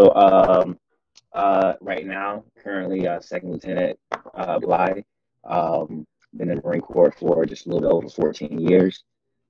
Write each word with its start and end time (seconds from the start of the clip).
So, 0.00 0.14
um, 0.14 0.78
uh, 1.34 1.74
right 1.82 2.06
now, 2.06 2.44
currently, 2.64 3.06
uh, 3.06 3.20
Second 3.20 3.52
Lieutenant 3.52 3.98
uh, 4.34 4.58
Bly. 4.58 5.04
Um, 5.44 6.06
been 6.34 6.48
in 6.48 6.56
the 6.56 6.62
Marine 6.62 6.80
Corps 6.80 7.12
for 7.12 7.44
just 7.44 7.66
a 7.66 7.68
little 7.68 7.82
bit 7.82 7.94
over 7.94 8.08
14 8.08 8.58
years. 8.58 9.04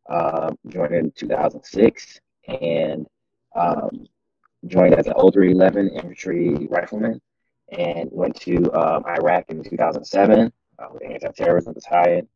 Uh, 0.09 0.51
joined 0.67 0.93
in 0.93 1.13
2006 1.13 2.21
and 2.49 3.07
um, 3.55 4.07
joined 4.67 4.95
as 4.95 5.07
an 5.07 5.13
0311 5.13 5.91
infantry 5.91 6.67
rifleman 6.69 7.21
and 7.71 8.09
went 8.11 8.35
to 8.41 8.57
um, 8.73 9.05
Iraq 9.07 9.45
in 9.51 9.63
2007 9.63 10.53
uh, 10.81 10.87
with 10.93 11.05
anti-terrorism 11.05 11.75
battalion. 11.75 12.27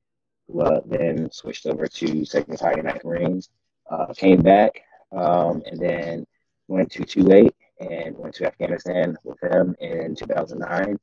Uh, 0.56 0.80
then 0.86 1.28
switched 1.32 1.66
over 1.66 1.88
to 1.88 2.24
Second 2.24 2.52
Battalion 2.52 2.86
Ninth 2.86 3.04
Marines. 3.04 3.48
Uh, 3.90 4.14
came 4.14 4.40
back 4.40 4.82
um, 5.10 5.62
and 5.66 5.80
then 5.80 6.24
went 6.68 6.92
to 6.92 7.04
28 7.04 7.52
and 7.90 8.16
went 8.16 8.34
to 8.36 8.46
Afghanistan 8.46 9.16
with 9.24 9.38
them 9.40 9.74
in 9.80 10.14
2009 10.14 10.98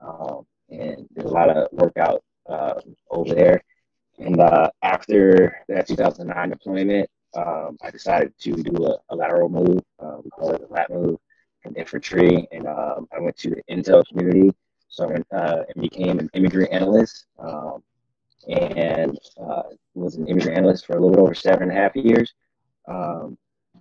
um, 0.00 0.46
and 0.70 1.08
did 1.14 1.24
a 1.24 1.28
lot 1.28 1.50
of 1.50 1.68
workout 1.72 2.22
uh, 2.48 2.80
over 3.10 3.34
there. 3.34 3.62
And 4.18 4.40
uh, 4.40 4.70
after 4.82 5.58
that 5.68 5.88
2009 5.88 6.50
deployment, 6.50 7.10
um, 7.36 7.76
I 7.82 7.90
decided 7.90 8.32
to 8.40 8.52
do 8.52 8.86
a, 8.86 8.96
a 9.10 9.16
lateral 9.16 9.48
move. 9.48 9.82
Uh, 9.98 10.18
call 10.32 10.52
it 10.52 10.62
a 10.68 10.72
lat 10.72 10.90
move 10.90 11.18
in 11.64 11.74
infantry. 11.74 12.46
And 12.52 12.66
um, 12.66 13.08
I 13.14 13.20
went 13.20 13.36
to 13.38 13.50
the 13.50 13.62
intel 13.70 14.06
community. 14.06 14.52
So 14.88 15.12
I 15.32 15.36
uh, 15.36 15.64
became 15.78 16.18
an 16.18 16.30
imagery 16.32 16.70
analyst 16.70 17.26
um, 17.38 17.82
and 18.48 19.18
uh, 19.38 19.62
was 19.94 20.16
an 20.16 20.26
imagery 20.28 20.54
analyst 20.54 20.86
for 20.86 20.96
a 20.96 21.00
little 21.00 21.20
over 21.20 21.34
seven 21.34 21.64
and 21.64 21.72
a 21.72 21.74
half 21.74 21.94
years. 21.96 22.32
Um, 22.88 23.36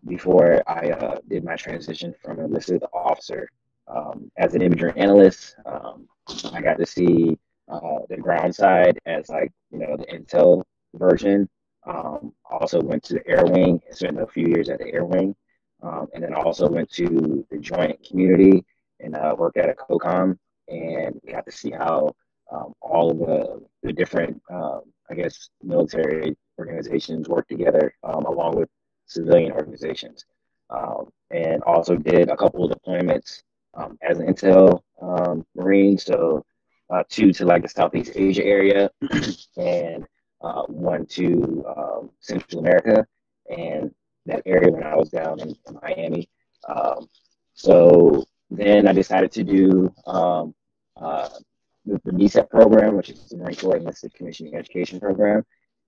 before 0.07 0.61
I 0.67 0.91
uh, 0.91 1.17
did 1.27 1.43
my 1.43 1.55
transition 1.55 2.13
from 2.23 2.39
enlisted 2.39 2.81
to 2.81 2.87
officer. 2.93 3.49
Um, 3.87 4.31
as 4.37 4.55
an 4.55 4.61
imagery 4.61 4.93
analyst, 4.95 5.55
um, 5.65 6.07
I 6.53 6.61
got 6.61 6.77
to 6.79 6.85
see 6.85 7.37
uh, 7.67 7.99
the 8.09 8.17
ground 8.17 8.53
side 8.53 8.99
as 9.05 9.29
like 9.29 9.51
you 9.71 9.79
know 9.79 9.97
the 9.97 10.05
intel 10.05 10.63
version. 10.95 11.49
Um, 11.87 12.33
also 12.49 12.81
went 12.81 13.03
to 13.03 13.13
the 13.15 13.27
air 13.27 13.45
wing, 13.45 13.79
spent 13.91 14.19
a 14.19 14.25
few 14.25 14.47
years 14.47 14.69
at 14.69 14.79
the 14.79 14.91
air 14.91 15.05
wing, 15.05 15.35
um, 15.83 16.07
and 16.13 16.23
then 16.23 16.33
also 16.33 16.67
went 16.67 16.89
to 16.93 17.45
the 17.51 17.59
joint 17.59 18.03
community 18.07 18.65
and 18.99 19.15
uh, 19.15 19.35
worked 19.37 19.57
at 19.57 19.69
a 19.69 19.73
COCOM 19.73 20.37
and 20.67 21.19
got 21.29 21.45
to 21.45 21.51
see 21.51 21.69
how 21.69 22.15
um, 22.51 22.73
all 22.81 23.11
of 23.11 23.19
the, 23.19 23.61
the 23.83 23.93
different, 23.93 24.41
um, 24.49 24.81
I 25.11 25.13
guess, 25.13 25.49
military 25.61 26.35
organizations 26.57 27.29
work 27.29 27.47
together 27.47 27.93
along 28.03 28.55
with 28.55 28.69
civilian 29.05 29.51
organizations. 29.51 30.25
Um, 30.69 31.09
and 31.31 31.61
also 31.63 31.95
did 31.95 32.29
a 32.29 32.37
couple 32.37 32.65
of 32.65 32.71
deployments 32.71 33.43
um, 33.75 33.97
as 34.01 34.19
an 34.19 34.27
intel 34.27 34.81
um, 35.01 35.45
marine. 35.55 35.97
So 35.97 36.45
uh, 36.89 37.03
two 37.09 37.31
to 37.33 37.45
like 37.45 37.63
the 37.63 37.69
Southeast 37.69 38.13
Asia 38.15 38.43
area, 38.43 38.89
and 39.57 40.05
uh, 40.41 40.63
one 40.63 41.05
to 41.07 41.65
um, 41.75 42.09
Central 42.19 42.59
America, 42.59 43.05
and 43.49 43.91
that 44.25 44.43
area 44.45 44.71
when 44.71 44.83
I 44.83 44.95
was 44.95 45.09
down 45.09 45.39
in, 45.39 45.49
in 45.49 45.79
Miami. 45.81 46.29
Um, 46.67 47.07
so 47.53 48.25
then 48.49 48.87
I 48.87 48.93
decided 48.93 49.31
to 49.33 49.43
do 49.43 49.93
um, 50.05 50.53
uh, 50.97 51.29
the, 51.85 51.99
the 52.03 52.47
program, 52.49 52.95
which 52.95 53.09
is 53.09 53.29
the 53.29 53.37
Marine 53.37 53.55
Corps 53.55 53.77
Enlisted 53.77 54.13
Commissioning 54.13 54.55
Education 54.55 54.99
Program, 54.99 55.43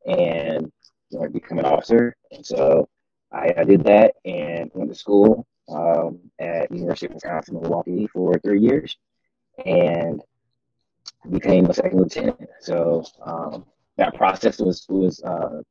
and 0.06 0.72
you 1.09 1.19
know, 1.19 1.29
become 1.29 1.59
an 1.59 1.66
officer. 1.66 2.16
And 2.31 2.45
so 2.45 2.88
I, 3.31 3.53
I 3.57 3.63
did 3.63 3.83
that 3.85 4.15
and 4.25 4.71
went 4.74 4.89
to 4.89 4.95
school 4.95 5.45
um, 5.69 6.19
at 6.39 6.71
University 6.71 7.07
of 7.07 7.13
Wisconsin 7.15 7.59
Milwaukee 7.62 8.07
for 8.07 8.38
three 8.39 8.62
years 8.62 8.95
and 9.65 10.21
became 11.29 11.65
a 11.65 11.74
second 11.74 12.00
lieutenant. 12.00 12.50
So 12.62 13.03
um, 13.25 13.65
that 13.97 14.15
process 14.15 14.59
was 14.59 14.85
was 14.89 15.21
uh, 15.24 15.62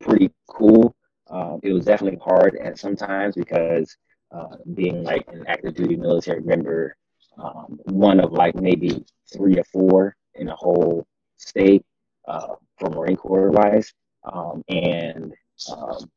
pretty 0.00 0.30
cool. 0.48 0.96
Um, 1.28 1.60
it 1.62 1.72
was 1.72 1.84
definitely 1.84 2.20
hard 2.22 2.56
at 2.56 2.78
sometimes 2.78 3.34
because 3.34 3.96
uh, 4.32 4.56
being 4.74 5.02
like 5.04 5.24
an 5.28 5.44
active 5.46 5.74
duty 5.74 5.96
military 5.96 6.40
member, 6.40 6.96
um, 7.38 7.78
one 7.84 8.20
of 8.20 8.32
like 8.32 8.54
maybe 8.56 9.04
three 9.32 9.58
or 9.58 9.64
four 9.64 10.16
in 10.34 10.46
the 10.46 10.54
whole 10.54 11.06
state 11.36 11.84
uh, 12.28 12.54
for 12.78 12.90
Marine 12.90 13.16
Corps 13.16 13.50
wise, 13.50 13.92
um, 14.24 14.62
and 14.68 15.32
um, 15.72 16.10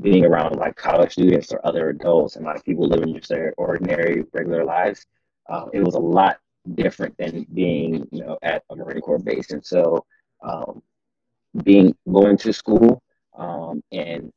being 0.00 0.24
around 0.24 0.56
like 0.56 0.76
college 0.76 1.12
students 1.12 1.52
or 1.52 1.64
other 1.64 1.90
adults 1.90 2.36
and 2.36 2.44
like 2.44 2.64
people 2.64 2.88
living 2.88 3.14
just 3.14 3.28
their 3.28 3.54
ordinary 3.56 4.24
regular 4.32 4.64
lives, 4.64 5.06
uh, 5.48 5.66
it 5.72 5.80
was 5.82 5.94
a 5.94 5.98
lot 5.98 6.38
different 6.74 7.16
than 7.18 7.46
being 7.52 8.06
you 8.10 8.24
know 8.24 8.38
at 8.42 8.64
a 8.70 8.76
Marine 8.76 9.00
Corps 9.00 9.18
base. 9.18 9.50
And 9.50 9.64
so, 9.64 10.04
um, 10.42 10.82
being 11.62 11.94
going 12.10 12.36
to 12.38 12.52
school 12.52 13.02
um, 13.36 13.82
and 13.92 14.32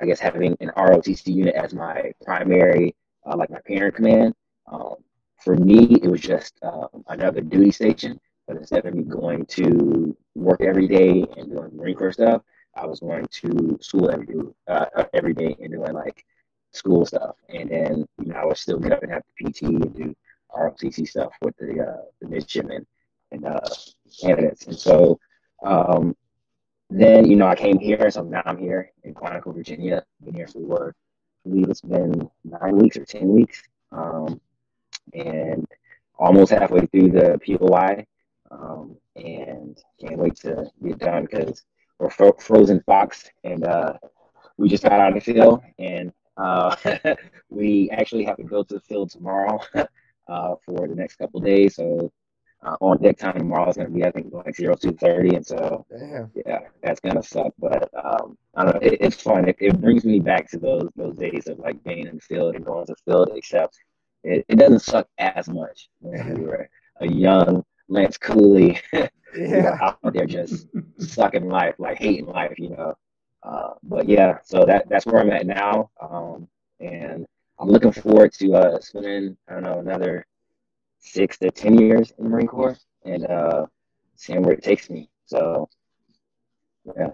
I 0.00 0.06
guess 0.06 0.20
having 0.20 0.56
an 0.60 0.70
ROTC 0.76 1.26
unit 1.34 1.54
as 1.54 1.74
my 1.74 2.12
primary, 2.24 2.94
uh, 3.26 3.36
like 3.36 3.50
my 3.50 3.60
parent 3.66 3.94
command, 3.94 4.34
um, 4.70 4.96
for 5.42 5.56
me 5.56 5.98
it 6.02 6.08
was 6.10 6.20
just 6.20 6.58
um, 6.62 7.04
another 7.08 7.40
duty 7.40 7.70
station. 7.70 8.18
But 8.46 8.58
instead 8.58 8.84
of 8.84 8.94
me 8.94 9.04
going 9.04 9.46
to 9.46 10.16
work 10.34 10.60
every 10.60 10.86
day 10.86 11.24
and 11.36 11.50
doing 11.50 11.70
Marine 11.74 11.96
Corps 11.96 12.12
stuff, 12.12 12.42
I 12.76 12.86
was 12.86 13.00
going 13.00 13.26
to 13.26 13.78
school 13.80 14.10
every 14.10 14.36
uh, 14.66 14.86
every 15.12 15.34
day 15.34 15.56
and 15.60 15.72
doing 15.72 15.92
like 15.92 16.24
school 16.72 17.06
stuff, 17.06 17.36
and 17.48 17.70
then 17.70 18.06
you 18.18 18.32
know 18.32 18.36
I 18.36 18.44
would 18.44 18.56
still 18.56 18.78
get 18.78 18.92
up 18.92 19.02
and 19.02 19.12
have 19.12 19.22
the 19.38 19.50
PT 19.50 19.62
and 19.62 19.94
do 19.94 20.14
ROTC 20.56 21.06
stuff 21.08 21.32
with 21.42 21.56
the 21.56 21.80
uh, 21.80 22.02
the 22.20 22.28
midshipmen 22.28 22.86
and 23.32 23.46
uh, 23.46 23.60
candidates, 24.20 24.66
and 24.66 24.76
so 24.78 25.18
um, 25.64 26.16
then 26.90 27.28
you 27.30 27.36
know 27.36 27.46
I 27.46 27.54
came 27.54 27.78
here, 27.78 28.10
so 28.10 28.22
now 28.22 28.42
I'm 28.44 28.58
here 28.58 28.92
in 29.04 29.14
Quantico, 29.14 29.54
Virginia. 29.54 30.04
Been 30.24 30.34
here 30.34 30.48
for 30.48 30.94
I 31.44 31.48
believe 31.48 31.68
it's 31.68 31.80
been 31.80 32.28
nine 32.44 32.76
weeks 32.76 32.96
or 32.96 33.04
ten 33.04 33.28
weeks, 33.28 33.62
um, 33.92 34.40
and 35.12 35.66
almost 36.18 36.52
halfway 36.52 36.86
through 36.86 37.10
the 37.10 37.38
POI, 37.44 38.06
um, 38.50 38.96
and 39.16 39.78
can't 40.00 40.18
wait 40.18 40.36
to 40.36 40.70
get 40.82 40.98
done 40.98 41.26
because 41.30 41.62
or 41.98 42.10
fro- 42.10 42.36
frozen 42.38 42.80
fox, 42.86 43.30
and 43.44 43.64
uh, 43.64 43.94
we 44.56 44.68
just 44.68 44.82
got 44.82 44.92
out 44.92 45.16
of 45.16 45.24
the 45.24 45.32
field, 45.32 45.62
and 45.78 46.12
Uh, 46.36 46.74
we 47.48 47.88
actually 47.90 48.24
have 48.24 48.36
to 48.36 48.42
go 48.42 48.62
to 48.62 48.74
the 48.74 48.80
field 48.80 49.10
tomorrow 49.10 49.60
uh, 50.28 50.54
for 50.64 50.88
the 50.88 50.94
next 50.94 51.16
couple 51.16 51.40
days. 51.40 51.76
So 51.76 52.10
uh, 52.64 52.76
on 52.80 53.00
deck 53.02 53.18
time 53.18 53.34
tomorrow 53.38 53.68
is 53.70 53.76
going 53.76 53.88
to 53.88 53.94
be, 53.94 54.04
I 54.04 54.10
think, 54.10 54.32
like 54.32 54.56
zero 54.56 54.74
two 54.74 54.92
thirty, 54.92 55.36
and 55.36 55.46
so 55.46 55.86
Damn. 55.90 56.30
yeah, 56.34 56.60
that's 56.82 57.00
gonna 57.00 57.22
suck. 57.22 57.52
But 57.58 57.90
um, 57.94 58.36
I 58.56 58.64
don't 58.64 58.74
know, 58.74 58.80
it, 58.80 58.98
it's 59.00 59.20
fun. 59.20 59.48
It, 59.48 59.56
it, 59.60 59.80
brings 59.80 60.04
me 60.04 60.18
back 60.18 60.50
to 60.50 60.58
those 60.58 60.88
those 60.96 61.16
days 61.16 61.46
of 61.46 61.58
like 61.58 61.82
being 61.84 62.06
in 62.06 62.16
the 62.16 62.20
field 62.22 62.56
and 62.56 62.64
going 62.64 62.86
to 62.86 62.94
the 62.94 63.12
field. 63.12 63.30
Except 63.34 63.78
it, 64.24 64.44
it 64.48 64.56
doesn't 64.56 64.80
suck 64.80 65.06
as 65.18 65.48
much 65.48 65.88
when 66.00 66.36
you 66.36 66.42
were 66.44 66.68
a 67.00 67.06
young 67.06 67.64
Lance 67.88 68.16
Cooley, 68.16 68.80
yeah. 69.36 69.46
you 69.46 69.62
know, 69.62 69.76
out 69.80 69.98
there 70.12 70.26
just 70.26 70.66
sucking 70.98 71.48
life, 71.48 71.74
like 71.78 71.98
hating 71.98 72.26
life, 72.26 72.58
you 72.58 72.70
know. 72.70 72.94
Uh, 73.42 73.74
but 73.82 74.08
yeah, 74.08 74.38
so 74.44 74.64
that 74.64 74.88
that's 74.88 75.06
where 75.06 75.20
I'm 75.20 75.30
at 75.30 75.46
now, 75.46 75.90
um, 76.00 76.48
and 76.80 77.26
I'm 77.58 77.68
looking 77.68 77.92
forward 77.92 78.32
to 78.34 78.54
uh, 78.54 78.80
spending 78.80 79.36
I 79.48 79.54
don't 79.54 79.62
know 79.64 79.78
another 79.80 80.26
six 81.00 81.38
to 81.38 81.50
ten 81.50 81.78
years 81.78 82.12
in 82.18 82.24
the 82.24 82.30
Marine 82.30 82.46
Corps 82.46 82.78
and 83.04 83.26
uh, 83.26 83.66
seeing 84.16 84.42
where 84.42 84.54
it 84.54 84.62
takes 84.62 84.88
me. 84.88 85.10
So 85.26 85.68
yeah, 86.96 87.08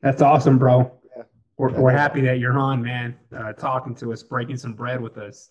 that's 0.00 0.22
awesome, 0.22 0.58
bro. 0.58 0.92
Yeah. 1.16 1.22
We're, 1.58 1.72
we're 1.72 1.90
happy 1.90 2.20
that 2.22 2.38
you're 2.38 2.58
on, 2.58 2.82
man, 2.82 3.16
uh, 3.36 3.52
talking 3.52 3.94
to 3.96 4.12
us, 4.12 4.22
breaking 4.22 4.56
some 4.56 4.74
bread 4.74 5.00
with 5.00 5.18
us. 5.18 5.50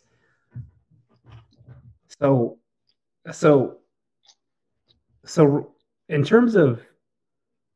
So, 2.19 2.60
so, 3.31 3.78
so 5.25 5.74
in 6.10 6.24
terms 6.24 6.56
of 6.56 6.81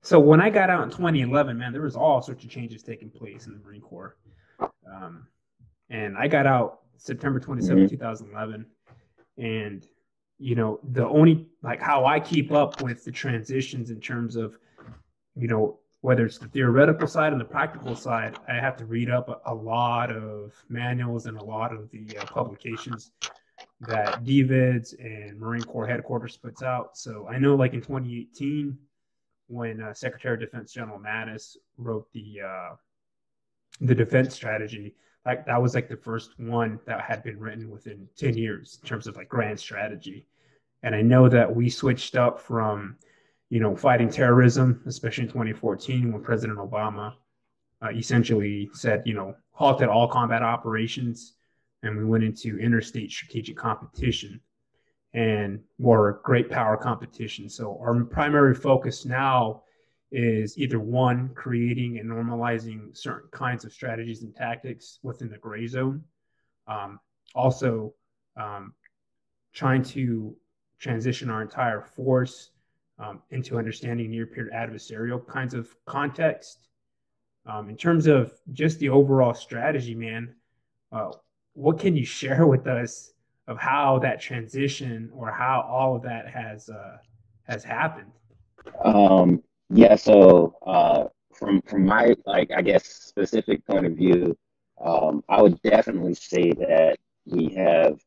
so 0.02 0.20
when 0.20 0.40
I 0.40 0.50
got 0.50 0.70
out 0.70 0.84
in 0.84 0.90
2011, 0.90 1.58
man, 1.58 1.74
there 1.74 1.82
was 1.82 1.96
all 1.96 2.22
sorts 2.22 2.44
of 2.44 2.50
changes 2.50 2.82
taking 2.82 3.10
place 3.10 3.48
in 3.48 3.54
the 3.54 3.60
Marine 3.60 3.82
Corps. 3.82 4.16
Um, 4.90 5.28
and 5.90 6.18
I 6.18 6.28
got 6.28 6.46
out 6.46 6.80
September 6.98 7.40
27, 7.40 7.84
mm-hmm. 7.84 7.90
2011. 7.90 8.66
And, 9.38 9.86
you 10.38 10.56
know, 10.56 10.80
the 10.92 11.06
only, 11.06 11.48
like, 11.64 11.82
how 11.82 12.06
I 12.06 12.20
keep 12.20 12.52
up 12.52 12.82
with 12.82 13.04
the 13.04 13.12
transitions 13.12 13.90
in 13.90 14.00
terms 14.00 14.38
of, 14.38 14.58
you 15.36 15.48
know, 15.48 15.80
whether 16.02 16.26
it's 16.26 16.38
the 16.38 16.48
theoretical 16.48 17.08
side 17.08 17.34
and 17.34 17.42
the 17.42 17.46
practical 17.46 17.94
side, 17.94 18.38
I 18.48 18.54
have 18.54 18.78
to 18.78 18.86
read 18.86 19.10
up 19.10 19.28
a, 19.28 19.52
a 19.52 19.54
lot 19.54 20.12
of 20.12 20.54
manuals 20.70 21.26
and 21.26 21.38
a 21.38 21.44
lot 21.44 21.74
of 21.74 21.92
the 21.92 22.18
uh, 22.18 22.26
publications 22.26 23.12
that 23.82 24.24
DVIDS 24.24 24.94
and 25.00 25.40
Marine 25.40 25.64
Corps 25.64 25.88
headquarters 25.88 26.38
puts 26.38 26.62
out. 26.62 26.98
So 26.98 27.28
I 27.30 27.38
know, 27.38 27.56
like 27.56 27.74
in 27.74 27.82
2018, 27.82 28.78
when 29.48 29.82
uh, 29.82 29.94
Secretary 29.94 30.34
of 30.36 30.40
Defense 30.40 30.74
General 30.74 31.00
Mattis 31.00 31.56
wrote 31.78 32.12
the 32.14 32.42
uh, 32.46 32.76
the 33.82 33.96
defense 33.96 34.36
strategy, 34.36 34.96
like 35.26 35.46
that 35.46 35.62
was 35.62 35.76
like 35.76 35.88
the 35.88 35.98
first 35.98 36.38
one 36.40 36.80
that 36.86 37.02
had 37.02 37.24
been 37.24 37.40
written 37.40 37.70
within 37.70 38.08
10 38.18 38.36
years 38.36 38.80
in 38.82 38.88
terms 38.88 39.08
of 39.08 39.16
like 39.16 39.30
grand 39.30 39.60
strategy. 39.60 40.26
And 40.84 40.96
I 40.96 41.02
know 41.02 41.30
that 41.30 41.54
we 41.54 41.70
switched 41.70 42.16
up 42.16 42.40
from, 42.40 42.98
you 43.50 43.60
know, 43.60 43.76
fighting 43.76 44.10
terrorism, 44.10 44.82
especially 44.86 45.24
in 45.26 45.30
2014 45.30 46.12
when 46.12 46.22
President 46.22 46.60
Obama 46.60 47.14
uh, 47.82 47.92
essentially 47.92 48.70
said, 48.74 49.04
you 49.06 49.14
know, 49.14 49.36
halted 49.52 49.90
all 49.90 50.08
combat 50.08 50.42
operations 50.42 51.34
and 51.84 51.98
we 51.98 52.06
went 52.06 52.24
into 52.24 52.60
interstate 52.60 53.12
strategic 53.12 53.58
competition 53.58 54.40
and 55.14 55.60
more 55.80 56.22
great 56.24 56.50
power 56.50 56.78
competition. 56.78 57.50
So 57.50 57.80
our 57.82 58.04
primary 58.04 58.54
focus 58.54 59.06
now 59.06 59.64
is 60.12 60.58
either 60.58 60.80
one, 60.80 61.30
creating 61.36 62.00
and 62.00 62.10
normalizing 62.10 62.96
certain 62.96 63.30
kinds 63.32 63.66
of 63.66 63.72
strategies 63.72 64.24
and 64.24 64.36
tactics 64.36 65.00
within 65.04 65.30
the 65.30 65.38
gray 65.38 65.68
zone. 65.68 66.04
Um, 66.68 67.00
also, 67.36 67.94
um, 68.38 68.74
trying 69.54 69.84
to 69.84 70.36
transition 70.80 71.30
our 71.30 71.42
entire 71.42 71.82
force 71.82 72.52
um, 73.00 73.22
into 73.32 73.58
understanding 73.58 74.10
near 74.12 74.26
peer 74.26 74.50
adversarial 74.54 75.26
kinds 75.26 75.54
of 75.54 75.74
context. 75.86 76.68
Um, 77.46 77.70
in 77.70 77.78
terms 77.78 78.08
of 78.08 78.34
just 78.52 78.80
the 78.80 78.90
overall 78.90 79.34
strategy, 79.34 79.96
man, 79.96 80.36
uh, 80.92 81.12
what 81.60 81.78
can 81.78 81.96
you 81.96 82.06
share 82.06 82.48
with 82.48 82.66
us 82.68 83.12
of 83.48 83.58
how 83.58 84.00
that 84.00 84.22
transition 84.22 85.12
or 85.14 85.30
how 85.30 85.68
all 85.70 85.96
of 85.96 86.04
that 86.04 86.26
has 86.30 86.70
uh, 86.70 86.98
has 87.44 87.64
happened? 87.64 88.12
Um, 88.86 89.44
yeah, 89.70 89.96
so 89.96 90.56
uh, 90.66 91.06
from 91.38 91.62
from 91.64 91.86
my 91.86 92.16
like 92.26 92.50
I 92.56 92.62
guess 92.62 92.86
specific 92.86 93.66
point 93.68 93.86
of 93.86 93.94
view, 93.94 94.38
um, 94.84 95.22
I 95.28 95.42
would 95.42 95.62
definitely 95.62 96.14
say 96.14 96.54
that 96.54 96.98
we 97.26 97.50
have 97.56 98.00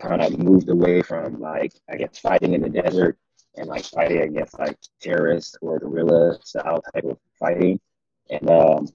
kind 0.00 0.22
of 0.22 0.38
moved 0.38 0.70
away 0.70 1.02
from 1.02 1.40
like 1.40 1.72
I 1.90 1.96
guess 1.96 2.18
fighting 2.18 2.54
in 2.54 2.62
the 2.62 2.70
desert 2.70 3.18
and 3.56 3.68
like 3.68 3.84
fighting 3.84 4.22
against 4.22 4.58
like 4.58 4.78
terrorists 5.02 5.56
or 5.60 5.78
guerrilla 5.78 6.38
style 6.42 6.82
type 6.94 7.04
of 7.04 7.18
fighting, 7.38 7.80
and 8.30 8.48
um, 8.50 8.88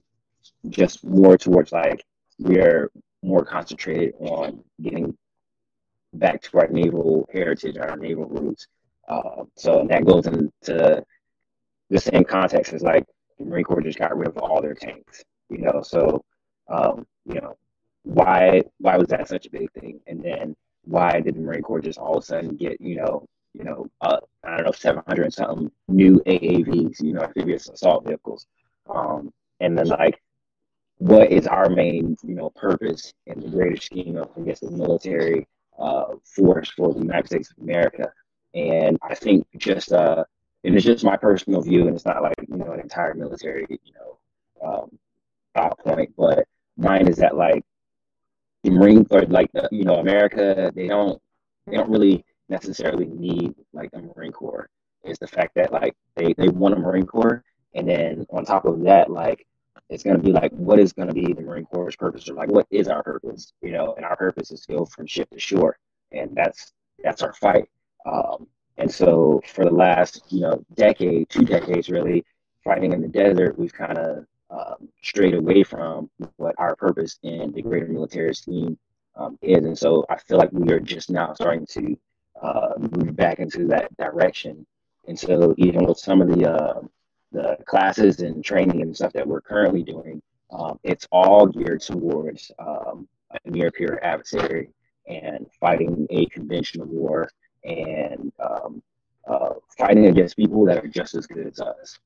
just 0.68 1.04
more 1.04 1.38
towards 1.38 1.70
like 1.70 2.04
we're 2.40 2.90
more 3.24 3.44
concentrated 3.44 4.14
on 4.20 4.62
getting 4.82 5.16
back 6.12 6.42
to 6.42 6.58
our 6.58 6.68
naval 6.68 7.28
heritage, 7.32 7.76
our 7.78 7.96
naval 7.96 8.26
roots. 8.26 8.68
Uh, 9.08 9.44
so 9.56 9.86
that 9.88 10.04
goes 10.04 10.26
into 10.26 11.04
the 11.90 12.00
same 12.00 12.24
context 12.24 12.72
as 12.72 12.82
like 12.82 13.04
the 13.38 13.44
Marine 13.44 13.64
Corps 13.64 13.80
just 13.80 13.98
got 13.98 14.16
rid 14.16 14.28
of 14.28 14.38
all 14.38 14.60
their 14.62 14.74
tanks, 14.74 15.22
you 15.50 15.58
know. 15.58 15.82
So, 15.82 16.24
um, 16.68 17.06
you 17.26 17.40
know, 17.40 17.56
why 18.02 18.62
why 18.78 18.96
was 18.96 19.08
that 19.08 19.28
such 19.28 19.46
a 19.46 19.50
big 19.50 19.72
thing? 19.72 20.00
And 20.06 20.22
then 20.22 20.54
why 20.84 21.20
did 21.20 21.34
the 21.34 21.40
Marine 21.40 21.62
Corps 21.62 21.80
just 21.80 21.98
all 21.98 22.16
of 22.16 22.22
a 22.22 22.26
sudden 22.26 22.56
get, 22.56 22.80
you 22.80 22.96
know, 22.96 23.26
you 23.54 23.64
know, 23.64 23.86
uh, 24.00 24.18
I 24.42 24.56
don't 24.56 24.66
know, 24.66 24.72
seven 24.72 25.02
hundred 25.06 25.32
something 25.32 25.70
new 25.88 26.20
AAVs, 26.26 27.02
you 27.02 27.12
know, 27.12 27.22
amphibious 27.22 27.68
assault 27.68 28.06
vehicles, 28.06 28.46
um, 28.88 29.32
and 29.60 29.76
then 29.78 29.88
like, 29.88 30.20
what 30.98 31.30
is 31.30 31.46
our 31.46 31.68
main, 31.68 32.16
you 32.22 32.34
know, 32.34 32.50
purpose 32.50 33.12
in 33.26 33.40
the 33.40 33.48
greater 33.48 33.76
scheme 33.76 34.16
of, 34.16 34.30
I 34.36 34.40
guess, 34.42 34.60
the 34.60 34.70
military 34.70 35.46
uh, 35.78 36.14
force 36.24 36.70
for 36.70 36.92
the 36.92 37.00
United 37.00 37.26
States 37.26 37.50
of 37.50 37.62
America? 37.62 38.12
And 38.54 38.98
I 39.02 39.14
think 39.14 39.46
just 39.58 39.92
uh, 39.92 40.24
and 40.62 40.74
it's 40.74 40.84
just 40.84 41.04
my 41.04 41.16
personal 41.16 41.60
view, 41.60 41.86
and 41.86 41.96
it's 41.96 42.06
not 42.06 42.22
like 42.22 42.34
you 42.48 42.56
know 42.56 42.72
an 42.72 42.80
entire 42.80 43.14
military 43.14 43.66
you 43.68 43.92
know 43.92 44.18
um, 44.64 44.98
point, 45.84 46.12
but 46.16 46.46
mine 46.76 47.08
is 47.08 47.16
that 47.16 47.36
like 47.36 47.64
the 48.62 48.70
Marine 48.70 49.06
or 49.10 49.22
like 49.22 49.52
the, 49.52 49.68
you 49.70 49.84
know 49.84 49.96
America, 49.96 50.72
they 50.74 50.88
don't 50.88 51.20
they 51.66 51.76
don't 51.76 51.90
really 51.90 52.24
necessarily 52.48 53.06
need 53.06 53.54
like 53.72 53.90
a 53.92 54.00
Marine 54.00 54.32
Corps. 54.32 54.68
It's 55.02 55.18
the 55.18 55.26
fact 55.26 55.54
that 55.56 55.72
like 55.72 55.94
they 56.16 56.32
they 56.34 56.48
want 56.48 56.74
a 56.74 56.78
Marine 56.78 57.06
Corps, 57.06 57.44
and 57.74 57.88
then 57.88 58.26
on 58.30 58.44
top 58.44 58.64
of 58.64 58.82
that, 58.84 59.10
like 59.10 59.46
it's 59.88 60.02
going 60.02 60.16
to 60.16 60.22
be 60.22 60.32
like 60.32 60.52
what 60.52 60.78
is 60.78 60.92
going 60.92 61.08
to 61.08 61.14
be 61.14 61.32
the 61.32 61.42
Marine 61.42 61.66
Corps' 61.66 61.96
purpose, 61.96 62.28
or 62.28 62.34
like 62.34 62.50
what 62.50 62.66
is 62.70 62.88
our 62.88 63.02
purpose, 63.02 63.52
you 63.62 63.72
know? 63.72 63.94
And 63.94 64.04
our 64.04 64.16
purpose 64.16 64.50
is 64.50 64.62
to 64.62 64.74
go 64.74 64.84
from 64.84 65.06
ship 65.06 65.30
to 65.30 65.38
shore, 65.38 65.76
and 66.12 66.34
that's 66.34 66.72
that's 67.02 67.22
our 67.22 67.32
fight. 67.34 67.68
Um, 68.06 68.46
and 68.76 68.90
so 68.90 69.40
for 69.46 69.64
the 69.64 69.70
last, 69.70 70.22
you 70.28 70.40
know, 70.40 70.64
decade, 70.74 71.28
two 71.28 71.44
decades 71.44 71.88
really, 71.88 72.24
fighting 72.64 72.92
in 72.92 73.00
the 73.00 73.08
desert, 73.08 73.58
we've 73.58 73.72
kind 73.72 73.98
of 73.98 74.26
um, 74.50 74.88
strayed 75.02 75.34
away 75.34 75.62
from 75.62 76.10
what 76.36 76.54
our 76.58 76.74
purpose 76.76 77.18
in 77.22 77.52
the 77.52 77.62
greater 77.62 77.86
military 77.86 78.34
scheme 78.34 78.78
um, 79.16 79.38
is. 79.42 79.64
And 79.64 79.78
so 79.78 80.04
I 80.10 80.16
feel 80.16 80.38
like 80.38 80.52
we 80.52 80.72
are 80.72 80.80
just 80.80 81.10
now 81.10 81.34
starting 81.34 81.66
to 81.66 81.98
uh, 82.42 82.72
move 82.78 83.14
back 83.16 83.38
into 83.38 83.66
that 83.68 83.96
direction. 83.96 84.66
And 85.06 85.18
so 85.18 85.54
even 85.58 85.84
with 85.84 85.98
some 85.98 86.20
of 86.20 86.28
the 86.28 86.50
uh, 86.50 86.80
the 87.34 87.58
classes 87.66 88.20
and 88.20 88.44
training 88.44 88.80
and 88.80 88.96
stuff 88.96 89.12
that 89.12 89.26
we're 89.26 89.40
currently 89.40 89.82
doing, 89.82 90.22
um, 90.50 90.78
it's 90.84 91.06
all 91.10 91.46
geared 91.46 91.82
towards 91.82 92.50
um, 92.58 93.08
a 93.44 93.50
near 93.50 93.70
peer 93.70 94.00
adversary 94.02 94.70
and 95.08 95.46
fighting 95.60 96.06
a 96.10 96.26
conventional 96.26 96.86
war 96.86 97.28
and 97.64 98.32
um, 98.42 98.82
uh, 99.28 99.54
fighting 99.76 100.06
against 100.06 100.36
people 100.36 100.64
that 100.64 100.82
are 100.82 100.88
just 100.88 101.14
as 101.14 101.26
good 101.26 101.46
as 101.46 101.60
us. 101.60 101.98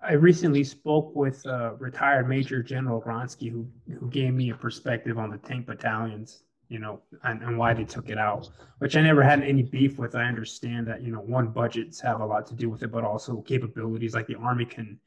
I 0.00 0.12
recently 0.12 0.62
spoke 0.62 1.16
with 1.16 1.44
uh, 1.46 1.74
retired 1.78 2.28
Major 2.28 2.62
General 2.62 3.02
Gronsky, 3.02 3.50
who 3.50 3.66
who 3.98 4.08
gave 4.10 4.32
me 4.32 4.50
a 4.50 4.54
perspective 4.54 5.18
on 5.18 5.30
the 5.30 5.38
tank 5.38 5.66
battalions, 5.66 6.44
you 6.68 6.78
know, 6.78 7.00
and, 7.24 7.42
and 7.42 7.58
why 7.58 7.74
they 7.74 7.84
took 7.84 8.10
it 8.10 8.18
out. 8.18 8.48
Which 8.78 8.96
I 8.96 9.02
never 9.02 9.22
had 9.22 9.42
any 9.42 9.62
beef 9.62 9.98
with. 9.98 10.14
I 10.14 10.24
understand 10.24 10.86
that 10.88 11.02
you 11.02 11.12
know 11.12 11.20
one 11.20 11.48
budgets 11.48 12.00
have 12.00 12.20
a 12.20 12.26
lot 12.26 12.46
to 12.48 12.54
do 12.54 12.68
with 12.70 12.82
it, 12.82 12.92
but 12.92 13.04
also 13.04 13.40
capabilities. 13.42 14.14
Like 14.14 14.26
the 14.26 14.36
army 14.36 14.64
can, 14.64 14.98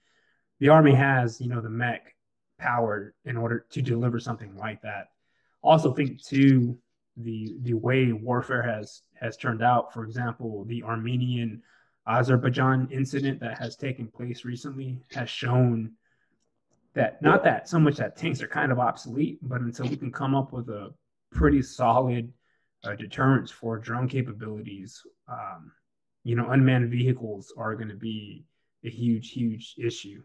the 0.59 0.69
army 0.69 0.93
has 0.93 1.39
you 1.39 1.49
know 1.49 1.61
the 1.61 1.69
mech 1.69 2.15
power 2.59 3.13
in 3.25 3.37
order 3.37 3.65
to 3.71 3.81
deliver 3.81 4.19
something 4.19 4.55
like 4.55 4.81
that. 4.81 5.07
Also 5.61 5.93
think 5.93 6.23
too 6.23 6.77
the 7.17 7.55
the 7.61 7.73
way 7.73 8.11
warfare 8.11 8.61
has 8.61 9.01
has 9.19 9.37
turned 9.37 9.61
out. 9.61 9.93
For 9.93 10.03
example, 10.03 10.65
the 10.65 10.83
Armenian 10.83 11.61
Azerbaijan 12.07 12.87
incident 12.91 13.39
that 13.41 13.59
has 13.59 13.75
taken 13.75 14.07
place 14.07 14.43
recently 14.43 14.99
has 15.11 15.29
shown 15.29 15.91
that 16.93 17.21
not 17.21 17.43
that 17.43 17.69
so 17.69 17.79
much 17.79 17.97
that 17.97 18.17
tanks 18.17 18.41
are 18.41 18.47
kind 18.47 18.71
of 18.71 18.79
obsolete, 18.79 19.39
but 19.41 19.61
until 19.61 19.87
we 19.87 19.95
can 19.95 20.11
come 20.11 20.35
up 20.35 20.51
with 20.51 20.69
a 20.69 20.93
pretty 21.31 21.61
solid 21.61 22.31
uh, 22.83 22.95
deterrence 22.95 23.51
for 23.51 23.77
drone 23.77 24.07
capabilities, 24.07 25.01
um, 25.27 25.71
you 26.23 26.35
know, 26.35 26.49
unmanned 26.49 26.89
vehicles 26.89 27.53
are 27.57 27.75
going 27.75 27.89
to 27.89 27.95
be 27.95 28.45
a 28.83 28.89
huge, 28.89 29.31
huge 29.31 29.75
issue. 29.77 30.21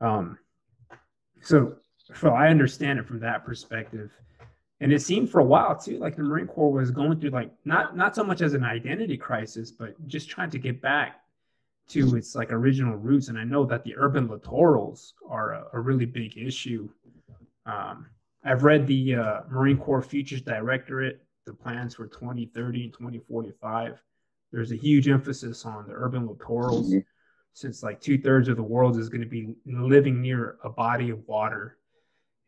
Um, 0.00 0.38
so, 1.40 1.76
so 2.14 2.30
I 2.30 2.48
understand 2.48 2.98
it 2.98 3.06
from 3.06 3.20
that 3.20 3.44
perspective. 3.44 4.10
And 4.80 4.92
it 4.92 5.02
seemed 5.02 5.30
for 5.30 5.40
a 5.40 5.44
while 5.44 5.76
too, 5.76 5.98
like 5.98 6.16
the 6.16 6.22
Marine 6.22 6.46
Corps 6.46 6.70
was 6.70 6.90
going 6.90 7.18
through 7.20 7.30
like 7.30 7.50
not 7.64 7.96
not 7.96 8.14
so 8.14 8.22
much 8.22 8.42
as 8.42 8.54
an 8.54 8.62
identity 8.62 9.16
crisis, 9.16 9.72
but 9.72 9.94
just 10.06 10.28
trying 10.28 10.50
to 10.50 10.58
get 10.58 10.80
back 10.80 11.20
to 11.88 12.16
its 12.16 12.36
like 12.36 12.52
original 12.52 12.96
roots. 12.96 13.28
And 13.28 13.38
I 13.38 13.44
know 13.44 13.64
that 13.66 13.82
the 13.82 13.96
urban 13.96 14.28
littorals 14.28 15.14
are 15.28 15.54
a, 15.54 15.66
a 15.72 15.80
really 15.80 16.06
big 16.06 16.36
issue. 16.36 16.88
Um, 17.66 18.06
I've 18.44 18.64
read 18.64 18.86
the 18.86 19.16
uh, 19.16 19.40
Marine 19.50 19.78
Corps 19.78 20.02
Futures 20.02 20.42
Directorate, 20.42 21.20
the 21.44 21.52
plans 21.52 21.94
for 21.94 22.06
2030 22.06 22.84
and 22.84 22.92
2045. 22.92 24.00
There's 24.52 24.72
a 24.72 24.76
huge 24.76 25.08
emphasis 25.08 25.64
on 25.66 25.86
the 25.86 25.94
urban 25.94 26.26
littorals, 26.26 26.86
mm-hmm. 26.86 26.98
since 27.52 27.82
like 27.82 28.00
two 28.00 28.18
thirds 28.18 28.48
of 28.48 28.56
the 28.56 28.62
world 28.62 28.98
is 28.98 29.08
going 29.08 29.22
to 29.22 29.26
be 29.26 29.54
living 29.66 30.22
near 30.22 30.56
a 30.64 30.70
body 30.70 31.10
of 31.10 31.26
water, 31.26 31.78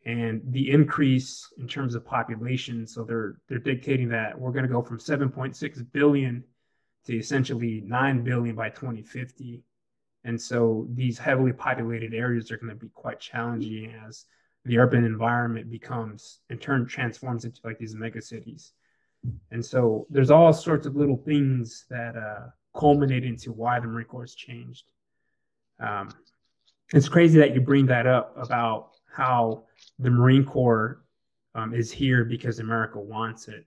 and 0.05 0.41
the 0.47 0.71
increase 0.71 1.47
in 1.59 1.67
terms 1.67 1.93
of 1.93 2.05
population. 2.05 2.87
So 2.87 3.03
they're 3.03 3.35
they're 3.47 3.59
dictating 3.59 4.09
that 4.09 4.39
we're 4.39 4.51
going 4.51 4.65
to 4.65 4.71
go 4.71 4.81
from 4.81 4.97
7.6 4.97 5.91
billion 5.91 6.43
to 7.05 7.17
essentially 7.17 7.83
9 7.85 8.23
billion 8.23 8.55
by 8.55 8.69
2050. 8.69 9.63
And 10.23 10.39
so 10.39 10.87
these 10.93 11.17
heavily 11.17 11.51
populated 11.51 12.13
areas 12.13 12.51
are 12.51 12.57
going 12.57 12.69
to 12.69 12.75
be 12.75 12.89
quite 12.89 13.19
challenging 13.19 13.93
as 14.07 14.25
the 14.65 14.77
urban 14.77 15.03
environment 15.05 15.69
becomes 15.69 16.39
in 16.49 16.57
turn 16.57 16.85
transforms 16.85 17.45
into 17.45 17.59
like 17.63 17.79
these 17.79 17.95
mega 17.95 18.21
cities. 18.21 18.73
And 19.51 19.63
so 19.63 20.07
there's 20.09 20.31
all 20.31 20.51
sorts 20.53 20.85
of 20.85 20.95
little 20.95 21.17
things 21.17 21.85
that 21.89 22.15
uh, 22.15 22.47
culminate 22.77 23.23
into 23.23 23.51
why 23.51 23.79
the 23.79 23.87
Marine 23.87 24.07
Corps 24.07 24.33
changed. 24.35 24.85
Um, 25.79 26.09
it's 26.93 27.09
crazy 27.09 27.39
that 27.39 27.55
you 27.55 27.61
bring 27.61 27.85
that 27.87 28.05
up 28.05 28.35
about 28.37 28.91
how 29.13 29.63
the 29.99 30.09
Marine 30.09 30.45
Corps 30.45 31.03
um, 31.55 31.73
is 31.73 31.91
here 31.91 32.23
because 32.23 32.59
America 32.59 32.99
wants 32.99 33.47
it. 33.47 33.65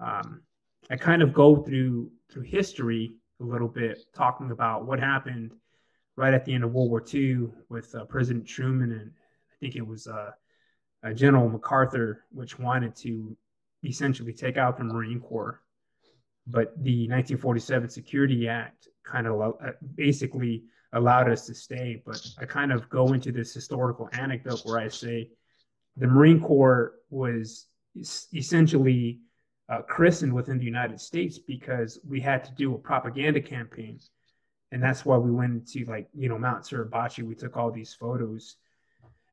Um, 0.00 0.42
I 0.90 0.96
kind 0.96 1.22
of 1.22 1.32
go 1.32 1.56
through 1.56 2.10
through 2.30 2.42
history 2.42 3.14
a 3.40 3.44
little 3.44 3.68
bit, 3.68 3.98
talking 4.14 4.50
about 4.50 4.84
what 4.86 4.98
happened 4.98 5.52
right 6.16 6.34
at 6.34 6.44
the 6.44 6.52
end 6.52 6.64
of 6.64 6.72
World 6.72 6.90
War 6.90 7.04
II 7.12 7.48
with 7.68 7.94
uh, 7.94 8.04
President 8.04 8.46
Truman 8.46 8.92
and 8.92 9.10
think 9.62 9.76
it 9.76 9.86
was 9.86 10.08
uh, 10.08 10.32
General 11.14 11.48
MacArthur, 11.48 12.24
which 12.32 12.58
wanted 12.58 12.96
to 12.96 13.36
essentially 13.84 14.32
take 14.32 14.56
out 14.56 14.76
the 14.76 14.84
Marine 14.84 15.20
Corps. 15.20 15.60
But 16.46 16.74
the 16.82 17.08
1947 17.08 17.88
Security 17.88 18.48
Act 18.48 18.88
kind 19.04 19.28
of 19.28 19.40
uh, 19.40 19.70
basically 19.94 20.64
allowed 20.92 21.30
us 21.30 21.46
to 21.46 21.54
stay. 21.54 22.02
But 22.04 22.20
I 22.38 22.44
kind 22.44 22.72
of 22.72 22.88
go 22.90 23.12
into 23.12 23.30
this 23.30 23.54
historical 23.54 24.08
anecdote 24.12 24.62
where 24.64 24.80
I 24.80 24.88
say 24.88 25.30
the 25.96 26.08
Marine 26.08 26.40
Corps 26.40 26.94
was 27.10 27.66
essentially 28.34 29.20
uh, 29.68 29.82
christened 29.82 30.32
within 30.32 30.58
the 30.58 30.64
United 30.64 31.00
States 31.00 31.38
because 31.38 32.00
we 32.06 32.20
had 32.20 32.42
to 32.44 32.52
do 32.54 32.74
a 32.74 32.78
propaganda 32.78 33.40
campaign. 33.40 34.00
And 34.72 34.82
that's 34.82 35.04
why 35.04 35.18
we 35.18 35.30
went 35.30 35.68
to 35.68 35.84
like, 35.84 36.08
you 36.12 36.28
know, 36.28 36.38
Mount 36.38 36.64
Suribachi. 36.64 37.22
We 37.22 37.36
took 37.36 37.56
all 37.56 37.70
these 37.70 37.94
photos. 37.94 38.56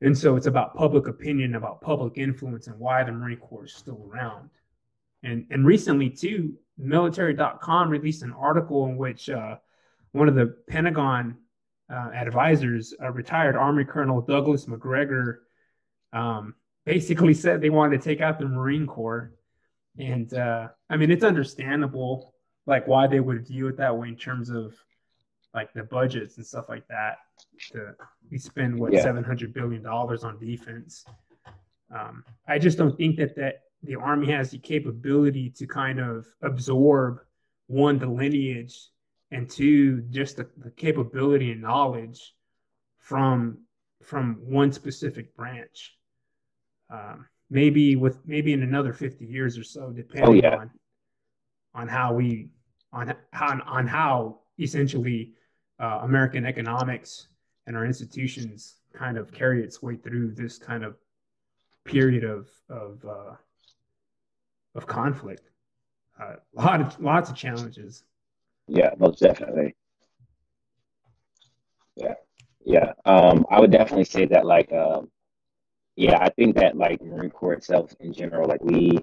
And 0.01 0.17
so 0.17 0.35
it's 0.35 0.47
about 0.47 0.75
public 0.75 1.07
opinion, 1.07 1.55
about 1.55 1.81
public 1.81 2.17
influence, 2.17 2.67
and 2.67 2.79
why 2.79 3.03
the 3.03 3.11
Marine 3.11 3.37
Corps 3.37 3.65
is 3.65 3.73
still 3.73 4.09
around. 4.09 4.49
And, 5.23 5.45
and 5.51 5.65
recently, 5.65 6.09
too, 6.09 6.53
military.com 6.77 7.89
released 7.89 8.23
an 8.23 8.31
article 8.31 8.85
in 8.85 8.95
which 8.95 9.29
uh, 9.29 9.57
one 10.13 10.29
of 10.29 10.35
the 10.35 10.55
Pentagon 10.67 11.37
uh, 11.91 12.11
advisors, 12.13 12.93
a 12.99 13.11
retired 13.11 13.57
Army 13.57 13.83
Colonel 13.83 14.21
Douglas 14.21 14.67
Macgregor, 14.67 15.41
um, 16.13 16.55
basically 16.85 17.33
said 17.33 17.59
they 17.59 17.69
wanted 17.69 18.01
to 18.01 18.03
take 18.03 18.21
out 18.21 18.39
the 18.39 18.45
Marine 18.45 18.87
Corps 18.87 19.33
and 19.99 20.33
uh, 20.33 20.69
I 20.89 20.97
mean, 20.97 21.11
it's 21.11 21.23
understandable 21.23 22.33
like 22.65 22.87
why 22.87 23.07
they 23.07 23.19
would 23.19 23.47
view 23.47 23.67
it 23.67 23.77
that 23.77 23.97
way 23.97 24.07
in 24.07 24.15
terms 24.15 24.49
of 24.49 24.73
like 25.53 25.73
the 25.73 25.83
budgets 25.83 26.37
and 26.37 26.45
stuff 26.45 26.69
like 26.69 26.87
that. 26.87 27.17
To 27.71 27.93
we 28.31 28.37
spend 28.37 28.79
what 28.79 28.93
seven 28.93 29.23
hundred 29.23 29.53
billion 29.53 29.81
dollars 29.81 30.23
on 30.23 30.39
defense. 30.39 31.05
Um, 31.93 32.23
I 32.47 32.59
just 32.59 32.77
don't 32.77 32.95
think 32.95 33.17
that 33.17 33.35
that 33.35 33.61
the 33.83 33.95
army 33.95 34.31
has 34.31 34.51
the 34.51 34.59
capability 34.59 35.49
to 35.51 35.65
kind 35.65 35.99
of 35.99 36.27
absorb 36.41 37.19
one 37.67 37.97
the 37.97 38.07
lineage 38.07 38.77
and 39.31 39.49
two 39.49 40.01
just 40.09 40.37
the, 40.37 40.49
the 40.57 40.71
capability 40.71 41.51
and 41.51 41.61
knowledge 41.61 42.33
from 42.97 43.59
from 44.03 44.39
one 44.43 44.71
specific 44.71 45.35
branch. 45.35 45.95
Um, 46.91 47.27
maybe 47.49 47.95
with 47.95 48.19
maybe 48.25 48.53
in 48.53 48.63
another 48.63 48.93
50 48.93 49.25
years 49.25 49.57
or 49.57 49.63
so 49.63 49.91
depending 49.91 50.45
oh, 50.45 50.49
yeah. 50.49 50.55
on 50.57 50.71
on 51.75 51.87
how 51.87 52.13
we 52.13 52.49
on 52.91 53.13
how 53.31 53.59
on 53.65 53.87
how 53.87 54.39
essentially 54.59 55.33
uh, 55.79 55.99
american 56.03 56.45
economics 56.45 57.27
and 57.67 57.75
our 57.75 57.85
institutions 57.85 58.75
kind 58.93 59.17
of 59.17 59.31
carry 59.31 59.63
its 59.63 59.81
way 59.81 59.95
through 59.95 60.31
this 60.31 60.57
kind 60.57 60.83
of 60.83 60.95
period 61.85 62.23
of 62.23 62.49
of 62.69 63.03
uh, 63.05 63.33
of 64.75 64.85
conflict. 64.85 65.49
Uh, 66.19 66.35
a 66.57 66.61
lot 66.61 66.81
of 66.81 66.99
lots 66.99 67.29
of 67.29 67.35
challenges. 67.35 68.03
Yeah 68.67 68.91
most 68.97 69.19
definitely. 69.19 69.75
Yeah 71.95 72.15
yeah 72.65 72.91
um 73.05 73.45
i 73.49 73.59
would 73.59 73.71
definitely 73.71 74.03
say 74.03 74.25
that 74.25 74.45
like 74.45 74.71
um 74.73 75.09
yeah, 75.99 76.17
I 76.17 76.29
think 76.29 76.55
that 76.55 76.77
like 76.77 77.01
Marine 77.01 77.29
Corps 77.29 77.55
itself 77.55 77.93
in 77.99 78.13
general, 78.13 78.47
like 78.47 78.63
we 78.63 78.99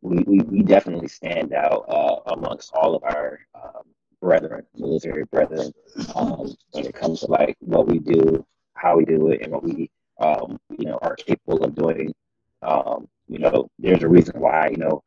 we 0.00 0.22
we, 0.28 0.38
we 0.42 0.62
definitely 0.62 1.08
stand 1.08 1.52
out 1.52 1.86
uh, 1.88 2.32
amongst 2.34 2.72
all 2.72 2.94
of 2.94 3.02
our 3.02 3.40
um, 3.52 3.79
brethren, 4.20 4.64
military 4.76 5.24
brethren, 5.24 5.72
um, 6.14 6.54
when 6.72 6.86
it 6.86 6.94
comes 6.94 7.20
to 7.20 7.26
like 7.26 7.56
what 7.60 7.86
we 7.86 7.98
do, 7.98 8.44
how 8.74 8.96
we 8.96 9.04
do 9.04 9.30
it, 9.30 9.42
and 9.42 9.52
what 9.52 9.62
we 9.64 9.90
um, 10.20 10.58
you 10.78 10.86
know 10.86 10.98
are 11.02 11.16
capable 11.16 11.64
of 11.64 11.74
doing. 11.74 12.14
Um, 12.62 13.08
you 13.28 13.38
know, 13.38 13.70
there's 13.78 14.02
a 14.02 14.08
reason 14.08 14.38
why 14.38 14.68
you 14.68 14.76
know 14.76 15.02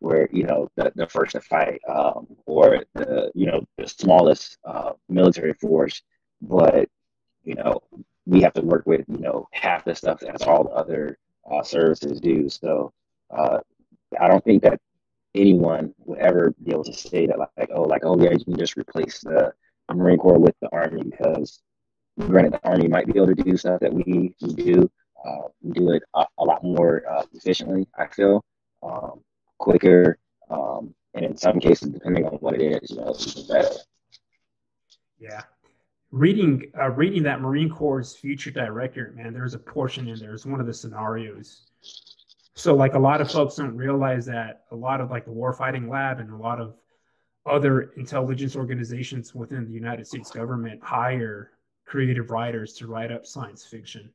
we're 0.00 0.28
you 0.32 0.44
know 0.44 0.68
the, 0.76 0.92
the 0.94 1.06
first 1.06 1.32
to 1.32 1.40
fight 1.40 1.80
um, 1.88 2.26
or 2.46 2.84
the 2.94 3.30
you 3.34 3.46
know 3.46 3.64
the 3.78 3.88
smallest 3.88 4.58
uh, 4.64 4.92
military 5.08 5.54
force, 5.54 6.02
but 6.42 6.88
you 7.44 7.54
know 7.54 7.80
we 8.26 8.42
have 8.42 8.52
to 8.54 8.62
work 8.62 8.86
with 8.86 9.04
you 9.08 9.18
know 9.18 9.48
half 9.52 9.84
the 9.84 9.94
stuff 9.94 10.20
that 10.20 10.46
all 10.46 10.64
the 10.64 10.70
other 10.70 11.18
uh, 11.50 11.62
services 11.62 12.20
do. 12.20 12.48
So 12.48 12.92
uh, 13.30 13.58
I 14.20 14.28
don't 14.28 14.44
think 14.44 14.62
that 14.62 14.80
anyone 15.36 15.94
would 16.04 16.18
ever 16.18 16.54
be 16.62 16.72
able 16.72 16.84
to 16.84 16.92
say 16.92 17.26
that 17.26 17.38
like 17.38 17.70
oh 17.74 17.82
like 17.82 18.02
oh 18.04 18.20
yeah 18.20 18.30
you 18.32 18.44
can 18.44 18.56
just 18.56 18.76
replace 18.76 19.20
the 19.20 19.52
Marine 19.92 20.18
Corps 20.18 20.38
with 20.38 20.54
the 20.60 20.68
Army 20.72 21.02
because 21.02 21.60
granted 22.18 22.54
the 22.54 22.68
Army 22.68 22.88
might 22.88 23.06
be 23.06 23.16
able 23.16 23.34
to 23.34 23.34
do 23.34 23.56
stuff 23.56 23.80
that 23.80 23.92
we, 23.92 24.34
we 24.40 24.52
do 24.54 24.90
uh, 25.24 25.48
do 25.72 25.90
it 25.90 26.02
a, 26.14 26.24
a 26.38 26.44
lot 26.44 26.62
more 26.64 27.02
uh, 27.10 27.24
efficiently 27.34 27.86
I 27.98 28.06
feel 28.06 28.44
um, 28.82 29.20
quicker 29.58 30.18
um, 30.50 30.94
and 31.14 31.24
in 31.24 31.36
some 31.36 31.60
cases 31.60 31.90
depending 31.90 32.24
on 32.26 32.34
what 32.34 32.60
it 32.60 32.82
is 32.82 32.90
you 32.90 32.96
know 32.96 33.14
even 33.18 33.46
better. 33.48 33.76
Yeah, 35.18 35.42
reading 36.10 36.70
uh, 36.78 36.90
reading 36.90 37.22
that 37.24 37.40
Marine 37.40 37.70
Corps 37.70 38.04
future 38.14 38.50
director, 38.50 39.12
man, 39.16 39.32
there's 39.32 39.54
a 39.54 39.58
portion 39.58 40.08
in 40.08 40.18
there. 40.18 40.34
It's 40.34 40.46
one 40.46 40.60
of 40.60 40.66
the 40.66 40.74
scenarios. 40.74 41.66
So 42.56 42.74
like 42.74 42.94
a 42.94 42.98
lot 42.98 43.20
of 43.20 43.30
folks 43.30 43.56
don't 43.56 43.76
realize 43.76 44.26
that 44.26 44.64
a 44.70 44.76
lot 44.76 45.00
of 45.00 45.10
like 45.10 45.24
the 45.24 45.30
warfighting 45.30 45.88
lab 45.88 46.20
and 46.20 46.30
a 46.30 46.36
lot 46.36 46.60
of 46.60 46.74
other 47.44 47.92
intelligence 47.96 48.56
organizations 48.56 49.34
within 49.34 49.64
the 49.64 49.72
United 49.72 50.06
States 50.06 50.30
government 50.30 50.82
hire 50.82 51.52
creative 51.84 52.30
writers 52.30 52.72
to 52.74 52.86
write 52.86 53.12
up 53.12 53.24
science 53.24 53.64
fiction. 53.64 54.10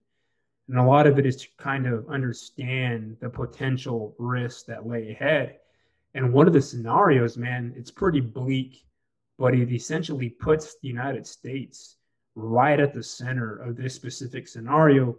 And 0.67 0.77
a 0.77 0.83
lot 0.83 1.07
of 1.07 1.17
it 1.19 1.25
is 1.25 1.37
to 1.37 1.47
kind 1.57 1.87
of 1.87 2.09
understand 2.09 3.17
the 3.21 3.29
potential 3.29 4.15
risks 4.17 4.63
that 4.63 4.85
lay 4.85 5.11
ahead. 5.11 5.59
And 6.13 6.33
one 6.33 6.47
of 6.47 6.53
the 6.53 6.61
scenarios, 6.61 7.37
man, 7.37 7.73
it's 7.77 7.91
pretty 7.91 8.19
bleak 8.19 8.83
but 9.41 9.55
it 9.55 9.73
essentially 9.73 10.29
puts 10.29 10.75
the 10.75 10.87
United 10.87 11.25
States 11.25 11.95
right 12.35 12.79
at 12.79 12.93
the 12.93 13.01
center 13.01 13.57
of 13.57 13.75
this 13.75 13.95
specific 13.95 14.47
scenario. 14.47 15.17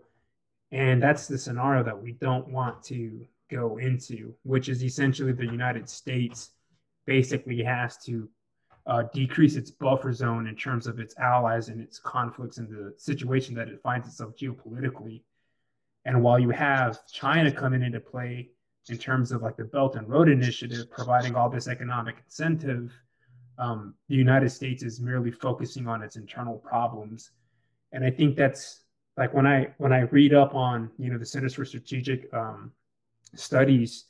And 0.72 1.02
that's 1.02 1.28
the 1.28 1.36
scenario 1.38 1.82
that 1.84 2.02
we 2.02 2.12
don't 2.12 2.48
want 2.48 2.82
to 2.84 3.26
go 3.50 3.76
into, 3.76 4.34
which 4.42 4.70
is 4.70 4.82
essentially 4.82 5.32
the 5.32 5.44
United 5.44 5.88
States 5.88 6.52
basically 7.06 7.62
has 7.62 7.98
to 8.04 8.28
uh, 8.86 9.04
decrease 9.12 9.54
its 9.54 9.70
buffer 9.70 10.12
zone 10.12 10.46
in 10.46 10.56
terms 10.56 10.86
of 10.86 10.98
its 10.98 11.14
allies 11.18 11.68
and 11.68 11.80
its 11.80 11.98
conflicts 11.98 12.56
and 12.56 12.68
the 12.68 12.94
situation 12.96 13.54
that 13.54 13.68
it 13.68 13.80
finds 13.82 14.08
itself 14.08 14.34
geopolitically. 14.34 15.22
And 16.04 16.22
while 16.22 16.38
you 16.38 16.50
have 16.50 17.06
China 17.06 17.52
coming 17.52 17.82
into 17.82 18.00
play 18.00 18.50
in 18.88 18.96
terms 18.96 19.30
of 19.30 19.42
like 19.42 19.56
the 19.56 19.64
Belt 19.64 19.94
and 19.94 20.08
Road 20.08 20.28
Initiative, 20.28 20.90
providing 20.90 21.36
all 21.36 21.48
this 21.48 21.68
economic 21.68 22.16
incentive, 22.24 22.92
um, 23.58 23.94
the 24.08 24.16
United 24.16 24.50
States 24.50 24.82
is 24.82 25.00
merely 25.00 25.30
focusing 25.30 25.86
on 25.86 26.02
its 26.02 26.16
internal 26.16 26.56
problems. 26.56 27.30
And 27.92 28.04
I 28.04 28.10
think 28.10 28.36
that's 28.36 28.81
like 29.16 29.34
when 29.34 29.46
I 29.46 29.74
when 29.78 29.92
I 29.92 30.00
read 30.00 30.34
up 30.34 30.54
on 30.54 30.90
you 30.98 31.10
know 31.10 31.18
the 31.18 31.26
Centers 31.26 31.54
for 31.54 31.64
Strategic 31.64 32.32
um, 32.32 32.72
Studies, 33.34 34.06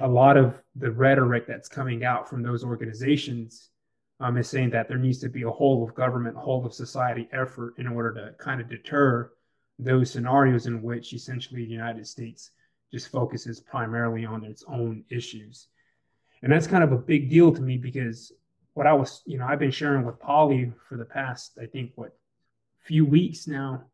a 0.00 0.08
lot 0.08 0.36
of 0.36 0.60
the 0.76 0.90
rhetoric 0.90 1.46
that's 1.46 1.68
coming 1.68 2.04
out 2.04 2.28
from 2.28 2.42
those 2.42 2.64
organizations 2.64 3.70
um, 4.20 4.36
is 4.36 4.48
saying 4.48 4.70
that 4.70 4.88
there 4.88 4.98
needs 4.98 5.18
to 5.20 5.28
be 5.28 5.42
a 5.42 5.50
whole 5.50 5.84
of 5.84 5.94
government, 5.94 6.36
whole 6.36 6.64
of 6.66 6.74
society 6.74 7.28
effort 7.32 7.74
in 7.78 7.86
order 7.86 8.12
to 8.12 8.34
kind 8.42 8.60
of 8.60 8.68
deter 8.68 9.30
those 9.78 10.10
scenarios 10.10 10.66
in 10.66 10.82
which 10.82 11.12
essentially 11.12 11.64
the 11.64 11.70
United 11.70 12.06
States 12.06 12.50
just 12.92 13.08
focuses 13.08 13.60
primarily 13.60 14.24
on 14.24 14.44
its 14.44 14.64
own 14.66 15.04
issues. 15.10 15.68
And 16.42 16.50
that's 16.50 16.66
kind 16.66 16.82
of 16.82 16.92
a 16.92 16.98
big 16.98 17.30
deal 17.30 17.52
to 17.52 17.60
me 17.60 17.76
because 17.76 18.32
what 18.74 18.86
I 18.86 18.92
was, 18.92 19.22
you 19.26 19.38
know, 19.38 19.46
I've 19.46 19.58
been 19.58 19.70
sharing 19.70 20.04
with 20.04 20.20
Polly 20.20 20.72
for 20.88 20.96
the 20.96 21.04
past, 21.04 21.58
I 21.60 21.66
think, 21.66 21.92
what, 21.94 22.16
few 22.80 23.04
weeks 23.04 23.46
now. 23.46 23.84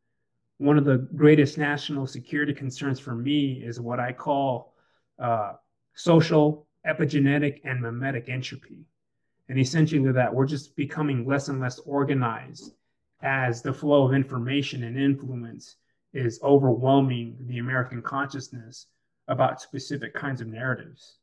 One 0.59 0.79
of 0.79 0.85
the 0.85 1.09
greatest 1.17 1.59
national 1.59 2.07
security 2.07 2.55
concerns 2.55 3.01
for 3.01 3.15
me 3.15 3.63
is 3.65 3.81
what 3.81 3.99
I 3.99 4.13
call 4.13 4.75
uh, 5.19 5.55
social, 5.95 6.67
epigenetic, 6.87 7.61
and 7.65 7.81
mimetic 7.81 8.29
entropy. 8.29 8.87
And 9.49 9.59
essentially, 9.59 10.13
that 10.13 10.35
we're 10.35 10.47
just 10.47 10.77
becoming 10.77 11.27
less 11.27 11.49
and 11.49 11.61
less 11.61 11.79
organized 11.81 12.73
as 13.23 13.63
the 13.63 13.73
flow 13.73 14.07
of 14.07 14.15
information 14.15 14.85
and 14.85 14.99
influence 14.99 15.77
is 16.13 16.41
overwhelming 16.43 17.37
the 17.41 17.59
American 17.59 18.01
consciousness 18.01 18.87
about 19.29 19.61
specific 19.61 20.15
kinds 20.15 20.41
of 20.41 20.47
narratives. 20.47 21.19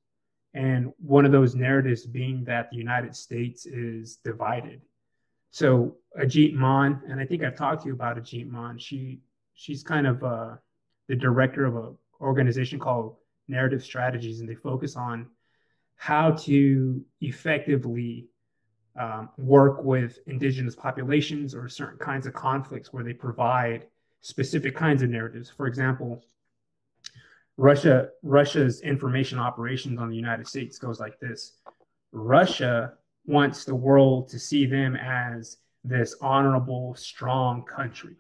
And 0.53 0.91
one 0.97 1.25
of 1.25 1.31
those 1.31 1.55
narratives 1.55 2.05
being 2.05 2.43
that 2.45 2.69
the 2.69 2.77
United 2.77 3.15
States 3.15 3.65
is 3.65 4.17
divided. 4.17 4.81
So 5.51 5.97
Ajit 6.19 6.53
Maan, 6.53 7.01
and 7.07 7.19
I 7.19 7.25
think 7.25 7.43
I've 7.43 7.57
talked 7.57 7.83
to 7.83 7.87
you 7.87 7.93
about 7.93 8.17
Ajit 8.17 8.49
Maan. 8.49 8.77
She 8.77 9.19
she's 9.53 9.83
kind 9.83 10.07
of 10.07 10.23
uh, 10.23 10.55
the 11.07 11.15
director 11.15 11.65
of 11.65 11.75
an 11.75 11.97
organization 12.21 12.79
called 12.79 13.17
Narrative 13.47 13.83
Strategies, 13.83 14.39
and 14.39 14.49
they 14.49 14.55
focus 14.55 14.95
on 14.95 15.27
how 15.95 16.31
to 16.31 17.03
effectively 17.19 18.27
um, 18.99 19.29
work 19.37 19.83
with 19.83 20.19
indigenous 20.25 20.75
populations 20.75 21.53
or 21.53 21.69
certain 21.69 21.99
kinds 21.99 22.25
of 22.25 22.33
conflicts 22.33 22.91
where 22.91 23.03
they 23.03 23.13
provide 23.13 23.87
specific 24.21 24.75
kinds 24.75 25.01
of 25.01 25.09
narratives. 25.09 25.49
For 25.49 25.67
example, 25.67 26.23
Russia 27.57 28.09
Russia's 28.23 28.81
information 28.81 29.37
operations 29.37 29.99
on 29.99 30.09
the 30.09 30.15
United 30.15 30.47
States 30.47 30.77
goes 30.79 30.99
like 30.99 31.19
this. 31.19 31.57
Russia 32.11 32.93
wants 33.25 33.65
the 33.65 33.75
world 33.75 34.29
to 34.29 34.39
see 34.39 34.65
them 34.65 34.95
as 34.95 35.57
this 35.83 36.15
honorable, 36.21 36.95
strong 36.95 37.63
country. 37.63 38.15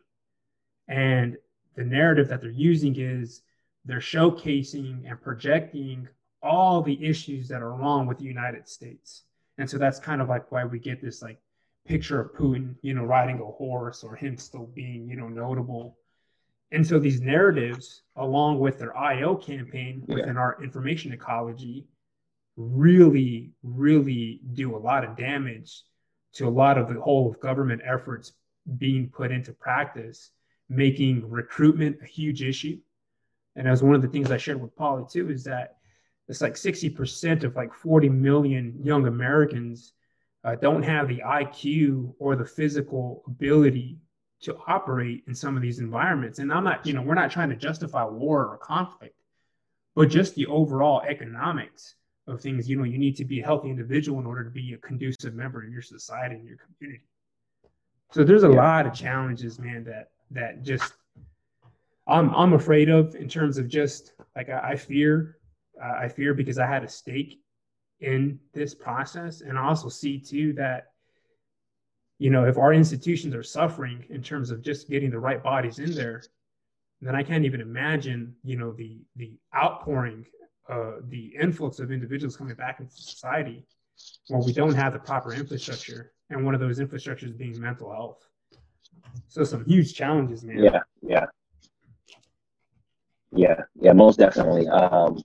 And 0.87 1.37
the 1.75 1.83
narrative 1.83 2.27
that 2.29 2.41
they're 2.41 2.49
using 2.49 2.99
is 2.99 3.41
they're 3.85 3.99
showcasing 3.99 5.09
and 5.09 5.21
projecting 5.21 6.07
all 6.43 6.81
the 6.81 7.03
issues 7.03 7.47
that 7.47 7.61
are 7.61 7.73
wrong 7.73 8.07
with 8.07 8.17
the 8.17 8.25
United 8.25 8.67
States. 8.67 9.23
And 9.57 9.69
so 9.69 9.77
that's 9.77 9.99
kind 9.99 10.21
of 10.21 10.29
like 10.29 10.51
why 10.51 10.65
we 10.65 10.79
get 10.79 11.01
this 11.01 11.21
like 11.21 11.39
picture 11.85 12.19
of 12.19 12.33
Putin, 12.33 12.75
you 12.81 12.93
know, 12.93 13.03
riding 13.03 13.39
a 13.39 13.45
horse 13.45 14.03
or 14.03 14.15
him 14.15 14.37
still 14.37 14.67
being, 14.73 15.07
you 15.07 15.15
know, 15.15 15.27
notable. 15.27 15.97
And 16.71 16.85
so 16.85 16.99
these 16.99 17.21
narratives, 17.21 18.03
along 18.15 18.59
with 18.59 18.79
their 18.79 18.95
IO 18.97 19.35
campaign 19.35 20.03
within 20.07 20.35
yeah. 20.35 20.41
our 20.41 20.63
information 20.63 21.11
ecology, 21.11 21.85
really, 22.61 23.51
really 23.63 24.41
do 24.53 24.75
a 24.75 24.79
lot 24.79 25.03
of 25.03 25.17
damage 25.17 25.83
to 26.33 26.47
a 26.47 26.49
lot 26.49 26.77
of 26.77 26.87
the 26.87 26.99
whole 26.99 27.29
of 27.29 27.39
government 27.39 27.81
efforts 27.85 28.33
being 28.77 29.09
put 29.09 29.31
into 29.31 29.51
practice, 29.53 30.31
making 30.69 31.29
recruitment 31.29 31.97
a 32.01 32.05
huge 32.05 32.41
issue. 32.41 32.77
And 33.55 33.67
as 33.67 33.83
one 33.83 33.95
of 33.95 34.01
the 34.01 34.07
things 34.07 34.31
I 34.31 34.37
shared 34.37 34.61
with 34.61 34.75
Polly 34.75 35.03
too, 35.09 35.29
is 35.29 35.43
that 35.43 35.77
it's 36.27 36.41
like 36.41 36.53
60% 36.53 37.43
of 37.43 37.55
like 37.55 37.73
40 37.73 38.09
million 38.09 38.79
young 38.81 39.07
Americans 39.07 39.93
uh, 40.43 40.55
don't 40.55 40.83
have 40.83 41.07
the 41.07 41.21
IQ 41.25 42.13
or 42.19 42.35
the 42.35 42.45
physical 42.45 43.23
ability 43.27 43.97
to 44.41 44.57
operate 44.67 45.23
in 45.27 45.35
some 45.35 45.55
of 45.55 45.61
these 45.61 45.79
environments. 45.79 46.39
And 46.39 46.51
I'm 46.51 46.63
not, 46.63 46.85
you 46.85 46.93
know, 46.93 47.01
we're 47.01 47.13
not 47.13 47.31
trying 47.31 47.49
to 47.49 47.55
justify 47.55 48.05
war 48.05 48.47
or 48.47 48.57
conflict, 48.57 49.15
but 49.93 50.09
just 50.09 50.35
the 50.35 50.47
overall 50.47 51.01
economics 51.01 51.95
of 52.31 52.41
things. 52.41 52.69
You 52.69 52.77
know, 52.77 52.83
you 52.83 52.97
need 52.97 53.15
to 53.17 53.25
be 53.25 53.41
a 53.41 53.45
healthy 53.45 53.69
individual 53.69 54.19
in 54.19 54.25
order 54.25 54.43
to 54.43 54.49
be 54.49 54.73
a 54.73 54.77
conducive 54.77 55.33
member 55.33 55.63
of 55.63 55.69
your 55.69 55.81
society 55.81 56.35
and 56.35 56.47
your 56.47 56.57
community. 56.57 57.03
So 58.11 58.23
there's 58.23 58.43
a 58.43 58.49
yeah. 58.49 58.55
lot 58.55 58.87
of 58.87 58.93
challenges, 58.93 59.59
man, 59.59 59.83
that 59.85 60.09
that 60.31 60.63
just 60.63 60.93
I'm 62.07 62.33
I'm 62.35 62.53
afraid 62.53 62.89
of 62.89 63.15
in 63.15 63.29
terms 63.29 63.57
of 63.57 63.67
just 63.67 64.13
like 64.35 64.49
I, 64.49 64.71
I 64.71 64.75
fear 64.75 65.37
uh, 65.81 65.93
I 65.99 66.07
fear 66.07 66.33
because 66.33 66.59
I 66.59 66.67
had 66.67 66.83
a 66.83 66.87
stake 66.87 67.39
in 67.99 68.39
this 68.53 68.73
process, 68.73 69.41
and 69.41 69.57
I 69.57 69.63
also 69.63 69.89
see 69.89 70.19
too 70.19 70.53
that 70.53 70.87
you 72.19 72.29
know 72.29 72.45
if 72.45 72.57
our 72.57 72.73
institutions 72.73 73.33
are 73.33 73.43
suffering 73.43 74.05
in 74.09 74.21
terms 74.21 74.51
of 74.51 74.61
just 74.61 74.89
getting 74.89 75.09
the 75.09 75.19
right 75.19 75.41
bodies 75.41 75.79
in 75.79 75.93
there, 75.93 76.21
then 77.01 77.15
I 77.15 77.23
can't 77.23 77.45
even 77.45 77.61
imagine 77.61 78.35
you 78.43 78.57
know 78.57 78.73
the 78.73 78.99
the 79.15 79.37
outpouring, 79.55 80.25
uh, 80.69 80.93
the 81.09 81.33
influx 81.39 81.79
of 81.79 81.91
individuals 81.91 82.37
coming 82.37 82.55
back 82.55 82.79
into 82.79 82.93
society 82.93 83.65
when 84.27 84.43
we 84.43 84.53
don't 84.53 84.73
have 84.73 84.93
the 84.93 84.99
proper 84.99 85.33
infrastructure, 85.33 86.13
and 86.29 86.45
one 86.45 86.53
of 86.53 86.59
those 86.59 86.79
infrastructures 86.79 87.37
being 87.37 87.59
mental 87.59 87.91
health. 87.91 88.25
So 89.27 89.43
some 89.43 89.65
huge 89.65 89.93
challenges, 89.93 90.43
man. 90.43 90.63
Yeah, 90.63 90.79
yeah, 91.01 91.25
yeah, 93.31 93.61
yeah, 93.79 93.93
most 93.93 94.19
definitely. 94.19 94.67
Um, 94.67 95.21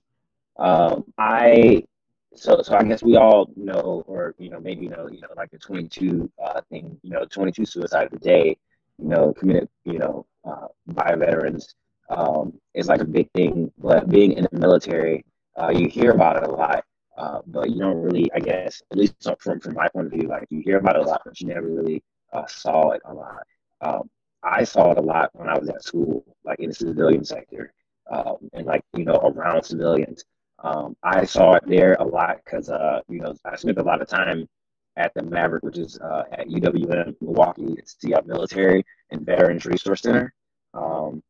um, 0.57 1.05
I 1.17 1.83
so 2.35 2.61
so 2.61 2.75
I 2.75 2.83
guess 2.83 3.03
we 3.03 3.15
all 3.17 3.49
know, 3.55 4.03
or 4.07 4.35
you 4.37 4.49
know, 4.49 4.59
maybe 4.59 4.87
know, 4.87 5.07
you 5.09 5.21
know, 5.21 5.29
like 5.35 5.51
the 5.51 5.57
22 5.57 6.29
uh, 6.43 6.61
thing, 6.69 6.99
you 7.03 7.11
know, 7.11 7.25
22 7.25 7.65
suicides 7.65 8.13
a 8.13 8.19
day, 8.19 8.57
you 8.97 9.07
know, 9.07 9.33
committed, 9.33 9.69
you 9.85 9.99
know, 9.99 10.25
uh, 10.45 10.67
by 10.87 11.15
veterans 11.15 11.75
um, 12.09 12.53
is 12.73 12.87
like 12.87 13.01
a 13.01 13.05
big 13.05 13.29
thing. 13.33 13.71
But 13.77 14.09
being 14.09 14.33
in 14.33 14.47
the 14.51 14.59
military, 14.59 15.25
uh, 15.59 15.69
you 15.69 15.87
hear 15.87 16.11
about 16.11 16.37
it 16.37 16.49
a 16.49 16.51
lot, 16.51 16.83
uh, 17.17 17.39
but 17.47 17.69
you 17.69 17.79
don't 17.79 18.01
really, 18.01 18.31
I 18.33 18.39
guess, 18.39 18.81
at 18.91 18.97
least 18.97 19.15
from 19.39 19.59
from 19.59 19.73
my 19.73 19.87
point 19.89 20.07
of 20.07 20.13
view, 20.13 20.27
like 20.27 20.45
you 20.49 20.61
hear 20.63 20.77
about 20.77 20.95
it 20.95 21.03
a 21.05 21.09
lot, 21.09 21.21
but 21.25 21.39
you 21.39 21.47
never 21.47 21.67
really 21.67 22.03
uh, 22.33 22.45
saw 22.47 22.91
it 22.91 23.01
a 23.05 23.13
lot. 23.13 23.43
Um, 23.81 24.09
I 24.43 24.63
saw 24.63 24.91
it 24.91 24.97
a 24.97 25.01
lot 25.01 25.31
when 25.33 25.49
I 25.49 25.57
was 25.57 25.69
at 25.69 25.83
school, 25.83 26.23
like 26.43 26.59
in 26.59 26.69
the 26.69 26.75
civilian 26.75 27.25
sector, 27.25 27.73
um, 28.11 28.37
and 28.53 28.65
like 28.65 28.83
you 28.95 29.05
know 29.05 29.15
around 29.15 29.63
civilians. 29.63 30.23
Um, 30.63 30.95
I 31.03 31.25
saw 31.25 31.53
it 31.53 31.63
there 31.67 31.93
a 31.99 32.03
lot 32.03 32.37
because, 32.43 32.69
uh, 32.69 33.01
you 33.07 33.19
know, 33.19 33.35
I 33.45 33.55
spent 33.55 33.77
a 33.77 33.83
lot 33.83 34.01
of 34.01 34.07
time 34.07 34.47
at 34.95 35.13
the 35.13 35.21
MAVRC, 35.21 35.61
which 35.61 35.77
is 35.77 35.99
uh, 35.99 36.23
at 36.31 36.47
UWM 36.47 37.15
Milwaukee. 37.21 37.75
It's 37.77 37.95
the 38.01 38.15
uh, 38.15 38.21
Military 38.25 38.83
and 39.11 39.25
Veterans 39.25 39.65
Resource 39.65 40.01
Center. 40.01 40.33
Um, 40.73 41.21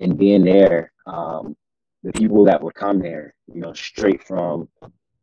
and 0.00 0.18
being 0.18 0.44
there, 0.44 0.92
um, 1.06 1.56
the 2.02 2.12
people 2.12 2.44
that 2.44 2.62
would 2.62 2.74
come 2.74 2.98
there, 2.98 3.34
you 3.52 3.60
know, 3.60 3.72
straight 3.72 4.22
from, 4.24 4.68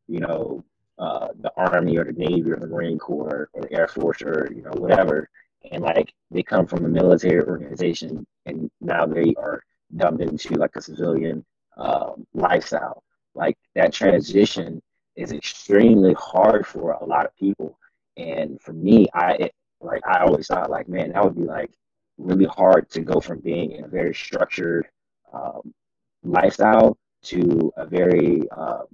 you 0.08 0.20
know, 0.20 0.64
uh, 1.00 1.30
the 1.40 1.52
Army 1.58 1.98
or 1.98 2.06
the 2.06 2.14
Navy 2.14 2.52
or 2.52 2.58
the 2.58 2.68
Marine 2.68 2.98
Corps 2.98 3.50
or 3.54 3.62
the 3.62 3.74
Air 3.74 3.88
Force 3.88 4.22
or, 4.22 4.52
you 4.56 4.62
know, 4.62 4.72
whatever. 4.72 5.30
And 5.72 5.84
like 5.84 6.14
they 6.32 6.44
come 6.44 6.66
from 6.66 6.86
a 6.86 6.90
military 6.90 7.44
organization 7.44 8.26
and 8.46 8.70
now 8.80 9.06
they 9.06 9.34
are 9.38 9.64
dumped 9.96 10.22
into 10.22 10.56
like 10.56 10.76
a 10.76 10.82
civilian 10.82 11.46
um, 11.78 12.26
lifestyle 12.34 13.04
like 13.38 13.58
that 13.76 13.94
transition 13.94 14.82
is 15.16 15.32
extremely 15.32 16.14
hard 16.14 16.66
for 16.66 16.92
a 16.92 17.06
lot 17.06 17.26
of 17.26 17.36
people. 17.38 17.78
And 18.18 18.60
for 18.60 18.74
me, 18.74 19.08
I 19.14 19.34
it, 19.34 19.54
like 19.80 20.02
I 20.08 20.24
always 20.24 20.48
thought 20.48 20.72
like, 20.72 20.90
man, 20.90 21.12
that 21.12 21.24
would 21.24 21.36
be 21.36 21.44
like 21.44 21.72
really 22.18 22.46
hard 22.46 22.90
to 22.92 23.02
go 23.02 23.20
from 23.20 23.40
being 23.40 23.72
in 23.72 23.86
a 23.86 23.88
very 23.88 24.14
structured 24.14 24.88
um, 25.34 25.74
lifestyle 26.24 26.98
to 27.24 27.72
a 27.78 27.86
very, 27.86 28.50
um, 28.52 28.86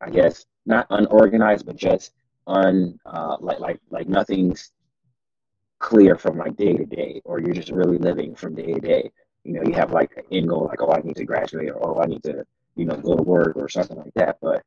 I 0.00 0.10
guess, 0.10 0.46
not 0.66 0.86
unorganized, 0.90 1.66
but 1.66 1.76
just 1.76 2.12
un 2.46 2.98
uh, 3.06 3.36
like 3.40 3.60
like 3.60 3.80
like 3.90 4.08
nothing's 4.08 4.72
clear 5.78 6.16
from 6.16 6.38
like 6.38 6.56
day 6.56 6.76
to 6.76 6.84
day, 6.84 7.20
or 7.24 7.40
you're 7.40 7.54
just 7.54 7.70
really 7.70 7.98
living 7.98 8.34
from 8.34 8.54
day 8.54 8.72
to 8.74 8.80
day. 8.80 9.10
You 9.44 9.54
know, 9.54 9.62
you 9.64 9.72
have 9.74 9.92
like 9.92 10.16
an 10.16 10.24
end 10.32 10.48
goal, 10.48 10.66
like 10.66 10.82
oh, 10.82 10.92
I 10.92 11.00
need 11.00 11.16
to 11.16 11.24
graduate, 11.24 11.70
or 11.70 11.98
oh, 11.98 12.02
I 12.02 12.06
need 12.06 12.22
to 12.24 12.44
you 12.76 12.84
know, 12.86 12.96
go 12.96 13.16
to 13.16 13.22
work 13.22 13.56
or 13.56 13.68
something 13.68 13.98
like 13.98 14.14
that. 14.14 14.38
But 14.40 14.62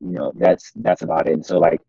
you 0.00 0.12
know, 0.12 0.32
that's 0.36 0.70
that's 0.76 1.02
about 1.02 1.26
it. 1.26 1.32
And 1.32 1.44
so 1.44 1.58
like 1.58 1.80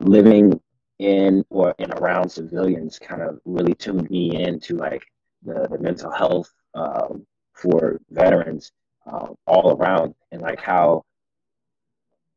living 0.00 0.60
in 1.04 1.44
or 1.50 1.74
in 1.78 1.92
around 1.92 2.28
civilians 2.28 2.98
kind 2.98 3.22
of 3.22 3.38
really 3.44 3.74
tuned 3.74 4.08
me 4.10 4.42
into 4.42 4.76
like 4.76 5.04
the, 5.44 5.68
the 5.70 5.78
mental 5.78 6.10
health 6.10 6.52
um, 6.74 7.26
for 7.52 8.00
veterans 8.10 8.72
uh, 9.06 9.28
all 9.46 9.76
around 9.76 10.14
and 10.32 10.40
like 10.40 10.60
how 10.60 11.04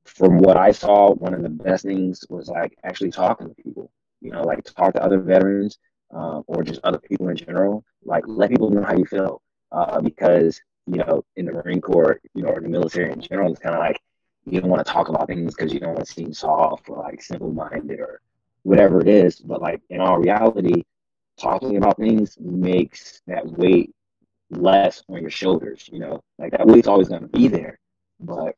from 0.08 0.38
what 0.40 0.58
I 0.58 0.72
saw, 0.72 1.12
one 1.14 1.34
of 1.34 1.44
the 1.44 1.50
best 1.50 1.84
things 1.84 2.24
was 2.30 2.48
like 2.48 2.78
actually 2.84 3.12
talking 3.12 3.50
to 3.50 3.56
people. 3.62 3.92
You 4.22 4.32
know, 4.32 4.42
like 4.42 4.64
talk 4.64 4.94
to 4.94 5.04
other 5.04 5.20
veterans 5.20 5.78
um, 6.12 6.44
or 6.48 6.64
just 6.64 6.80
other 6.84 6.98
people 6.98 7.30
in 7.30 7.36
general. 7.36 7.84
Like 8.04 8.24
let 8.26 8.50
people 8.50 8.70
know 8.70 8.84
how 8.84 8.96
you 8.96 9.06
feel 9.06 9.42
uh, 9.72 10.02
because 10.02 10.60
you 10.88 10.98
know 10.98 11.24
in 11.36 11.46
the 11.46 11.52
Marine 11.52 11.82
Corps, 11.82 12.20
you 12.34 12.44
know, 12.44 12.50
or 12.50 12.62
the 12.62 12.70
military 12.70 13.12
in 13.12 13.22
general, 13.22 13.52
it's 13.52 13.60
kind 13.60 13.76
of 13.76 13.80
like 13.80 14.00
you 14.46 14.62
don't 14.62 14.70
want 14.70 14.86
to 14.86 14.92
talk 14.92 15.10
about 15.10 15.28
things 15.28 15.54
because 15.54 15.74
you 15.74 15.80
don't 15.80 15.94
want 15.94 16.06
to 16.06 16.14
seem 16.14 16.34
soft 16.34 16.90
or 16.90 16.98
like 17.04 17.22
simple 17.22 17.52
minded 17.52 18.00
or 18.00 18.22
whatever 18.68 19.00
it 19.00 19.08
is. 19.08 19.40
But 19.40 19.62
like 19.62 19.82
in 19.90 20.02
all 20.02 20.18
reality, 20.20 20.84
talking 21.40 21.78
about 21.78 21.98
things 21.98 22.38
makes 22.40 23.22
that 23.28 23.46
weight 23.46 23.94
less 24.50 25.04
on 25.10 25.22
your 25.22 25.30
shoulders. 25.30 25.90
You 25.92 26.00
know, 26.00 26.22
like 26.38 26.52
that 26.52 26.68
weight's 26.68 26.88
always 26.88 27.08
going 27.08 27.22
to 27.22 27.28
be 27.28 27.48
there, 27.48 27.80
but 28.20 28.56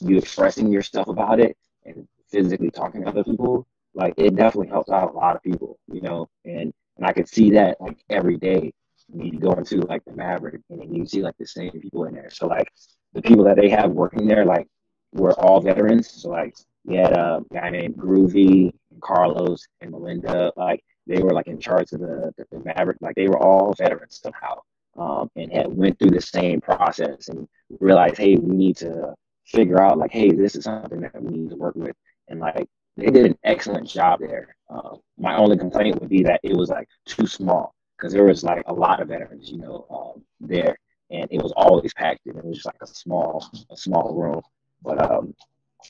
you 0.00 0.16
expressing 0.16 0.72
yourself 0.72 1.08
about 1.08 1.40
it 1.40 1.56
and 1.84 2.06
physically 2.30 2.70
talking 2.70 3.02
to 3.02 3.08
other 3.08 3.24
people, 3.24 3.66
like 3.94 4.14
it 4.16 4.36
definitely 4.36 4.68
helps 4.68 4.90
out 4.90 5.12
a 5.12 5.16
lot 5.16 5.34
of 5.34 5.42
people. 5.42 5.78
You 5.92 6.02
know, 6.02 6.28
and 6.44 6.72
and 6.96 7.06
I 7.06 7.12
could 7.12 7.28
see 7.28 7.50
that 7.52 7.80
like 7.80 7.98
every 8.08 8.36
day 8.36 8.72
when 9.08 9.26
you 9.26 9.40
go 9.40 9.52
into 9.52 9.80
like 9.80 10.04
the 10.04 10.12
MAVRC 10.12 10.62
and 10.70 10.96
you 10.96 11.04
see 11.06 11.22
like 11.22 11.36
the 11.38 11.46
same 11.46 11.72
people 11.72 12.04
in 12.04 12.14
there. 12.14 12.30
So 12.30 12.46
like 12.46 12.70
the 13.12 13.22
people 13.22 13.44
that 13.44 13.56
they 13.56 13.70
have 13.70 13.90
working 13.90 14.28
there, 14.28 14.44
like 14.44 14.68
were 15.12 15.32
all 15.32 15.60
veterans. 15.60 16.10
So 16.10 16.28
like 16.28 16.54
we 16.88 16.96
had 16.96 17.12
a 17.12 17.42
guy 17.52 17.68
named 17.68 17.96
Groovy, 17.96 18.72
Carlos, 19.00 19.66
and 19.82 19.90
Melinda. 19.90 20.52
Like 20.56 20.82
they 21.06 21.22
were 21.22 21.32
like 21.32 21.46
in 21.46 21.60
charge 21.60 21.92
of 21.92 22.00
the, 22.00 22.32
the, 22.38 22.46
the 22.50 22.56
MAVRC. 22.58 22.96
Like 23.02 23.14
they 23.14 23.28
were 23.28 23.38
all 23.38 23.74
veterans 23.74 24.20
somehow, 24.22 24.62
um, 24.96 25.30
and 25.36 25.52
had 25.52 25.66
went 25.70 25.98
through 25.98 26.12
the 26.12 26.20
same 26.20 26.62
process 26.62 27.28
and 27.28 27.46
realized, 27.78 28.16
hey, 28.16 28.36
we 28.36 28.56
need 28.56 28.76
to 28.78 29.14
figure 29.44 29.82
out 29.82 29.98
like, 29.98 30.12
hey, 30.12 30.30
this 30.30 30.56
is 30.56 30.64
something 30.64 31.00
that 31.00 31.22
we 31.22 31.30
need 31.36 31.50
to 31.50 31.56
work 31.56 31.74
with. 31.74 31.94
And 32.28 32.40
like 32.40 32.66
they 32.96 33.10
did 33.10 33.26
an 33.26 33.38
excellent 33.44 33.86
job 33.86 34.20
there. 34.20 34.56
Um, 34.70 35.00
my 35.18 35.36
only 35.36 35.58
complaint 35.58 36.00
would 36.00 36.08
be 36.08 36.22
that 36.22 36.40
it 36.42 36.56
was 36.56 36.70
like 36.70 36.88
too 37.04 37.26
small 37.26 37.74
because 37.98 38.14
there 38.14 38.24
was 38.24 38.42
like 38.42 38.62
a 38.66 38.72
lot 38.72 39.02
of 39.02 39.08
veterans, 39.08 39.50
you 39.50 39.58
know, 39.58 39.86
um, 39.90 40.24
there, 40.40 40.78
and 41.10 41.28
it 41.30 41.42
was 41.42 41.52
always 41.54 41.92
packed. 41.92 42.24
And 42.24 42.38
it 42.38 42.44
was 42.44 42.56
just 42.56 42.66
like 42.66 42.80
a 42.80 42.86
small, 42.86 43.46
a 43.70 43.76
small 43.76 44.14
room. 44.14 44.40
But 44.82 45.02
um, 45.10 45.34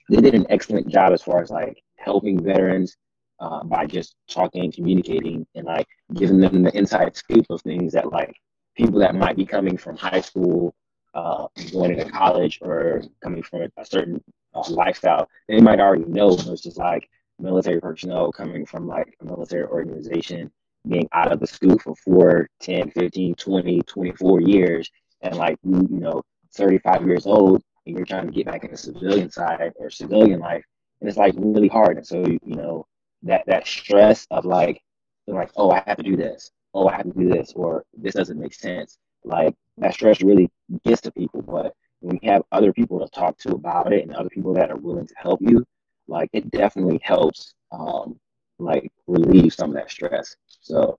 they 0.08 0.20
did 0.20 0.34
an 0.34 0.46
excellent 0.48 0.88
job 0.88 1.12
as 1.12 1.22
far 1.22 1.42
as 1.42 1.50
like 1.50 1.82
helping 1.96 2.42
veterans 2.42 2.96
uh, 3.40 3.62
by 3.64 3.86
just 3.86 4.16
talking 4.28 4.64
and 4.64 4.74
communicating 4.74 5.46
and 5.54 5.66
like 5.66 5.86
giving 6.14 6.40
them 6.40 6.62
the 6.62 6.76
inside 6.76 7.16
scoop 7.16 7.46
of 7.50 7.60
things 7.62 7.92
that 7.92 8.10
like 8.12 8.34
people 8.76 9.00
that 9.00 9.14
might 9.14 9.36
be 9.36 9.44
coming 9.44 9.76
from 9.76 9.96
high 9.96 10.20
school, 10.20 10.74
uh, 11.14 11.46
going 11.72 11.92
into 11.92 12.10
college, 12.10 12.58
or 12.62 13.02
coming 13.22 13.42
from 13.42 13.62
a 13.76 13.84
certain 13.84 14.22
uh, 14.54 14.62
lifestyle, 14.70 15.28
they 15.48 15.60
might 15.60 15.80
already 15.80 16.04
know 16.04 16.34
versus 16.36 16.76
like 16.76 17.08
military 17.38 17.80
personnel 17.80 18.32
coming 18.32 18.64
from 18.66 18.86
like 18.86 19.14
a 19.20 19.24
military 19.24 19.64
organization 19.64 20.50
being 20.88 21.08
out 21.12 21.32
of 21.32 21.40
the 21.40 21.46
school 21.46 21.78
for 21.78 21.94
4, 21.96 22.48
10, 22.60 22.90
15, 22.92 23.34
20, 23.34 23.82
24 23.82 24.40
years, 24.40 24.90
and 25.22 25.34
like 25.36 25.58
you, 25.62 25.86
you 25.90 26.00
know, 26.00 26.22
35 26.54 27.06
years 27.06 27.26
old, 27.26 27.62
and 27.88 27.96
you're 27.96 28.06
trying 28.06 28.26
to 28.26 28.32
get 28.32 28.46
back 28.46 28.64
in 28.64 28.70
the 28.70 28.76
civilian 28.76 29.30
side 29.30 29.72
or 29.76 29.90
civilian 29.90 30.40
life, 30.40 30.64
and 31.00 31.08
it's 31.08 31.18
like 31.18 31.34
really 31.36 31.68
hard. 31.68 31.96
And 31.96 32.06
so, 32.06 32.24
you 32.24 32.40
know, 32.44 32.86
that 33.22 33.44
that 33.46 33.66
stress 33.66 34.26
of 34.30 34.44
like, 34.44 34.82
like, 35.26 35.50
oh, 35.56 35.70
I 35.70 35.82
have 35.86 35.96
to 35.96 36.02
do 36.02 36.16
this, 36.16 36.50
oh, 36.74 36.88
I 36.88 36.96
have 36.96 37.06
to 37.06 37.18
do 37.18 37.28
this, 37.28 37.52
or 37.56 37.84
this 37.96 38.14
doesn't 38.14 38.38
make 38.38 38.54
sense. 38.54 38.98
Like 39.24 39.54
that 39.78 39.94
stress 39.94 40.22
really 40.22 40.50
gets 40.84 41.00
to 41.02 41.12
people, 41.12 41.42
but 41.42 41.74
when 42.00 42.18
you 42.22 42.30
have 42.30 42.42
other 42.52 42.72
people 42.72 43.00
to 43.00 43.08
talk 43.08 43.38
to 43.38 43.52
about 43.54 43.92
it 43.92 44.04
and 44.04 44.14
other 44.14 44.28
people 44.28 44.54
that 44.54 44.70
are 44.70 44.76
willing 44.76 45.06
to 45.06 45.14
help 45.16 45.40
you, 45.42 45.64
like 46.06 46.30
it 46.32 46.50
definitely 46.50 47.00
helps 47.02 47.54
um, 47.72 48.18
like 48.58 48.92
relieve 49.06 49.54
some 49.54 49.70
of 49.70 49.76
that 49.76 49.90
stress. 49.90 50.36
So 50.60 50.98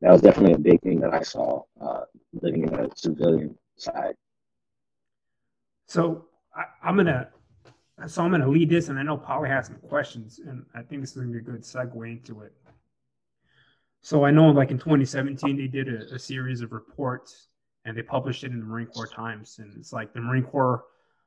that 0.00 0.10
was 0.10 0.22
definitely 0.22 0.54
a 0.54 0.58
big 0.58 0.80
thing 0.80 1.00
that 1.00 1.12
I 1.12 1.22
saw 1.22 1.62
uh, 1.80 2.02
living 2.32 2.64
in 2.64 2.74
a 2.74 2.88
civilian 2.96 3.56
side. 3.76 4.14
So 5.86 6.26
I, 6.54 6.88
am 6.88 6.96
gonna 6.96 7.28
so 8.06 8.22
I'm 8.22 8.30
gonna 8.30 8.48
lead 8.48 8.70
this, 8.70 8.88
and 8.88 8.98
I 8.98 9.02
know 9.02 9.16
Polly 9.16 9.48
has 9.48 9.66
some 9.66 9.76
questions, 9.76 10.40
and 10.46 10.64
I 10.74 10.82
think 10.82 11.02
this 11.02 11.10
is 11.10 11.16
gonna 11.16 11.32
be 11.32 11.38
a 11.38 11.42
good 11.42 11.62
segue 11.62 12.10
into 12.10 12.42
it. 12.42 12.52
So 14.00 14.24
I 14.24 14.30
know, 14.30 14.48
like 14.50 14.70
in 14.70 14.78
2017, 14.78 15.56
they 15.56 15.66
did 15.66 15.88
a, 15.88 16.14
a 16.14 16.18
series 16.18 16.62
of 16.62 16.72
reports, 16.72 17.48
and 17.84 17.96
they 17.96 18.02
published 18.02 18.44
it 18.44 18.52
in 18.52 18.60
the 18.60 18.66
Marine 18.66 18.86
Corps 18.86 19.08
Times, 19.08 19.58
and 19.58 19.76
it's 19.76 19.92
like 19.92 20.12
the 20.12 20.20
Marine 20.20 20.44
Corps 20.44 20.84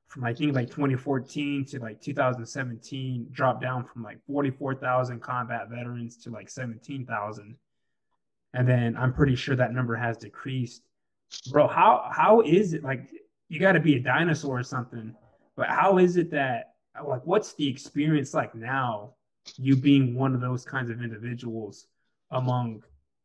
from 0.07 0.23
I 0.23 0.33
think 0.33 0.53
like 0.53 0.69
2014 0.69 1.65
to 1.65 1.79
like 1.79 2.01
2017 2.01 3.27
dropped 3.31 3.62
down 3.62 3.83
from 3.83 4.03
like 4.03 4.19
44,000 4.27 5.19
combat 5.19 5.69
veterans 5.69 6.17
to 6.17 6.29
like 6.29 6.49
17,000. 6.49 7.55
And 8.53 8.67
then 8.67 8.95
I'm 8.95 9.13
pretty 9.13 9.36
sure 9.36 9.55
that 9.55 9.73
number 9.73 9.95
has 9.95 10.17
decreased. 10.17 10.83
Bro, 11.51 11.67
how 11.69 12.09
how 12.13 12.41
is 12.41 12.73
it 12.73 12.83
like 12.83 13.09
you 13.53 13.59
got 13.59 13.73
to 13.73 13.79
be 13.79 13.95
a 13.95 13.99
dinosaur 13.99 14.57
or 14.59 14.63
something, 14.63 15.13
but 15.55 15.67
how 15.69 15.99
is 15.99 16.17
it 16.17 16.31
that 16.31 16.73
like 17.05 17.21
what's 17.23 17.53
the 17.53 17.67
experience 17.67 18.33
like 18.33 18.55
now 18.55 19.13
you 19.57 19.75
being 19.75 20.15
one 20.15 20.33
of 20.33 20.41
those 20.41 20.65
kinds 20.65 20.89
of 20.89 21.03
individuals 21.03 21.85
among 22.31 22.81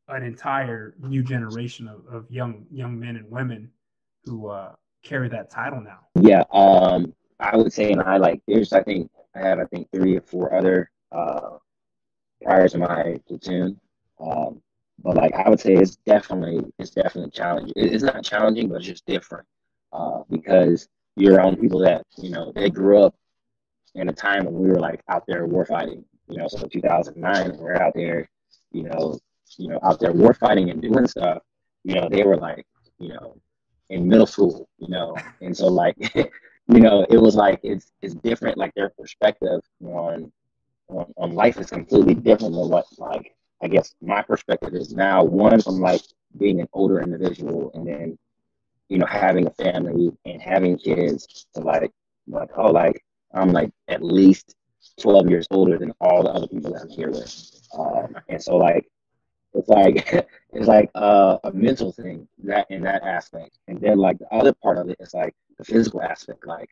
an 0.08 0.22
entire 0.22 0.94
new 1.00 1.22
generation 1.22 1.88
of, 1.88 2.04
of 2.12 2.30
young 2.30 2.66
young 2.70 2.98
men 3.00 3.16
and 3.16 3.30
women 3.30 3.70
who 4.24 4.48
uh 4.48 4.72
carry 5.02 5.30
that 5.30 5.50
title 5.50 5.80
now? 5.80 6.00
Yeah, 6.20 6.44
um, 6.52 7.14
I 7.40 7.56
would 7.56 7.72
say, 7.72 7.90
and 7.90 8.02
I 8.02 8.18
like 8.18 8.42
there's 8.46 8.74
I 8.74 8.82
think 8.82 9.10
I 9.34 9.38
have 9.38 9.58
I 9.58 9.64
think 9.64 9.88
three 9.94 10.18
or 10.18 10.20
four 10.20 10.54
other 10.54 10.90
uh, 11.10 11.56
prior 12.42 12.68
to 12.68 12.78
my 12.78 13.18
platoon. 13.26 13.80
Um, 14.20 14.60
but 15.02 15.16
like 15.16 15.32
I 15.34 15.48
would 15.48 15.60
say, 15.60 15.72
it's 15.72 15.96
definitely 15.96 16.70
it's 16.78 16.90
definitely 16.90 17.30
challenging. 17.30 17.72
It's 17.76 18.04
not 18.04 18.22
challenging, 18.22 18.68
but 18.68 18.76
it's 18.76 18.86
just 18.86 19.06
different 19.06 19.46
uh, 19.92 20.22
because 20.30 20.88
you're 21.16 21.36
around 21.36 21.60
people 21.60 21.80
that 21.80 22.04
you 22.16 22.30
know 22.30 22.52
they 22.54 22.70
grew 22.70 23.02
up 23.02 23.14
in 23.94 24.08
a 24.08 24.12
time 24.12 24.44
when 24.44 24.54
we 24.54 24.68
were 24.68 24.78
like 24.80 25.02
out 25.08 25.24
there 25.26 25.46
war 25.46 25.64
fighting. 25.64 26.04
You 26.28 26.36
know, 26.36 26.48
so 26.48 26.66
2009, 26.66 27.56
we're 27.56 27.74
out 27.76 27.94
there, 27.94 28.28
you 28.70 28.82
know, 28.82 29.18
you 29.56 29.68
know, 29.68 29.78
out 29.82 29.98
there 29.98 30.12
war 30.12 30.34
fighting 30.34 30.70
and 30.70 30.82
doing 30.82 31.06
stuff. 31.06 31.42
You 31.84 31.94
know, 31.94 32.08
they 32.10 32.22
were 32.22 32.36
like, 32.36 32.66
you 32.98 33.08
know, 33.08 33.40
in 33.88 34.06
middle 34.06 34.26
school, 34.26 34.68
you 34.78 34.88
know, 34.88 35.16
and 35.40 35.56
so 35.56 35.68
like, 35.68 35.96
you 36.14 36.80
know, 36.80 37.06
it 37.08 37.16
was 37.16 37.34
like 37.34 37.60
it's 37.62 37.90
it's 38.02 38.14
different. 38.14 38.58
Like 38.58 38.74
their 38.74 38.90
perspective 38.90 39.60
on 39.82 40.30
on, 40.88 41.12
on 41.16 41.34
life 41.34 41.58
is 41.58 41.70
completely 41.70 42.14
different 42.14 42.54
than 42.54 42.68
what 42.68 42.86
like 42.98 43.34
I 43.62 43.68
guess 43.68 43.94
my 44.00 44.22
perspective 44.22 44.74
is 44.74 44.92
now. 44.92 45.24
One 45.24 45.60
from 45.60 45.80
like 45.80 46.02
being 46.36 46.60
an 46.60 46.68
older 46.72 47.00
individual, 47.00 47.70
and 47.74 47.86
then 47.86 48.18
you 48.88 48.98
know 48.98 49.06
having 49.06 49.46
a 49.46 49.50
family 49.50 50.10
and 50.24 50.40
having 50.40 50.78
kids 50.78 51.46
to 51.54 51.60
like 51.60 51.90
like 52.26 52.50
oh 52.56 52.70
like 52.70 53.02
I'm 53.34 53.52
like 53.52 53.70
at 53.88 54.02
least 54.02 54.54
12 55.00 55.28
years 55.28 55.46
older 55.50 55.78
than 55.78 55.92
all 56.00 56.22
the 56.22 56.30
other 56.30 56.46
people 56.46 56.72
that 56.72 56.82
I'm 56.82 56.88
here 56.88 57.10
with. 57.10 57.52
Um, 57.78 58.16
and 58.28 58.42
so 58.42 58.56
like 58.56 58.88
it's 59.54 59.68
like 59.68 60.28
it's 60.52 60.66
like 60.66 60.90
uh, 60.94 61.38
a 61.44 61.52
mental 61.52 61.92
thing 61.92 62.28
that 62.44 62.66
in 62.70 62.82
that 62.82 63.02
aspect, 63.02 63.58
and 63.68 63.80
then 63.80 63.98
like 63.98 64.18
the 64.18 64.32
other 64.32 64.52
part 64.52 64.78
of 64.78 64.88
it 64.88 64.96
is 65.00 65.14
like 65.14 65.34
the 65.58 65.64
physical 65.64 66.02
aspect. 66.02 66.46
Like 66.46 66.70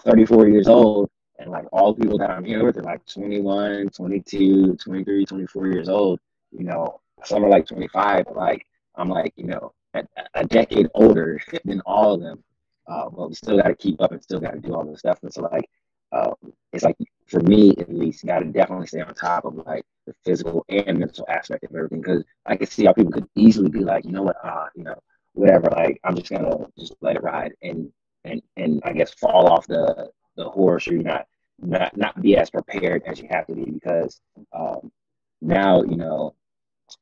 34 0.00 0.48
years 0.48 0.68
old, 0.68 1.10
and 1.38 1.50
like 1.50 1.66
all 1.72 1.92
the 1.92 2.02
people 2.02 2.18
that 2.18 2.30
I'm 2.30 2.44
here 2.44 2.64
with 2.64 2.78
are 2.78 2.82
like 2.82 3.04
21, 3.06 3.90
22, 3.90 4.76
23, 4.76 5.26
24 5.26 5.66
years 5.68 5.88
old. 5.88 6.20
You 6.50 6.64
know, 6.64 7.00
some 7.24 7.44
are 7.44 7.48
like 7.48 7.66
25. 7.66 8.24
But 8.26 8.36
like 8.36 8.66
I'm 8.96 9.08
like 9.08 9.32
you 9.36 9.46
know 9.46 9.72
a, 9.94 10.04
a 10.34 10.44
decade 10.44 10.88
older 10.94 11.40
than 11.64 11.80
all 11.86 12.14
of 12.14 12.20
them. 12.20 12.42
Uh, 12.86 13.08
but 13.10 13.28
we 13.28 13.34
still 13.34 13.56
got 13.56 13.68
to 13.68 13.74
keep 13.74 14.00
up 14.00 14.12
and 14.12 14.22
still 14.22 14.40
got 14.40 14.52
to 14.52 14.60
do 14.60 14.74
all 14.74 14.84
this 14.84 15.00
stuff. 15.00 15.18
And 15.22 15.32
so 15.32 15.42
like 15.42 15.68
um, 16.12 16.34
it's 16.72 16.84
like 16.84 16.96
for 17.26 17.40
me 17.40 17.74
at 17.78 17.92
least, 17.92 18.26
got 18.26 18.40
to 18.40 18.44
definitely 18.46 18.86
stay 18.86 19.00
on 19.00 19.14
top 19.14 19.44
of 19.44 19.54
like 19.66 19.84
the 20.06 20.14
physical 20.24 20.64
and 20.68 20.98
mental 20.98 21.24
aspect 21.28 21.64
of 21.64 21.74
everything 21.74 22.00
because 22.00 22.24
I 22.44 22.56
can 22.56 22.66
see 22.66 22.84
how 22.84 22.92
people 22.92 23.12
could 23.12 23.28
easily 23.34 23.70
be 23.70 23.80
like, 23.80 24.04
you 24.04 24.12
know 24.12 24.22
what, 24.22 24.36
ah, 24.44 24.68
you 24.74 24.84
know, 24.84 25.00
whatever. 25.32 25.70
Like 25.70 26.00
I'm 26.04 26.16
just 26.16 26.30
gonna 26.30 26.66
just 26.78 26.94
let 27.00 27.16
it 27.16 27.22
ride 27.22 27.52
and 27.62 27.90
and 28.24 28.42
and 28.56 28.82
I 28.84 28.92
guess 28.92 29.14
fall 29.14 29.48
off 29.48 29.66
the 29.66 30.10
the 30.36 30.48
horse 30.48 30.86
or 30.88 30.92
not 30.92 31.26
not 31.58 31.96
not 31.96 32.20
be 32.20 32.36
as 32.36 32.50
prepared 32.50 33.02
as 33.06 33.20
you 33.20 33.28
have 33.30 33.46
to 33.46 33.54
be 33.54 33.70
because 33.70 34.20
um, 34.52 34.90
now 35.40 35.82
you 35.82 35.96
know 35.96 36.34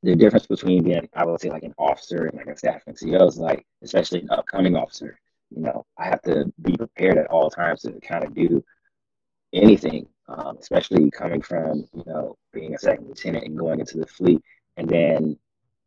the 0.02 0.16
difference 0.16 0.46
between 0.46 0.84
being 0.84 1.08
I 1.14 1.24
would 1.24 1.40
say 1.40 1.50
like 1.50 1.62
an 1.62 1.74
officer 1.78 2.26
and 2.26 2.36
like 2.36 2.46
a 2.46 2.56
staff 2.56 2.82
NCO 2.86 3.28
is 3.28 3.38
like 3.38 3.66
especially 3.82 4.20
an 4.20 4.30
upcoming 4.30 4.76
officer. 4.76 5.18
You 5.50 5.62
know, 5.62 5.84
I 5.98 6.04
have 6.04 6.22
to 6.22 6.52
be 6.62 6.76
prepared 6.76 7.18
at 7.18 7.26
all 7.26 7.50
times 7.50 7.82
to 7.82 7.92
kind 8.00 8.24
of 8.24 8.34
do 8.34 8.64
anything 9.52 10.06
um, 10.30 10.56
especially 10.58 11.10
coming 11.10 11.42
from 11.42 11.84
you 11.92 12.04
know 12.06 12.36
being 12.52 12.74
a 12.74 12.78
second 12.78 13.08
lieutenant 13.08 13.44
and 13.44 13.58
going 13.58 13.80
into 13.80 13.98
the 13.98 14.06
fleet, 14.06 14.40
and 14.76 14.88
then 14.88 15.36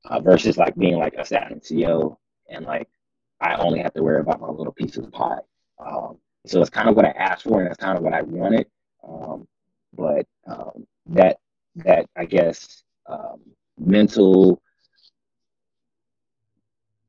uh, 0.06 0.20
versus 0.20 0.58
like 0.58 0.76
being 0.76 0.98
like 0.98 1.13
a 1.16 1.26
staff 1.26 1.50
NCO 1.50 2.18
and 2.50 2.66
like 2.66 2.88
I 3.39 3.56
only 3.56 3.80
have 3.80 3.94
to 3.94 4.04
worry 4.04 4.20
about 4.20 4.42
my 4.42 4.50
little 4.50 4.74
piece 4.74 4.98
of 4.98 5.12
pie. 5.12 5.39
Um, 5.80 6.18
so 6.46 6.62
it's 6.62 6.70
kind 6.70 6.89
of 6.89 6.96
what 6.96 7.06
I 7.06 7.12
asked 7.12 7.44
for, 7.44 7.62
and 7.62 7.70
that's 7.70 7.80
kind 7.80 7.98
of 7.98 8.04
what 8.04 8.13
I 8.13 8.22
wanted. 8.22 8.68
Um, 9.08 9.48
but 9.94 10.26
um, 10.46 10.86
that 11.08 11.38
that 11.78 12.06
I 12.16 12.26
guess 12.26 12.84
um, 13.06 13.39
mental, 13.78 14.62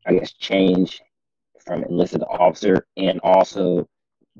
I 0.07 0.15
guess 0.15 0.33
change 0.33 1.01
from 1.65 1.85
enlisted 1.85 2.23
officer, 2.23 2.87
and 2.97 3.21
also 3.23 3.89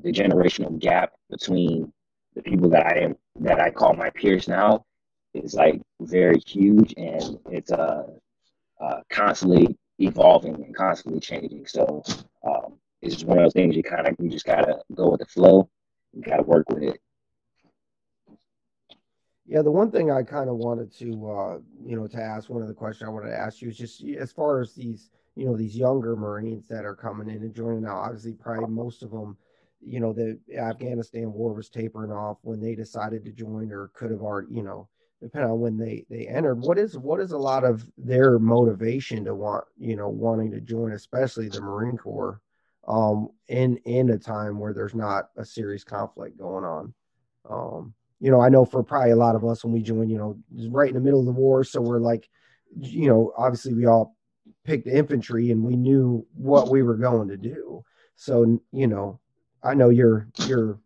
the 0.01 0.11
generational 0.11 0.77
gap 0.79 1.13
between 1.29 1.91
the 2.35 2.41
people 2.41 2.69
that 2.69 2.85
I 2.85 2.99
am 2.99 3.15
that 3.39 3.59
I 3.59 3.69
call 3.71 3.93
my 3.93 4.09
peers 4.09 4.47
now 4.47 4.85
is 5.33 5.53
like 5.53 5.81
very 6.01 6.39
huge, 6.45 6.93
and 6.97 7.39
it's 7.49 7.71
uh, 7.71 8.03
uh 8.81 9.01
constantly 9.09 9.77
evolving 9.99 10.55
and 10.55 10.75
constantly 10.75 11.19
changing. 11.19 11.65
So 11.65 12.03
um, 12.45 12.77
it's 13.01 13.15
just 13.15 13.25
one 13.25 13.37
of 13.37 13.45
those 13.45 13.53
things 13.53 13.75
you 13.75 13.83
kind 13.83 14.07
of 14.07 14.15
you 14.19 14.29
just 14.29 14.45
gotta 14.45 14.79
go 14.93 15.11
with 15.11 15.19
the 15.19 15.25
flow. 15.25 15.69
You 16.13 16.21
gotta 16.21 16.43
work 16.43 16.69
with 16.69 16.83
it. 16.83 16.99
Yeah, 19.47 19.61
the 19.61 19.71
one 19.71 19.91
thing 19.91 20.09
I 20.09 20.23
kind 20.23 20.49
of 20.49 20.55
wanted 20.55 20.91
to, 20.97 21.29
uh, 21.29 21.59
you 21.85 21.95
know, 21.95 22.07
to 22.07 22.17
ask 22.17 22.49
one 22.49 22.63
of 22.63 22.67
the 22.67 22.73
questions 22.73 23.07
I 23.07 23.11
wanted 23.11 23.29
to 23.29 23.37
ask 23.37 23.61
you 23.61 23.69
is 23.69 23.77
just 23.77 24.03
as 24.03 24.31
far 24.31 24.59
as 24.59 24.73
these, 24.73 25.11
you 25.35 25.45
know, 25.45 25.55
these 25.55 25.77
younger 25.77 26.15
Marines 26.15 26.67
that 26.67 26.83
are 26.83 26.95
coming 26.95 27.29
in 27.29 27.43
and 27.43 27.53
joining 27.53 27.83
now. 27.83 27.97
Obviously, 27.97 28.33
probably 28.33 28.69
most 28.69 29.03
of 29.03 29.11
them, 29.11 29.37
you 29.81 29.99
know, 29.99 30.13
the 30.13 30.39
Afghanistan 30.57 31.31
war 31.31 31.53
was 31.53 31.69
tapering 31.69 32.11
off 32.11 32.37
when 32.41 32.59
they 32.59 32.73
decided 32.73 33.23
to 33.23 33.31
join, 33.31 33.71
or 33.71 33.91
could 33.93 34.09
have 34.09 34.21
already, 34.21 34.51
you 34.51 34.63
know, 34.63 34.87
depending 35.21 35.51
on 35.51 35.59
when 35.59 35.77
they 35.77 36.05
they 36.09 36.27
entered. 36.27 36.59
What 36.61 36.79
is 36.79 36.97
what 36.97 37.19
is 37.19 37.31
a 37.31 37.37
lot 37.37 37.63
of 37.63 37.85
their 37.99 38.39
motivation 38.39 39.25
to 39.25 39.35
want, 39.35 39.65
you 39.77 39.95
know, 39.95 40.09
wanting 40.09 40.49
to 40.51 40.59
join, 40.59 40.93
especially 40.93 41.49
the 41.49 41.61
Marine 41.61 41.97
Corps, 41.97 42.41
um, 42.87 43.29
in 43.47 43.77
in 43.85 44.09
a 44.09 44.17
time 44.17 44.57
where 44.57 44.73
there's 44.73 44.95
not 44.95 45.29
a 45.37 45.45
serious 45.45 45.83
conflict 45.83 46.35
going 46.39 46.65
on. 46.65 46.93
Um, 47.47 47.93
you 48.19 48.31
know, 48.31 48.41
I 48.41 48.49
know 48.49 48.65
for 48.65 48.83
probably 48.83 49.11
a 49.11 49.15
lot 49.17 49.35
of 49.35 49.45
us 49.45 49.63
when 49.63 49.73
we 49.73 49.81
joined, 49.81 50.11
you 50.11 50.17
know, 50.17 50.37
right 50.69 50.89
in 50.89 50.95
the 50.95 51.01
middle 51.01 51.19
of 51.19 51.25
the 51.25 51.31
war. 51.31 51.63
So 51.63 51.81
we're 51.81 51.99
like, 51.99 52.29
you 52.77 53.07
know, 53.07 53.33
obviously 53.37 53.73
we 53.73 53.85
all 53.85 54.15
picked 54.63 54.85
the 54.85 54.97
infantry 54.97 55.51
and 55.51 55.63
we 55.63 55.75
knew 55.75 56.25
what 56.33 56.69
we 56.69 56.81
were 56.81 56.95
going 56.95 57.27
to 57.29 57.37
do. 57.37 57.83
So, 58.15 58.59
you 58.71 58.87
know, 58.87 59.19
I 59.63 59.73
know 59.73 59.89
you're 59.89 60.27
you're 60.45 60.79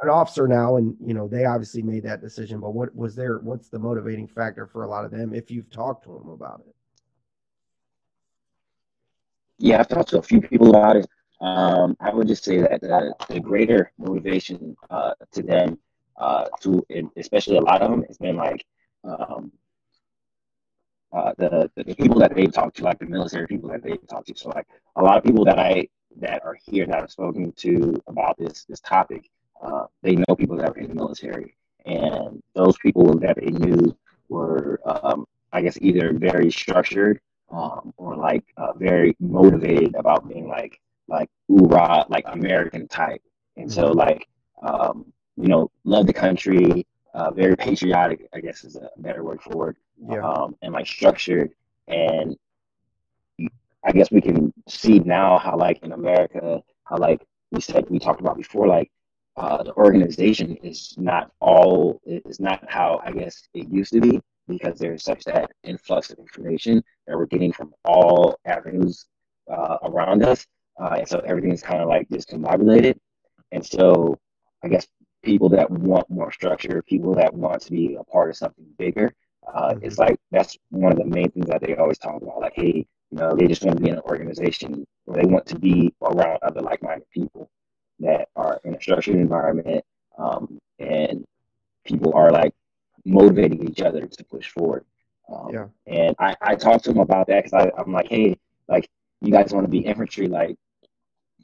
an 0.00 0.08
officer 0.08 0.46
now 0.46 0.76
and 0.76 0.96
you 1.04 1.14
know 1.14 1.26
they 1.26 1.44
obviously 1.44 1.82
made 1.82 2.04
that 2.04 2.20
decision, 2.20 2.60
but 2.60 2.70
what 2.70 2.94
was 2.94 3.16
there 3.16 3.38
what's 3.38 3.68
the 3.68 3.78
motivating 3.78 4.28
factor 4.28 4.66
for 4.66 4.84
a 4.84 4.88
lot 4.88 5.04
of 5.04 5.10
them 5.10 5.34
if 5.34 5.50
you've 5.50 5.70
talked 5.70 6.04
to 6.04 6.10
them 6.10 6.28
about 6.28 6.62
it? 6.66 6.74
Yeah, 9.58 9.80
I've 9.80 9.88
talked 9.88 10.10
to 10.10 10.18
a 10.18 10.22
few 10.22 10.40
people 10.40 10.70
about 10.70 10.96
it. 10.96 11.06
Um, 11.40 11.96
I 12.00 12.12
would 12.12 12.28
just 12.28 12.44
say 12.44 12.60
that 12.60 12.80
the, 12.80 13.14
the 13.28 13.40
greater 13.40 13.92
motivation 13.98 14.76
uh, 14.90 15.12
to 15.32 15.42
them 15.42 15.78
uh, 16.18 16.46
to 16.60 16.84
especially 17.16 17.56
a 17.56 17.60
lot 17.60 17.82
of 17.82 17.90
them, 17.90 18.04
it's 18.08 18.18
been 18.18 18.36
like 18.36 18.64
um, 19.04 19.52
uh, 21.12 21.32
the, 21.38 21.70
the 21.76 21.94
people 21.94 22.18
that 22.18 22.34
they've 22.34 22.52
talked 22.52 22.76
to, 22.76 22.84
like 22.84 22.98
the 22.98 23.06
military 23.06 23.46
people 23.46 23.68
that 23.70 23.82
they've 23.82 24.06
talked 24.08 24.28
to. 24.28 24.36
So 24.36 24.50
like 24.50 24.66
a 24.96 25.02
lot 25.02 25.16
of 25.16 25.24
people 25.24 25.44
that 25.44 25.58
I 25.58 25.88
that 26.20 26.44
are 26.44 26.58
here 26.66 26.86
that 26.86 27.02
I've 27.02 27.10
spoken 27.10 27.52
to 27.52 28.02
about 28.06 28.36
this 28.38 28.64
this 28.64 28.80
topic, 28.80 29.30
uh, 29.62 29.84
they 30.02 30.16
know 30.16 30.36
people 30.36 30.56
that 30.56 30.70
are 30.70 30.78
in 30.78 30.88
the 30.88 30.94
military, 30.94 31.54
and 31.86 32.42
those 32.54 32.76
people 32.78 33.18
that 33.20 33.36
they 33.36 33.50
knew 33.50 33.96
were, 34.28 34.80
um, 34.84 35.24
I 35.52 35.62
guess, 35.62 35.78
either 35.80 36.12
very 36.12 36.50
structured 36.50 37.20
um, 37.50 37.94
or 37.96 38.16
like 38.16 38.44
uh, 38.56 38.72
very 38.74 39.16
motivated 39.20 39.94
about 39.94 40.28
being 40.28 40.48
like 40.48 40.80
like 41.06 41.30
hoorah, 41.48 42.06
like 42.08 42.24
American 42.26 42.86
type. 42.88 43.22
And 43.56 43.72
so 43.72 43.88
mm-hmm. 43.88 43.98
like 43.98 44.28
um, 44.62 45.12
you 45.40 45.48
know, 45.48 45.70
love 45.84 46.06
the 46.06 46.12
country, 46.12 46.86
uh, 47.14 47.30
very 47.30 47.56
patriotic, 47.56 48.28
I 48.34 48.40
guess 48.40 48.64
is 48.64 48.76
a 48.76 48.90
better 48.98 49.22
word 49.22 49.40
for 49.40 49.70
it, 49.70 49.76
yeah. 50.10 50.20
um, 50.20 50.56
and 50.62 50.72
like 50.72 50.86
structured. 50.86 51.50
And 51.86 52.36
I 53.84 53.92
guess 53.92 54.10
we 54.10 54.20
can 54.20 54.52
see 54.68 54.98
now 54.98 55.38
how, 55.38 55.56
like 55.56 55.82
in 55.82 55.92
America, 55.92 56.62
how 56.84 56.96
like 56.98 57.24
we 57.50 57.60
said 57.60 57.88
we 57.88 57.98
talked 57.98 58.20
about 58.20 58.36
before, 58.36 58.66
like 58.66 58.90
uh, 59.36 59.62
the 59.62 59.72
organization 59.74 60.56
is 60.56 60.94
not 60.98 61.30
all 61.40 62.00
is 62.04 62.40
not 62.40 62.64
how 62.68 63.00
I 63.04 63.12
guess 63.12 63.48
it 63.54 63.68
used 63.70 63.92
to 63.92 64.00
be 64.00 64.20
because 64.48 64.78
there's 64.78 65.04
such 65.04 65.22
that 65.24 65.50
influx 65.62 66.10
of 66.10 66.18
information 66.18 66.82
that 67.06 67.16
we're 67.16 67.26
getting 67.26 67.52
from 67.52 67.72
all 67.84 68.38
avenues 68.44 69.06
uh, 69.50 69.76
around 69.84 70.24
us, 70.24 70.46
uh, 70.80 70.96
and 70.98 71.08
so 71.08 71.20
everything's 71.20 71.62
kind 71.62 71.80
of 71.80 71.88
like 71.88 72.08
discombobulated. 72.08 72.96
And 73.52 73.64
so 73.64 74.18
I 74.64 74.68
guess 74.68 74.86
people 75.28 75.50
that 75.50 75.70
want 75.70 76.08
more 76.08 76.32
structure, 76.32 76.82
people 76.82 77.14
that 77.14 77.34
want 77.34 77.60
to 77.60 77.70
be 77.70 77.96
a 78.00 78.04
part 78.04 78.30
of 78.30 78.36
something 78.36 78.64
bigger. 78.78 79.12
Uh, 79.46 79.74
mm-hmm. 79.74 79.84
It's 79.84 79.98
like 79.98 80.18
that's 80.30 80.56
one 80.70 80.90
of 80.90 80.98
the 80.98 81.04
main 81.04 81.30
things 81.30 81.46
that 81.48 81.60
they 81.60 81.76
always 81.76 81.98
talk 81.98 82.22
about. 82.22 82.40
Like, 82.40 82.54
hey, 82.56 82.86
you 83.10 83.18
know, 83.18 83.36
they 83.36 83.46
just 83.46 83.62
want 83.62 83.76
to 83.76 83.82
be 83.82 83.90
in 83.90 83.96
an 83.96 84.02
organization 84.06 84.86
or 85.06 85.16
they 85.16 85.26
want 85.26 85.44
to 85.46 85.58
be 85.58 85.92
around 86.02 86.38
other 86.42 86.62
like-minded 86.62 87.10
people 87.10 87.50
that 88.00 88.28
are 88.36 88.58
in 88.64 88.74
a 88.74 88.80
structured 88.80 89.16
environment, 89.16 89.84
um, 90.16 90.58
and 90.78 91.24
people 91.84 92.12
are 92.14 92.30
like 92.30 92.54
motivating 93.04 93.68
each 93.68 93.82
other 93.82 94.06
to 94.06 94.24
push 94.24 94.48
forward. 94.48 94.84
Um, 95.30 95.50
yeah. 95.52 95.66
And 95.86 96.16
I, 96.18 96.36
I 96.40 96.54
talked 96.54 96.84
to 96.84 96.92
them 96.92 97.00
about 97.00 97.26
that 97.26 97.44
because 97.44 97.70
I'm 97.76 97.92
like, 97.92 98.08
hey, 98.08 98.38
like 98.66 98.88
you 99.20 99.30
guys 99.30 99.52
want 99.52 99.64
to 99.64 99.70
be 99.70 99.80
infantry, 99.80 100.26
like 100.26 100.56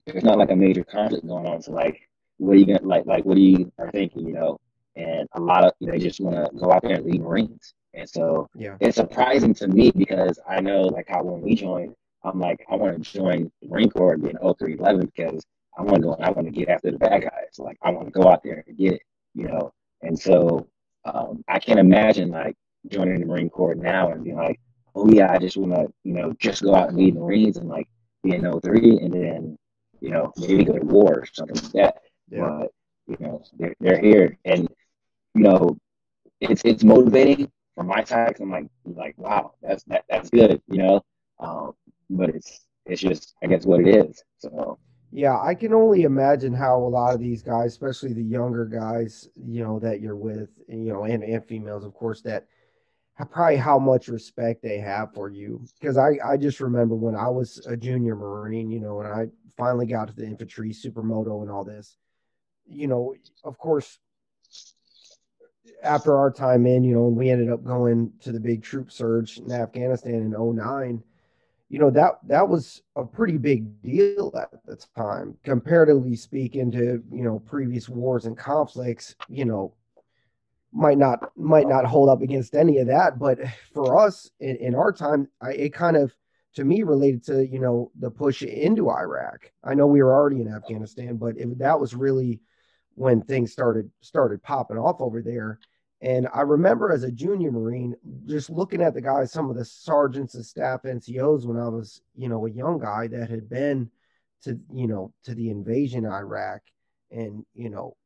there's 0.07 0.25
not 0.25 0.39
like 0.39 0.51
a 0.51 0.57
major 0.57 0.85
conflict 0.85 1.27
going 1.27 1.47
on, 1.47 1.61
so 1.61 1.73
like 1.73 2.09
what 2.39 2.53
are 2.53 2.59
you 2.59 2.67
gonna 2.67 2.81
like 2.83 3.07
like 3.07 3.25
what 3.25 3.37
do 3.37 3.43
you 3.43 3.73
are 3.79 3.91
thinking, 3.91 4.27
you 4.27 4.35
know? 4.35 4.59
And 4.97 5.29
a 5.33 5.41
lot 5.41 5.65
of 5.65 5.73
you 5.81 5.89
know, 5.89 5.99
just 5.99 6.21
wanna 6.21 6.49
go 6.57 6.73
out 6.73 6.83
there 6.83 6.97
and 6.97 7.05
lead 7.05 7.21
Marines. 7.21 7.75
And 7.95 8.09
so 8.09 8.49
yeah. 8.55 8.77
it's 8.81 8.97
surprising 8.97 9.55
to 9.55 9.69
me 9.69 9.93
because 9.93 10.39
I 10.49 10.61
know 10.61 10.83
like 10.83 11.07
how 11.09 11.23
when 11.23 11.43
we 11.43 11.55
joined, 11.55 11.95
I'm 12.25 12.41
like, 12.41 12.65
I 12.71 12.77
want 12.77 13.03
to 13.03 13.13
join 13.13 13.51
the 13.63 13.69
Marine 13.69 13.91
Corps 13.91 14.15
and 14.15 14.23
be 14.23 14.31
an 14.31 14.39
0311 14.39 15.13
because 15.15 15.45
I 15.79 15.83
want 15.83 15.97
to 15.97 16.03
go 16.03 16.15
and 16.15 16.25
I 16.25 16.31
want 16.31 16.47
to 16.47 16.53
get 16.53 16.69
after 16.69 16.91
the 16.91 16.99
bad 16.99 17.23
guys. 17.23 17.59
Like 17.59 17.79
I 17.83 17.91
want 17.91 18.07
to 18.07 18.11
go 18.11 18.29
out 18.29 18.43
there 18.43 18.65
and 18.67 18.77
get 18.77 18.95
it, 18.95 19.03
you 19.35 19.47
know. 19.47 19.73
And 20.03 20.19
so 20.19 20.67
um, 21.05 21.45
I 21.49 21.59
can't 21.59 21.79
imagine 21.79 22.31
like 22.31 22.57
joining 22.89 23.21
the 23.21 23.27
Marine 23.27 23.51
Corps 23.51 23.75
now 23.75 24.11
and 24.11 24.25
being 24.25 24.37
like, 24.37 24.61
oh 24.95 25.09
yeah, 25.11 25.31
I 25.31 25.39
just 25.39 25.57
want 25.57 25.75
to, 25.75 25.93
you 26.03 26.15
know, 26.15 26.33
just 26.39 26.63
go 26.63 26.75
out 26.75 26.89
and 26.89 26.99
lead 26.99 27.15
Marines 27.15 27.57
and 27.57 27.69
like 27.69 27.89
be 28.23 28.35
an 28.35 28.61
03 28.61 28.99
and 28.99 29.13
then, 29.13 29.59
you 30.01 30.11
know, 30.11 30.33
maybe 30.37 30.65
go 30.65 30.79
to 30.79 30.85
war 30.85 31.21
or 31.21 31.27
something 31.33 31.57
like 31.63 31.73
that. 31.73 31.97
Yeah. 32.35 32.59
But 32.61 32.73
you 33.07 33.17
know, 33.21 33.43
they're 33.59 33.75
they're 33.81 34.01
here, 34.01 34.37
and 34.45 34.69
you 35.35 35.43
know, 35.43 35.79
it's 36.41 36.63
it's 36.65 36.83
motivating 36.83 37.51
for 37.75 37.85
my 37.85 38.03
side. 38.03 38.37
I'm 38.41 38.51
like 38.51 38.67
like 38.85 39.17
wow, 39.17 39.55
that's 39.63 39.85
that, 39.85 40.05
that's 40.09 40.31
good, 40.31 40.61
you 40.69 40.79
know. 40.79 41.05
Um, 41.39 41.73
but 42.11 42.31
it's 42.31 42.67
it's 42.87 43.01
just 43.01 43.35
I 43.43 43.47
guess 43.47 43.65
what 43.65 43.81
it 43.81 43.89
is. 43.89 44.23
So 44.39 44.79
yeah, 45.13 45.39
I 45.41 45.55
can 45.55 45.73
only 45.73 46.03
imagine 46.03 46.53
how 46.53 46.77
a 46.79 46.89
lot 46.89 47.15
of 47.15 47.21
these 47.21 47.41
guys, 47.43 47.73
especially 47.73 48.15
the 48.15 48.23
younger 48.23 48.65
guys, 48.65 49.29
you 49.37 49.63
know, 49.63 49.79
that 49.79 50.01
you're 50.01 50.17
with, 50.17 50.49
you 50.69 50.93
know, 50.93 51.05
and, 51.05 51.23
and 51.23 51.45
females, 51.45 51.85
of 51.85 51.95
course, 51.95 52.21
that 52.23 52.49
probably 53.31 53.57
how 53.57 53.79
much 53.79 54.09
respect 54.09 54.61
they 54.61 54.79
have 54.79 55.15
for 55.15 55.29
you. 55.29 55.65
Because 55.79 55.97
I, 55.99 56.19
I 56.27 56.37
just 56.37 56.59
remember 56.59 56.97
when 56.97 57.15
I 57.15 57.29
was 57.29 57.65
a 57.69 57.77
junior 57.77 58.17
Marine, 58.17 58.73
you 58.73 58.81
know, 58.81 59.03
and 59.03 59.09
I 59.09 59.27
finally 59.57 59.87
got 59.87 60.09
to 60.09 60.17
the 60.17 60.27
infantry, 60.27 60.71
supermoto, 60.71 61.43
and 61.43 61.51
all 61.51 61.63
this 61.63 61.97
you 62.67 62.87
know, 62.87 63.15
of 63.45 63.59
course, 63.59 63.99
after 65.83 66.17
our 66.17 66.31
time 66.31 66.67
in, 66.67 66.85
you 66.85 66.95
know, 66.95 67.09
we 67.09 67.31
ended 67.31 67.51
up 67.51 67.65
going 67.65 68.13
to 68.21 68.33
the 68.33 68.41
big 68.41 68.63
troop 68.63 68.91
surge 68.91 69.39
in 69.39 69.53
Afghanistan 69.53 70.15
in 70.15 70.57
09, 70.57 71.03
you 71.69 71.79
know, 71.79 71.91
that 71.91 72.19
that 72.27 72.49
was 72.49 72.83
a 72.97 73.05
pretty 73.05 73.37
big 73.37 73.83
deal 73.83 74.33
at 74.41 74.51
the 74.65 74.77
time, 74.97 75.37
comparatively 75.45 76.17
speaking 76.17 76.71
to, 76.73 77.03
you 77.13 77.23
know, 77.23 77.41
previous 77.41 77.89
wars 77.89 78.27
and 78.27 78.37
conflicts, 78.37 79.15
you 79.29 79.45
know, 79.45 79.75
might 80.73 80.99
not 80.99 81.31
might 81.37 81.69
not 81.69 81.85
hold 81.85 82.09
up 82.09 82.23
against 82.23 82.55
any 82.55 82.79
of 82.79 82.89
that. 82.89 83.19
But 83.19 83.39
for 83.73 83.99
us 83.99 84.31
in, 84.41 84.57
in 84.57 84.75
our 84.75 84.93
time, 84.93 85.29
I, 85.41 85.53
it 85.53 85.75
kind 85.75 85.97
of 85.97 86.15
to 86.55 86.65
me 86.65 86.83
related 86.83 87.25
to, 87.25 87.47
you 87.47 87.59
know, 87.59 87.91
the 87.99 88.11
push 88.11 88.43
into 88.43 88.91
Iraq. 88.91 89.51
I 89.65 89.75
know 89.75 89.87
we 89.87 90.03
were 90.03 90.15
already 90.15 90.41
in 90.41 90.53
Afghanistan, 90.53 91.17
but 91.17 91.35
that 91.59 91.81
was 91.81 91.95
really 91.95 92.41
when 92.95 93.23
things 93.23 93.53
started 93.53 93.91
started 94.01 94.43
popping 94.43 94.79
off 94.79 95.01
over 95.01 95.23
there. 95.23 95.59
And 96.01 96.29
I 96.35 96.43
remember 96.43 96.93
as 96.93 97.03
a 97.03 97.11
junior 97.11 97.51
Marine, 97.51 97.95
just 98.27 98.51
looking 98.51 98.83
at 98.83 98.95
the 98.95 99.01
guys, 99.01 99.33
some 99.33 99.49
of 99.49 99.57
the 99.57 99.65
sergeants 99.65 100.35
and 100.35 100.45
staff 100.45 100.83
NCOs 100.83 101.47
when 101.47 101.57
I 101.59 101.69
was, 101.69 102.03
you 102.15 102.29
know, 102.29 102.47
a 102.47 102.51
young 102.51 102.79
guy 102.79 103.07
that 103.09 103.31
had 103.31 103.49
been 103.49 103.91
to, 104.43 104.59
you 104.73 104.87
know, 104.87 105.13
to 105.25 105.35
the 105.35 105.51
invasion 105.51 106.05
Iraq 106.05 106.61
and, 107.11 107.45
you 107.55 107.71
know, 107.71 107.97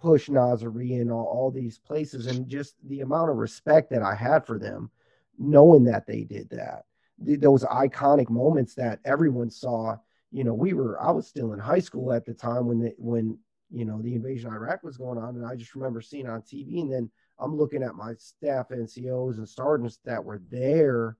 push 0.00 0.28
Nasiriyah 0.28 1.02
and 1.02 1.12
all, 1.12 1.26
all 1.26 1.50
these 1.50 1.78
places, 1.78 2.26
and 2.26 2.48
just 2.48 2.74
the 2.88 3.00
amount 3.00 3.30
of 3.30 3.36
respect 3.36 3.90
that 3.90 4.02
I 4.02 4.14
had 4.14 4.46
for 4.46 4.58
them, 4.58 4.90
knowing 5.38 5.84
that 5.84 6.06
they 6.06 6.24
did 6.24 6.50
that, 6.50 6.84
the, 7.18 7.36
those 7.36 7.64
iconic 7.64 8.28
moments 8.30 8.74
that 8.74 8.98
everyone 9.04 9.50
saw. 9.50 9.96
You 10.32 10.42
know, 10.42 10.54
we 10.54 10.72
were 10.72 11.00
I 11.00 11.12
was 11.12 11.28
still 11.28 11.52
in 11.52 11.60
high 11.60 11.78
school 11.78 12.12
at 12.12 12.24
the 12.24 12.34
time 12.34 12.66
when 12.66 12.80
the, 12.80 12.94
when 12.98 13.38
you 13.70 13.84
know 13.84 14.00
the 14.02 14.14
invasion 14.14 14.48
of 14.48 14.54
Iraq 14.54 14.82
was 14.82 14.96
going 14.96 15.18
on, 15.18 15.36
and 15.36 15.46
I 15.46 15.54
just 15.56 15.74
remember 15.74 16.00
seeing 16.00 16.28
on 16.28 16.42
TV, 16.42 16.80
and 16.80 16.92
then 16.92 17.10
I'm 17.38 17.56
looking 17.56 17.82
at 17.82 17.94
my 17.94 18.14
staff 18.18 18.68
NCOs 18.70 19.38
and 19.38 19.48
sergeants 19.48 19.98
that 20.04 20.24
were 20.24 20.40
there 20.50 21.16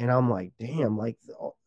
and 0.00 0.10
I'm 0.10 0.30
like, 0.30 0.52
damn, 0.58 0.96
like 0.96 1.18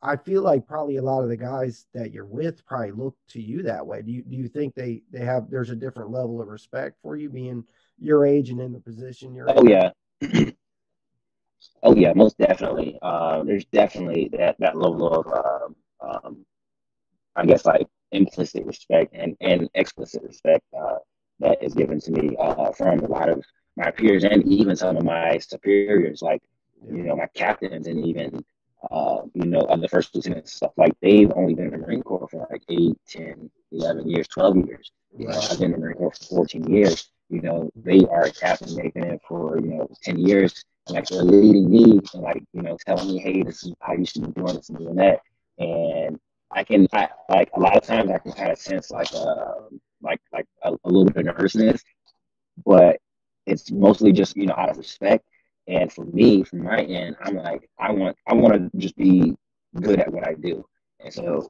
I 0.01 0.15
feel 0.15 0.41
like 0.41 0.67
probably 0.67 0.97
a 0.97 1.03
lot 1.03 1.21
of 1.21 1.29
the 1.29 1.37
guys 1.37 1.85
that 1.93 2.11
you're 2.11 2.25
with 2.25 2.65
probably 2.65 2.91
look 2.91 3.15
to 3.29 3.41
you 3.41 3.61
that 3.63 3.85
way. 3.85 4.01
Do 4.01 4.11
you 4.11 4.23
do 4.23 4.35
you 4.35 4.47
think 4.47 4.73
they 4.73 5.03
they 5.11 5.23
have 5.23 5.51
there's 5.51 5.69
a 5.69 5.75
different 5.75 6.09
level 6.09 6.41
of 6.41 6.47
respect 6.47 6.97
for 7.03 7.15
you 7.15 7.29
being 7.29 7.63
your 7.99 8.25
age 8.25 8.49
and 8.49 8.59
in 8.59 8.73
the 8.73 8.79
position 8.79 9.35
you're? 9.35 9.51
Oh 9.51 9.61
in? 9.61 9.69
yeah, 9.69 9.91
oh 11.83 11.95
yeah, 11.95 12.13
most 12.15 12.39
definitely. 12.39 12.97
Uh, 13.03 13.43
there's 13.43 13.65
definitely 13.65 14.31
that 14.33 14.55
that 14.57 14.77
level 14.77 15.13
of 15.13 15.27
um, 15.27 15.75
um, 16.01 16.45
I 17.35 17.45
guess 17.45 17.67
like 17.67 17.85
implicit 18.13 18.65
respect 18.65 19.13
and 19.13 19.35
and 19.41 19.69
explicit 19.73 20.23
respect 20.23 20.63
uh, 20.77 20.97
that 21.39 21.61
is 21.61 21.73
given 21.73 21.99
to 21.99 22.11
me 22.11 22.35
uh, 22.39 22.71
from 22.71 22.99
a 22.99 23.07
lot 23.07 23.29
of 23.29 23.43
my 23.75 23.91
peers 23.91 24.23
and 24.23 24.43
even 24.47 24.75
some 24.75 24.97
of 24.97 25.03
my 25.03 25.37
superiors. 25.39 26.21
Like 26.21 26.41
you 26.89 27.03
know, 27.03 27.15
my 27.15 27.27
captains 27.33 27.87
and 27.87 28.05
even, 28.05 28.43
uh, 28.91 29.19
you 29.33 29.45
know, 29.45 29.61
other 29.61 29.87
first 29.87 30.15
lieutenants, 30.15 30.53
stuff 30.53 30.71
like 30.77 30.93
they've 31.01 31.31
only 31.35 31.53
been 31.53 31.65
in 31.65 31.71
the 31.71 31.77
Marine 31.77 32.03
Corps 32.03 32.27
for 32.29 32.47
like 32.49 32.63
8, 32.69 32.95
10, 33.07 33.49
11 33.71 34.09
years, 34.09 34.27
12 34.27 34.67
years. 34.67 34.91
You 35.17 35.27
know, 35.27 35.39
I've 35.39 35.59
been 35.59 35.65
in 35.65 35.71
the 35.73 35.77
Marine 35.77 35.97
Corps 35.97 36.11
for 36.11 36.35
14 36.35 36.71
years. 36.71 37.09
You 37.29 37.41
know, 37.41 37.71
they 37.75 37.99
are 38.09 38.23
a 38.23 38.31
captain, 38.31 38.75
they've 38.75 38.93
been 38.93 39.05
in 39.07 39.19
for, 39.27 39.59
you 39.59 39.67
know, 39.67 39.89
10 40.03 40.19
years. 40.19 40.63
And 40.87 40.95
like 40.95 41.05
they're 41.05 41.23
leading 41.23 41.69
me 41.69 41.99
and 42.13 42.23
like, 42.23 42.43
you 42.53 42.61
know, 42.61 42.77
telling 42.85 43.07
me, 43.07 43.19
hey, 43.19 43.43
this 43.43 43.63
is 43.63 43.73
how 43.79 43.93
you 43.93 44.05
should 44.05 44.33
be 44.33 44.41
doing 44.41 44.55
this 44.55 44.69
and 44.69 44.77
doing 44.77 44.95
that. 44.95 45.21
And 45.57 46.19
I 46.55 46.63
can, 46.63 46.87
I, 46.93 47.09
like, 47.29 47.49
a 47.53 47.59
lot 47.59 47.77
of 47.77 47.83
times 47.83 48.11
I 48.11 48.19
can 48.19 48.31
kind 48.33 48.51
of 48.51 48.57
sense 48.59 48.91
like, 48.91 49.13
uh, 49.13 49.53
like, 50.01 50.21
like 50.31 50.45
a, 50.63 50.71
a 50.73 50.89
little 50.89 51.05
bit 51.05 51.17
of 51.17 51.25
nervousness, 51.25 51.81
but 52.65 52.97
it's 53.45 53.71
mostly 53.71 54.11
just, 54.11 54.35
you 54.37 54.45
know, 54.47 54.55
out 54.57 54.69
of 54.69 54.77
respect 54.77 55.25
and 55.67 55.91
for 55.91 56.05
me, 56.05 56.43
from 56.43 56.63
my 56.63 56.79
end, 56.81 57.15
I'm 57.21 57.35
like, 57.35 57.69
I 57.79 57.91
want, 57.91 58.17
I 58.27 58.33
want 58.33 58.53
to 58.53 58.77
just 58.77 58.97
be 58.97 59.33
good 59.81 59.99
at 59.99 60.11
what 60.11 60.27
I 60.27 60.33
do. 60.33 60.65
And 60.99 61.13
so, 61.13 61.49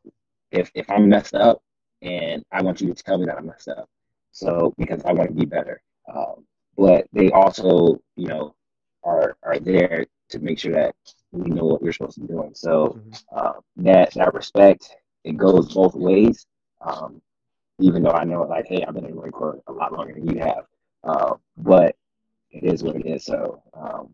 if 0.52 0.70
if 0.76 0.90
I'm 0.90 1.10
messed 1.10 1.34
up, 1.34 1.62
and 2.04 2.44
I 2.52 2.62
want 2.62 2.82
you 2.82 2.94
to 2.94 3.04
tell 3.04 3.18
me 3.18 3.26
that 3.26 3.38
I'm 3.38 3.48
messed 3.48 3.70
up, 3.70 3.90
so 4.32 4.74
because 4.78 5.02
I 5.04 5.14
want 5.14 5.30
to 5.30 5.36
be 5.36 5.46
better. 5.46 5.82
Um, 6.14 6.46
but 6.78 7.08
they 7.12 7.32
also, 7.32 8.00
you 8.16 8.28
know, 8.28 8.56
are 9.04 9.36
are 9.44 9.60
there 9.60 10.06
to 10.30 10.40
make 10.40 10.60
sure 10.60 10.74
that 10.74 10.96
we 11.34 11.50
know 11.50 11.66
what 11.66 11.82
we're 11.82 11.92
supposed 11.92 12.16
to 12.16 12.22
be 12.22 12.28
doing. 12.28 12.52
So 12.54 13.00
uh, 13.36 13.54
that 13.78 14.14
that 14.14 14.34
respect 14.34 14.96
it 15.24 15.38
goes 15.38 15.74
both 15.74 15.96
ways. 15.96 16.46
Um, 16.82 17.22
even 17.80 18.04
though 18.04 18.12
I 18.12 18.24
know, 18.24 18.44
like, 18.44 18.68
hey, 18.68 18.84
I've 18.88 18.94
been 18.94 19.06
in 19.06 19.12
the 19.12 19.18
Marine 19.18 19.32
Corps 19.32 19.60
a 19.68 19.72
lot 19.72 19.94
longer 19.94 20.14
than 20.14 20.28
you 20.28 20.40
have, 20.40 20.66
uh, 21.04 21.36
but 21.58 21.96
it 22.52 22.64
is 22.64 22.84
what 22.84 22.96
it 22.96 23.06
is. 23.06 23.26
So 23.26 23.64
um, 23.74 24.10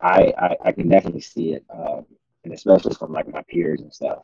I, 0.00 0.32
I, 0.38 0.56
I 0.66 0.72
can 0.72 0.88
definitely 0.88 1.20
see 1.20 1.52
it, 1.52 1.64
um, 1.72 2.06
and 2.44 2.54
especially 2.54 2.94
from 2.94 3.12
like 3.12 3.28
my 3.28 3.42
peers 3.42 3.80
and 3.82 3.92
stuff. 3.92 4.20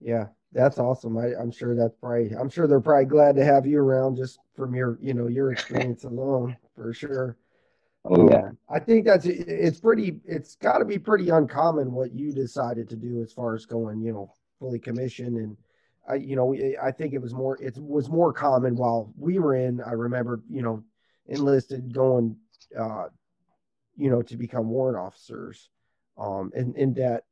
Yeah, 0.00 0.26
that's 0.52 0.78
awesome. 0.78 1.18
I, 1.18 1.34
I'm 1.38 1.50
sure 1.50 1.76
that's 1.76 1.96
probably 2.00 2.30
I'm 2.30 2.48
sure 2.48 2.66
they're 2.66 2.80
probably 2.80 3.04
glad 3.04 3.36
to 3.36 3.44
have 3.44 3.66
you 3.66 3.78
around 3.78 4.16
just 4.16 4.38
from 4.56 4.74
your 4.74 4.98
you 5.00 5.14
know 5.14 5.26
your 5.26 5.52
experience 5.52 6.04
alone 6.04 6.56
for 6.74 6.92
sure. 6.92 7.36
Oh 8.04 8.30
yeah, 8.30 8.50
I 8.68 8.78
think 8.78 9.04
that's 9.04 9.26
it's 9.26 9.80
pretty. 9.80 10.20
It's 10.24 10.56
got 10.56 10.78
to 10.78 10.84
be 10.84 10.98
pretty 10.98 11.28
uncommon 11.28 11.92
what 11.92 12.12
you 12.12 12.32
decided 12.32 12.88
to 12.88 12.96
do 12.96 13.22
as 13.22 13.32
far 13.32 13.54
as 13.54 13.66
going 13.66 14.00
you 14.00 14.12
know 14.12 14.34
fully 14.58 14.78
commissioned 14.78 15.36
and. 15.36 15.56
I, 16.08 16.14
you 16.14 16.34
know, 16.34 16.56
I 16.82 16.90
think 16.90 17.12
it 17.12 17.20
was 17.20 17.34
more, 17.34 17.62
it 17.62 17.76
was 17.76 18.08
more 18.08 18.32
common 18.32 18.74
while 18.74 19.12
we 19.16 19.38
were 19.38 19.54
in. 19.54 19.80
I 19.82 19.92
remember, 19.92 20.40
you 20.48 20.62
know, 20.62 20.82
enlisted 21.26 21.92
going, 21.94 22.36
uh, 22.76 23.04
you 23.96 24.10
know, 24.10 24.22
to 24.22 24.36
become 24.36 24.68
warrant 24.70 24.98
officers. 24.98 25.68
Um, 26.18 26.50
and 26.54 26.74
in 26.76 26.94
that, 26.94 27.24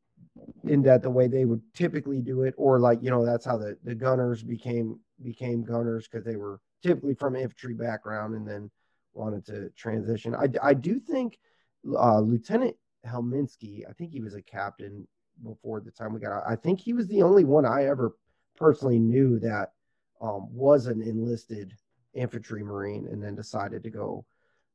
in 0.64 0.82
that 0.82 1.02
the 1.02 1.10
way 1.10 1.28
they 1.28 1.46
would 1.46 1.62
typically 1.74 2.20
do 2.20 2.42
it, 2.42 2.54
or 2.56 2.78
like, 2.78 3.02
you 3.02 3.10
know, 3.10 3.24
that's 3.24 3.46
how 3.46 3.56
the, 3.56 3.76
the 3.84 3.94
gunners 3.94 4.42
became, 4.42 5.00
became 5.24 5.64
gunners 5.64 6.06
because 6.06 6.24
they 6.24 6.36
were 6.36 6.60
typically 6.82 7.14
from 7.14 7.36
infantry 7.36 7.74
background 7.74 8.34
and 8.34 8.46
then 8.46 8.70
wanted 9.18 9.44
to 9.46 9.70
transition. 9.70 10.34
I, 10.34 10.46
I 10.62 10.74
do 10.74 10.98
think 10.98 11.38
uh, 11.86 12.20
Lieutenant 12.20 12.76
Helminski, 13.06 13.82
I 13.88 13.92
think 13.92 14.12
he 14.12 14.20
was 14.20 14.34
a 14.34 14.42
captain 14.42 15.06
before 15.42 15.80
the 15.80 15.90
time 15.90 16.12
we 16.12 16.20
got 16.20 16.32
out. 16.32 16.44
I 16.48 16.56
think 16.56 16.80
he 16.80 16.92
was 16.92 17.06
the 17.08 17.22
only 17.22 17.44
one 17.44 17.66
I 17.66 17.86
ever 17.86 18.16
personally 18.56 18.98
knew 18.98 19.38
that 19.40 19.72
um, 20.20 20.48
was 20.52 20.86
an 20.86 21.02
enlisted 21.02 21.74
infantry 22.14 22.62
marine 22.62 23.06
and 23.10 23.22
then 23.22 23.34
decided 23.34 23.82
to 23.84 23.90
go 23.90 24.24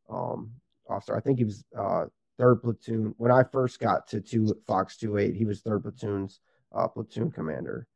um, 0.10 0.52
officer. 0.90 1.16
I 1.18 1.20
think 1.20 1.38
he 1.38 1.46
was 1.46 1.66
uh, 1.78 2.06
third 2.38 2.62
platoon 2.62 3.14
when 3.18 3.32
I 3.32 3.44
first 3.44 3.80
got 3.80 4.08
to 4.10 4.22
two 4.22 4.56
Fox 4.68 4.98
two 4.98 5.18
eight. 5.18 5.36
He 5.36 5.46
was 5.46 5.62
third 5.62 5.84
platoon's 5.84 6.40
uh, 6.74 6.88
platoon 6.88 7.32
commander. 7.32 7.88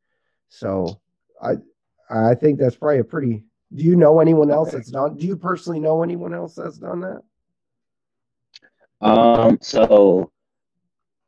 So 0.48 1.00
I 1.42 1.54
I 2.10 2.34
think 2.34 2.58
that's 2.58 2.76
probably 2.76 3.00
a 3.00 3.04
pretty. 3.04 3.44
Do 3.74 3.84
you 3.84 3.96
know 3.96 4.20
anyone 4.20 4.50
else 4.50 4.72
that's 4.72 4.90
done? 4.90 5.16
Do 5.16 5.26
you 5.26 5.36
personally 5.36 5.80
know 5.80 6.02
anyone 6.02 6.34
else 6.34 6.54
that's 6.54 6.78
done 6.78 7.00
that? 7.00 7.22
Um. 9.00 9.58
So 9.60 10.32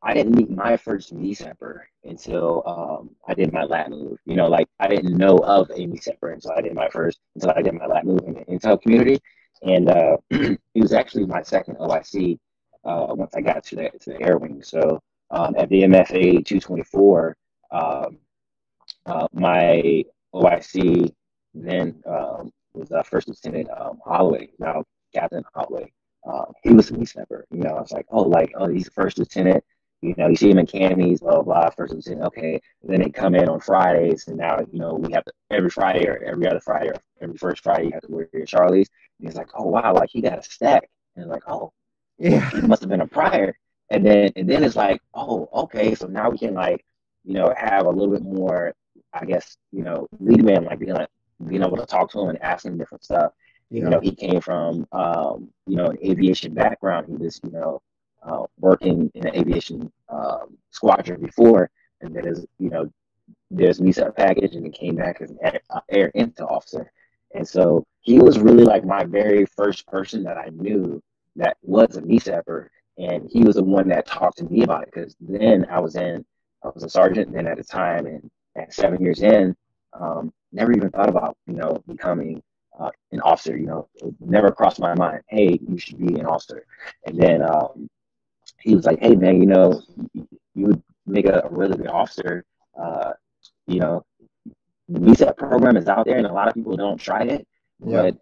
I 0.03 0.14
didn't 0.14 0.35
meet 0.35 0.50
my 0.50 0.76
first 0.76 1.14
MECEPer 1.14 1.81
until 2.05 2.62
um, 2.66 3.11
I 3.29 3.35
did 3.35 3.53
my 3.53 3.64
lat 3.64 3.90
move. 3.90 4.18
You 4.24 4.37
know, 4.37 4.48
like 4.48 4.68
I 4.79 4.88
didn't 4.88 5.16
know 5.16 5.37
of 5.38 5.70
a 5.70 5.87
MECEPer 5.87 6.33
until 6.33 6.53
I 6.53 6.62
did 6.62 6.74
my 6.74 6.88
first, 6.88 7.20
until 7.35 7.50
I 7.50 7.62
did 7.62 7.74
my 7.74 7.87
lat 7.87 8.07
move 8.07 8.20
in 8.26 8.35
the 8.35 8.44
intel 8.46 8.81
community. 8.81 9.20
And 9.62 9.90
uh, 9.90 10.16
he 10.31 10.81
was 10.81 10.94
actually 10.94 11.26
my 11.26 11.42
second 11.42 11.76
OIC 11.76 12.38
uh, 12.85 13.07
once 13.11 13.35
I 13.35 13.42
got 13.42 13.62
to 13.64 13.76
the, 13.76 13.90
to 14.00 14.11
the 14.11 14.22
air 14.22 14.38
wing. 14.38 14.62
So 14.62 15.00
um, 15.31 15.55
at 15.59 15.68
the 15.68 15.83
MFA 15.83 16.44
224, 16.46 17.37
um, 17.70 18.18
uh, 19.05 19.29
my 19.33 20.05
OIC 20.35 21.12
then 21.55 22.03
um, 22.07 22.53
was 22.75 22.91
uh, 22.93 23.03
First 23.03 23.29
Lieutenant 23.29 23.69
um, 23.71 24.01
Holloway, 24.05 24.51
now 24.59 24.85
Captain 25.15 25.45
Holloway. 25.55 25.93
Uh, 26.29 26.45
he 26.62 26.70
was 26.70 26.91
a 26.91 26.95
MECEPer. 26.95 27.45
You 27.51 27.61
know, 27.61 27.70
I 27.70 27.81
was 27.81 27.93
like, 27.93 28.07
oh, 28.11 28.22
like, 28.22 28.53
oh, 28.57 28.68
he's 28.68 28.89
a 28.89 28.91
first 28.91 29.18
lieutenant. 29.18 29.64
You 30.03 30.14
know, 30.16 30.29
you 30.29 30.37
see 30.37 30.51
him 30.51 30.59
in 30.59 30.64
academies, 30.64 31.20
blah, 31.20 31.43
blah, 31.43 31.43
blah. 31.43 31.70
First 31.70 31.93
Lieutenant, 31.93 32.22
okay. 32.29 32.61
And 32.83 32.91
then 32.91 33.03
they 33.03 33.11
come 33.11 33.35
in 33.35 33.49
on 33.51 33.61
Fridays, 33.61 34.29
and 34.29 34.39
now, 34.39 34.59
you 34.72 34.79
know, 34.79 34.95
we 34.95 35.12
have 35.12 35.24
to, 35.24 35.33
every 35.51 35.68
Friday 35.68 36.07
or 36.07 36.22
every 36.24 36.47
other 36.47 36.61
Friday 36.61 36.89
or 36.89 37.01
every 37.20 37.37
first 37.37 37.62
Friday, 37.62 37.87
you 37.87 37.91
have 37.93 38.03
to 38.03 38.11
wear 38.11 38.29
your 38.33 38.47
Charlie's. 38.47 38.89
And 39.18 39.29
he's 39.29 39.37
like, 39.37 39.51
oh, 39.55 39.66
wow, 39.66 39.93
like 39.95 40.09
he 40.11 40.22
got 40.22 40.39
a 40.39 40.43
stack. 40.43 40.89
And 41.16 41.29
like, 41.29 41.43
oh, 41.47 41.72
yeah, 42.18 42.49
he 42.51 42.62
must 42.62 42.81
have 42.81 42.89
been 42.89 43.03
a 43.03 43.07
prior. 43.07 43.55
And 43.91 44.07
then, 44.07 44.31
and 44.37 44.49
then 44.49 44.64
it's 44.64 44.77
like, 44.77 45.03
oh, 45.14 45.49
okay, 45.53 45.95
so 45.95 46.07
now 46.07 46.31
we 46.31 46.39
can 46.39 46.55
like, 46.55 46.83
you 47.24 47.35
know, 47.35 47.53
have 47.55 47.85
a 47.85 47.91
little 47.91 48.14
bit 48.14 48.22
more, 48.22 48.72
I 49.12 49.27
guess, 49.27 49.57
you 49.72 49.83
know, 49.83 50.07
lead 50.18 50.45
man, 50.45 50.64
like 50.64 50.79
being 50.79 50.95
like, 50.95 51.09
being 51.47 51.62
able 51.62 51.76
to 51.76 51.86
talk 51.86 52.11
to 52.12 52.20
him 52.20 52.28
and 52.30 52.43
ask 52.43 52.64
him 52.64 52.78
different 52.78 53.05
stuff. 53.05 53.32
Yeah. 53.70 53.84
You 53.84 53.91
know, 53.91 54.01
he 54.01 54.12
came 54.12 54.41
from, 54.41 54.86
um, 54.93 55.49
you 55.66 55.76
know, 55.76 55.86
an 55.86 55.99
aviation 56.05 56.55
background. 56.55 57.07
He 57.09 57.14
was, 57.14 57.41
you 57.45 57.53
know, 57.53 57.82
uh, 58.22 58.45
working 58.59 59.11
in 59.14 59.26
an 59.26 59.34
aviation 59.34 59.91
um, 60.09 60.59
squadron 60.70 61.20
before, 61.20 61.70
and 62.01 62.14
then 62.14 62.26
as 62.26 62.45
you 62.59 62.68
know, 62.68 62.91
there's 63.51 63.80
MECEP 63.80 64.14
package, 64.16 64.55
and 64.55 64.64
he 64.64 64.70
came 64.70 64.97
back 64.97 65.20
as 65.20 65.30
an 65.30 65.38
air, 65.43 65.61
uh, 65.70 65.80
air 65.88 66.12
intel 66.14 66.51
officer. 66.51 66.93
And 67.34 67.47
so 67.47 67.86
he 68.01 68.18
was 68.18 68.38
really 68.38 68.64
like 68.64 68.84
my 68.84 69.05
very 69.05 69.47
first 69.47 69.86
person 69.86 70.24
that 70.24 70.36
I 70.36 70.49
knew 70.51 71.03
that 71.36 71.57
was 71.62 71.97
a 71.97 72.03
MECEPer, 72.03 72.68
and 72.99 73.28
he 73.30 73.45
was 73.45 73.57
the 73.57 73.64
one 73.64 73.88
that 73.88 74.07
talked 74.07 74.38
to 74.38 74.45
me 74.45 74.64
about 74.64 74.82
it 74.82 74.91
because 74.93 75.16
then 75.20 75.66
I 75.70 75.80
was 75.80 75.97
in, 75.97 76.24
I 76.64 76.68
was 76.74 76.82
a 76.82 76.91
sergeant 76.91 77.32
then 77.32 77.47
at 77.47 77.57
the 77.57 77.64
time, 77.64 78.07
and 78.07 78.30
at 78.57 78.74
seven 78.74 79.01
years 79.01 79.22
in, 79.22 79.57
um, 79.99 80.32
never 80.53 80.72
even 80.72 80.91
thought 80.91 81.09
about 81.09 81.36
you 81.47 81.55
know 81.55 81.82
becoming 81.86 82.43
uh, 82.78 82.91
an 83.12 83.20
officer. 83.20 83.57
You 83.57 83.66
know, 83.66 83.88
it 83.97 84.14
never 84.20 84.51
crossed 84.51 84.80
my 84.80 84.95
mind. 84.95 85.22
Hey, 85.28 85.59
you 85.66 85.78
should 85.78 85.99
be 85.99 86.18
an 86.18 86.26
officer. 86.26 86.64
And 87.07 87.18
then 87.18 87.43
um, 87.43 87.88
he 88.61 88.74
was 88.74 88.86
like, 88.86 89.01
"Hey 89.01 89.16
man, 89.16 89.41
you 89.41 89.47
know, 89.47 89.80
you 90.55 90.66
would 90.66 90.82
make 91.07 91.26
a, 91.26 91.49
really 91.51 91.76
good 91.76 91.88
officer. 91.88 92.45
Uh, 92.78 93.12
you 93.66 93.80
know, 93.80 94.05
the 94.88 95.01
MECEP 95.01 95.36
program 95.36 95.76
is 95.76 95.88
out 95.88 96.07
there, 96.07 96.16
and 96.16 96.26
a 96.26 96.32
lot 96.32 96.49
of 96.49 96.55
people 96.55 96.76
don't 96.76 96.99
try 96.99 97.22
it, 97.22 97.47
yeah. 97.84 98.03
but 98.03 98.16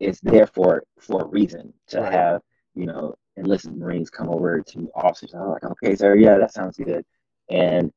it's 0.00 0.20
there 0.20 0.46
for 0.46 0.84
for 1.00 1.22
a 1.22 1.26
reason 1.26 1.72
to 1.88 2.02
have 2.02 2.42
you 2.74 2.86
know 2.86 3.14
enlisted 3.36 3.76
Marines 3.76 4.10
come 4.10 4.28
over 4.28 4.60
to 4.60 4.90
officers. 4.94 5.34
I'm 5.34 5.48
like, 5.48 5.64
okay, 5.64 5.94
sir, 5.94 6.16
yeah, 6.16 6.38
that 6.38 6.52
sounds 6.52 6.76
good. 6.76 7.04
And 7.50 7.92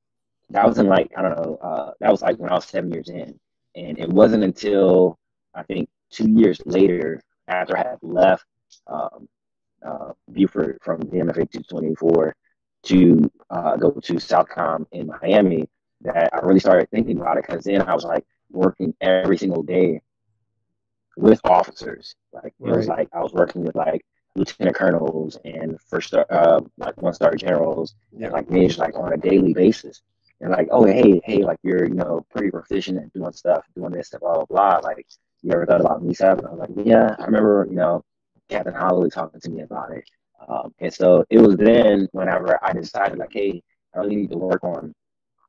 that 0.51 0.67
was 0.67 0.77
in 0.77 0.87
like 0.87 1.11
I 1.17 1.21
don't 1.21 1.37
know, 1.37 1.57
uh, 1.61 1.91
that 1.99 2.11
was 2.11 2.21
like 2.21 2.37
when 2.37 2.51
I 2.51 2.55
was 2.55 2.65
seven 2.65 2.91
years 2.91 3.09
in, 3.09 3.39
and 3.75 3.97
it 3.97 4.09
wasn't 4.09 4.43
until 4.43 5.17
I 5.53 5.63
think 5.63 5.89
two 6.11 6.29
years 6.29 6.61
later, 6.65 7.21
after 7.47 7.77
I 7.77 7.83
had 7.83 7.99
left 8.01 8.45
um, 8.87 9.27
uh, 9.85 10.11
Beaufort 10.29 10.79
from 10.83 10.99
the 11.01 11.17
MFA 11.17 11.49
224 11.49 12.35
to 12.83 13.31
uh, 13.49 13.75
go 13.77 13.91
to 13.91 14.13
Southcom 14.13 14.85
in 14.91 15.07
Miami, 15.21 15.67
that 16.01 16.29
I 16.33 16.45
really 16.45 16.59
started 16.59 16.89
thinking 16.89 17.19
about 17.19 17.37
it 17.37 17.45
because 17.47 17.63
then 17.63 17.81
I 17.81 17.93
was 17.93 18.03
like 18.03 18.25
working 18.49 18.93
every 19.01 19.37
single 19.37 19.63
day 19.63 20.01
with 21.17 21.39
officers. 21.45 22.15
Like 22.33 22.53
it 22.59 22.71
was 22.71 22.87
like 22.87 23.09
I 23.13 23.19
was 23.19 23.33
working 23.33 23.63
with 23.63 23.75
like 23.75 24.05
lieutenant 24.35 24.75
colonels 24.75 25.37
and 25.43 25.79
first 25.81 26.09
star, 26.09 26.25
uh, 26.29 26.61
like 26.77 26.99
one 27.01 27.13
star 27.13 27.35
generals 27.35 27.95
yeah. 28.11 28.25
and 28.25 28.33
like 28.33 28.49
majors 28.49 28.77
like 28.77 28.95
on 28.95 29.13
a 29.13 29.17
daily 29.17 29.53
basis. 29.53 30.01
And 30.41 30.51
like, 30.51 30.67
oh 30.71 30.85
hey, 30.85 31.21
hey, 31.23 31.43
like 31.43 31.59
you're 31.63 31.85
you 31.87 31.93
know 31.95 32.25
pretty 32.31 32.51
proficient 32.51 32.97
at 32.97 33.13
doing 33.13 33.31
stuff, 33.31 33.63
doing 33.75 33.91
this 33.91 34.07
stuff, 34.07 34.21
blah 34.21 34.35
blah 34.35 34.45
blah. 34.45 34.77
Like 34.79 35.05
you 35.43 35.51
ever 35.53 35.65
thought 35.65 35.81
about 35.81 36.03
MECEP? 36.03 36.39
And 36.39 36.47
I 36.47 36.51
was 36.51 36.59
like, 36.59 36.85
yeah, 36.85 37.15
I 37.19 37.25
remember 37.25 37.67
you 37.69 37.75
know 37.75 38.03
Captain 38.49 38.73
Holloway 38.73 39.09
talking 39.09 39.39
to 39.39 39.49
me 39.49 39.61
about 39.61 39.91
it. 39.91 40.03
Um, 40.47 40.73
and 40.79 40.93
so 40.93 41.23
it 41.29 41.39
was 41.39 41.55
then 41.57 42.07
whenever 42.11 42.59
I 42.63 42.73
decided 42.73 43.17
like, 43.17 43.33
hey, 43.33 43.61
I 43.95 43.99
really 43.99 44.15
need 44.17 44.31
to 44.31 44.37
work 44.37 44.63
on, 44.63 44.93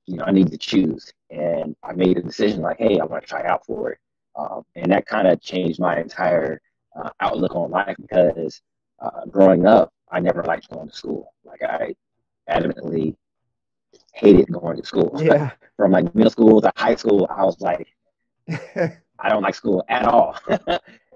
you 0.07 0.16
know, 0.16 0.24
I 0.24 0.32
need 0.32 0.51
to 0.51 0.59
choose. 0.59 1.12
And 1.30 1.74
I 1.82 1.93
made 1.93 2.18
a 2.18 2.22
decision 2.22 2.62
like, 2.62 2.78
hey, 2.78 2.99
I 3.01 3.05
want 3.05 3.22
to 3.22 3.28
try 3.28 3.45
out 3.45 3.64
for 3.66 3.93
it. 3.93 3.99
Um, 4.36 4.62
and 4.76 4.93
that 4.93 5.07
kind 5.07 5.28
of 5.28 5.40
changed 5.40 5.80
my 5.80 5.99
entire 6.01 6.61
uh, 6.97 7.11
outlook 7.20 7.55
on 7.55 7.70
life 7.70 7.97
because 8.01 8.61
uh, 9.01 9.26
growing 9.30 9.66
up, 9.66 9.93
I 10.11 10.20
never 10.20 10.43
liked 10.45 10.70
going 10.70 10.88
to 10.88 10.95
school. 10.95 11.32
Like 11.45 11.62
I 11.62 11.95
adamantly 12.49 13.16
hated 14.12 14.50
going 14.52 14.76
to 14.76 14.86
school. 14.86 15.10
Yeah. 15.22 15.50
From 15.76 15.92
like 15.92 16.14
middle 16.14 16.30
school 16.30 16.60
to 16.60 16.72
high 16.76 16.94
school, 16.94 17.26
I 17.30 17.44
was 17.44 17.60
like, 17.60 17.88
I 18.48 19.28
don't 19.28 19.42
like 19.42 19.54
school 19.54 19.84
at 19.88 20.04
all. 20.04 20.38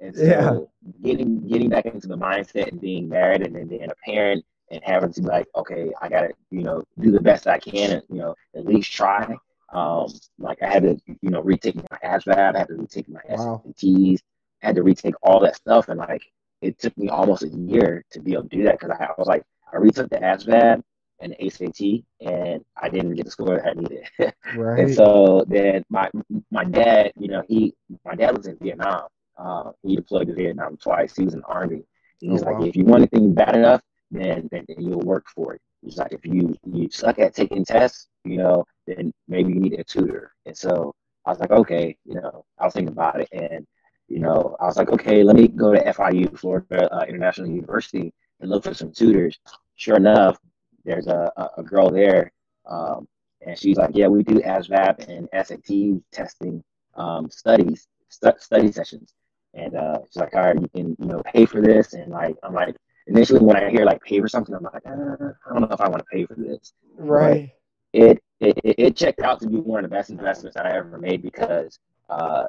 and 0.00 0.14
so 0.14 0.22
yeah. 0.22 0.58
getting 1.02 1.46
getting 1.46 1.68
back 1.68 1.86
into 1.86 2.08
the 2.08 2.16
mindset 2.16 2.68
and 2.68 2.80
being 2.80 3.08
married 3.08 3.42
and 3.42 3.54
then 3.54 3.66
being 3.66 3.90
a 3.90 3.94
parent 4.04 4.44
and 4.70 4.82
having 4.82 5.12
to 5.12 5.20
be 5.20 5.28
like, 5.28 5.46
okay, 5.54 5.92
I 6.00 6.08
gotta, 6.08 6.30
you 6.50 6.62
know, 6.62 6.84
do 6.98 7.10
the 7.10 7.20
best 7.20 7.46
I 7.46 7.58
can 7.58 7.92
and, 7.92 8.02
you 8.08 8.18
know, 8.18 8.34
at 8.54 8.64
least 8.64 8.92
try. 8.92 9.36
Um, 9.72 10.08
like 10.38 10.62
I 10.62 10.68
had 10.68 10.82
to, 10.84 10.98
you 11.20 11.30
know, 11.30 11.42
retake 11.42 11.76
my 11.76 11.98
ASVAB, 12.02 12.54
I 12.54 12.58
had 12.58 12.68
to 12.68 12.74
retake 12.74 13.08
my 13.08 13.20
wow. 13.28 13.62
SATs, 13.66 14.20
had 14.60 14.76
to 14.76 14.82
retake 14.82 15.14
all 15.22 15.40
that 15.40 15.56
stuff. 15.56 15.88
And 15.88 15.98
like, 15.98 16.22
it 16.62 16.78
took 16.78 16.96
me 16.96 17.08
almost 17.08 17.42
a 17.42 17.48
year 17.48 18.04
to 18.12 18.20
be 18.20 18.32
able 18.32 18.44
to 18.44 18.56
do 18.56 18.62
that 18.64 18.78
because 18.80 18.96
I, 18.98 19.04
I, 19.04 19.10
was 19.18 19.28
like, 19.28 19.44
I 19.72 19.76
retook 19.76 20.08
the 20.08 20.16
ASVAB 20.16 20.82
and 21.20 21.32
the 21.32 21.46
ACT 21.46 22.04
and 22.20 22.64
I 22.80 22.88
didn't 22.88 23.14
get 23.14 23.24
the 23.24 23.30
score 23.30 23.56
that 23.56 23.66
I 23.66 23.72
needed. 23.80 24.34
right. 24.56 24.80
and 24.80 24.94
so 24.94 25.44
then 25.48 25.84
my 25.88 26.10
my 26.50 26.64
dad, 26.64 27.12
you 27.18 27.28
know, 27.28 27.42
he 27.48 27.74
my 28.04 28.14
dad 28.14 28.36
was 28.36 28.46
in 28.46 28.56
Vietnam. 28.58 29.08
Uh, 29.38 29.72
he 29.82 29.96
deployed 29.96 30.28
to 30.28 30.34
Vietnam 30.34 30.76
twice. 30.76 31.14
He 31.14 31.24
was 31.24 31.34
in 31.34 31.40
the 31.40 31.46
army. 31.46 31.82
He's 32.20 32.42
oh, 32.42 32.46
like, 32.46 32.58
wow. 32.58 32.64
if 32.64 32.76
you 32.76 32.84
want 32.84 33.02
anything 33.02 33.34
bad 33.34 33.54
enough, 33.54 33.82
then, 34.10 34.48
then 34.50 34.64
then 34.68 34.80
you'll 34.80 35.00
work 35.00 35.26
for 35.34 35.54
it. 35.54 35.60
He's 35.82 35.98
like, 35.98 36.12
if 36.12 36.24
you 36.24 36.54
you 36.64 36.88
suck 36.90 37.18
at 37.18 37.34
taking 37.34 37.64
tests, 37.64 38.08
you 38.24 38.38
know, 38.38 38.64
then 38.86 39.12
maybe 39.28 39.52
you 39.52 39.60
need 39.60 39.78
a 39.78 39.84
tutor. 39.84 40.32
And 40.46 40.56
so 40.56 40.94
I 41.24 41.30
was 41.30 41.40
like, 41.40 41.50
okay, 41.50 41.96
you 42.04 42.14
know, 42.14 42.44
I 42.58 42.64
was 42.64 42.74
thinking 42.74 42.92
about 42.92 43.20
it, 43.20 43.28
and 43.32 43.66
you 44.08 44.20
know, 44.20 44.56
I 44.60 44.66
was 44.66 44.76
like, 44.76 44.90
okay, 44.90 45.22
let 45.22 45.36
me 45.36 45.48
go 45.48 45.72
to 45.72 45.82
FIU, 45.92 46.38
Florida 46.38 46.92
uh, 46.94 47.04
International 47.04 47.48
University, 47.48 48.12
and 48.40 48.50
look 48.50 48.64
for 48.64 48.74
some 48.74 48.92
tutors. 48.92 49.38
Sure 49.74 49.96
enough, 49.96 50.38
there's 50.86 51.06
a, 51.06 51.30
a 51.58 51.62
girl 51.62 51.90
there, 51.90 52.32
um, 52.66 53.06
and 53.46 53.58
she's 53.58 53.76
like, 53.76 53.90
yeah, 53.94 54.08
we 54.08 54.22
do 54.22 54.40
ASVAB 54.40 55.08
and 55.08 55.28
SAT 55.46 56.02
testing 56.12 56.62
um, 56.96 57.30
studies, 57.30 57.86
stu- 58.08 58.32
study 58.38 58.72
sessions. 58.72 59.12
And 59.54 59.74
uh, 59.74 59.98
she's 60.06 60.16
like, 60.16 60.34
all 60.34 60.42
right, 60.42 60.60
you 60.60 60.68
can, 60.74 60.96
you 60.98 61.06
know, 61.06 61.22
pay 61.24 61.46
for 61.46 61.60
this. 61.60 61.92
And 61.92 62.12
like, 62.12 62.36
I'm 62.42 62.54
like, 62.54 62.76
initially 63.06 63.40
when 63.40 63.56
I 63.56 63.70
hear 63.70 63.84
like 63.84 64.02
pay 64.02 64.20
for 64.20 64.28
something, 64.28 64.54
I'm 64.54 64.62
like, 64.62 64.82
uh, 64.86 64.90
I 64.90 65.52
don't 65.52 65.60
know 65.62 65.68
if 65.70 65.80
I 65.80 65.88
want 65.88 65.98
to 65.98 66.04
pay 66.12 66.26
for 66.26 66.34
this. 66.34 66.72
Right. 66.96 67.50
It, 67.92 68.20
it 68.40 68.58
it 68.62 68.96
checked 68.96 69.20
out 69.20 69.40
to 69.40 69.48
be 69.48 69.56
one 69.56 69.82
of 69.82 69.90
the 69.90 69.96
best 69.96 70.10
investments 70.10 70.56
that 70.56 70.66
I 70.66 70.76
ever 70.76 70.98
made 70.98 71.22
because 71.22 71.78
uh, 72.10 72.44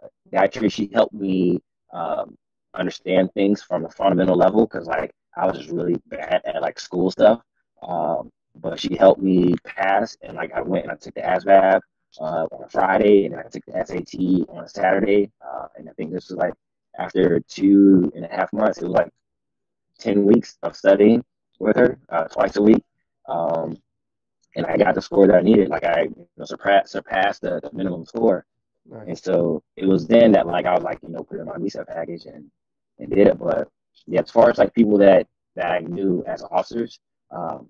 she 0.67 0.89
helped 0.93 1.13
me 1.13 1.61
um, 1.93 2.35
understand 2.73 3.29
things 3.33 3.61
from 3.61 3.85
a 3.85 3.89
fundamental 3.89 4.35
level 4.35 4.65
because 4.65 4.88
like 4.88 5.11
I 5.38 5.45
was 5.45 5.57
just 5.57 5.69
really 5.69 5.95
bad 6.07 6.41
at 6.45 6.61
like 6.61 6.79
school 6.79 7.11
stuff. 7.11 7.41
Um, 7.82 8.32
but 8.55 8.80
she 8.80 8.95
helped 8.95 9.21
me 9.21 9.55
pass, 9.65 10.17
and 10.21 10.36
like 10.36 10.51
I 10.53 10.61
went 10.61 10.84
and 10.84 10.91
I 10.91 10.95
took 10.95 11.13
the 11.13 11.21
ASVAB 11.21 11.80
uh, 12.19 12.47
on 12.51 12.63
a 12.63 12.69
Friday, 12.69 13.25
and 13.25 13.36
I 13.36 13.43
took 13.43 13.65
the 13.65 13.86
SAT 13.86 14.49
on 14.49 14.63
a 14.63 14.69
Saturday, 14.69 15.32
uh, 15.45 15.67
and 15.75 15.89
I 15.89 15.93
think 15.93 16.11
this 16.11 16.30
was 16.30 16.38
like 16.38 16.53
after 16.97 17.39
two 17.41 18.11
and 18.15 18.25
a 18.25 18.28
half 18.30 18.51
months, 18.53 18.80
it 18.80 18.84
was 18.84 18.93
like 18.93 19.09
10 19.99 20.25
weeks 20.25 20.57
of 20.63 20.75
studying 20.75 21.23
with 21.59 21.75
her 21.75 21.97
uh, 22.09 22.25
twice 22.25 22.55
a 22.55 22.61
week. 22.61 22.84
Um, 23.28 23.78
and 24.55 24.65
I 24.65 24.78
got 24.78 24.95
the 24.95 25.01
score 25.01 25.28
that 25.28 25.36
I 25.36 25.41
needed. 25.41 25.69
Like 25.69 25.84
I 25.84 26.03
you 26.03 26.28
know, 26.38 26.45
surpassed, 26.45 26.91
surpassed 26.91 27.41
the, 27.41 27.59
the 27.61 27.69
minimum 27.73 28.05
score. 28.05 28.45
Nice. 28.89 29.07
And 29.07 29.19
so 29.19 29.63
it 29.75 29.86
was 29.86 30.07
then 30.07 30.32
that 30.32 30.47
like 30.47 30.65
I 30.65 30.73
was 30.73 30.84
like, 30.84 30.99
you 31.03 31.09
know, 31.09 31.23
put 31.23 31.39
in 31.39 31.45
my 31.45 31.57
visa 31.57 31.86
package 31.86 32.25
and, 32.25 32.49
and 32.99 33.09
did 33.09 33.28
it. 33.28 33.38
But 33.38 33.67
yeah, 34.07 34.21
as 34.21 34.32
far 34.32 34.49
as 34.49 34.57
like 34.57 34.73
people 34.73 34.97
that, 34.99 35.28
that 35.55 35.71
I 35.71 35.80
knew 35.80 36.23
as 36.25 36.43
officers 36.43 36.99
um, 37.32 37.69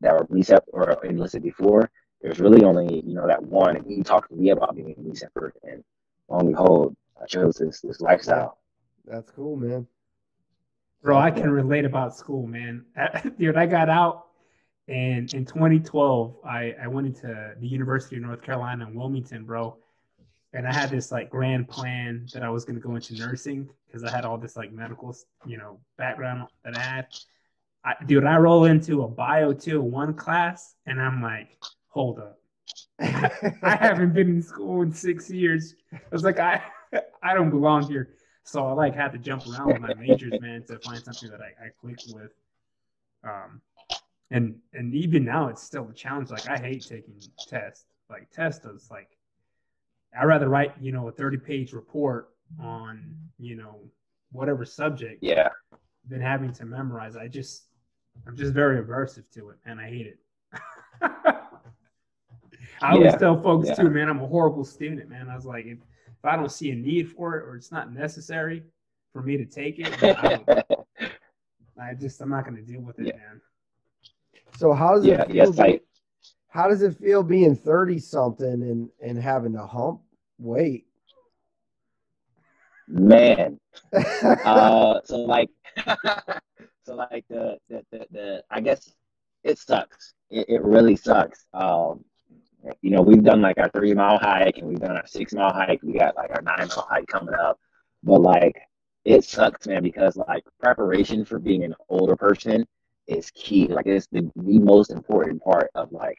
that 0.00 0.14
were 0.14 0.26
MECEP 0.26 0.60
or 0.72 1.04
enlisted 1.04 1.42
before, 1.42 1.90
there's 2.20 2.40
really 2.40 2.64
only, 2.64 3.02
you 3.06 3.14
know, 3.14 3.26
that 3.26 3.42
one. 3.42 3.76
And 3.76 3.86
he 3.86 4.02
talked 4.02 4.30
to 4.30 4.36
me 4.36 4.50
about 4.50 4.76
being 4.76 4.94
a 4.96 5.00
MECEPer. 5.00 5.52
And 5.62 5.82
lo 6.28 6.38
and 6.38 6.48
behold, 6.48 6.96
I 7.20 7.26
chose 7.26 7.56
this, 7.56 7.80
this 7.80 8.00
lifestyle. 8.00 8.58
That's 9.06 9.30
cool, 9.30 9.56
man. 9.56 9.86
Bro, 11.02 11.18
I 11.18 11.30
can 11.30 11.50
relate 11.50 11.84
about 11.84 12.16
school, 12.16 12.46
man. 12.46 12.84
Dude, 13.38 13.56
I 13.56 13.66
got 13.66 13.88
out 13.88 14.26
and 14.90 15.32
in 15.34 15.44
2012, 15.44 16.36
I, 16.44 16.74
I 16.82 16.88
went 16.88 17.06
into 17.06 17.54
the 17.60 17.66
University 17.66 18.16
of 18.16 18.22
North 18.22 18.42
Carolina 18.42 18.88
in 18.88 18.94
Wilmington, 18.96 19.44
bro. 19.44 19.76
And 20.52 20.66
I 20.66 20.72
had 20.72 20.90
this 20.90 21.12
like 21.12 21.30
grand 21.30 21.68
plan 21.68 22.26
that 22.34 22.42
I 22.42 22.50
was 22.50 22.64
going 22.64 22.74
to 22.74 22.82
go 22.82 22.96
into 22.96 23.14
nursing 23.14 23.70
because 23.86 24.02
I 24.02 24.10
had 24.10 24.24
all 24.24 24.36
this 24.36 24.56
like 24.56 24.72
medical, 24.72 25.16
you 25.46 25.58
know, 25.58 25.78
background 25.96 26.48
that 26.64 26.76
I 26.76 26.80
had. 26.80 27.06
I, 27.84 27.94
dude, 28.06 28.24
I 28.24 28.36
roll 28.36 28.64
into 28.64 29.02
a 29.02 29.08
bio 29.08 29.52
201 29.52 30.14
class 30.14 30.74
and 30.86 31.00
I'm 31.00 31.22
like, 31.22 31.56
hold 31.88 32.18
up. 32.18 32.38
I 33.00 33.76
haven't 33.76 34.12
been 34.12 34.28
in 34.28 34.42
school 34.42 34.82
in 34.82 34.92
six 34.92 35.30
years. 35.30 35.74
I 35.92 35.98
was 36.12 36.22
like, 36.22 36.38
I, 36.38 36.62
I 37.22 37.34
don't 37.34 37.50
belong 37.50 37.88
here. 37.88 38.10
So 38.44 38.66
I 38.66 38.72
like 38.72 38.94
had 38.94 39.12
to 39.12 39.18
jump 39.18 39.46
around 39.46 39.68
with 39.68 39.80
my 39.80 39.94
majors, 39.94 40.40
man, 40.40 40.64
to 40.64 40.78
find 40.80 41.02
something 41.02 41.30
that 41.30 41.40
I, 41.40 41.66
I 41.66 41.68
clicked 41.80 42.04
with. 42.14 42.32
Um, 43.22 43.60
and 44.30 44.56
and 44.72 44.94
even 44.94 45.24
now 45.24 45.48
it's 45.48 45.62
still 45.62 45.88
a 45.88 45.94
challenge. 45.94 46.30
Like 46.30 46.48
I 46.48 46.56
hate 46.56 46.84
taking 46.86 47.20
tests. 47.48 47.84
Like 48.08 48.30
tests 48.30 48.64
is 48.64 48.88
like 48.90 49.08
I'd 50.18 50.24
rather 50.24 50.48
write, 50.48 50.72
you 50.80 50.92
know, 50.92 51.08
a 51.08 51.12
30 51.12 51.38
page 51.38 51.72
report 51.72 52.30
on, 52.60 53.14
you 53.38 53.56
know, 53.56 53.80
whatever 54.32 54.64
subject. 54.64 55.22
Yeah. 55.22 55.48
Than 56.08 56.20
having 56.20 56.52
to 56.54 56.64
memorize. 56.64 57.16
I 57.16 57.28
just 57.28 57.66
I'm 58.26 58.36
just 58.36 58.52
very 58.52 58.82
aversive 58.82 59.24
to 59.34 59.50
it 59.50 59.56
and 59.64 59.80
I 59.80 59.88
hate 59.88 60.06
it. 60.06 60.18
I 62.82 62.92
always 62.92 63.12
yeah. 63.12 63.18
tell 63.18 63.40
folks 63.42 63.68
yeah. 63.68 63.74
too, 63.74 63.90
man, 63.90 64.08
I'm 64.08 64.20
a 64.20 64.26
horrible 64.26 64.64
student, 64.64 65.08
man. 65.08 65.28
I 65.28 65.34
was 65.34 65.44
like, 65.44 65.66
if, 65.66 65.78
if 65.78 66.24
I 66.24 66.36
don't 66.36 66.50
see 66.50 66.70
a 66.70 66.74
need 66.74 67.10
for 67.10 67.36
it 67.36 67.44
or 67.44 67.56
it's 67.56 67.70
not 67.70 67.92
necessary 67.92 68.62
for 69.12 69.22
me 69.22 69.36
to 69.36 69.44
take 69.44 69.78
it, 69.78 70.02
I, 70.02 70.64
I, 71.90 71.94
just 71.94 72.20
I'm 72.20 72.30
not 72.30 72.44
going 72.44 72.56
to 72.56 72.62
deal 72.62 72.80
with 72.80 72.98
it, 72.98 73.08
yeah. 73.08 73.16
man. 73.16 73.40
So 74.56 74.72
how 74.72 74.94
does 74.94 75.04
yeah, 75.04 75.22
it 75.22 75.30
feel? 75.30 75.54
Yes, 75.54 75.80
how 76.48 76.68
does 76.68 76.82
it 76.82 76.96
feel 76.96 77.22
being 77.22 77.54
thirty 77.54 77.98
something 77.98 78.46
and 78.46 78.88
and 79.02 79.18
having 79.18 79.52
to 79.52 79.64
hump 79.64 80.00
weight? 80.38 80.86
Man, 82.88 83.60
uh, 83.92 85.00
so 85.04 85.18
like, 85.18 85.48
so 86.90 86.96
like 86.96 87.24
the, 87.28 87.56
the 87.68 87.84
the, 87.92 88.06
the 88.10 88.44
I 88.50 88.60
guess 88.60 88.92
it 89.44 89.58
sucks. 89.58 90.14
It, 90.30 90.48
it 90.48 90.62
really 90.62 90.96
sucks. 90.96 91.44
Um, 91.54 92.04
you 92.82 92.90
know, 92.90 93.00
we've 93.00 93.22
done 93.22 93.40
like 93.40 93.58
our 93.58 93.70
three 93.70 93.94
mile 93.94 94.18
hike 94.18 94.58
and 94.58 94.68
we've 94.68 94.80
done 94.80 94.96
our 94.96 95.06
six 95.06 95.32
mile 95.32 95.52
hike. 95.52 95.80
We 95.82 95.94
got 95.94 96.16
like 96.16 96.30
our 96.30 96.42
nine 96.42 96.68
mile 96.68 96.86
hike 96.90 97.06
coming 97.06 97.34
up. 97.34 97.58
But 98.02 98.20
like, 98.20 98.56
it 99.04 99.24
sucks, 99.24 99.66
man, 99.66 99.82
because 99.82 100.16
like 100.16 100.44
preparation 100.58 101.24
for 101.24 101.38
being 101.38 101.64
an 101.64 101.74
older 101.88 102.16
person 102.16 102.66
is 103.06 103.30
key. 103.30 103.66
Like, 103.68 103.86
it's 103.86 104.06
the, 104.12 104.30
the 104.36 104.58
most 104.58 104.90
important 104.90 105.42
part 105.42 105.70
of 105.74 105.90
like 105.92 106.18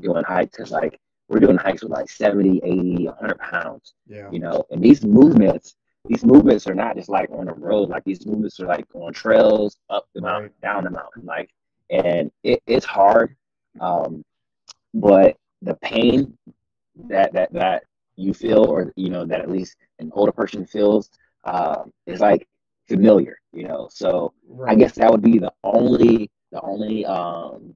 doing 0.00 0.22
hikes. 0.24 0.56
Cause 0.56 0.70
like, 0.70 0.98
we're 1.28 1.40
doing 1.40 1.56
hikes 1.56 1.82
with 1.82 1.90
like 1.90 2.10
70, 2.10 2.60
80, 2.62 3.06
100 3.06 3.38
pounds. 3.38 3.94
Yeah. 4.06 4.30
You 4.30 4.38
know, 4.38 4.64
and 4.70 4.82
these 4.82 5.04
movements, 5.04 5.74
these 6.06 6.24
movements 6.24 6.66
are 6.66 6.74
not 6.74 6.96
just 6.96 7.08
like 7.08 7.30
on 7.30 7.46
the 7.46 7.54
road. 7.54 7.88
Like, 7.88 8.04
these 8.04 8.26
movements 8.26 8.60
are 8.60 8.66
like 8.66 8.86
on 8.94 9.12
trails, 9.12 9.78
up 9.88 10.06
the 10.14 10.20
mountain, 10.20 10.50
down 10.62 10.84
the 10.84 10.90
mountain. 10.90 11.24
Like, 11.24 11.50
and 11.90 12.30
it, 12.42 12.62
it's 12.66 12.84
hard. 12.84 13.36
Um, 13.80 14.24
but 14.92 15.36
the 15.62 15.74
pain 15.76 16.36
that 17.08 17.32
that 17.32 17.52
that 17.52 17.84
you 18.16 18.34
feel, 18.34 18.64
or 18.64 18.92
you 18.96 19.10
know 19.10 19.24
that 19.24 19.40
at 19.40 19.50
least 19.50 19.76
an 19.98 20.10
older 20.14 20.32
person 20.32 20.66
feels, 20.66 21.10
um, 21.44 21.90
is 22.06 22.20
like 22.20 22.46
familiar, 22.86 23.38
you 23.52 23.66
know. 23.66 23.88
So 23.90 24.32
right. 24.48 24.72
I 24.72 24.74
guess 24.74 24.92
that 24.96 25.10
would 25.10 25.22
be 25.22 25.38
the 25.38 25.52
only 25.64 26.30
the 26.52 26.60
only 26.60 27.04
um 27.06 27.74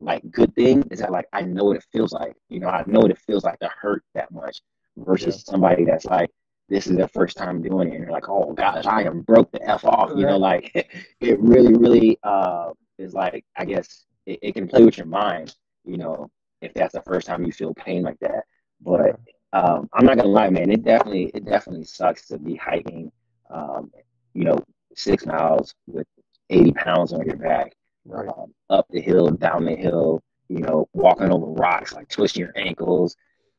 like 0.00 0.28
good 0.30 0.54
thing 0.54 0.82
is 0.90 1.00
that 1.00 1.12
like 1.12 1.26
I 1.32 1.42
know 1.42 1.64
what 1.64 1.76
it 1.76 1.86
feels 1.92 2.12
like. 2.12 2.34
You 2.48 2.60
know, 2.60 2.68
I 2.68 2.84
know 2.86 3.00
what 3.00 3.10
it 3.10 3.18
feels 3.18 3.44
like 3.44 3.58
to 3.60 3.68
hurt 3.68 4.04
that 4.14 4.30
much 4.30 4.60
versus 4.96 5.36
yeah. 5.46 5.52
somebody 5.52 5.84
that's 5.84 6.04
like 6.04 6.30
this 6.68 6.86
is 6.86 6.96
their 6.96 7.08
first 7.08 7.36
time 7.36 7.62
doing 7.62 7.88
it 7.88 7.94
and 7.94 8.04
you're 8.04 8.12
like, 8.12 8.28
oh 8.28 8.52
gosh, 8.52 8.84
I 8.86 9.02
am 9.02 9.22
broke 9.22 9.50
the 9.52 9.62
F 9.68 9.84
off. 9.84 10.10
You 10.14 10.26
know, 10.26 10.36
like 10.36 10.70
it 11.20 11.40
really, 11.40 11.74
really 11.74 12.18
uh 12.22 12.70
is 12.98 13.14
like 13.14 13.44
I 13.56 13.64
guess 13.64 14.04
it, 14.26 14.38
it 14.42 14.52
can 14.52 14.68
play 14.68 14.84
with 14.84 14.98
your 14.98 15.06
mind, 15.06 15.54
you 15.84 15.96
know, 15.96 16.30
if 16.60 16.74
that's 16.74 16.94
the 16.94 17.02
first 17.02 17.26
time 17.26 17.44
you 17.44 17.52
feel 17.52 17.74
pain 17.74 18.02
like 18.02 18.18
that. 18.20 18.44
But 18.80 19.18
um, 19.52 19.88
I'm 19.94 20.04
not 20.04 20.16
gonna 20.16 20.28
lie, 20.28 20.50
man. 20.50 20.70
It 20.70 20.84
definitely 20.84 21.30
it 21.34 21.44
definitely 21.44 21.84
sucks 21.84 22.26
to 22.28 22.38
be 22.38 22.56
hiking, 22.56 23.10
um, 23.50 23.90
you 24.34 24.44
know, 24.44 24.58
six 24.94 25.24
miles 25.24 25.74
with 25.86 26.06
80 26.50 26.72
pounds 26.72 27.12
on 27.12 27.24
your 27.26 27.36
back, 27.36 27.74
right. 28.04 28.28
um, 28.28 28.52
up 28.70 28.86
the 28.90 29.00
hill, 29.00 29.30
down 29.30 29.64
the 29.64 29.74
hill, 29.74 30.22
you 30.48 30.58
know, 30.58 30.88
walking 30.92 31.30
over 31.30 31.46
rocks, 31.46 31.94
like 31.94 32.08
twisting 32.08 32.42
your 32.42 32.52
ankles, 32.56 33.16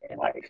and 0.09 0.19
like. 0.19 0.49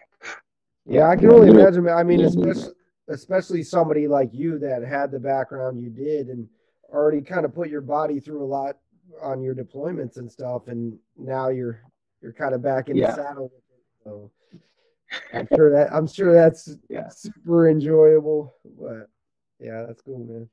Yeah, 0.89 1.07
I 1.07 1.15
can 1.15 1.31
only 1.31 1.49
imagine. 1.49 1.87
I 1.87 2.03
mean, 2.03 2.21
especially 2.21 2.73
especially 3.09 3.63
somebody 3.63 4.07
like 4.07 4.29
you 4.33 4.57
that 4.59 4.83
had 4.83 5.11
the 5.11 5.19
background 5.19 5.79
you 5.79 5.89
did 5.89 6.27
and 6.27 6.47
already 6.89 7.21
kind 7.21 7.45
of 7.45 7.53
put 7.53 7.69
your 7.69 7.81
body 7.81 8.19
through 8.19 8.43
a 8.43 8.45
lot 8.45 8.77
on 9.21 9.41
your 9.41 9.53
deployments 9.53 10.17
and 10.17 10.31
stuff, 10.31 10.67
and 10.67 10.97
now 11.15 11.49
you're 11.49 11.81
you're 12.21 12.33
kind 12.33 12.55
of 12.55 12.63
back 12.63 12.89
in 12.89 12.97
yeah. 12.97 13.11
the 13.11 13.15
saddle. 13.15 13.51
So 14.03 14.31
I'm 15.33 15.47
sure 15.55 15.71
that 15.71 15.93
I'm 15.93 16.07
sure 16.07 16.33
that's 16.33 16.75
yeah. 16.89 17.09
super 17.09 17.69
enjoyable. 17.69 18.55
But 18.79 19.09
yeah, 19.59 19.85
that's 19.87 20.01
cool, 20.01 20.49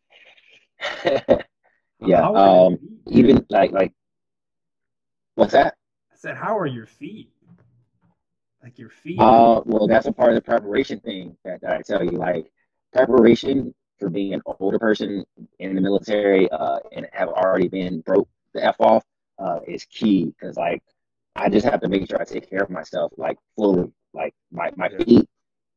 man. 1.18 1.38
yeah. 2.00 2.28
Um 2.28 2.78
even 3.06 3.46
like 3.48 3.72
like 3.72 3.94
what's 5.34 5.52
that? 5.52 5.74
I 6.12 6.16
said, 6.16 6.36
how 6.36 6.58
are 6.58 6.66
your 6.66 6.86
feet? 6.86 7.30
Like 8.66 8.80
your 8.80 8.90
feet. 8.90 9.20
Uh 9.20 9.60
well 9.64 9.86
that's 9.86 10.06
a 10.06 10.12
part 10.12 10.30
of 10.30 10.34
the 10.34 10.42
preparation 10.42 10.98
thing 10.98 11.36
that, 11.44 11.60
that 11.60 11.72
I 11.72 11.82
tell 11.82 12.04
you. 12.04 12.18
Like 12.18 12.50
preparation 12.92 13.72
for 14.00 14.10
being 14.10 14.34
an 14.34 14.42
older 14.58 14.80
person 14.80 15.24
in 15.60 15.76
the 15.76 15.80
military 15.80 16.50
uh, 16.50 16.80
and 16.90 17.06
have 17.12 17.28
already 17.28 17.68
been 17.68 18.00
broke 18.00 18.28
the 18.54 18.64
F 18.64 18.74
off 18.80 19.04
uh, 19.38 19.60
is 19.68 19.84
key 19.84 20.24
because 20.24 20.56
like 20.56 20.82
I 21.36 21.48
just 21.48 21.64
have 21.64 21.80
to 21.82 21.88
make 21.88 22.08
sure 22.08 22.20
I 22.20 22.24
take 22.24 22.50
care 22.50 22.62
of 22.64 22.70
myself 22.70 23.12
like 23.16 23.38
fully. 23.54 23.92
Like 24.12 24.34
my, 24.50 24.72
my 24.76 24.88
feet, 24.88 25.28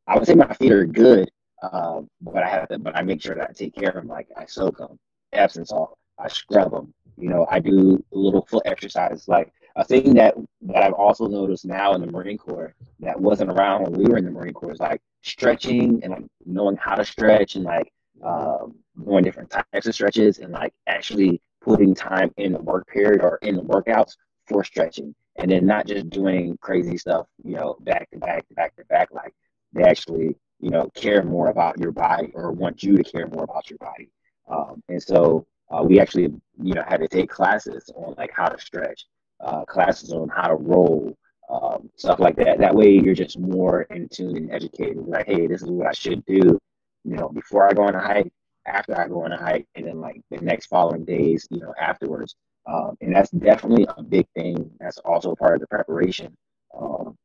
I 0.07 0.17
would 0.17 0.25
say 0.25 0.33
my 0.33 0.51
feet 0.55 0.71
are 0.71 0.85
good, 0.87 1.29
um, 1.61 2.09
but 2.21 2.41
I 2.41 2.49
have 2.49 2.69
to, 2.69 2.79
but 2.79 2.95
I 2.95 3.03
make 3.03 3.21
sure 3.21 3.35
that 3.35 3.51
I 3.51 3.53
take 3.53 3.75
care 3.75 3.89
of 3.89 3.95
them. 3.95 4.07
Like 4.07 4.29
I 4.35 4.45
soak 4.47 4.79
them, 4.79 4.97
Epsom 5.31 5.65
salt, 5.65 5.95
I 6.17 6.27
scrub 6.27 6.71
them. 6.71 6.91
You 7.17 7.29
know, 7.29 7.45
I 7.51 7.59
do 7.59 8.03
little 8.11 8.47
foot 8.49 8.63
exercises. 8.65 9.27
Like 9.27 9.53
a 9.79 9.83
thing 9.85 10.13
that 10.15 10.35
that 10.61 10.83
I've 10.83 10.93
also 10.93 11.25
noticed 11.27 11.65
now 11.65 11.93
in 11.93 12.01
the 12.01 12.11
Marine 12.11 12.37
Corps 12.37 12.75
that 12.99 13.19
wasn't 13.19 13.51
around 13.51 13.83
when 13.83 13.93
we 13.93 14.05
were 14.05 14.17
in 14.17 14.25
the 14.25 14.31
Marine 14.31 14.53
Corps 14.53 14.73
is 14.73 14.79
like 14.79 15.01
stretching 15.21 16.03
and 16.03 16.11
like 16.11 16.25
knowing 16.45 16.75
how 16.75 16.95
to 16.95 17.05
stretch 17.05 17.55
and 17.55 17.63
like 17.63 17.89
um, 18.21 18.75
doing 19.05 19.23
different 19.23 19.49
types 19.49 19.87
of 19.87 19.95
stretches 19.95 20.39
and 20.39 20.51
like 20.51 20.73
actually 20.87 21.41
putting 21.61 21.95
time 21.95 22.29
in 22.35 22.51
the 22.51 22.59
work 22.59 22.87
period 22.87 23.21
or 23.21 23.39
in 23.41 23.55
the 23.55 23.61
workouts 23.61 24.17
for 24.47 24.65
stretching 24.65 25.15
and 25.37 25.49
then 25.49 25.65
not 25.65 25.87
just 25.87 26.09
doing 26.09 26.57
crazy 26.59 26.97
stuff, 26.97 27.25
you 27.45 27.55
know, 27.55 27.77
back 27.79 28.09
to 28.11 28.17
back 28.19 28.45
to 28.49 28.53
back 28.55 28.75
to 28.75 28.83
back. 28.85 29.07
Like 29.13 29.33
they 29.71 29.83
actually, 29.83 30.35
you 30.59 30.71
know, 30.71 30.89
care 30.93 31.23
more 31.23 31.47
about 31.47 31.79
your 31.79 31.93
body 31.93 32.31
or 32.33 32.51
want 32.51 32.83
you 32.83 32.97
to 32.97 33.03
care 33.03 33.27
more 33.27 33.45
about 33.45 33.69
your 33.69 33.79
body. 33.79 34.09
Um, 34.49 34.83
and 34.89 35.01
so 35.01 35.47
uh, 35.71 35.83
we 35.83 36.01
actually, 36.01 36.33
you 36.61 36.73
know, 36.73 36.83
had 36.85 36.99
to 36.99 37.07
take 37.07 37.29
classes 37.29 37.89
on 37.95 38.15
like 38.17 38.31
how 38.35 38.49
to 38.49 38.59
stretch, 38.59 39.05
uh, 39.41 39.65
classes 39.65 40.11
on 40.13 40.29
how 40.29 40.47
to 40.47 40.55
roll, 40.55 41.15
um, 41.49 41.89
stuff 41.95 42.19
like 42.19 42.35
that. 42.37 42.59
That 42.59 42.75
way 42.75 42.91
you're 42.91 43.15
just 43.15 43.39
more 43.39 43.83
in 43.83 44.07
tune 44.09 44.37
and 44.37 44.51
educated. 44.51 45.07
Like, 45.07 45.27
hey, 45.27 45.47
this 45.47 45.61
is 45.61 45.69
what 45.69 45.87
I 45.87 45.93
should 45.93 46.25
do, 46.25 46.59
you 47.03 47.15
know, 47.15 47.29
before 47.29 47.67
I 47.67 47.73
go 47.73 47.83
on 47.83 47.95
a 47.95 47.99
hike, 47.99 48.31
after 48.65 48.99
I 48.99 49.07
go 49.07 49.23
on 49.23 49.31
a 49.31 49.37
hike, 49.37 49.67
and 49.75 49.87
then 49.87 49.99
like 49.99 50.21
the 50.29 50.37
next 50.37 50.67
following 50.67 51.05
days, 51.05 51.47
you 51.49 51.59
know, 51.59 51.73
afterwards. 51.79 52.35
Um, 52.67 52.97
and 53.01 53.15
that's 53.15 53.31
definitely 53.31 53.87
a 53.97 54.03
big 54.03 54.27
thing. 54.35 54.69
That's 54.79 54.97
also 54.99 55.35
part 55.35 55.55
of 55.55 55.61
the 55.61 55.67
preparation. 55.67 56.35
Um, 56.79 57.17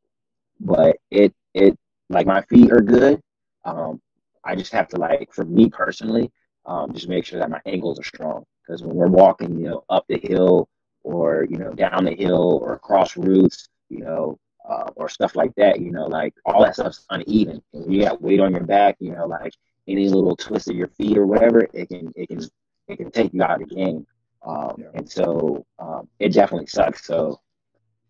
but 0.61 0.97
it 1.11 1.35
it 1.53 1.77
like 2.09 2.27
my 2.27 2.43
feet 2.43 2.73
are 2.73 2.81
good. 2.81 3.21
Um, 3.65 4.01
I 4.45 4.55
just 4.55 4.73
have 4.73 4.89
to 4.89 4.97
like 4.99 5.33
for 5.33 5.45
me 5.45 5.69
personally, 5.69 6.31
um, 6.67 6.93
just 6.95 7.09
make 7.09 7.25
sure 7.25 7.39
that 7.41 7.51
my 7.51 7.61
ankles 7.67 7.99
are 7.99 8.05
strong 8.05 8.45
because 8.67 8.83
when 8.83 8.97
we're 8.97 9.09
walking, 9.09 9.59
you 9.59 9.69
know, 9.69 9.85
up 9.89 10.05
the 10.09 10.19
hill 10.19 10.69
or 11.05 11.47
you 11.49 11.59
know 11.59 11.73
down 11.73 12.05
the 12.05 12.15
hill 12.15 12.59
or 12.63 12.73
across 12.75 13.17
routes, 13.17 13.69
you 13.89 14.01
know, 14.01 14.39
uh, 14.69 14.91
or 14.97 15.09
stuff 15.09 15.37
like 15.37 15.55
that, 15.57 15.81
you 15.81 15.93
know, 15.93 16.07
like 16.07 16.35
all 16.45 16.63
that 16.63 16.75
stuff's 16.75 17.05
uneven. 17.11 17.63
And 17.73 17.93
you 17.93 18.03
got 18.03 18.21
weight 18.21 18.41
on 18.41 18.53
your 18.53 18.65
back, 18.65 18.97
you 18.99 19.13
know, 19.13 19.27
like 19.27 19.55
any 19.87 20.09
little 20.09 20.37
twist 20.37 20.69
of 20.69 20.77
your 20.77 20.89
feet 20.89 21.19
or 21.19 21.27
whatever, 21.27 21.69
it 21.73 21.89
can 21.89 22.13
it 22.17 22.29
can 22.29 22.41
it 22.89 22.97
can 22.97 23.11
take 23.11 23.33
you 23.33 23.43
out 23.43 23.63
of 23.63 23.69
the 23.69 23.75
game. 23.75 24.07
Um, 24.43 24.75
yeah. 24.79 24.87
And 24.95 25.11
so 25.11 25.65
um, 25.79 26.09
it 26.19 26.33
definitely 26.33 26.67
sucks. 26.67 27.07
So, 27.07 27.41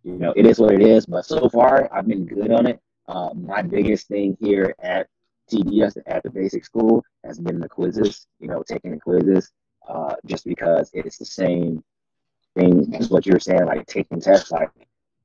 you 0.02 0.14
know, 0.14 0.32
it 0.36 0.46
is 0.46 0.58
what 0.58 0.74
it 0.74 0.82
is. 0.82 1.06
But 1.06 1.26
so 1.26 1.48
far, 1.48 1.88
I've 1.92 2.08
been 2.08 2.26
good 2.26 2.50
on 2.50 2.66
it. 2.66 2.80
Um, 3.06 3.46
my 3.46 3.62
biggest 3.62 4.08
thing 4.08 4.36
here 4.40 4.74
at 4.80 5.06
TBS, 5.52 5.98
at 6.06 6.22
the 6.22 6.30
basic 6.30 6.64
school, 6.64 7.04
has 7.24 7.38
been 7.38 7.60
the 7.60 7.68
quizzes, 7.68 8.26
you 8.40 8.48
know, 8.48 8.64
taking 8.66 8.92
the 8.92 9.00
quizzes, 9.00 9.50
uh, 9.88 10.14
just 10.26 10.44
because 10.44 10.90
it's 10.92 11.18
the 11.18 11.24
same 11.24 11.84
thing 12.56 12.94
as 12.96 13.10
what 13.10 13.26
you 13.26 13.32
were 13.32 13.40
saying, 13.40 13.64
like 13.66 13.86
taking 13.86 14.20
tests. 14.20 14.50
Like, 14.50 14.70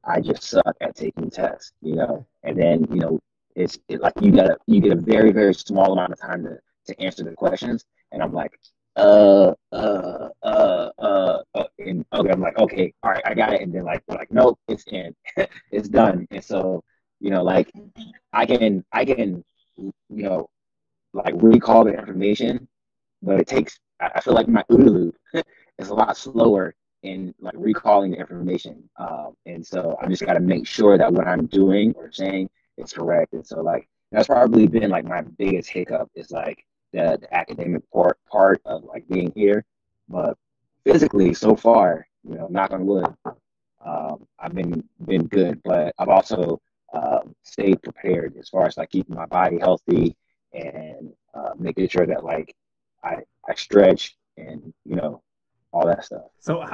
I 0.05 0.21
just 0.21 0.43
suck 0.43 0.75
at 0.81 0.95
taking 0.95 1.29
tests, 1.29 1.73
you 1.81 1.95
know, 1.95 2.25
and 2.43 2.57
then, 2.57 2.87
you 2.91 2.99
know, 2.99 3.19
it's 3.55 3.77
it, 3.89 4.01
like 4.01 4.13
you 4.21 4.31
got 4.31 4.59
you 4.67 4.79
get 4.81 4.91
a 4.93 4.95
very 4.95 5.31
very 5.31 5.53
small 5.53 5.91
amount 5.93 6.13
of 6.13 6.19
time 6.19 6.43
to 6.43 6.57
to 6.87 7.01
answer 7.01 7.23
the 7.23 7.33
questions, 7.33 7.83
and 8.11 8.21
I'm 8.23 8.33
like, 8.33 8.57
uh, 8.95 9.53
uh, 9.71 10.29
uh, 10.43 10.89
uh, 10.97 11.41
uh, 11.55 11.63
and 11.79 12.05
okay, 12.13 12.29
I'm 12.31 12.41
like, 12.41 12.57
okay, 12.57 12.93
all 13.03 13.11
right, 13.11 13.23
I 13.25 13.33
got 13.33 13.53
it. 13.53 13.61
And 13.61 13.73
then 13.73 13.83
like, 13.85 14.03
like, 14.07 14.31
nope, 14.31 14.59
it's 14.67 14.83
in, 14.87 15.15
it's 15.71 15.87
done. 15.89 16.27
And 16.31 16.43
so, 16.43 16.83
you 17.19 17.29
know, 17.29 17.43
like, 17.43 17.71
I 18.33 18.45
can, 18.45 18.83
I 18.91 19.05
can, 19.05 19.43
you 19.77 19.93
know, 20.09 20.49
like 21.13 21.33
recall 21.37 21.85
the 21.85 21.93
information, 21.93 22.67
but 23.21 23.39
it 23.39 23.47
takes. 23.47 23.79
I 23.99 24.21
feel 24.21 24.33
like 24.33 24.47
my 24.47 24.63
OODA 24.71 24.91
loop 24.91 25.15
is 25.77 25.89
a 25.89 25.93
lot 25.93 26.15
slower 26.17 26.73
in 27.03 27.33
like 27.39 27.55
recalling 27.57 28.11
the 28.11 28.17
information. 28.17 28.89
Um, 28.97 29.35
and 29.45 29.65
so 29.65 29.97
I 30.01 30.07
just 30.07 30.25
got 30.25 30.33
to 30.33 30.39
make 30.39 30.67
sure 30.67 30.97
that 30.97 31.11
what 31.11 31.27
I'm 31.27 31.45
doing 31.47 31.93
or 31.95 32.11
saying 32.11 32.49
is 32.77 32.93
correct. 32.93 33.33
And 33.33 33.45
so 33.45 33.61
like 33.61 33.87
that's 34.11 34.27
probably 34.27 34.67
been 34.67 34.89
like 34.89 35.05
my 35.05 35.21
biggest 35.21 35.69
hiccup 35.69 36.09
is 36.15 36.31
like 36.31 36.65
the, 36.91 37.17
the 37.21 37.33
academic 37.33 37.89
part 37.91 38.17
part 38.31 38.61
of 38.65 38.83
like 38.83 39.07
being 39.07 39.31
here, 39.35 39.63
but 40.07 40.37
physically 40.83 41.33
so 41.33 41.55
far, 41.55 42.07
you 42.23 42.35
know, 42.35 42.47
knock 42.49 42.71
on 42.71 42.85
wood, 42.85 43.13
um, 43.85 44.27
I've 44.39 44.53
been 44.53 44.83
been 45.05 45.27
good. 45.27 45.61
But 45.63 45.93
I've 45.99 46.09
also 46.09 46.59
um, 46.93 47.35
stayed 47.43 47.81
prepared 47.81 48.35
as 48.37 48.49
far 48.49 48.65
as 48.65 48.77
like 48.77 48.89
keeping 48.89 49.15
my 49.15 49.25
body 49.27 49.59
healthy 49.59 50.15
and 50.53 51.13
uh, 51.33 51.51
making 51.57 51.87
sure 51.87 52.07
that 52.07 52.23
like 52.23 52.53
I 53.03 53.17
I 53.47 53.55
stretch 53.55 54.17
and 54.37 54.73
you 54.85 54.95
know 54.95 55.21
all 55.71 55.85
that 55.85 56.03
stuff. 56.03 56.25
So 56.39 56.65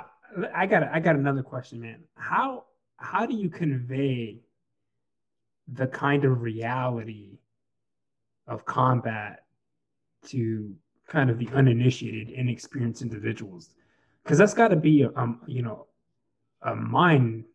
I 0.54 0.66
got 0.66 0.84
I 0.84 1.00
got 1.00 1.16
another 1.16 1.44
question, 1.44 1.82
man. 1.82 2.04
How 2.16 2.66
how 2.98 3.26
do 3.26 3.36
you 3.36 3.50
convey 3.50 4.40
the 5.68 5.88
kind 5.88 6.26
of 6.26 6.42
reality 6.42 7.40
of 8.48 8.66
combat 8.66 9.44
to 10.28 10.76
kind 11.08 11.30
of 11.30 11.38
the 11.40 11.48
uninitiated, 11.54 12.30
inexperienced 12.30 13.02
individuals, 13.02 13.72
because 14.24 14.38
that's 14.38 14.54
got 14.54 14.70
to 14.70 14.76
be 14.76 15.04
a, 15.04 15.12
um, 15.16 15.42
you 15.48 15.62
know, 15.62 15.88
a 16.64 16.76
mind 16.76 17.46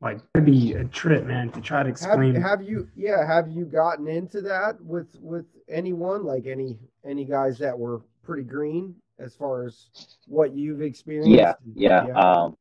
like 0.00 0.20
be 0.44 0.74
a 0.74 0.84
trip, 0.84 1.26
man, 1.26 1.50
to 1.50 1.60
try 1.60 1.82
to 1.82 1.88
explain. 1.88 2.34
Have, 2.34 2.60
have, 2.60 2.62
you, 2.62 2.88
yeah, 2.94 3.26
have 3.26 3.50
you 3.50 3.64
gotten 3.64 4.06
into 4.06 4.40
that 4.42 4.80
with 4.80 5.08
with 5.20 5.46
anyone, 5.68 6.24
like 6.24 6.46
any 6.46 6.78
any 7.04 7.24
guys 7.24 7.58
that 7.58 7.76
were 7.76 8.02
pretty 8.22 8.44
green 8.44 8.94
as 9.18 9.34
far 9.34 9.64
as 9.64 9.88
what 10.26 10.54
you've 10.54 10.82
experienced? 10.82 11.30
Yeah, 11.30 11.54
yeah. 11.74 12.06
yeah. 12.06 12.12
Um, 12.12 12.56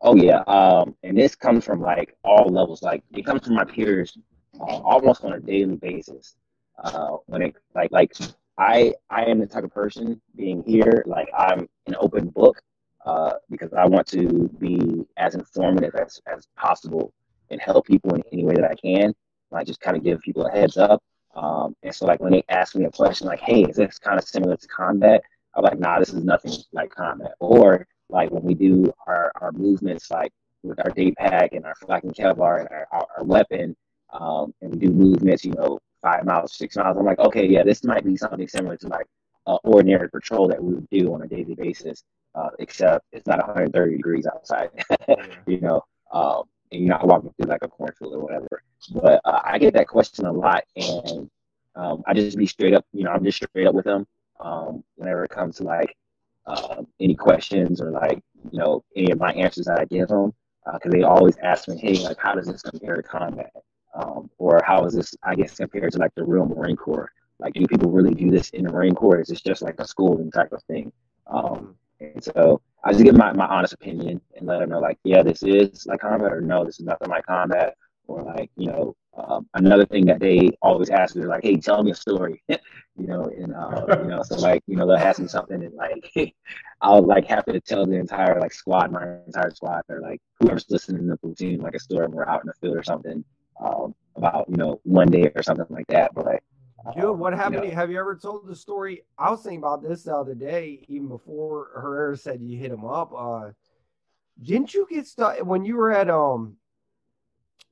oh 0.00 0.16
yeah. 0.16 0.40
Um, 0.46 0.96
and 1.02 1.16
this 1.16 1.34
comes 1.34 1.64
from 1.64 1.80
like 1.80 2.16
all 2.24 2.48
levels. 2.48 2.82
Like 2.82 3.02
it 3.12 3.24
comes 3.24 3.46
from 3.46 3.54
my 3.54 3.64
peers 3.64 4.16
uh, 4.60 4.78
almost 4.78 5.24
on 5.24 5.32
a 5.32 5.40
daily 5.40 5.76
basis 5.76 6.36
uh, 6.82 7.16
when 7.26 7.42
it 7.42 7.56
like 7.74 7.90
like 7.92 8.12
I 8.58 8.94
I 9.10 9.24
am 9.24 9.38
the 9.38 9.46
type 9.46 9.64
of 9.64 9.72
person 9.72 10.20
being 10.36 10.62
here 10.64 11.02
like 11.06 11.28
I'm 11.36 11.68
an 11.86 11.96
open 11.98 12.28
book 12.28 12.60
uh, 13.04 13.34
because 13.50 13.72
I 13.72 13.86
want 13.86 14.06
to 14.08 14.48
be 14.58 15.04
as 15.16 15.34
informative 15.34 15.94
as, 15.94 16.20
as 16.26 16.46
possible 16.56 17.12
and 17.50 17.60
help 17.60 17.86
people 17.86 18.14
in 18.14 18.22
any 18.32 18.44
way 18.44 18.54
that 18.54 18.70
I 18.70 18.74
can. 18.74 19.12
I 19.52 19.64
just 19.64 19.80
kind 19.80 19.96
of 19.96 20.04
give 20.04 20.20
people 20.20 20.46
a 20.46 20.50
heads 20.50 20.76
up. 20.76 21.02
Um, 21.34 21.74
and 21.82 21.94
so 21.94 22.06
like 22.06 22.20
when 22.20 22.32
they 22.32 22.44
ask 22.48 22.74
me 22.74 22.84
a 22.84 22.90
question 22.90 23.26
like, 23.26 23.40
"Hey, 23.40 23.64
is 23.64 23.76
this 23.76 23.98
kind 23.98 24.18
of 24.18 24.24
similar 24.24 24.56
to 24.56 24.68
combat?" 24.68 25.22
I'm 25.54 25.64
like, 25.64 25.78
"Nah, 25.78 25.98
this 25.98 26.12
is 26.12 26.24
nothing 26.24 26.52
like 26.72 26.90
combat." 26.90 27.32
Or 27.40 27.86
like 28.08 28.30
when 28.30 28.42
we 28.42 28.54
do 28.54 28.92
our, 29.06 29.32
our 29.40 29.52
movements 29.52 30.10
like 30.10 30.32
with 30.62 30.78
our 30.84 30.90
day 30.90 31.12
pack 31.12 31.52
and 31.54 31.64
our 31.64 31.74
flak 31.74 32.04
and 32.04 32.14
Kevlar 32.14 32.60
and 32.60 32.68
our, 32.68 32.86
our, 32.92 33.06
our 33.18 33.24
weapon, 33.24 33.74
um, 34.12 34.54
and 34.60 34.72
we 34.72 34.78
do 34.78 34.90
movements, 34.90 35.44
you 35.44 35.52
know, 35.52 35.78
five 36.02 36.24
miles, 36.24 36.54
six 36.54 36.76
miles. 36.76 36.96
I'm 36.98 37.06
like, 37.06 37.18
okay, 37.18 37.46
yeah, 37.46 37.62
this 37.62 37.84
might 37.84 38.04
be 38.04 38.16
something 38.16 38.46
similar 38.46 38.76
to 38.76 38.88
like 38.88 39.06
uh, 39.46 39.58
ordinary 39.64 40.08
patrol 40.10 40.48
that 40.48 40.62
we 40.62 40.74
would 40.74 40.88
do 40.90 41.14
on 41.14 41.22
a 41.22 41.26
daily 41.26 41.54
basis, 41.54 42.04
uh, 42.34 42.50
except 42.58 43.06
it's 43.12 43.26
not 43.26 43.38
130 43.38 43.96
degrees 43.96 44.26
outside, 44.26 44.70
you 45.46 45.60
know, 45.60 45.82
um, 46.12 46.44
you're 46.80 46.88
not 46.88 47.06
walking 47.06 47.32
through 47.36 47.50
like 47.50 47.62
a 47.62 47.68
cornfield 47.68 48.14
or 48.14 48.20
whatever. 48.20 48.62
But 48.92 49.20
uh, 49.24 49.40
I 49.44 49.58
get 49.58 49.74
that 49.74 49.88
question 49.88 50.26
a 50.26 50.32
lot, 50.32 50.64
and 50.76 51.30
um, 51.74 52.02
I 52.06 52.14
just 52.14 52.36
be 52.36 52.46
straight 52.46 52.74
up, 52.74 52.84
you 52.92 53.04
know, 53.04 53.10
I'm 53.10 53.24
just 53.24 53.42
straight 53.42 53.66
up 53.66 53.74
with 53.74 53.84
them 53.84 54.06
um, 54.40 54.84
whenever 54.96 55.24
it 55.24 55.30
comes 55.30 55.56
to 55.56 55.64
like 55.64 55.96
uh, 56.46 56.82
any 57.00 57.14
questions 57.14 57.80
or 57.80 57.90
like, 57.90 58.22
you 58.50 58.58
know, 58.58 58.84
any 58.96 59.10
of 59.12 59.18
my 59.18 59.32
answers 59.32 59.66
that 59.66 59.78
I 59.78 59.84
give 59.84 60.08
them, 60.08 60.32
because 60.64 60.92
uh, 60.92 60.96
they 60.96 61.02
always 61.02 61.36
ask 61.38 61.68
me, 61.68 61.78
hey, 61.78 61.94
like, 62.04 62.18
how 62.18 62.34
does 62.34 62.46
this 62.46 62.62
compare 62.62 62.96
to 62.96 63.02
combat? 63.02 63.52
Um, 63.94 64.30
or 64.38 64.60
how 64.64 64.84
is 64.84 64.94
this, 64.94 65.14
I 65.22 65.34
guess, 65.34 65.56
compared 65.56 65.92
to 65.92 65.98
like 65.98 66.14
the 66.14 66.24
real 66.24 66.46
Marine 66.46 66.76
Corps? 66.76 67.10
Like, 67.38 67.54
do 67.54 67.66
people 67.66 67.90
really 67.90 68.14
do 68.14 68.30
this 68.30 68.50
in 68.50 68.64
the 68.64 68.72
Marine 68.72 68.94
Corps? 68.94 69.20
Is 69.20 69.28
this 69.28 69.40
just 69.40 69.62
like 69.62 69.76
a 69.78 69.86
schooling 69.86 70.30
type 70.30 70.52
of 70.52 70.62
thing? 70.64 70.92
Um, 71.26 71.76
and 72.02 72.22
so 72.22 72.60
I 72.84 72.92
just 72.92 73.04
give 73.04 73.16
my, 73.16 73.32
my 73.32 73.46
honest 73.46 73.74
opinion 73.74 74.20
and 74.36 74.46
let 74.46 74.60
them 74.60 74.70
know, 74.70 74.80
like, 74.80 74.98
yeah, 75.04 75.22
this 75.22 75.42
is 75.42 75.86
like 75.86 76.00
combat, 76.00 76.32
or 76.32 76.40
no, 76.40 76.64
this 76.64 76.80
is 76.80 76.86
nothing 76.86 77.08
like 77.08 77.26
combat, 77.26 77.76
or 78.06 78.22
like, 78.22 78.50
you 78.56 78.66
know, 78.66 78.96
um, 79.14 79.46
another 79.54 79.84
thing 79.84 80.06
that 80.06 80.20
they 80.20 80.50
always 80.62 80.88
ask 80.88 81.16
is 81.16 81.26
like, 81.26 81.44
hey, 81.44 81.56
tell 81.56 81.82
me 81.82 81.90
a 81.90 81.94
story, 81.94 82.42
you 82.48 83.06
know, 83.06 83.24
and 83.24 83.54
uh, 83.54 83.84
you 84.02 84.08
know, 84.08 84.22
so 84.22 84.36
like, 84.36 84.62
you 84.66 84.76
know, 84.76 84.86
they'll 84.86 84.96
ask 84.96 85.20
me 85.20 85.28
something 85.28 85.62
and 85.62 85.74
like, 85.74 86.12
I'll 86.80 87.02
like 87.02 87.26
have 87.26 87.44
to 87.44 87.60
tell 87.60 87.86
the 87.86 87.98
entire 87.98 88.40
like 88.40 88.52
squad, 88.52 88.90
my 88.90 89.18
entire 89.26 89.50
squad, 89.50 89.82
or 89.88 90.00
like 90.00 90.20
whoever's 90.40 90.66
listening 90.70 91.02
in 91.02 91.08
the 91.08 91.18
platoon, 91.18 91.60
like 91.60 91.74
a 91.74 91.78
story 91.78 92.06
we're 92.08 92.26
out 92.26 92.42
in 92.42 92.48
the 92.48 92.54
field 92.60 92.76
or 92.76 92.82
something 92.82 93.22
um, 93.62 93.94
about 94.16 94.46
you 94.48 94.56
know 94.56 94.80
one 94.84 95.08
day 95.08 95.30
or 95.34 95.42
something 95.42 95.66
like 95.70 95.86
that. 95.88 96.14
But 96.14 96.26
like, 96.26 96.42
Dude, 96.96 97.18
what 97.18 97.32
happened? 97.32 97.64
You. 97.64 97.70
Have 97.70 97.90
you 97.90 97.98
ever 97.98 98.16
told 98.16 98.46
the 98.46 98.56
story? 98.56 99.04
I 99.18 99.30
was 99.30 99.42
thinking 99.42 99.58
about 99.58 99.82
this 99.82 100.02
the 100.04 100.14
other 100.14 100.34
day, 100.34 100.84
even 100.88 101.08
before 101.08 101.68
Herrera 101.74 102.16
said 102.16 102.40
you 102.40 102.58
hit 102.58 102.72
him 102.72 102.84
up. 102.84 103.12
Uh, 103.16 103.50
didn't 104.42 104.74
you 104.74 104.86
get 104.90 105.06
stuck 105.06 105.38
when 105.44 105.64
you 105.64 105.76
were 105.76 105.92
at 105.92 106.10
um? 106.10 106.56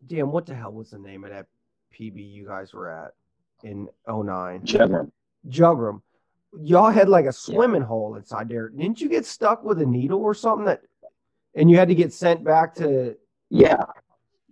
Damn, 0.07 0.33
what 0.33 0.47
the 0.47 0.55
hell 0.55 0.73
was 0.73 0.91
the 0.91 0.99
name 0.99 1.25
of 1.25 1.31
that 1.31 1.47
PB 1.93 2.33
you 2.33 2.47
guys 2.47 2.73
were 2.73 2.89
at 2.89 3.13
in 3.63 3.89
09? 4.09 4.63
Jugram. 4.63 5.11
Jugram. 5.49 6.01
Y'all 6.63 6.91
had 6.91 7.09
like 7.09 7.27
a 7.27 7.33
swimming 7.33 7.83
yeah. 7.83 7.87
hole 7.87 8.15
inside 8.17 8.49
there. 8.49 8.69
Didn't 8.69 9.01
you 9.01 9.09
get 9.09 9.27
stuck 9.27 9.63
with 9.63 9.81
a 9.81 9.87
needle 9.87 10.21
or 10.21 10.35
something 10.35 10.67
that, 10.67 10.83
and 11.55 11.71
you 11.71 11.77
had 11.77 11.89
to 11.89 11.95
get 11.95 12.13
sent 12.13 12.45
back 12.45 12.75
to? 12.77 13.17
Yeah. 13.51 13.85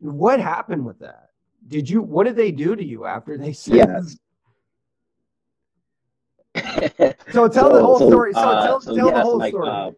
What 0.01 0.41
happened 0.41 0.85
with 0.85 0.99
that? 0.99 1.31
Did 1.67 1.89
you? 1.89 2.03
What 2.03 2.25
did 2.25 2.37
they 2.37 2.51
do 2.51 2.77
to 2.77 2.85
you 2.85 3.05
after 3.05 3.39
they 3.39 3.53
said? 3.53 3.77
Yes. 3.77 4.17
so 7.33 7.49
tell 7.49 7.71
so, 7.71 7.73
the 7.73 7.83
whole 7.83 7.99
story. 7.99 8.33
So 8.33 8.41
uh, 8.41 8.67
tell, 8.67 8.81
so 8.81 8.97
tell 8.97 9.07
yes, 9.07 9.15
the 9.15 9.23
whole 9.23 9.39
like, 9.39 9.53
story. 9.53 9.69
Uh, 9.69 9.91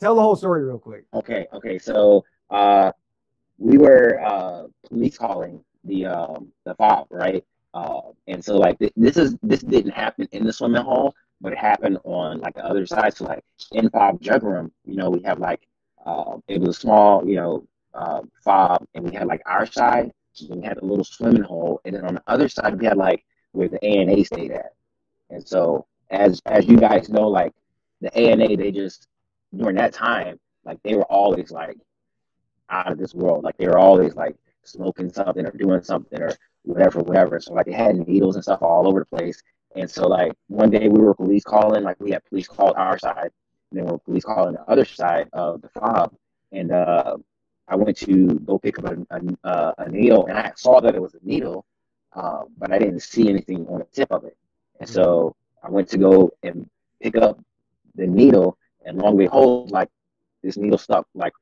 tell 0.00 0.14
the 0.14 0.22
whole 0.22 0.36
story 0.36 0.64
real 0.64 0.78
quick. 0.78 1.04
Okay. 1.14 1.46
Okay. 1.52 1.78
So 1.78 2.24
uh, 2.50 2.92
we 3.58 3.78
were 3.78 4.20
uh, 4.24 4.64
police 4.86 5.16
calling 5.18 5.64
the 5.84 6.06
um, 6.06 6.52
the 6.64 6.74
fob, 6.74 7.06
right? 7.10 7.44
Uh, 7.72 8.00
and 8.28 8.44
so 8.44 8.56
like 8.56 8.78
th- 8.78 8.92
this 8.96 9.16
is 9.16 9.36
this 9.42 9.60
didn't 9.60 9.92
happen 9.92 10.28
in 10.32 10.44
the 10.44 10.52
swimming 10.52 10.82
hole, 10.82 11.14
but 11.40 11.52
it 11.52 11.58
happened 11.58 11.98
on 12.04 12.40
like 12.40 12.54
the 12.54 12.64
other 12.64 12.86
side. 12.86 13.16
So 13.16 13.24
like 13.24 13.44
in 13.72 13.90
fob 13.90 14.20
Jugram, 14.20 14.70
you 14.84 14.96
know, 14.96 15.10
we 15.10 15.22
have 15.22 15.38
like 15.38 15.66
uh, 16.06 16.36
it 16.48 16.60
was 16.60 16.76
a 16.76 16.80
small, 16.80 17.26
you 17.26 17.36
know, 17.36 17.66
uh, 17.94 18.22
fob, 18.44 18.86
and 18.94 19.04
we 19.04 19.16
had 19.16 19.26
like 19.26 19.42
our 19.46 19.66
side, 19.66 20.12
and 20.48 20.60
we 20.60 20.66
had 20.66 20.78
a 20.78 20.84
little 20.84 21.04
swimming 21.04 21.42
hole, 21.42 21.80
and 21.84 21.94
then 21.94 22.04
on 22.04 22.14
the 22.14 22.22
other 22.26 22.48
side 22.48 22.78
we 22.78 22.86
had 22.86 22.96
like 22.96 23.24
where 23.52 23.68
the 23.68 23.82
ANA 23.84 24.24
stayed 24.24 24.50
at. 24.50 24.72
And 25.34 25.46
so 25.46 25.86
as 26.10 26.40
as 26.46 26.66
you 26.66 26.76
guys 26.76 27.08
know, 27.08 27.28
like 27.28 27.52
the 28.00 28.16
ANA, 28.16 28.56
they 28.56 28.70
just 28.70 29.08
during 29.54 29.76
that 29.76 29.92
time, 29.92 30.38
like 30.64 30.80
they 30.84 30.94
were 30.94 31.10
always 31.10 31.50
like 31.50 31.76
out 32.70 32.92
of 32.92 32.98
this 32.98 33.14
world. 33.14 33.42
Like 33.42 33.56
they 33.56 33.66
were 33.66 33.78
always 33.78 34.14
like 34.14 34.36
smoking 34.62 35.12
something 35.12 35.44
or 35.44 35.50
doing 35.50 35.82
something 35.82 36.22
or 36.22 36.32
whatever, 36.62 37.00
whatever. 37.00 37.40
So 37.40 37.52
like 37.52 37.66
they 37.66 37.72
had 37.72 37.96
needles 38.06 38.36
and 38.36 38.44
stuff 38.44 38.62
all 38.62 38.86
over 38.86 39.00
the 39.00 39.16
place. 39.16 39.42
And 39.74 39.90
so 39.90 40.06
like 40.06 40.32
one 40.46 40.70
day 40.70 40.88
we 40.88 41.00
were 41.00 41.14
police 41.14 41.42
calling, 41.42 41.82
like 41.82 41.98
we 41.98 42.12
had 42.12 42.24
police 42.26 42.46
call 42.46 42.72
our 42.76 42.96
side, 42.96 43.30
and 43.70 43.78
then 43.78 43.86
we 43.86 43.90
were 43.90 43.98
police 43.98 44.24
calling 44.24 44.54
the 44.54 44.62
other 44.70 44.84
side 44.84 45.28
of 45.32 45.62
the 45.62 45.68
fob. 45.68 46.14
And 46.52 46.70
uh, 46.70 47.16
I 47.66 47.74
went 47.74 47.96
to 47.98 48.28
go 48.46 48.60
pick 48.60 48.78
up 48.78 48.84
a, 48.84 48.96
a, 49.10 49.74
a, 49.78 49.88
needle, 49.88 50.26
and 50.26 50.38
I 50.38 50.52
saw 50.54 50.80
that 50.80 50.94
it 50.94 51.02
was 51.02 51.14
a 51.14 51.18
needle, 51.24 51.66
uh, 52.12 52.42
but 52.56 52.70
I 52.70 52.78
didn't 52.78 53.00
see 53.00 53.28
anything 53.28 53.66
on 53.66 53.80
the 53.80 53.86
tip 53.86 54.12
of 54.12 54.22
it. 54.22 54.36
And 54.80 54.88
so 54.88 55.34
I 55.62 55.70
went 55.70 55.88
to 55.90 55.98
go 55.98 56.30
and 56.42 56.68
pick 57.00 57.16
up 57.16 57.38
the 57.94 58.06
needle, 58.06 58.58
and 58.84 58.98
long 58.98 59.16
way 59.16 59.26
hold 59.26 59.70
like 59.70 59.88
this 60.42 60.56
needle 60.56 60.78
stuck 60.78 61.06
like 61.14 61.32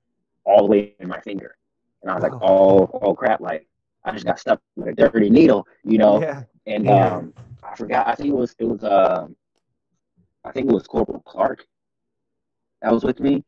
all 0.45 0.64
the 0.64 0.70
way 0.70 0.95
in 1.01 1.09
my 1.09 1.20
finger, 1.20 1.57
and 2.03 2.11
I 2.11 2.14
was 2.14 2.22
like, 2.22 2.35
oh, 2.35 2.91
oh 3.03 3.14
crap! 3.14 3.41
Like 3.41 3.66
I 4.05 4.12
just 4.12 4.26
got 4.26 4.39
stuck 4.39 4.61
with 4.76 4.89
a 4.89 4.93
dirty 4.93 5.30
needle, 5.30 5.66
you 5.85 5.99
know. 5.99 6.20
Yeah. 6.20 6.43
And 6.66 6.85
yeah. 6.85 7.16
um, 7.16 7.35
I 7.62 7.74
forgot. 7.74 8.07
I 8.07 8.14
think 8.14 8.30
it 8.30 8.37
was 8.37 8.55
it 8.59 8.64
was 8.64 8.85
uh, 8.85 9.26
I 10.45 10.53
think 10.53 10.68
it 10.68 10.74
was 10.74 10.87
Corporal 10.87 11.22
Clark 11.22 11.66
that 12.83 12.93
was 12.93 13.05
with 13.05 13.20
me, 13.20 13.45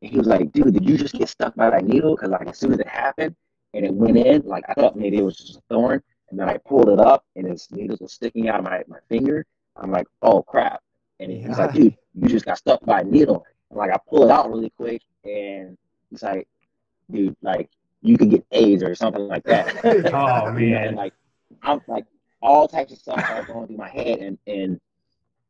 and 0.00 0.10
he 0.10 0.16
was 0.16 0.26
like, 0.26 0.52
dude, 0.52 0.72
did 0.72 0.88
you 0.88 0.96
just 0.96 1.14
get 1.14 1.28
stuck 1.28 1.54
by 1.56 1.70
that 1.70 1.84
needle? 1.84 2.14
Because 2.16 2.30
like 2.30 2.48
as 2.48 2.58
soon 2.58 2.72
as 2.72 2.78
it 2.78 2.88
happened 2.88 3.34
and 3.74 3.84
it 3.84 3.92
went 3.92 4.16
in, 4.16 4.42
like 4.42 4.64
I 4.68 4.74
thought 4.74 4.96
maybe 4.96 5.18
it 5.18 5.24
was 5.24 5.36
just 5.36 5.58
a 5.58 5.62
thorn, 5.68 6.02
and 6.30 6.38
then 6.38 6.48
I 6.48 6.56
pulled 6.58 6.88
it 6.88 6.98
up 6.98 7.24
and 7.36 7.46
his 7.46 7.68
needles 7.70 8.00
were 8.00 8.08
sticking 8.08 8.48
out 8.48 8.58
of 8.58 8.64
my, 8.64 8.82
my 8.88 8.98
finger. 9.08 9.46
I'm 9.76 9.90
like, 9.90 10.06
oh 10.22 10.42
crap. 10.42 10.80
And 11.20 11.30
he's 11.30 11.44
yeah. 11.44 11.66
like, 11.66 11.72
dude, 11.72 11.96
you 12.14 12.28
just 12.28 12.44
got 12.44 12.58
stuck 12.58 12.84
by 12.84 13.00
a 13.00 13.04
needle. 13.04 13.44
I'm 13.70 13.78
like, 13.78 13.90
I 13.90 13.98
pull 14.08 14.24
it 14.24 14.30
out 14.30 14.50
really 14.50 14.70
quick 14.70 15.02
and 15.24 15.76
he's 16.10 16.22
like, 16.22 16.48
dude, 17.10 17.36
like 17.42 17.70
you 18.02 18.18
could 18.18 18.30
get 18.30 18.46
AIDS 18.52 18.82
or 18.82 18.94
something 18.94 19.26
like 19.26 19.44
that. 19.44 19.84
oh 20.12 20.50
man. 20.52 20.88
and 20.88 20.96
like 20.96 21.14
I'm 21.62 21.80
like 21.86 22.04
all 22.42 22.68
types 22.68 22.92
of 22.92 22.98
stuff 22.98 23.24
are 23.30 23.44
going 23.44 23.66
through 23.68 23.76
my 23.76 23.88
head 23.88 24.18
and 24.18 24.38
and 24.46 24.80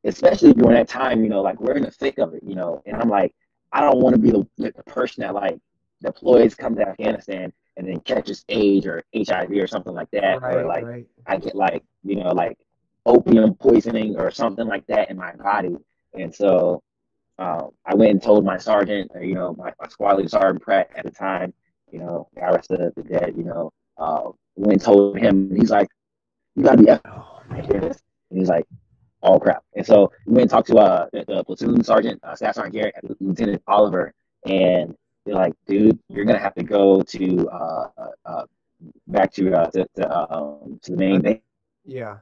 especially 0.05 0.53
during 0.53 0.77
that 0.77 0.89
time, 0.89 1.23
you 1.23 1.29
know, 1.29 1.43
like 1.43 1.61
we're 1.61 1.77
in 1.77 1.83
the 1.83 1.91
thick 1.91 2.19
of 2.19 2.35
it, 2.35 2.43
you 2.47 2.55
know, 2.55 2.83
and 2.87 2.97
I'm 2.97 3.09
like, 3.09 3.35
I 3.73 3.81
don't 3.81 3.99
want 3.99 4.15
to 4.15 4.21
be 4.21 4.31
the, 4.31 4.47
the 4.57 4.83
person 4.85 5.23
that 5.23 5.35
like 5.35 5.59
deploys, 6.03 6.55
comes 6.55 6.77
to 6.77 6.89
Afghanistan 6.89 7.53
and 7.77 7.89
then 7.89 8.01
catches 8.01 8.45
AIDS 8.49 8.87
or 8.87 9.03
HIV 9.15 9.51
or 9.53 9.67
something 9.67 9.95
like 9.95 10.11
that, 10.13 10.41
right, 10.41 10.57
or 10.57 10.67
like 10.67 10.85
right. 10.85 11.07
I 11.27 11.37
get 11.37 11.55
like 11.55 11.83
you 12.05 12.17
know 12.17 12.31
like 12.31 12.59
opium 13.05 13.55
poisoning 13.55 14.17
or 14.17 14.31
something 14.31 14.67
like 14.67 14.87
that 14.87 15.11
in 15.11 15.17
my 15.17 15.33
body, 15.33 15.77
and 16.15 16.35
so 16.35 16.83
um, 17.39 17.71
I 17.85 17.95
went 17.95 18.13
and 18.13 18.23
told 18.23 18.45
my 18.45 18.57
sergeant, 18.57 19.11
or, 19.15 19.23
you 19.23 19.35
know, 19.35 19.55
my, 19.59 19.73
my 19.81 19.89
squad 19.89 20.17
leader 20.17 20.29
sergeant 20.29 20.63
Pratt 20.63 20.91
at 20.97 21.05
the 21.05 21.11
time, 21.11 21.53
you 21.93 21.99
know, 21.99 22.29
I 22.37 22.47
arrested 22.47 22.93
the 22.97 23.03
dead, 23.03 23.35
you 23.37 23.45
know, 23.45 23.73
uh, 23.99 24.31
went 24.57 24.73
and 24.75 24.83
told 24.83 25.19
him, 25.19 25.49
and 25.51 25.59
he's 25.59 25.71
like, 25.71 25.89
"You 26.55 26.65
gotta 26.65 26.83
be 26.83 26.91
oh, 26.91 27.43
and 27.51 27.95
he's 28.31 28.49
like, 28.49 28.67
"Oh 29.23 29.39
crap!" 29.39 29.63
And 29.75 29.87
so 29.87 30.11
we 30.27 30.33
went 30.33 30.43
and 30.43 30.51
talked 30.51 30.69
to 30.69 30.79
uh, 30.79 31.07
the, 31.13 31.25
the 31.27 31.45
platoon 31.45 31.85
sergeant, 31.85 32.21
uh, 32.23 32.35
Staff 32.35 32.57
Sergeant 32.57 32.75
Garrett, 32.75 33.21
Lieutenant 33.21 33.63
Oliver, 33.67 34.13
and 34.45 34.95
they're 35.27 35.35
like, 35.35 35.55
dude, 35.67 35.99
you're 36.09 36.25
gonna 36.25 36.39
have 36.39 36.55
to 36.55 36.63
go 36.63 37.03
to 37.03 37.49
uh, 37.49 37.89
uh, 38.25 38.45
back 39.09 39.33
to 39.33 39.53
uh 39.53 39.71
to, 39.73 39.87
to, 39.97 40.33
um, 40.33 40.79
to 40.83 40.93
the 40.93 40.97
main 40.97 41.21
base. 41.21 41.41
Yeah. 41.85 42.19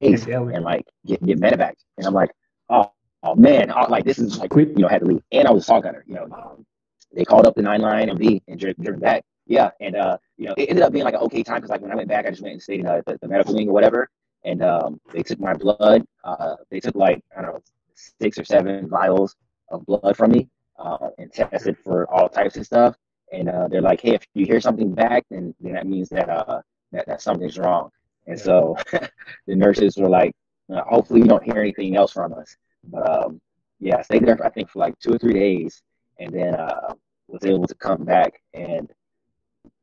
And 0.00 0.64
like 0.64 0.86
get 1.06 1.24
get 1.24 1.38
medevac. 1.38 1.74
And 1.98 2.06
I'm 2.06 2.14
like, 2.14 2.30
oh, 2.70 2.90
oh 3.22 3.34
man, 3.36 3.70
oh, 3.70 3.86
like 3.88 4.04
this 4.04 4.18
is 4.18 4.38
like 4.38 4.50
quick, 4.50 4.70
you 4.70 4.78
know 4.82 4.88
had 4.88 5.02
to 5.02 5.06
leave. 5.06 5.22
And 5.30 5.46
I 5.46 5.52
was 5.52 5.64
a 5.64 5.66
saw 5.66 5.80
gunner. 5.80 6.04
You 6.08 6.14
know, 6.14 6.28
um, 6.32 6.66
they 7.14 7.24
called 7.24 7.46
up 7.46 7.54
the 7.54 7.62
nine 7.62 7.82
line 7.82 8.08
MD 8.08 8.42
and 8.48 8.58
driven 8.58 8.98
back. 8.98 9.24
Yeah, 9.46 9.70
and 9.80 9.94
uh, 9.94 10.16
you 10.38 10.46
know, 10.46 10.54
it 10.56 10.70
ended 10.70 10.82
up 10.82 10.92
being 10.92 11.04
like 11.04 11.14
an 11.14 11.20
okay 11.20 11.42
time 11.42 11.56
because 11.56 11.70
like 11.70 11.82
when 11.82 11.92
I 11.92 11.96
went 11.96 12.08
back, 12.08 12.26
I 12.26 12.30
just 12.30 12.42
went 12.42 12.54
and 12.54 12.62
stayed 12.62 12.80
in 12.80 12.86
uh, 12.86 13.02
the, 13.06 13.18
the 13.20 13.28
medical 13.28 13.54
wing 13.54 13.68
or 13.68 13.72
whatever. 13.72 14.08
And 14.44 14.62
um, 14.62 15.00
they 15.12 15.22
took 15.22 15.38
my 15.38 15.52
blood. 15.52 16.04
Uh, 16.24 16.56
they 16.70 16.80
took 16.80 16.96
like 16.96 17.22
I 17.36 17.42
don't 17.42 17.54
know 17.54 17.62
six 17.94 18.38
or 18.38 18.44
seven 18.44 18.88
vials 18.88 19.36
of 19.68 19.84
blood 19.86 20.16
from 20.16 20.32
me 20.32 20.48
uh, 20.82 21.08
and 21.18 21.32
tested 21.32 21.76
for 21.82 22.10
all 22.12 22.28
types 22.28 22.56
of 22.56 22.66
stuff. 22.66 22.96
And 23.32 23.48
uh, 23.48 23.68
they're 23.68 23.80
like, 23.80 24.00
hey, 24.00 24.14
if 24.14 24.26
you 24.34 24.44
hear 24.44 24.60
something 24.60 24.92
back, 24.92 25.24
then, 25.30 25.54
then 25.60 25.72
that 25.72 25.86
means 25.86 26.08
that, 26.10 26.28
uh, 26.28 26.60
that, 26.92 27.06
that 27.06 27.22
something's 27.22 27.58
wrong. 27.58 27.90
And 28.26 28.38
so 28.38 28.76
the 29.46 29.54
nurses 29.54 29.96
were 29.96 30.08
like, 30.08 30.32
uh, 30.72 30.82
hopefully 30.84 31.20
you 31.20 31.26
don't 31.26 31.42
hear 31.42 31.58
anything 31.58 31.96
else 31.96 32.12
from 32.12 32.34
us. 32.34 32.56
But 32.84 33.24
um, 33.24 33.40
yeah, 33.80 33.96
I 33.98 34.02
stayed 34.02 34.26
there, 34.26 34.36
for, 34.36 34.46
I 34.46 34.50
think, 34.50 34.70
for 34.70 34.80
like 34.80 34.98
two 34.98 35.14
or 35.14 35.18
three 35.18 35.34
days 35.34 35.82
and 36.18 36.32
then 36.34 36.54
uh, 36.54 36.94
was 37.28 37.44
able 37.44 37.66
to 37.66 37.74
come 37.74 38.04
back. 38.04 38.42
And 38.52 38.90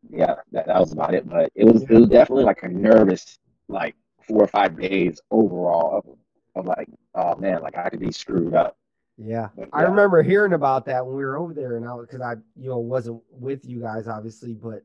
yeah, 0.09 0.35
that, 0.51 0.67
that 0.67 0.79
was 0.79 0.91
about 0.91 1.13
it. 1.13 1.27
But 1.27 1.51
it 1.55 1.65
was, 1.65 1.83
it 1.83 1.91
was 1.91 2.09
definitely 2.09 2.45
like 2.45 2.63
a 2.63 2.69
nervous, 2.69 3.39
like 3.67 3.95
four 4.27 4.43
or 4.43 4.47
five 4.47 4.79
days 4.79 5.19
overall 5.31 5.97
of, 5.97 6.17
of 6.55 6.65
like, 6.65 6.87
oh 7.15 7.35
man, 7.35 7.61
like 7.61 7.77
I 7.77 7.89
could 7.89 7.99
be 7.99 8.11
screwed 8.11 8.53
up. 8.53 8.77
Yeah. 9.21 9.49
But, 9.55 9.69
yeah. 9.73 9.79
I 9.79 9.81
remember 9.83 10.23
hearing 10.23 10.53
about 10.53 10.85
that 10.85 11.05
when 11.05 11.15
we 11.15 11.23
were 11.23 11.37
over 11.37 11.53
there, 11.53 11.77
and 11.77 11.87
I 11.87 11.95
because 11.99 12.21
I 12.21 12.35
you 12.55 12.69
know 12.69 12.77
wasn't 12.77 13.21
with 13.31 13.65
you 13.65 13.81
guys 13.81 14.07
obviously, 14.07 14.53
but 14.53 14.83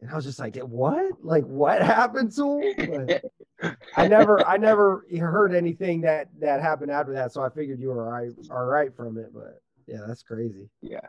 and 0.00 0.10
I 0.10 0.16
was 0.16 0.24
just 0.24 0.38
like, 0.38 0.56
what? 0.56 1.12
Like 1.22 1.44
what 1.44 1.80
happened 1.82 2.32
to 2.36 2.58
him? 2.60 3.06
But 3.06 3.76
I 3.96 4.06
never 4.06 4.46
I 4.46 4.56
never 4.58 5.06
heard 5.18 5.54
anything 5.54 6.02
that 6.02 6.28
that 6.40 6.60
happened 6.60 6.90
after 6.90 7.14
that, 7.14 7.32
so 7.32 7.42
I 7.42 7.48
figured 7.48 7.80
you 7.80 7.88
were 7.88 8.04
all 8.04 8.12
right 8.12 8.30
all 8.50 8.66
right 8.66 8.94
from 8.94 9.18
it. 9.18 9.32
But 9.32 9.62
yeah, 9.86 10.04
that's 10.06 10.22
crazy. 10.22 10.68
Yeah. 10.82 11.00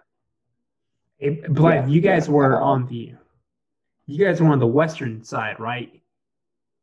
Hey, 1.18 1.42
Blythe, 1.48 1.88
yeah, 1.88 1.94
you 1.94 2.02
guys 2.02 2.28
yeah. 2.28 2.34
were 2.34 2.62
on 2.62 2.88
the 2.88 3.14
you 4.06 4.26
guys 4.26 4.42
were 4.42 4.48
on 4.48 4.60
the 4.60 4.68
western 4.68 5.24
side, 5.24 5.60
right? 5.60 6.02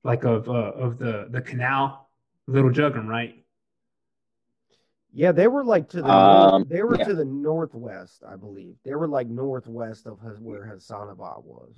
Like 0.05 0.25
of 0.25 0.49
uh, 0.49 0.53
of 0.53 0.99
the 0.99 1.29
the 1.31 1.41
canal, 1.41 2.11
Little 2.47 2.71
Juggum, 2.71 3.07
right? 3.07 3.42
Yeah, 5.15 5.33
they 5.33 5.47
were 5.47 5.65
like 5.65 5.89
to 5.91 6.01
the 6.01 6.11
um, 6.11 6.65
they 6.69 6.83
were 6.83 6.97
yeah. 6.97 7.05
to 7.05 7.15
the 7.15 7.25
northwest, 7.25 8.23
I 8.27 8.37
believe. 8.37 8.77
They 8.83 8.95
were 8.95 9.09
like 9.09 9.29
northwest 9.29 10.07
of 10.07 10.19
where 10.41 10.65
Hassanabad 10.65 11.45
was, 11.45 11.75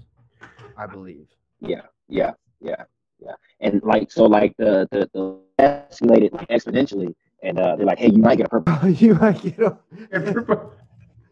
I 0.76 0.86
believe. 0.86 1.26
Yeah, 1.60 1.82
yeah, 2.08 2.32
yeah, 2.60 2.84
yeah. 3.18 3.32
And 3.60 3.82
like 3.82 4.12
so, 4.12 4.24
like 4.26 4.56
the 4.56 4.88
the, 4.92 5.10
the 5.12 5.38
escalated 5.58 6.32
like 6.32 6.48
exponentially, 6.48 7.12
and 7.42 7.58
uh, 7.58 7.74
they're 7.74 7.86
like, 7.86 7.98
"Hey, 7.98 8.10
you 8.10 8.22
might 8.22 8.36
get 8.36 8.46
a 8.46 8.50
purple. 8.50 8.88
you 8.88 9.14
might 9.14 9.42
get 9.42 9.58
a 9.58 9.78
purple." 10.12 10.72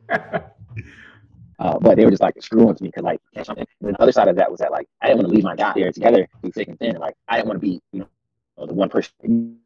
uh, 0.11 1.78
but 1.78 1.96
they 1.96 2.05
were 2.05 2.11
just 2.11 2.22
like 2.22 2.34
screwing 2.42 2.66
with 2.66 2.80
me 2.80 2.88
because 2.88 3.05
like 3.05 3.20
catch 3.32 3.46
something. 3.46 3.66
And 3.80 3.86
then 3.86 3.92
the 3.92 4.03
other 4.03 4.12
side 4.12 4.26
of 4.26 4.34
that 4.36 4.50
was 4.50 4.59
that 4.59 4.72
like 4.72 4.88
I 5.00 5.07
didn't 5.07 5.18
want 5.18 5.28
to 5.28 5.34
leave 5.36 5.44
my 5.44 5.55
guy 5.55 5.72
there 5.76 5.92
together 5.92 6.28
through 6.40 6.50
thick 6.50 6.66
and 6.66 6.78
thin. 6.80 6.96
Like 6.96 7.14
I 7.28 7.36
didn't 7.36 7.46
want 7.48 7.61
to 7.61 7.66
be 7.66 7.80
you 7.92 8.00
know 8.00 8.66
the 8.66 8.74
one 8.74 8.88
person 8.88 9.59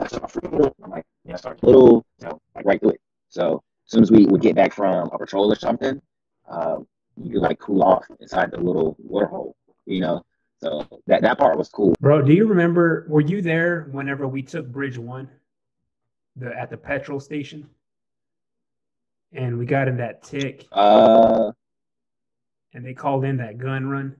I 0.00 0.06
start 0.06 0.24
off 0.24 0.36
little. 0.36 0.74
I'm 0.82 0.90
like, 0.90 1.04
yeah, 1.24 1.36
start 1.36 1.62
little, 1.62 2.04
you 2.20 2.28
know, 2.28 2.40
like 2.54 2.64
right 2.64 2.80
through 2.80 2.90
it. 2.90 3.00
So 3.28 3.62
as 3.86 3.92
soon 3.92 4.02
as 4.02 4.10
we 4.10 4.26
would 4.26 4.40
get 4.40 4.54
back 4.54 4.72
from 4.72 5.08
a 5.12 5.18
patrol 5.18 5.52
or 5.52 5.56
something, 5.56 6.00
um, 6.48 6.86
you 7.16 7.34
could 7.34 7.42
like 7.42 7.58
cool 7.58 7.82
off 7.82 8.04
inside 8.20 8.50
the 8.50 8.58
little 8.58 8.96
water 8.98 9.26
hole, 9.26 9.56
you 9.86 10.00
know. 10.00 10.24
So 10.60 10.86
that 11.06 11.22
that 11.22 11.38
part 11.38 11.58
was 11.58 11.68
cool. 11.68 11.94
Bro, 12.00 12.22
do 12.22 12.32
you 12.32 12.46
remember? 12.46 13.06
Were 13.08 13.20
you 13.20 13.42
there 13.42 13.88
whenever 13.90 14.26
we 14.26 14.42
took 14.42 14.66
Bridge 14.66 14.98
One, 14.98 15.28
the 16.36 16.56
at 16.58 16.70
the 16.70 16.76
petrol 16.76 17.20
station, 17.20 17.68
and 19.32 19.58
we 19.58 19.66
got 19.66 19.88
in 19.88 19.96
that 19.98 20.22
tick? 20.22 20.66
Uh, 20.72 21.52
and 22.72 22.84
they 22.84 22.94
called 22.94 23.24
in 23.24 23.36
that 23.38 23.58
gun 23.58 23.86
run. 23.88 24.16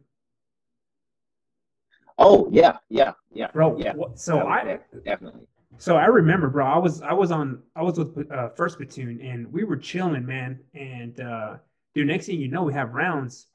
Oh 2.19 2.49
yeah, 2.53 2.79
yeah, 2.89 3.13
yeah, 3.33 3.49
bro. 3.53 3.77
Yeah. 3.79 3.95
So 4.15 4.47
I 4.47 4.79
definitely. 5.05 5.47
So 5.79 5.97
I 5.97 6.07
remember, 6.07 6.49
bro. 6.49 6.67
I 6.67 6.79
was 6.79 7.03
I 7.03 7.13
was 7.13 7.31
on 7.31 7.63
I 7.75 7.83
was 7.83 7.99
with 7.99 8.31
uh, 8.31 8.51
first 8.51 8.77
platoon, 8.77 9.21
and 9.21 9.53
we 9.53 9.65
were 9.65 9.77
chilling, 9.77 10.25
man. 10.25 10.61
And 10.75 11.19
uh, 11.21 11.57
dude, 11.95 12.07
next 12.07 12.27
thing 12.27 12.41
you 12.41 12.49
know, 12.49 12.63
we 12.63 12.73
have 12.73 12.95
rounds 12.95 13.47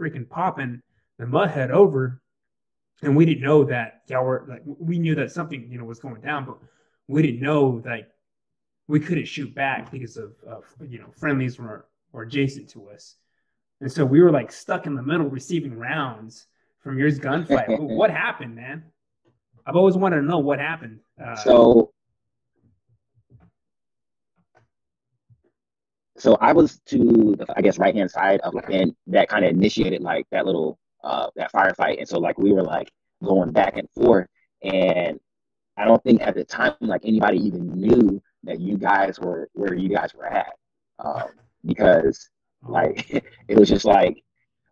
freaking 0.00 0.28
popping. 0.28 0.80
The 1.18 1.26
mud 1.26 1.50
head 1.50 1.70
over, 1.70 2.22
and 3.02 3.14
we 3.14 3.26
didn't 3.26 3.42
know 3.42 3.64
that 3.64 4.02
y'all 4.08 4.24
were 4.24 4.46
like 4.48 4.62
we 4.64 4.98
knew 4.98 5.14
that 5.16 5.30
something 5.30 5.68
you 5.70 5.78
know 5.78 5.84
was 5.84 6.00
going 6.00 6.20
down, 6.22 6.46
but 6.46 6.56
we 7.08 7.22
didn't 7.22 7.40
know 7.40 7.82
like 7.84 8.08
we 8.88 9.00
couldn't 9.00 9.26
shoot 9.26 9.54
back 9.54 9.90
because 9.90 10.16
of, 10.16 10.32
of 10.46 10.64
you 10.88 10.98
know 10.98 11.10
friendlies 11.18 11.58
were 11.58 11.86
were 12.12 12.22
adjacent 12.22 12.70
to 12.70 12.88
us, 12.88 13.16
and 13.80 13.92
so 13.92 14.04
we 14.04 14.22
were 14.22 14.30
like 14.30 14.50
stuck 14.50 14.86
in 14.86 14.94
the 14.94 15.02
middle 15.02 15.28
receiving 15.28 15.76
rounds 15.76 16.46
from 16.80 16.98
your 16.98 17.10
gunfight. 17.10 17.78
what 17.78 18.10
happened, 18.10 18.54
man? 18.54 18.84
I've 19.66 19.76
always 19.76 19.96
wanted 19.96 20.16
to 20.16 20.22
know 20.22 20.38
what 20.38 20.58
happened. 20.58 21.00
Uh, 21.22 21.36
so, 21.36 21.92
so 26.18 26.36
I 26.40 26.52
was 26.52 26.80
to 26.86 27.36
the 27.38 27.46
I 27.56 27.60
guess 27.60 27.78
right 27.78 27.94
hand 27.94 28.10
side 28.10 28.40
of 28.40 28.54
like, 28.54 28.70
and 28.70 28.94
that 29.08 29.28
kind 29.28 29.44
of 29.44 29.50
initiated 29.50 30.02
like 30.02 30.26
that 30.30 30.46
little 30.46 30.78
uh 31.02 31.28
that 31.36 31.52
firefight, 31.52 31.98
and 31.98 32.08
so 32.08 32.18
like 32.18 32.38
we 32.38 32.52
were 32.52 32.62
like 32.62 32.90
going 33.22 33.52
back 33.52 33.76
and 33.76 33.88
forth, 33.90 34.26
and 34.62 35.18
I 35.76 35.84
don't 35.84 36.02
think 36.02 36.20
at 36.20 36.34
the 36.34 36.44
time 36.44 36.74
like 36.80 37.02
anybody 37.04 37.38
even 37.38 37.72
knew 37.74 38.22
that 38.44 38.60
you 38.60 38.76
guys 38.76 39.18
were 39.18 39.48
where 39.52 39.74
you 39.74 39.88
guys 39.88 40.14
were 40.14 40.26
at, 40.26 40.52
um, 40.98 41.28
because 41.64 42.28
like 42.62 43.10
it 43.48 43.58
was 43.58 43.68
just 43.68 43.84
like 43.84 44.22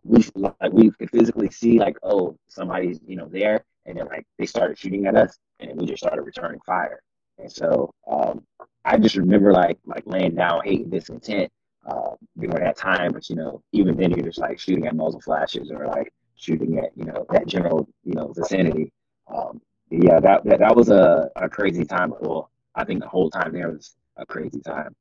we 0.03 0.23
like 0.35 0.71
we 0.71 0.91
could 0.91 1.09
physically 1.11 1.49
see 1.49 1.79
like 1.79 1.97
oh 2.03 2.37
somebody's 2.47 2.99
you 3.05 3.15
know 3.15 3.27
there 3.27 3.63
and 3.89 3.97
then 3.97 4.05
like 4.07 4.25
they 4.37 4.45
started 4.45 4.77
shooting 4.77 5.07
at 5.07 5.15
us 5.15 5.37
and 5.59 5.79
we 5.79 5.85
just 5.85 6.03
started 6.03 6.21
returning 6.21 6.59
fire. 6.65 7.01
And 7.37 7.51
so 7.51 7.91
um, 8.09 8.43
i 8.85 8.97
just 8.97 9.15
remember 9.15 9.51
like 9.51 9.77
like 9.85 10.03
laying 10.05 10.35
down 10.35 10.61
hate 10.63 10.89
discontent 10.89 11.51
uh, 11.85 12.15
during 12.37 12.63
that 12.63 12.77
time. 12.77 13.11
But 13.11 13.29
you 13.29 13.35
know 13.35 13.61
even 13.71 13.97
then 13.97 14.11
you're 14.11 14.25
just 14.25 14.39
like 14.39 14.59
shooting 14.59 14.85
at 14.87 14.95
muzzle 14.95 15.21
flashes 15.21 15.71
or 15.71 15.87
like 15.87 16.13
shooting 16.35 16.77
at 16.77 16.91
you 16.95 17.05
know 17.05 17.25
that 17.31 17.47
general 17.47 17.89
you 18.03 18.13
know 18.13 18.31
vicinity. 18.35 18.91
Um, 19.33 19.61
yeah 19.89 20.19
that, 20.19 20.43
that 20.45 20.59
that 20.59 20.75
was 20.75 20.89
a, 20.89 21.29
a 21.35 21.49
crazy 21.49 21.83
time. 21.83 22.13
Well 22.21 22.51
i 22.75 22.83
think 22.83 23.01
the 23.01 23.09
whole 23.09 23.29
time 23.29 23.51
there 23.51 23.71
was 23.71 23.95
a 24.17 24.25
crazy 24.25 24.61
time. 24.61 24.95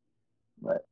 But 0.62 0.82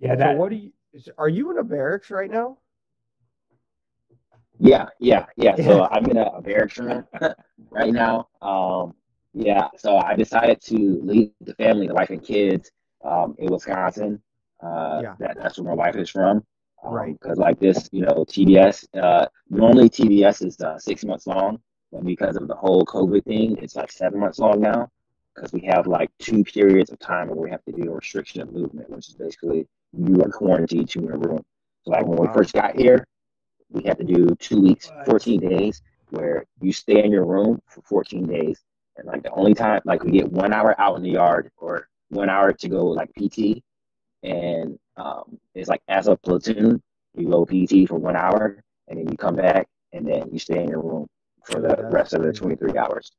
yeah 0.00 0.16
that 0.16 0.34
so 0.34 0.36
what 0.38 0.50
do 0.50 0.56
you 0.56 0.72
are 1.16 1.28
you 1.28 1.50
in 1.52 1.58
a 1.58 1.64
barracks 1.64 2.10
right 2.10 2.30
now? 2.30 2.58
Yeah, 4.62 4.86
yeah, 5.00 5.26
yeah. 5.36 5.56
So 5.56 5.88
I'm 5.90 6.06
in 6.06 6.16
a, 6.16 6.22
a 6.22 6.40
barracks 6.40 6.78
room 6.78 7.04
right 7.70 7.92
now. 7.92 8.28
Um, 8.40 8.94
yeah, 9.34 9.68
so 9.76 9.96
I 9.96 10.14
decided 10.14 10.60
to 10.62 11.00
leave 11.02 11.32
the 11.40 11.54
family, 11.54 11.88
the 11.88 11.94
wife 11.94 12.10
and 12.10 12.22
kids, 12.22 12.70
um, 13.04 13.34
in 13.38 13.50
Wisconsin. 13.52 14.22
Uh, 14.62 15.00
yeah. 15.02 15.14
that, 15.18 15.36
that's 15.36 15.58
where 15.58 15.74
my 15.74 15.74
wife 15.74 15.96
is 15.96 16.08
from. 16.08 16.44
Um, 16.84 16.94
right. 16.94 17.18
Because 17.20 17.38
like 17.38 17.58
this, 17.58 17.88
you 17.90 18.02
know, 18.02 18.24
TBS. 18.28 18.86
Uh, 18.94 19.26
normally 19.50 19.90
TBS 19.90 20.46
is 20.46 20.60
uh, 20.60 20.78
six 20.78 21.04
months 21.04 21.26
long, 21.26 21.58
but 21.90 22.04
because 22.04 22.36
of 22.36 22.46
the 22.46 22.54
whole 22.54 22.86
COVID 22.86 23.24
thing, 23.24 23.58
it's 23.60 23.74
like 23.74 23.90
seven 23.90 24.20
months 24.20 24.38
long 24.38 24.60
now. 24.60 24.88
Because 25.34 25.52
we 25.52 25.62
have 25.62 25.88
like 25.88 26.10
two 26.20 26.44
periods 26.44 26.90
of 26.92 27.00
time 27.00 27.28
where 27.28 27.36
we 27.36 27.50
have 27.50 27.64
to 27.64 27.72
do 27.72 27.90
a 27.90 27.94
restriction 27.96 28.42
of 28.42 28.52
movement, 28.52 28.90
which 28.90 29.08
is 29.08 29.14
basically 29.14 29.66
you 29.92 30.22
are 30.22 30.30
quarantined 30.30 30.90
to 30.90 31.00
a 31.00 31.16
room. 31.16 31.42
So 31.84 31.90
like 31.90 32.06
when 32.06 32.18
we 32.18 32.28
first 32.32 32.52
got 32.52 32.78
here, 32.78 33.08
we 33.72 33.82
had 33.84 33.98
to 33.98 34.04
do 34.04 34.34
two 34.38 34.60
weeks, 34.60 34.90
14 35.06 35.40
days, 35.40 35.82
where 36.10 36.44
you 36.60 36.72
stay 36.72 37.02
in 37.02 37.10
your 37.10 37.24
room 37.24 37.60
for 37.66 37.82
14 37.82 38.26
days. 38.26 38.60
And 38.96 39.06
like 39.06 39.22
the 39.22 39.30
only 39.32 39.54
time, 39.54 39.80
like 39.84 40.04
we 40.04 40.12
get 40.12 40.30
one 40.30 40.52
hour 40.52 40.78
out 40.80 40.96
in 40.96 41.02
the 41.02 41.10
yard 41.10 41.50
or 41.56 41.88
one 42.10 42.28
hour 42.28 42.52
to 42.52 42.68
go 42.68 42.86
like 42.86 43.10
PT. 43.14 43.62
And 44.22 44.78
um, 44.96 45.38
it's 45.54 45.68
like 45.68 45.82
as 45.88 46.08
a 46.08 46.16
platoon, 46.16 46.82
you 47.16 47.30
go 47.30 47.44
PT 47.46 47.88
for 47.88 47.96
one 47.98 48.16
hour 48.16 48.62
and 48.88 48.98
then 48.98 49.08
you 49.08 49.16
come 49.16 49.36
back 49.36 49.68
and 49.92 50.06
then 50.06 50.28
you 50.30 50.38
stay 50.38 50.62
in 50.62 50.68
your 50.68 50.82
room 50.82 51.06
for 51.44 51.60
the 51.60 51.88
rest 51.90 52.12
of 52.12 52.22
the 52.22 52.32
23 52.32 52.76
hours. 52.76 53.12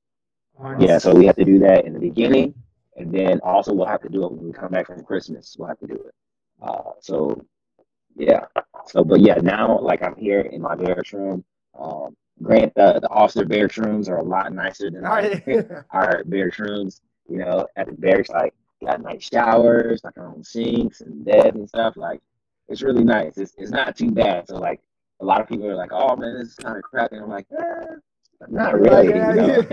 Yeah, 0.79 0.99
so 0.99 1.13
we 1.13 1.25
have 1.25 1.35
to 1.37 1.45
do 1.45 1.59
that 1.59 1.85
in 1.85 1.93
the 1.93 1.99
beginning. 1.99 2.53
And 2.95 3.11
then 3.11 3.39
also 3.43 3.73
we'll 3.73 3.87
have 3.87 4.01
to 4.03 4.09
do 4.09 4.23
it 4.23 4.31
when 4.31 4.45
we 4.45 4.53
come 4.53 4.69
back 4.71 4.87
from 4.87 5.03
Christmas. 5.03 5.55
We'll 5.57 5.67
have 5.67 5.79
to 5.79 5.87
do 5.87 5.95
it. 5.95 6.13
Uh, 6.61 6.91
so 7.01 7.43
yeah. 8.15 8.45
So, 8.87 9.03
but 9.03 9.21
yeah, 9.21 9.35
now 9.35 9.79
like 9.79 10.03
I'm 10.03 10.15
here 10.15 10.41
in 10.41 10.61
my 10.61 10.75
barracks 10.75 11.13
room. 11.13 11.43
Um, 11.77 12.15
grant 12.41 12.73
the, 12.75 12.99
the 12.99 13.09
officer 13.09 13.45
barracks 13.45 13.77
rooms 13.77 14.09
are 14.09 14.17
a 14.17 14.23
lot 14.23 14.53
nicer 14.53 14.89
than 14.91 15.05
our, 15.05 15.85
our 15.91 16.23
barracks 16.25 16.59
rooms. 16.59 17.01
You 17.29 17.37
know, 17.37 17.67
at 17.77 17.87
the 17.87 17.93
barracks, 17.93 18.29
like 18.29 18.53
got 18.85 19.01
nice 19.01 19.29
showers, 19.31 20.01
like 20.03 20.17
our 20.17 20.27
own 20.27 20.43
sinks 20.43 21.01
and 21.01 21.23
beds 21.23 21.55
and 21.55 21.69
stuff. 21.69 21.95
Like 21.95 22.21
it's 22.67 22.81
really 22.81 23.03
nice. 23.03 23.37
It's 23.37 23.53
it's 23.57 23.71
not 23.71 23.95
too 23.95 24.11
bad. 24.11 24.47
So 24.47 24.57
like 24.57 24.81
a 25.21 25.25
lot 25.25 25.41
of 25.41 25.47
people 25.47 25.67
are 25.67 25.75
like, 25.75 25.91
"Oh 25.93 26.15
man, 26.15 26.37
this 26.37 26.49
is 26.49 26.55
kind 26.55 26.77
of 26.77 26.83
crap," 26.83 27.11
and 27.11 27.21
I'm 27.21 27.29
like, 27.29 27.47
eh, 27.57 27.95
"Not 28.49 28.79
really." 28.79 29.07
You 29.07 29.13
know? 29.13 29.65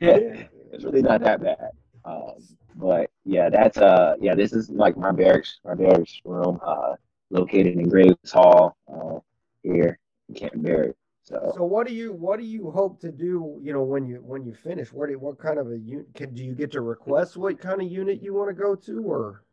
yeah, 0.00 0.44
it's 0.72 0.84
really 0.84 1.02
not 1.02 1.22
that 1.22 1.42
bad. 1.42 1.70
Um, 2.04 2.34
but 2.76 3.10
yeah, 3.24 3.48
that's 3.48 3.78
uh 3.78 4.16
yeah, 4.20 4.34
this 4.34 4.52
is 4.52 4.70
like 4.70 4.96
my 4.96 5.12
barracks, 5.12 5.60
my 5.64 5.74
barracks 5.74 6.20
room, 6.24 6.58
uh, 6.64 6.96
located 7.30 7.78
in 7.78 7.88
Graves 7.88 8.32
Hall, 8.32 8.76
uh, 8.92 9.18
here 9.62 9.98
in 10.28 10.34
Camp 10.34 10.54
Barrett. 10.56 10.96
So, 11.24 11.52
so 11.56 11.64
what 11.64 11.86
do 11.86 11.94
you 11.94 12.12
what 12.12 12.40
do 12.40 12.44
you 12.44 12.70
hope 12.70 13.00
to 13.00 13.12
do? 13.12 13.58
You 13.62 13.72
know, 13.72 13.82
when 13.82 14.06
you 14.06 14.16
when 14.16 14.44
you 14.44 14.54
finish, 14.54 14.92
what 14.92 15.08
do, 15.08 15.18
what 15.18 15.38
kind 15.38 15.58
of 15.58 15.70
a 15.70 15.78
unit? 15.78 16.06
Can 16.14 16.34
do 16.34 16.44
you 16.44 16.54
get 16.54 16.72
to 16.72 16.80
request 16.80 17.36
what 17.36 17.60
kind 17.60 17.80
of 17.80 17.90
unit 17.90 18.22
you 18.22 18.34
want 18.34 18.48
to 18.48 18.54
go 18.54 18.74
to, 18.74 19.02
or? 19.04 19.44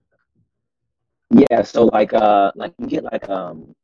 Yeah, 1.29 1.61
so 1.61 1.85
like 1.85 2.13
uh 2.13 2.51
like 2.55 2.73
you 2.79 2.87
get 2.87 3.03
like 3.03 3.29
um 3.29 3.75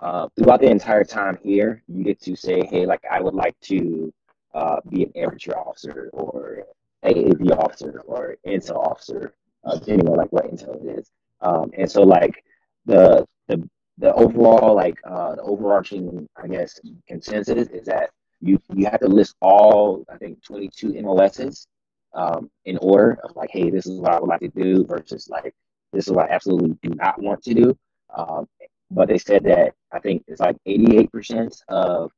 uh 0.00 0.28
throughout 0.36 0.60
the 0.60 0.70
entire 0.70 1.02
time 1.02 1.38
here, 1.42 1.82
you 1.88 2.04
get 2.04 2.20
to 2.20 2.36
say, 2.36 2.64
hey, 2.64 2.86
like 2.86 3.02
I 3.10 3.20
would 3.20 3.34
like 3.34 3.58
to 3.62 4.12
uh 4.54 4.76
be 4.88 5.02
an 5.02 5.10
infantry 5.16 5.54
officer 5.54 6.10
or 6.12 6.62
AAV 7.04 7.56
officer 7.58 8.02
or 8.06 8.36
intel 8.46 8.76
officer, 8.76 9.34
uh, 9.64 9.76
depending 9.78 10.08
on 10.08 10.16
like 10.16 10.32
what 10.32 10.46
intel 10.46 10.84
it 10.84 10.98
is. 10.98 11.10
Um, 11.40 11.70
and 11.76 11.90
so 11.90 12.02
like 12.02 12.42
the 12.86 13.26
the 13.46 13.68
the 13.98 14.12
overall 14.14 14.74
like 14.74 14.98
uh, 15.04 15.36
the 15.36 15.42
overarching 15.42 16.28
I 16.36 16.48
guess 16.48 16.80
consensus 17.06 17.68
is 17.68 17.86
that 17.86 18.10
you 18.40 18.60
you 18.74 18.86
have 18.86 19.00
to 19.00 19.08
list 19.08 19.36
all 19.40 20.04
I 20.12 20.16
think 20.16 20.42
22 20.42 21.00
MOSs 21.02 21.66
um, 22.14 22.50
in 22.64 22.78
order 22.78 23.18
of 23.24 23.36
like, 23.36 23.50
hey, 23.52 23.70
this 23.70 23.86
is 23.86 24.00
what 24.00 24.12
I 24.12 24.20
would 24.20 24.28
like 24.28 24.40
to 24.40 24.48
do 24.48 24.84
versus 24.84 25.28
like 25.28 25.54
this 25.92 26.06
is 26.06 26.12
what 26.12 26.30
I 26.30 26.34
absolutely 26.34 26.76
do 26.82 26.94
not 26.94 27.20
want 27.20 27.42
to 27.44 27.54
do. 27.54 27.78
Um, 28.16 28.48
but 28.90 29.08
they 29.08 29.18
said 29.18 29.44
that 29.44 29.74
I 29.92 29.98
think 29.98 30.24
it's 30.26 30.40
like 30.40 30.56
88% 30.66 31.62
of 31.68 32.10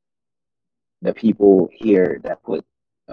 the 1.01 1.13
people 1.13 1.69
here 1.71 2.19
that 2.23 2.43
put 2.43 2.63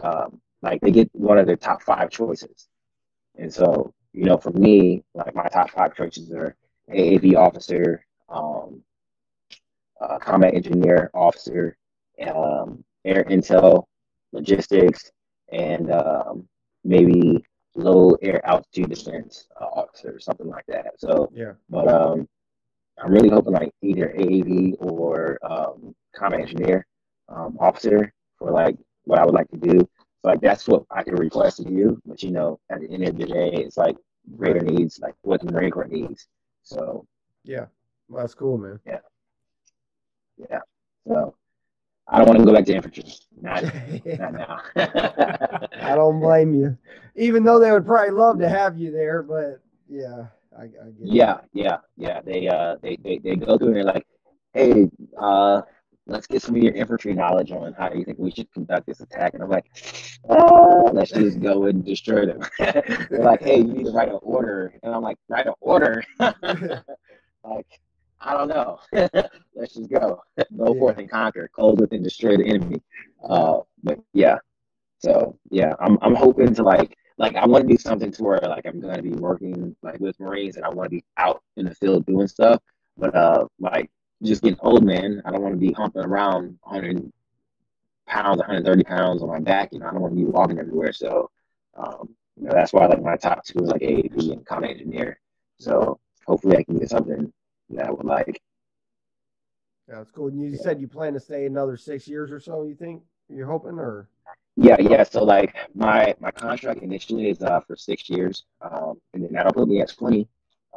um, 0.01 0.41
like 0.63 0.81
they 0.81 0.91
get 0.91 1.09
one 1.13 1.39
of 1.39 1.47
their 1.47 1.57
top 1.57 1.83
five 1.83 2.11
choices. 2.11 2.69
And 3.37 3.53
so, 3.53 3.93
you 4.13 4.25
know, 4.25 4.37
for 4.37 4.51
me, 4.51 5.05
like 5.15 5.35
my 5.35 5.47
top 5.49 5.71
five 5.71 5.95
choices 5.95 6.33
are 6.33 6.57
AAV 6.91 7.37
officer, 7.37 8.05
um, 8.29 8.83
uh, 10.01 10.19
combat 10.19 10.55
engineer 10.55 11.11
officer, 11.15 11.77
um, 12.27 12.85
air 13.05 13.25
intel, 13.25 13.85
logistics, 14.33 15.11
and 15.53 15.91
um, 15.93 16.49
maybe 16.85 17.45
low 17.75 18.17
air 18.23 18.45
altitude 18.47 18.91
defense 18.91 19.47
uh, 19.61 19.65
officer 19.65 20.15
or 20.15 20.21
something 20.21 20.49
like 20.49 20.67
that. 20.67 20.99
So 20.99 21.31
yeah, 21.33 21.53
but 21.71 21.89
um, 21.89 22.29
I'm 22.99 23.13
really 23.13 23.29
hoping 23.29 23.53
like 23.53 23.73
either 23.83 24.13
AAV 24.19 24.75
or 24.81 25.39
um, 25.43 25.95
combat 26.15 26.41
engineer 26.41 26.87
um, 27.29 27.57
officer 27.61 28.13
for 28.39 28.51
like 28.51 28.77
what 29.05 29.19
I 29.19 29.25
would 29.25 29.35
like 29.35 29.49
to 29.51 29.57
do. 29.57 29.89
Like 30.25 30.41
that's 30.41 30.67
what 30.69 30.85
I 30.91 31.03
can 31.03 31.15
request 31.17 31.61
of 31.61 31.71
you. 31.71 32.01
But 32.07 32.23
you 32.23 32.31
know, 32.31 32.59
at 32.71 32.81
the 32.81 32.91
end 32.91 33.05
of 33.05 33.17
the 33.17 33.27
day, 33.27 33.51
it's 33.55 33.77
like 33.77 33.97
greater 34.37 34.61
needs, 34.61 34.99
like 35.01 35.15
what 35.23 35.41
the 35.41 35.53
Marine 35.53 35.71
Corps 35.71 35.87
needs. 35.89 36.27
So 36.63 37.07
yeah, 37.45 37.67
well, 38.09 38.23
that's 38.23 38.35
cool, 38.35 38.59
man. 38.59 38.81
Yeah, 38.87 39.01
yeah. 40.51 40.61
So 41.07 41.35
I 42.09 42.19
don't 42.19 42.29
want 42.29 42.39
to 42.41 42.45
go 42.45 42.53
back 42.55 42.65
to 42.67 42.75
infantry. 42.75 43.05
Not, 43.41 43.65
not 44.19 44.35
now. 44.35 44.61
I 44.77 45.95
don't 45.95 46.21
blame 46.21 46.55
you. 46.55 46.77
Even 47.17 47.45
though 47.45 47.59
they 47.59 47.73
would 47.73 47.87
probably 47.87 48.11
love 48.13 48.39
to 48.41 48.49
have 48.49 48.79
you 48.79 48.91
there, 48.91 49.23
but 49.23 49.61
yeah, 49.89 50.27
I, 50.57 50.65
I 50.65 50.91
get 50.99 51.09
Yeah, 51.11 51.35
it. 51.35 51.45
yeah, 51.53 51.79
yeah. 51.97 52.21
They 52.21 52.49
uh 52.49 52.77
they, 52.83 52.97
they, 52.97 53.19
they 53.19 53.37
go 53.37 53.59
through 53.59 53.69
and 53.69 53.77
they're 53.77 53.85
like, 53.85 54.07
hey, 54.53 54.89
uh 55.19 55.63
let's 56.09 56.27
get 56.27 56.43
some 56.43 56.57
of 56.57 56.63
your 56.63 56.75
infantry 56.75 57.15
knowledge 57.15 57.53
on 57.53 57.75
how 57.75 57.93
you 57.93 58.05
think 58.05 58.19
we 58.19 58.31
should 58.31 58.51
conduct 58.53 58.87
this 58.87 59.01
attack. 59.01 59.35
And 59.35 59.43
I'm 59.43 59.51
like, 59.51 59.67
oh, 60.29 60.91
let's 60.93 61.13
just 61.13 61.41
go 61.41 61.65
and 61.67 61.85
destroy 61.85 62.27
them. 62.27 62.41
they're 62.59 63.21
like, 63.21 63.43
hey, 63.43 63.59
you 63.59 63.73
need 63.73 63.85
to 63.85 63.93
write 63.93 64.09
an 64.09 64.19
order. 64.23 64.75
And 64.83 64.95
I'm 64.95 65.03
like, 65.03 65.19
write 65.29 65.47
an 65.47 65.55
order? 65.61 66.03
like 66.19 67.67
I 68.21 68.35
don't 68.35 68.49
know. 68.49 68.81
Let's 68.93 69.75
just 69.75 69.91
go. 69.91 70.23
Go 70.57 70.75
yeah. 70.75 70.79
forth 70.79 70.99
and 70.99 71.11
conquer. 71.11 71.49
Close 71.53 71.77
with 71.79 71.93
and 71.93 72.03
destroy 72.03 72.37
the 72.37 72.47
enemy. 72.47 72.83
Uh, 73.23 73.61
but 73.83 73.99
yeah. 74.13 74.39
So 74.99 75.39
yeah, 75.51 75.75
I'm 75.81 75.99
I'm 76.03 76.15
hoping 76.15 76.55
to 76.55 76.63
like 76.63 76.97
like 77.19 77.37
I 77.37 77.47
want 77.47 77.69
to 77.69 77.69
do 77.69 77.79
something 77.79 78.11
to 78.11 78.23
where 78.23 78.41
like 78.41 78.67
I'm 78.67 78.81
gonna 78.81 79.03
be 79.03 79.11
working 79.11 79.77
like 79.83 80.01
with 80.01 80.19
Marines 80.19 80.57
and 80.57 80.65
I 80.65 80.69
want 80.69 80.87
to 80.87 80.97
be 80.97 81.05
out 81.17 81.43
in 81.57 81.67
the 81.67 81.75
field 81.75 82.07
doing 82.07 82.27
stuff. 82.27 82.61
But 82.97 83.15
uh, 83.15 83.47
like 83.61 83.91
just 84.23 84.43
getting 84.43 84.59
old, 84.61 84.85
man. 84.85 85.23
I 85.25 85.31
don't 85.31 85.43
want 85.43 85.55
to 85.55 85.61
be 85.61 85.73
humping 85.73 86.05
around 86.05 86.59
100 86.63 87.13
pounds, 88.07 88.39
130 88.39 88.85
pounds 88.85 89.23
on 89.23 89.29
my 89.29 89.41
back. 89.41 89.73
You 89.73 89.81
know, 89.81 89.87
I 89.87 89.93
don't 89.93 90.01
want 90.01 90.15
to 90.15 90.17
be 90.17 90.25
walking 90.25 90.59
everywhere. 90.59 90.93
So, 90.93 91.31
um, 91.77 92.09
you 92.37 92.45
know, 92.45 92.53
that's 92.53 92.73
why 92.73 92.87
like 92.87 93.03
my 93.03 93.17
top 93.17 93.45
two 93.45 93.61
is 93.61 93.69
like 93.69 93.83
AAV 93.83 94.33
and 94.33 94.47
combat 94.47 94.71
engineer. 94.71 95.21
So 95.59 96.01
hopefully 96.27 96.57
I 96.57 96.63
can 96.65 96.79
get 96.79 96.91
something 96.91 97.33
that 97.71 97.87
I 97.87 97.91
would 97.91 98.07
like. 98.07 98.41
Yeah, 99.89 99.97
that's 99.97 100.11
cool. 100.11 100.29
And 100.29 100.41
you 100.41 100.51
yeah. 100.51 100.63
said 100.63 100.81
you 100.81 100.89
plan 100.89 101.15
to 101.15 101.21
stay 101.21 101.47
another 101.47 101.77
six 101.77 102.07
years 102.07 102.31
or 102.31 102.41
so. 102.41 102.65
You 102.65 102.75
think 102.75 103.03
you're 103.29 103.47
hoping, 103.47 103.79
or? 103.79 104.09
Yeah, 104.57 104.77
yeah. 104.81 105.03
So 105.05 105.25
like 105.25 105.55
my 105.75 106.15
my 106.21 106.31
contract 106.31 106.83
initially 106.83 107.31
is 107.31 107.43
uh 107.43 107.61
for 107.61 107.75
six 107.77 108.11
years, 108.11 108.45
um, 108.61 109.01
and 109.15 109.25
then 109.25 109.33
that'll 109.33 109.53
put 109.53 109.69
me 109.69 109.81
at 109.81 109.89
twenty. 109.97 110.29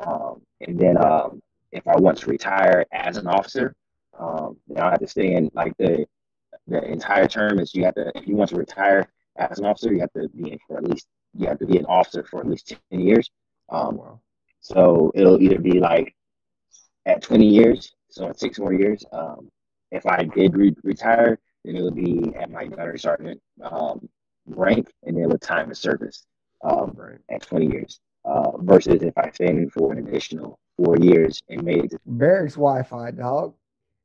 Um, 0.05 0.41
and 0.61 0.79
then 0.79 0.97
um, 0.97 1.41
if 1.71 1.87
I 1.87 1.95
want 1.97 2.17
to 2.19 2.29
retire 2.29 2.85
as 2.91 3.17
an 3.17 3.27
officer, 3.27 3.73
um, 4.19 4.57
then 4.67 4.83
I'll 4.83 4.91
have 4.91 4.99
to 4.99 5.07
stay 5.07 5.33
in 5.33 5.49
like 5.53 5.75
the 5.77 6.05
the 6.67 6.83
entire 6.83 7.27
term. 7.27 7.59
Is 7.59 7.73
you 7.73 7.85
have 7.85 7.95
to 7.95 8.11
if 8.15 8.27
you 8.27 8.35
want 8.35 8.49
to 8.51 8.57
retire 8.57 9.07
as 9.37 9.59
an 9.59 9.65
officer, 9.65 9.93
you 9.93 9.99
have 10.01 10.13
to 10.13 10.29
be 10.29 10.51
in 10.51 10.59
for 10.67 10.77
at 10.77 10.83
least 10.83 11.07
you 11.33 11.47
have 11.47 11.59
to 11.59 11.65
be 11.65 11.77
an 11.77 11.85
officer 11.85 12.25
for 12.29 12.41
at 12.41 12.47
least 12.47 12.73
ten 12.91 12.99
years. 12.99 13.29
Um, 13.69 13.97
wow. 13.97 14.19
So 14.61 15.11
it'll 15.15 15.41
either 15.41 15.59
be 15.59 15.79
like 15.79 16.15
at 17.05 17.21
20 17.21 17.47
years, 17.47 17.93
so 18.09 18.27
in 18.27 18.35
six 18.35 18.59
more 18.59 18.73
years. 18.73 19.03
Um, 19.11 19.49
if 19.91 20.05
I 20.05 20.23
did 20.23 20.55
re- 20.55 20.75
retire, 20.83 21.39
then 21.65 21.75
it 21.75 21.81
would 21.81 21.95
be 21.95 22.33
at 22.35 22.51
my 22.51 22.67
gunnery 22.67 22.99
sergeant 22.99 23.41
um, 23.63 24.07
rank, 24.45 24.91
and 25.03 25.17
then 25.17 25.29
with 25.29 25.41
time 25.41 25.71
of 25.71 25.77
service 25.77 26.25
um, 26.63 26.93
right. 26.95 27.17
at 27.29 27.41
20 27.41 27.67
years. 27.67 27.99
Uh, 28.23 28.55
versus 28.59 29.01
if 29.01 29.17
I 29.17 29.31
stayed 29.31 29.49
in 29.49 29.69
for 29.71 29.91
an 29.91 30.07
additional 30.07 30.59
four 30.83 30.97
years 30.97 31.41
and 31.49 31.63
made 31.63 31.93
it. 31.93 32.01
Barracks 32.05 32.55
Wi-Fi, 32.55 33.11
dog. 33.11 33.53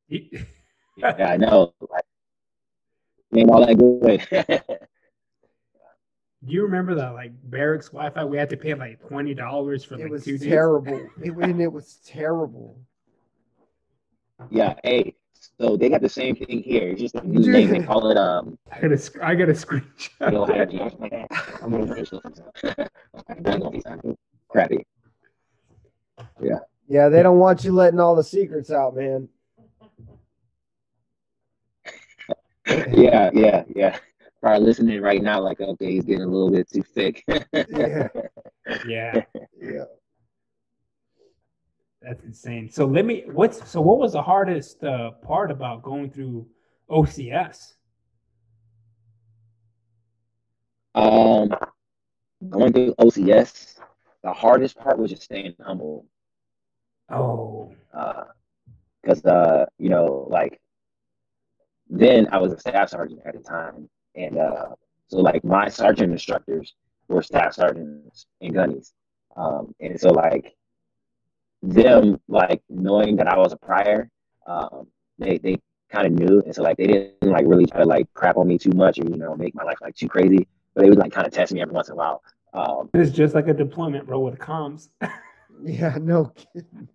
yeah, 0.08 0.44
I 1.18 1.36
know. 1.36 1.74
Like, 1.80 2.04
ain't 3.34 3.50
all 3.50 3.66
that 3.66 3.76
good. 3.76 4.78
Do 6.46 6.52
you 6.52 6.62
remember 6.62 6.94
that 6.94 7.14
like 7.14 7.32
barracks 7.44 7.88
Wi-Fi? 7.88 8.24
We 8.24 8.36
had 8.36 8.50
to 8.50 8.56
pay 8.56 8.74
like 8.74 9.00
twenty 9.08 9.34
dollars 9.34 9.82
for 9.82 9.96
like 9.96 10.04
it 10.06 10.10
was 10.10 10.24
two 10.24 10.38
terrible. 10.38 11.08
it, 11.22 11.32
and 11.32 11.60
it 11.60 11.72
was 11.72 11.98
terrible. 12.06 12.78
Yeah, 14.50 14.74
hey, 14.84 15.16
so 15.58 15.76
they 15.76 15.88
got 15.88 16.02
the 16.02 16.08
same 16.08 16.36
thing 16.36 16.62
here. 16.62 16.90
It's 16.90 17.00
just 17.00 17.14
a 17.16 17.26
new 17.26 17.50
name. 17.50 17.70
They 17.70 17.80
call 17.80 18.10
it 18.10 18.18
um. 18.18 18.58
I 18.72 18.80
got 18.80 18.92
a 18.92 19.10
I 19.24 19.34
got 19.34 19.48
a 19.48 19.52
screenshot. 19.52 20.30
Crappy. 24.48 24.86
Yeah. 26.40 26.58
Yeah, 26.88 27.08
they 27.08 27.22
don't 27.22 27.38
want 27.38 27.64
you 27.64 27.72
letting 27.72 28.00
all 28.00 28.14
the 28.14 28.24
secrets 28.24 28.70
out, 28.70 28.94
man. 28.96 29.28
yeah, 32.92 33.30
yeah, 33.32 33.64
yeah 33.74 33.98
probably 34.46 34.64
listening 34.64 35.00
right 35.00 35.22
now, 35.22 35.40
like, 35.40 35.60
okay, 35.60 35.92
he's 35.92 36.04
getting 36.04 36.22
a 36.22 36.26
little 36.26 36.52
bit 36.52 36.70
too 36.70 36.82
thick. 36.82 37.24
yeah. 37.52 38.08
Yeah. 38.86 39.22
Yeah. 39.60 39.84
That's 42.00 42.22
insane. 42.22 42.70
So 42.70 42.86
let 42.86 43.04
me 43.04 43.24
what's 43.26 43.68
so 43.68 43.80
what 43.80 43.98
was 43.98 44.12
the 44.12 44.22
hardest 44.22 44.84
uh, 44.84 45.12
part 45.22 45.50
about 45.50 45.82
going 45.82 46.10
through 46.10 46.46
OCS? 46.88 47.72
Um 50.94 51.52
going 52.48 52.72
through 52.72 52.94
OCS, 53.00 53.80
the 54.26 54.32
hardest 54.32 54.76
part 54.76 54.98
was 54.98 55.10
just 55.10 55.22
staying 55.22 55.54
humble. 55.64 56.06
Oh. 57.08 57.72
Uh 57.94 58.24
because 59.06 59.24
uh, 59.24 59.66
you 59.78 59.88
know, 59.88 60.26
like 60.30 60.60
then 61.88 62.26
I 62.32 62.38
was 62.38 62.52
a 62.52 62.58
staff 62.58 62.90
sergeant 62.90 63.20
at 63.24 63.34
the 63.34 63.40
time. 63.40 63.88
And 64.14 64.38
uh, 64.38 64.70
so 65.08 65.18
like 65.18 65.44
my 65.44 65.68
sergeant 65.68 66.12
instructors 66.12 66.74
were 67.08 67.22
staff 67.22 67.54
sergeants 67.54 68.26
and 68.40 68.54
gunnies. 68.54 68.92
Um, 69.36 69.74
and 69.80 70.00
so 70.00 70.10
like 70.10 70.56
them 71.62 72.20
like 72.28 72.62
knowing 72.68 73.16
that 73.16 73.28
I 73.28 73.38
was 73.38 73.52
a 73.52 73.56
prior, 73.56 74.10
um, 74.46 74.88
they 75.18 75.38
they 75.38 75.60
kind 75.90 76.06
of 76.06 76.12
knew, 76.12 76.42
and 76.44 76.54
so 76.54 76.62
like 76.62 76.78
they 76.78 76.86
didn't 76.86 77.30
like 77.30 77.44
really 77.46 77.66
try 77.66 77.80
to 77.80 77.86
like 77.86 78.12
crap 78.14 78.36
on 78.36 78.48
me 78.48 78.58
too 78.58 78.72
much 78.72 78.98
or 78.98 79.04
you 79.04 79.16
know 79.16 79.36
make 79.36 79.54
my 79.54 79.62
life 79.62 79.78
like 79.80 79.94
too 79.94 80.08
crazy, 80.08 80.48
but 80.74 80.82
they 80.82 80.88
would 80.88 80.98
like 80.98 81.12
kind 81.12 81.26
of 81.26 81.32
test 81.32 81.52
me 81.52 81.60
every 81.60 81.74
once 81.74 81.88
in 81.88 81.92
a 81.92 81.96
while. 81.96 82.22
Um, 82.56 82.88
it's 82.94 83.10
just 83.10 83.34
like 83.34 83.48
a 83.48 83.54
deployment, 83.54 84.06
bro, 84.06 84.18
with 84.20 84.38
comms. 84.38 84.88
yeah, 85.62 85.98
no 86.00 86.32
kidding. 86.34 86.88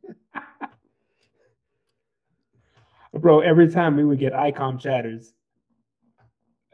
bro, 3.13 3.41
every 3.41 3.69
time 3.69 3.95
we 3.95 4.03
would 4.03 4.17
get 4.17 4.33
ICOM 4.33 4.79
chatters, 4.79 5.33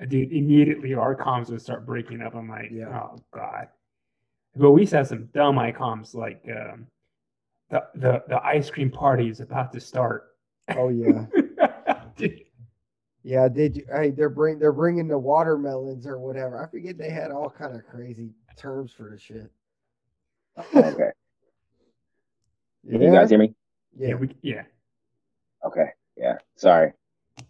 dude, 0.07 0.31
immediately 0.31 0.93
our 0.93 1.15
comms 1.15 1.49
would 1.49 1.61
start 1.61 1.85
breaking 1.85 2.21
up. 2.21 2.33
I'm 2.33 2.47
like, 2.47 2.69
yeah. 2.71 2.87
oh 2.87 3.17
god. 3.33 3.67
But 4.55 4.71
we 4.71 4.81
used 4.81 4.91
to 4.91 4.97
have 4.97 5.07
some 5.07 5.25
dumb 5.33 5.57
ICOMs 5.57 6.15
like 6.15 6.41
um, 6.49 6.87
the 7.69 7.83
the 7.95 8.23
the 8.29 8.43
ice 8.43 8.69
cream 8.69 8.89
party 8.89 9.27
is 9.27 9.41
about 9.41 9.73
to 9.73 9.81
start. 9.81 10.29
Oh 10.77 10.87
yeah. 10.87 11.25
yeah, 13.23 13.49
did 13.49 13.75
you? 13.75 13.85
Hey, 13.93 14.11
they're 14.11 14.29
bring 14.29 14.59
they're 14.59 14.71
bringing 14.71 15.09
the 15.09 15.17
watermelons 15.17 16.07
or 16.07 16.19
whatever. 16.19 16.63
I 16.63 16.71
forget 16.71 16.97
they 16.97 17.09
had 17.09 17.31
all 17.31 17.49
kind 17.49 17.75
of 17.75 17.85
crazy 17.85 18.31
terms 18.57 18.91
for 18.91 19.09
the 19.09 19.19
shit. 19.19 19.51
okay. 20.75 21.11
Yeah. 22.83 22.93
Can 22.93 23.01
you 23.01 23.11
guys 23.11 23.29
hear 23.29 23.39
me? 23.39 23.53
Yeah. 23.97 24.07
Yeah. 24.09 24.15
We, 24.15 24.35
yeah. 24.41 24.61
Okay. 25.65 25.87
Yeah. 26.15 26.35
Sorry. 26.55 26.93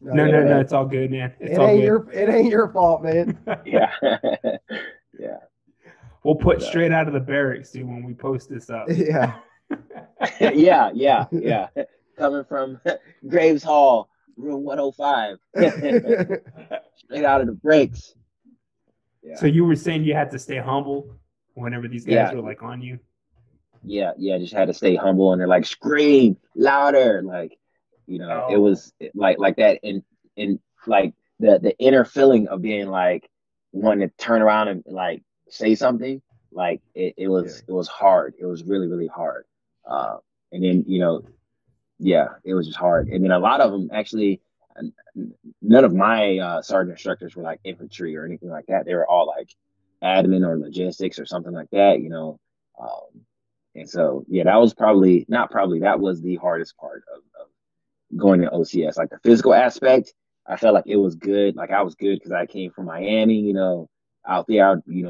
No, 0.01 0.13
no, 0.13 0.25
no, 0.25 0.43
no, 0.43 0.59
It's 0.59 0.73
all 0.73 0.85
good, 0.85 1.11
man. 1.11 1.33
It's 1.39 1.53
it 1.53 1.59
all 1.59 1.67
ain't 1.67 1.81
good. 1.81 1.85
your 1.85 2.09
it 2.11 2.29
ain't 2.29 2.49
your 2.49 2.69
fault, 2.69 3.03
man. 3.03 3.37
yeah. 3.65 3.91
yeah. 5.19 5.37
We'll 6.23 6.35
put 6.35 6.57
uh, 6.57 6.65
straight 6.65 6.91
out 6.91 7.07
of 7.07 7.13
the 7.13 7.19
barracks, 7.19 7.71
dude, 7.71 7.87
when 7.87 8.03
we 8.03 8.13
post 8.13 8.49
this 8.49 8.69
up. 8.69 8.87
Yeah. 8.89 9.35
yeah, 10.41 10.89
yeah, 10.93 11.25
yeah. 11.31 11.67
coming 12.17 12.43
from 12.45 12.79
Graves 13.27 13.63
Hall, 13.63 14.09
room 14.37 14.63
105, 14.63 15.37
straight 16.95 17.23
out 17.25 17.41
of 17.41 17.47
the 17.47 17.53
breaks. 17.53 18.15
Yeah. 19.23 19.35
So 19.35 19.45
you 19.45 19.65
were 19.65 19.75
saying 19.75 20.03
you 20.03 20.13
had 20.13 20.31
to 20.31 20.39
stay 20.39 20.57
humble 20.57 21.15
whenever 21.53 21.87
these 21.87 22.05
guys 22.05 22.13
yeah. 22.13 22.33
were 22.33 22.41
like 22.41 22.63
on 22.63 22.81
you. 22.81 22.99
Yeah, 23.83 24.11
yeah, 24.17 24.37
just 24.37 24.53
had 24.53 24.67
to 24.67 24.73
stay 24.73 24.95
humble, 24.95 25.31
and 25.31 25.39
they're 25.39 25.47
like 25.47 25.65
scream 25.65 26.37
louder, 26.55 27.21
like 27.23 27.57
you 28.05 28.19
know, 28.19 28.47
oh. 28.47 28.53
it 28.53 28.57
was 28.57 28.93
like 29.13 29.37
like 29.39 29.57
that, 29.57 29.79
and 29.83 30.03
and 30.35 30.59
like 30.85 31.13
the 31.39 31.59
the 31.59 31.77
inner 31.77 32.05
feeling 32.05 32.47
of 32.47 32.61
being 32.61 32.87
like 32.87 33.29
wanting 33.71 34.07
to 34.07 34.15
turn 34.17 34.41
around 34.41 34.67
and 34.69 34.83
like 34.87 35.23
say 35.49 35.75
something, 35.75 36.21
like 36.51 36.81
it, 36.95 37.13
it 37.17 37.27
was 37.27 37.63
yeah. 37.67 37.73
it 37.73 37.77
was 37.77 37.87
hard. 37.87 38.33
It 38.39 38.45
was 38.45 38.63
really 38.63 38.87
really 38.87 39.07
hard. 39.07 39.45
Uh, 39.85 40.17
and 40.51 40.63
then 40.63 40.85
you 40.87 40.99
know, 40.99 41.23
yeah, 41.99 42.27
it 42.43 42.53
was 42.53 42.67
just 42.67 42.79
hard. 42.79 43.09
And 43.09 43.23
then 43.23 43.31
a 43.31 43.39
lot 43.39 43.61
of 43.61 43.71
them 43.71 43.89
actually, 43.93 44.41
none 45.61 45.83
of 45.83 45.93
my 45.93 46.37
uh, 46.37 46.61
sergeant 46.61 46.97
instructors 46.97 47.35
were 47.35 47.43
like 47.43 47.59
infantry 47.63 48.15
or 48.15 48.25
anything 48.25 48.49
like 48.49 48.65
that. 48.67 48.85
They 48.85 48.93
were 48.95 49.09
all 49.09 49.27
like 49.27 49.49
admin 50.03 50.47
or 50.47 50.59
logistics 50.59 51.19
or 51.19 51.25
something 51.25 51.53
like 51.53 51.69
that, 51.71 52.01
you 52.01 52.09
know. 52.09 52.39
Um, 52.79 53.21
and 53.75 53.89
so, 53.89 54.23
yeah, 54.27 54.43
that 54.43 54.59
was 54.59 54.73
probably 54.73 55.25
not 55.27 55.51
probably 55.51 55.79
that 55.81 55.99
was 55.99 56.21
the 56.21 56.35
hardest 56.35 56.77
part 56.77 57.03
of, 57.13 57.21
of 57.39 58.17
going 58.17 58.41
to 58.41 58.49
OCS. 58.49 58.97
Like 58.97 59.09
the 59.09 59.19
physical 59.23 59.53
aspect, 59.53 60.13
I 60.45 60.57
felt 60.57 60.73
like 60.73 60.87
it 60.87 60.97
was 60.97 61.15
good. 61.15 61.55
Like 61.55 61.71
I 61.71 61.81
was 61.81 61.95
good 61.95 62.15
because 62.15 62.31
I 62.31 62.45
came 62.45 62.71
from 62.71 62.85
Miami, 62.85 63.35
you 63.35 63.53
know, 63.53 63.89
out 64.27 64.47
there, 64.47 64.71
I'd, 64.71 64.79
you 64.87 65.03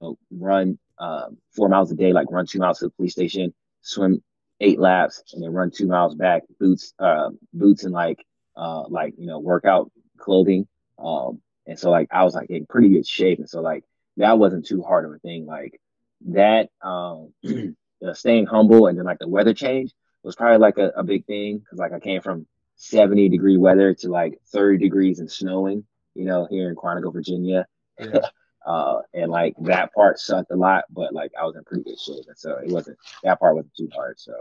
know, 0.00 0.18
run 0.30 0.78
uh, 0.98 1.28
four 1.54 1.68
miles 1.68 1.90
a 1.90 1.94
day, 1.94 2.12
like 2.12 2.30
run 2.30 2.46
two 2.46 2.58
miles 2.58 2.78
to 2.78 2.86
the 2.86 2.90
police 2.90 3.12
station, 3.12 3.52
swim 3.82 4.22
eight 4.60 4.78
laps, 4.78 5.22
and 5.32 5.42
then 5.42 5.52
run 5.52 5.70
two 5.70 5.86
miles 5.86 6.14
back, 6.14 6.42
boots, 6.60 6.94
uh, 6.98 7.30
boots 7.52 7.84
and 7.84 7.92
like, 7.92 8.24
uh, 8.56 8.84
like 8.88 9.14
you 9.18 9.26
know, 9.26 9.38
workout 9.38 9.90
clothing. 10.18 10.66
Um, 10.98 11.40
and 11.66 11.78
so 11.78 11.90
like 11.90 12.08
I 12.10 12.24
was 12.24 12.34
like 12.34 12.50
in 12.50 12.66
pretty 12.66 12.88
good 12.90 13.06
shape, 13.06 13.38
and 13.38 13.48
so 13.48 13.60
like 13.60 13.84
that 14.16 14.38
wasn't 14.38 14.66
too 14.66 14.82
hard 14.82 15.04
of 15.04 15.12
a 15.12 15.18
thing. 15.18 15.46
Like 15.46 15.80
that, 16.26 16.70
um, 16.82 17.32
staying 18.12 18.46
humble, 18.46 18.86
and 18.86 18.98
then 18.98 19.04
like 19.04 19.18
the 19.18 19.28
weather 19.28 19.54
change 19.54 19.92
was 20.22 20.36
probably 20.36 20.58
like 20.58 20.78
a, 20.78 20.88
a 20.96 21.02
big 21.02 21.26
thing 21.26 21.58
because 21.58 21.78
like 21.78 21.92
I 21.92 22.00
came 22.00 22.20
from 22.20 22.46
70 22.76 23.28
degree 23.28 23.56
weather 23.56 23.94
to 23.94 24.08
like 24.08 24.40
30 24.52 24.78
degrees 24.78 25.18
and 25.20 25.30
snowing, 25.30 25.84
you 26.14 26.24
know, 26.24 26.46
here 26.50 26.68
in 26.68 26.76
Quantico, 26.76 27.12
Virginia. 27.12 27.66
Yeah. 27.98 28.20
uh, 28.66 29.00
and 29.14 29.30
like 29.30 29.54
that 29.62 29.92
part 29.92 30.18
sucked 30.18 30.50
a 30.50 30.56
lot, 30.56 30.84
but 30.90 31.12
like 31.12 31.32
I 31.40 31.44
was 31.44 31.56
in 31.56 31.64
pretty 31.64 31.84
good 31.84 31.98
shape. 31.98 32.24
And 32.28 32.38
so 32.38 32.58
it 32.58 32.70
wasn't, 32.70 32.98
that 33.22 33.40
part 33.40 33.54
wasn't 33.54 33.74
too 33.76 33.88
hard. 33.94 34.18
So, 34.18 34.34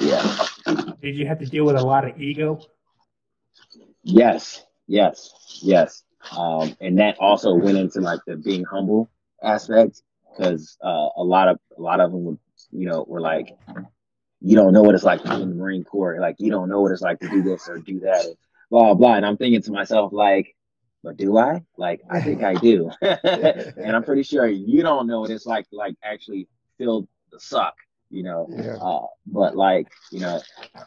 yeah. 0.00 0.46
Did 1.02 1.16
you 1.16 1.26
have 1.26 1.38
to 1.40 1.46
deal 1.46 1.64
with 1.64 1.76
a 1.76 1.84
lot 1.84 2.08
of 2.08 2.20
ego? 2.20 2.60
Yes, 4.02 4.64
yes, 4.86 5.60
yes. 5.62 6.02
Um, 6.36 6.76
and 6.80 6.98
that 6.98 7.16
also 7.18 7.54
went 7.54 7.76
into 7.76 8.00
like 8.00 8.20
the 8.26 8.36
being 8.36 8.64
humble 8.64 9.10
aspect 9.42 10.02
because 10.30 10.76
uh, 10.82 11.08
a 11.16 11.22
lot 11.22 11.48
of 11.48 11.58
a 11.76 11.80
lot 11.80 12.00
of 12.00 12.12
them 12.12 12.38
you 12.74 12.86
know, 12.88 13.04
were 13.06 13.20
like, 13.20 13.56
you 14.40 14.56
don't 14.56 14.72
know 14.72 14.82
what 14.82 14.94
it's 14.94 15.04
like 15.04 15.22
to 15.22 15.28
be 15.28 15.42
in 15.42 15.48
the 15.50 15.54
Marine 15.54 15.84
Corps. 15.84 16.18
Like 16.20 16.36
you 16.38 16.50
don't 16.50 16.68
know 16.68 16.82
what 16.82 16.92
it's 16.92 17.00
like 17.00 17.20
to 17.20 17.28
do 17.28 17.42
this 17.42 17.68
or 17.68 17.78
do 17.78 18.00
that, 18.00 18.26
blah 18.70 18.94
blah. 18.94 19.14
And 19.14 19.24
I'm 19.24 19.36
thinking 19.36 19.62
to 19.62 19.72
myself 19.72 20.12
like, 20.12 20.54
but 21.02 21.16
do 21.16 21.38
I? 21.38 21.62
Like 21.78 22.00
I 22.10 22.20
think 22.20 22.42
I 22.42 22.54
do, 22.54 22.90
and 23.00 23.96
I'm 23.96 24.04
pretty 24.04 24.24
sure 24.24 24.46
you 24.46 24.82
don't 24.82 25.06
know 25.06 25.20
what 25.20 25.30
it's 25.30 25.46
like 25.46 25.68
to 25.70 25.76
like 25.76 25.94
actually 26.02 26.48
feel 26.76 27.08
the 27.30 27.40
suck. 27.40 27.74
You 28.10 28.22
know, 28.22 28.46
yeah. 28.50 28.76
uh, 28.76 29.06
but 29.26 29.56
like 29.56 29.88
you 30.12 30.20
know, 30.20 30.40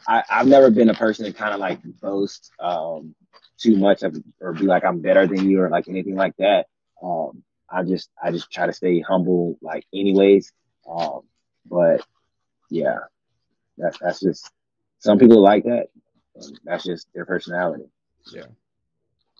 I, 0.06 0.22
I've 0.30 0.46
never 0.46 0.70
been 0.70 0.90
a 0.90 0.94
person 0.94 1.26
to 1.26 1.32
kind 1.32 1.52
of 1.52 1.60
like 1.60 1.80
boast 2.00 2.50
um, 2.60 3.14
too 3.58 3.76
much 3.76 4.02
of, 4.02 4.16
or 4.40 4.52
be 4.52 4.66
like 4.66 4.84
I'm 4.84 5.00
better 5.00 5.26
than 5.26 5.48
you 5.48 5.60
or 5.60 5.68
like 5.68 5.88
anything 5.88 6.14
like 6.14 6.36
that. 6.38 6.66
Um, 7.02 7.42
I 7.70 7.82
just 7.82 8.10
I 8.22 8.30
just 8.30 8.50
try 8.50 8.66
to 8.66 8.72
stay 8.72 9.00
humble 9.00 9.58
like 9.60 9.84
anyways. 9.92 10.52
Um, 10.88 11.20
but 11.66 12.04
yeah, 12.70 12.98
that's 13.76 13.98
that's 13.98 14.20
just 14.20 14.50
some 14.98 15.18
people 15.18 15.40
like 15.40 15.64
that. 15.64 15.86
that's 16.64 16.84
just 16.84 17.08
their 17.14 17.26
personality. 17.26 17.84
Yeah. 18.32 18.46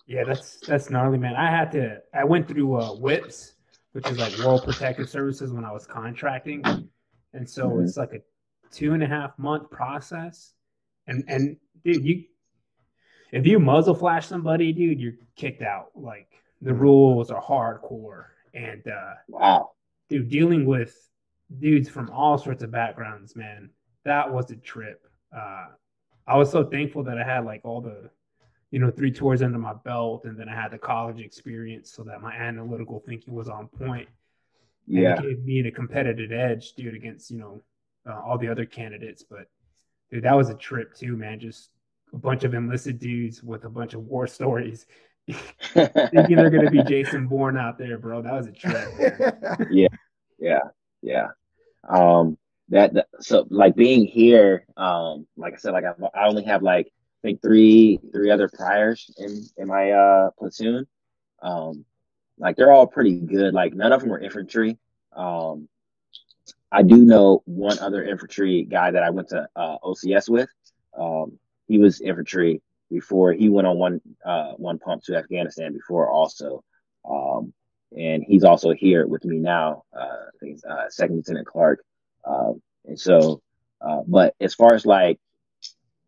Yeah, 0.09 0.23
that's 0.23 0.57
that's 0.65 0.89
gnarly, 0.89 1.19
man. 1.19 1.35
I 1.35 1.51
had 1.51 1.71
to. 1.73 2.01
I 2.15 2.23
went 2.23 2.47
through 2.47 2.81
uh, 2.81 2.95
WIPS, 2.95 3.53
which 3.91 4.07
is 4.07 4.17
like 4.17 4.35
World 4.39 4.63
Protective 4.63 5.07
Services, 5.07 5.53
when 5.53 5.63
I 5.63 5.71
was 5.71 5.85
contracting, 5.85 6.63
and 7.33 7.49
so 7.49 7.69
mm-hmm. 7.69 7.83
it's 7.83 7.97
like 7.97 8.13
a 8.13 8.19
two 8.71 8.93
and 8.93 9.03
a 9.03 9.07
half 9.07 9.37
month 9.37 9.69
process. 9.69 10.53
And 11.07 11.23
and 11.27 11.57
dude, 11.83 12.05
you 12.05 12.23
if 13.31 13.45
you 13.45 13.59
muzzle 13.59 13.95
flash 13.95 14.27
somebody, 14.27 14.73
dude, 14.73 14.99
you're 14.99 15.13
kicked 15.35 15.61
out. 15.61 15.87
Like 15.95 16.31
the 16.61 16.73
rules 16.73 17.31
are 17.31 17.41
hardcore. 17.41 18.25
And 18.53 18.85
uh 18.87 19.13
wow. 19.27 19.71
Dude, 20.09 20.29
dealing 20.29 20.65
with 20.65 20.95
dudes 21.59 21.89
from 21.89 22.09
all 22.09 22.37
sorts 22.37 22.63
of 22.63 22.71
backgrounds, 22.71 23.35
man, 23.35 23.69
that 24.05 24.31
was 24.31 24.49
a 24.51 24.55
trip. 24.55 25.05
Uh 25.35 25.67
I 26.27 26.37
was 26.37 26.51
so 26.51 26.63
thankful 26.63 27.03
that 27.03 27.17
I 27.17 27.23
had 27.23 27.45
like 27.45 27.61
all 27.63 27.81
the, 27.81 28.09
you 28.69 28.79
know, 28.79 28.91
three 28.91 29.11
tours 29.11 29.41
under 29.41 29.57
my 29.57 29.73
belt 29.73 30.25
and 30.25 30.39
then 30.39 30.47
I 30.47 30.55
had 30.55 30.71
the 30.71 30.77
college 30.77 31.19
experience 31.19 31.91
so 31.91 32.03
that 32.03 32.21
my 32.21 32.33
analytical 32.33 33.03
thinking 33.05 33.33
was 33.33 33.49
on 33.49 33.67
point. 33.67 34.07
Yeah. 34.89 35.15
And 35.15 35.25
it 35.25 35.27
gave 35.27 35.45
me 35.45 35.67
a 35.67 35.71
competitive 35.71 36.31
edge, 36.31 36.73
dude, 36.73 36.95
against, 36.95 37.29
you 37.29 37.37
know, 37.37 37.63
uh, 38.09 38.19
all 38.25 38.37
the 38.37 38.49
other 38.49 38.65
candidates. 38.65 39.23
But 39.23 39.45
dude, 40.11 40.23
that 40.23 40.35
was 40.35 40.49
a 40.49 40.55
trip 40.55 40.95
too, 40.95 41.15
man. 41.15 41.39
Just 41.39 41.69
a 42.11 42.17
bunch 42.17 42.43
of 42.43 42.55
enlisted 42.55 42.99
dudes 42.99 43.43
with 43.43 43.65
a 43.65 43.69
bunch 43.69 43.93
of 43.93 44.01
war 44.01 44.25
stories. 44.27 44.87
Thinking 45.73 46.35
they're 46.35 46.49
gonna 46.49 46.71
be 46.71 46.83
Jason 46.83 47.27
Bourne 47.27 47.55
out 47.55 47.77
there, 47.77 47.99
bro. 47.99 48.23
That 48.23 48.33
was 48.33 48.47
a 48.47 48.51
trip. 48.51 49.67
yeah, 49.69 49.87
yeah, 50.39 50.61
yeah. 51.03 51.27
Um, 51.87 52.35
that, 52.69 52.93
that, 52.95 53.07
so 53.19 53.45
like 53.51 53.75
being 53.75 54.05
here, 54.05 54.65
um, 54.75 55.27
like 55.37 55.53
I 55.53 55.57
said, 55.57 55.73
like 55.73 55.83
I, 55.85 56.19
I 56.19 56.27
only 56.27 56.43
have 56.45 56.63
like 56.63 56.87
I 56.87 57.27
think 57.27 57.43
three 57.43 57.99
three 58.11 58.31
other 58.31 58.49
priors 58.49 59.13
in 59.19 59.45
in 59.57 59.67
my 59.67 59.91
uh 59.91 60.31
platoon. 60.39 60.87
Um, 61.43 61.85
like 62.39 62.55
they're 62.55 62.71
all 62.71 62.87
pretty 62.87 63.19
good. 63.19 63.53
Like 63.53 63.73
none 63.73 63.91
of 63.91 64.01
them 64.01 64.09
were 64.09 64.19
infantry. 64.19 64.77
Um, 65.15 65.67
I 66.71 66.83
do 66.83 66.97
know 66.97 67.41
one 67.45 67.79
other 67.79 68.03
infantry 68.03 68.63
guy 68.63 68.91
that 68.91 69.03
I 69.03 69.09
went 69.09 69.29
to 69.29 69.47
uh, 69.55 69.77
OCS 69.83 70.29
with. 70.29 70.49
Um, 70.97 71.39
he 71.67 71.77
was 71.77 72.01
infantry 72.01 72.61
before 72.89 73.33
he 73.33 73.49
went 73.49 73.67
on 73.67 73.77
one 73.77 74.01
uh, 74.25 74.53
one 74.53 74.79
pump 74.79 75.03
to 75.03 75.15
Afghanistan 75.15 75.73
before 75.73 76.09
also, 76.09 76.63
um, 77.09 77.53
and 77.95 78.23
he's 78.27 78.43
also 78.43 78.71
here 78.71 79.05
with 79.07 79.25
me 79.25 79.37
now. 79.37 79.83
Uh, 79.97 80.25
he's 80.41 80.63
uh, 80.63 80.89
Second 80.89 81.17
Lieutenant 81.17 81.47
Clark, 81.47 81.83
um, 82.25 82.61
and 82.85 82.99
so, 82.99 83.41
uh, 83.81 84.01
but 84.07 84.35
as 84.39 84.55
far 84.55 84.73
as 84.73 84.85
like 84.85 85.19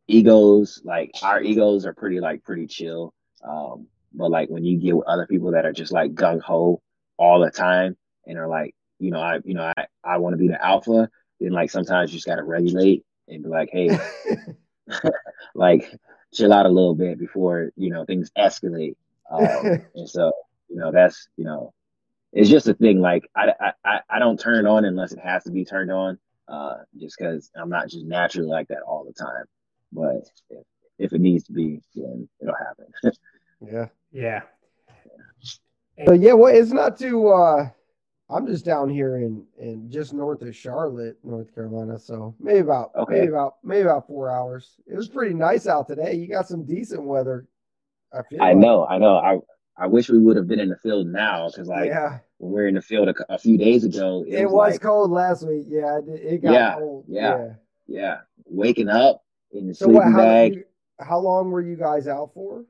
egos, 0.07 0.81
like 0.83 1.11
our 1.21 1.41
egos 1.41 1.85
are 1.85 1.93
pretty 1.93 2.19
like 2.19 2.43
pretty 2.43 2.67
chill. 2.67 3.13
Um, 3.43 3.87
but 4.13 4.29
like 4.29 4.49
when 4.49 4.63
you 4.63 4.77
get 4.77 4.95
with 4.95 5.07
other 5.07 5.27
people 5.27 5.51
that 5.51 5.65
are 5.65 5.73
just 5.73 5.91
like 5.91 6.13
gung 6.13 6.41
ho 6.41 6.81
all 7.17 7.39
the 7.39 7.51
time 7.51 7.95
and 8.25 8.37
are 8.37 8.47
like, 8.47 8.75
you 8.99 9.11
know, 9.11 9.21
I 9.21 9.39
you 9.43 9.53
know 9.53 9.71
I 9.77 9.85
I 10.03 10.17
want 10.17 10.33
to 10.33 10.37
be 10.37 10.47
the 10.47 10.63
alpha, 10.63 11.09
then 11.39 11.51
like 11.51 11.71
sometimes 11.71 12.11
you 12.11 12.17
just 12.17 12.27
got 12.27 12.35
to 12.35 12.43
regulate 12.43 13.03
and 13.27 13.43
be 13.43 13.49
like, 13.49 13.69
hey. 13.71 13.97
like 15.55 15.89
chill 16.33 16.53
out 16.53 16.65
a 16.65 16.69
little 16.69 16.95
bit 16.95 17.19
before 17.19 17.71
you 17.75 17.89
know 17.91 18.05
things 18.05 18.31
escalate. 18.37 18.95
Um, 19.29 19.83
and 19.95 20.09
so 20.09 20.31
you 20.69 20.77
know 20.77 20.91
that's 20.91 21.27
you 21.37 21.45
know 21.45 21.73
it's 22.33 22.49
just 22.49 22.67
a 22.67 22.73
thing. 22.73 22.99
Like 22.99 23.29
I 23.35 23.73
I 23.83 23.99
I 24.09 24.19
don't 24.19 24.39
turn 24.39 24.67
on 24.67 24.85
unless 24.85 25.11
it 25.11 25.19
has 25.19 25.43
to 25.45 25.51
be 25.51 25.65
turned 25.65 25.91
on. 25.91 26.17
Uh, 26.47 26.79
just 26.97 27.15
because 27.17 27.49
I'm 27.55 27.69
not 27.69 27.87
just 27.87 28.05
naturally 28.05 28.49
like 28.49 28.67
that 28.69 28.81
all 28.81 29.05
the 29.05 29.13
time. 29.13 29.45
But 29.93 30.29
if, 30.49 30.65
if 30.99 31.13
it 31.13 31.21
needs 31.21 31.45
to 31.45 31.53
be, 31.53 31.81
then 31.95 32.27
it'll 32.41 32.55
happen. 32.55 32.87
yeah. 33.61 33.87
Yeah. 34.11 34.41
So 36.05 36.13
yeah, 36.13 36.33
well, 36.33 36.53
it's 36.53 36.71
not 36.71 36.97
too. 36.97 37.29
uh 37.29 37.69
I'm 38.29 38.47
just 38.47 38.63
down 38.63 38.89
here 38.89 39.17
in 39.17 39.45
in 39.59 39.91
just 39.91 40.13
north 40.13 40.41
of 40.41 40.55
Charlotte, 40.55 41.17
North 41.23 41.53
Carolina. 41.53 41.99
So 41.99 42.33
maybe 42.39 42.59
about 42.59 42.91
okay. 42.95 43.13
maybe 43.15 43.27
about 43.27 43.55
maybe 43.63 43.81
about 43.81 44.07
four 44.07 44.31
hours. 44.31 44.75
It 44.87 44.95
was 44.95 45.09
pretty 45.09 45.35
nice 45.35 45.67
out 45.67 45.87
today. 45.87 46.15
You 46.15 46.27
got 46.27 46.47
some 46.47 46.65
decent 46.65 47.03
weather. 47.03 47.47
I 48.13 48.21
feel. 48.29 48.41
I 48.41 48.49
like. 48.49 48.57
know. 48.57 48.87
I 48.87 48.97
know. 48.97 49.17
I 49.17 49.39
I 49.77 49.87
wish 49.87 50.09
we 50.09 50.19
would 50.19 50.37
have 50.37 50.47
been 50.47 50.59
in 50.59 50.69
the 50.69 50.77
field 50.77 51.07
now 51.07 51.49
because 51.49 51.67
like 51.67 51.87
yeah. 51.87 52.19
when 52.37 52.51
we 52.51 52.61
were 52.61 52.67
in 52.67 52.75
the 52.75 52.81
field 52.81 53.09
a, 53.09 53.33
a 53.33 53.37
few 53.37 53.57
days 53.57 53.83
ago, 53.83 54.23
it, 54.27 54.41
it 54.41 54.49
was, 54.49 54.73
like, 54.73 54.81
cold 54.81 55.11
last 55.11 55.45
week. 55.45 55.65
Yeah, 55.67 55.97
it, 55.97 56.33
it 56.33 56.41
got 56.41 56.53
yeah, 56.53 56.75
cold. 56.75 57.05
Yeah, 57.07 57.37
yeah, 57.37 57.53
yeah. 57.87 58.17
Waking 58.45 58.89
up 58.89 59.23
in 59.51 59.67
the 59.67 59.73
so 59.73 59.85
sleeping 59.85 60.03
what, 60.03 60.11
how 60.11 60.17
bag. 60.17 60.53
You, 60.53 60.63
how 60.99 61.19
long 61.19 61.51
were 61.51 61.61
you 61.61 61.75
guys 61.75 62.07
out 62.07 62.31
for? 62.33 62.63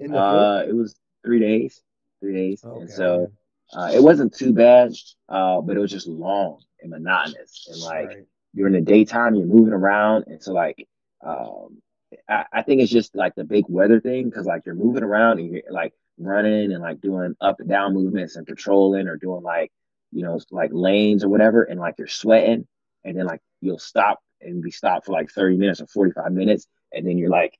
In 0.00 0.12
the 0.12 0.18
uh, 0.18 0.64
it 0.66 0.74
was 0.74 0.94
three 1.24 1.40
days. 1.40 1.82
Three 2.20 2.34
days, 2.34 2.64
okay. 2.64 2.80
and 2.80 2.90
so 2.90 3.32
uh, 3.72 3.90
it 3.94 4.02
wasn't 4.02 4.34
too 4.34 4.52
bad, 4.52 4.92
uh, 5.28 5.60
but 5.60 5.76
it 5.76 5.80
was 5.80 5.90
just 5.90 6.06
long 6.06 6.60
and 6.80 6.90
monotonous. 6.90 7.66
And 7.70 7.80
like 7.80 8.08
right. 8.08 8.26
during 8.54 8.74
the 8.74 8.80
daytime, 8.80 9.34
you're 9.34 9.46
moving 9.46 9.72
around, 9.72 10.24
and 10.26 10.42
so 10.42 10.52
like 10.52 10.86
um, 11.24 11.80
I, 12.28 12.44
I, 12.52 12.62
think 12.62 12.80
it's 12.80 12.90
just 12.90 13.14
like 13.14 13.34
the 13.34 13.44
big 13.44 13.64
weather 13.68 14.00
thing 14.00 14.28
because 14.28 14.46
like 14.46 14.62
you're 14.66 14.74
moving 14.74 15.02
around 15.02 15.38
and 15.38 15.52
you're 15.52 15.62
like 15.70 15.92
running 16.18 16.72
and 16.72 16.82
like 16.82 17.00
doing 17.00 17.34
up 17.40 17.60
and 17.60 17.68
down 17.68 17.94
movements 17.94 18.36
and 18.36 18.46
patrolling 18.46 19.08
or 19.08 19.16
doing 19.16 19.42
like 19.42 19.70
you 20.12 20.22
know 20.22 20.40
like 20.50 20.70
lanes 20.72 21.24
or 21.24 21.28
whatever 21.28 21.62
and 21.62 21.80
like 21.80 21.94
you're 21.98 22.08
sweating 22.08 22.66
and 23.04 23.16
then 23.16 23.26
like 23.26 23.40
you'll 23.60 23.78
stop 23.78 24.20
and 24.40 24.62
be 24.62 24.70
stopped 24.70 25.06
for 25.06 25.12
like 25.12 25.30
30 25.30 25.56
minutes 25.56 25.80
or 25.80 25.86
45 25.86 26.32
minutes 26.32 26.66
and 26.92 27.06
then 27.06 27.16
you're 27.16 27.30
like 27.30 27.58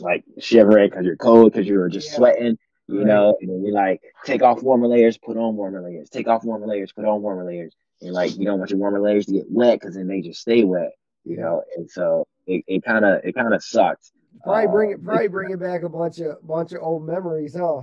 like 0.00 0.24
shivering 0.38 0.90
because 0.90 1.04
you're 1.04 1.16
cold 1.16 1.52
because 1.52 1.66
you 1.66 1.78
were 1.78 1.88
just 1.88 2.10
yeah. 2.10 2.16
sweating 2.16 2.58
you 2.88 2.98
right. 2.98 3.06
know 3.06 3.36
and 3.40 3.50
then 3.50 3.64
you're 3.64 3.74
like 3.74 4.00
take 4.24 4.42
off 4.42 4.62
warmer 4.62 4.86
layers 4.86 5.18
put 5.18 5.36
on 5.36 5.56
warmer 5.56 5.82
layers 5.82 6.08
take 6.08 6.28
off 6.28 6.44
warmer 6.44 6.66
layers 6.66 6.92
put 6.92 7.04
on 7.04 7.22
warmer 7.22 7.44
layers 7.44 7.74
and 8.00 8.12
like 8.12 8.36
you 8.36 8.44
don't 8.44 8.58
want 8.58 8.70
your 8.70 8.78
warmer 8.78 9.00
layers 9.00 9.26
to 9.26 9.32
get 9.32 9.44
wet 9.48 9.80
because 9.80 9.96
then 9.96 10.06
they 10.06 10.20
just 10.20 10.40
stay 10.40 10.64
wet 10.64 10.92
you 11.24 11.36
know 11.36 11.62
and 11.76 11.90
so 11.90 12.26
it 12.46 12.84
kind 12.84 13.04
of 13.04 13.20
it 13.24 13.34
kind 13.34 13.54
of 13.54 13.62
sucked 13.62 14.12
probably 14.44 14.68
bring 14.68 14.90
it 14.90 15.00
uh, 15.00 15.04
probably 15.04 15.28
bring 15.28 15.50
it 15.50 15.58
back 15.58 15.82
a 15.82 15.88
bunch 15.88 16.20
of 16.20 16.36
bunch 16.46 16.72
of 16.72 16.82
old 16.82 17.04
memories 17.04 17.56
huh 17.58 17.82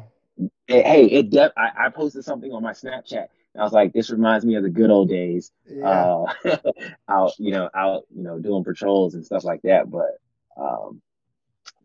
hey 0.68 1.05
it 1.05 1.30
def- 1.30 1.51
I, 1.57 1.86
I 1.86 1.89
posted 1.89 2.24
something 2.24 2.51
on 2.51 2.64
my 2.64 2.72
snapchat 2.72 3.28
I 3.57 3.61
was 3.64 3.72
like, 3.72 3.93
this 3.93 4.09
reminds 4.09 4.45
me 4.45 4.55
of 4.55 4.64
the 4.64 4.70
good 4.70 4.89
old 4.89 5.09
days. 5.09 5.51
Yeah. 5.70 6.26
Uh, 6.43 6.57
out, 7.07 7.34
you 7.38 7.51
know, 7.51 7.70
out, 7.76 8.05
you 8.09 8.24
know, 8.24 8.39
doing 8.39 8.64
patrols 8.64 9.14
and 9.14 9.24
stuff 9.24 9.43
like 9.43 9.61
that. 9.61 9.91
But 9.91 10.18
um, 10.57 11.01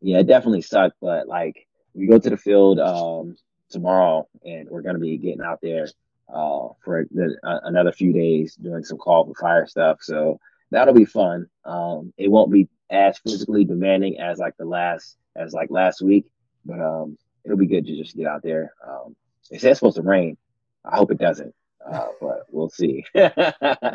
yeah, 0.01 0.19
it 0.19 0.27
definitely 0.27 0.63
sucked. 0.63 0.97
But 1.01 1.29
like, 1.29 1.67
we 1.95 2.07
go 2.07 2.19
to 2.19 2.31
the 2.31 2.37
field 2.37 2.79
um, 2.79 3.37
tomorrow, 3.71 4.29
and 4.45 4.69
we're 4.69 4.83
gonna 4.83 4.99
be 4.99 5.17
getting 5.19 5.43
out 5.43 5.61
there 5.63 5.89
uh, 6.33 6.69
for 6.85 7.07
the, 7.11 7.37
uh, 7.43 7.61
another 7.65 7.93
few 7.93 8.13
days 8.13 8.55
doing 8.57 8.85
some 8.85 8.99
call 8.99 9.27
for 9.27 9.35
fire 9.35 9.67
stuff. 9.67 9.99
So 10.03 10.39
that'll 10.71 10.95
be 10.95 11.05
fun. 11.05 11.47
Um, 11.65 12.13
it 12.17 12.31
won't 12.31 12.53
be 12.53 12.69
as 12.91 13.19
physically 13.19 13.65
demanding 13.65 14.19
as 14.21 14.39
like 14.39 14.57
the 14.57 14.65
last 14.65 15.17
as 15.37 15.53
like 15.53 15.71
last 15.71 16.03
week, 16.03 16.27
but 16.65 16.81
um, 16.81 17.19
it'll 17.45 17.57
be 17.57 17.67
good 17.67 17.87
to 17.87 17.97
just 17.97 18.17
get 18.17 18.27
out 18.27 18.43
there. 18.43 18.73
Um, 18.87 19.17
it 19.51 19.61
says 19.61 19.73
it's 19.73 19.81
supposed 19.81 19.97
to 19.97 20.03
rain. 20.03 20.37
I 20.85 20.97
hope 20.97 21.11
it 21.11 21.19
doesn't, 21.19 21.55
uh, 21.85 22.07
but 22.21 22.47
we'll 22.51 22.71
see. 22.71 23.05
yeah, 23.15 23.53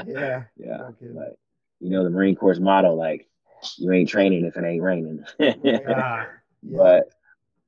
yeah. 0.07 0.43
But 0.57 1.37
you 1.79 1.89
know 1.89 2.03
the 2.03 2.09
Marine 2.09 2.35
Corps 2.35 2.59
motto, 2.59 2.93
like 2.93 3.27
you 3.77 3.91
ain't 3.91 4.09
training 4.09 4.45
if 4.45 4.57
it 4.57 4.63
ain't 4.63 4.81
raining. 4.81 5.25
yeah. 5.39 6.25
But 6.63 7.09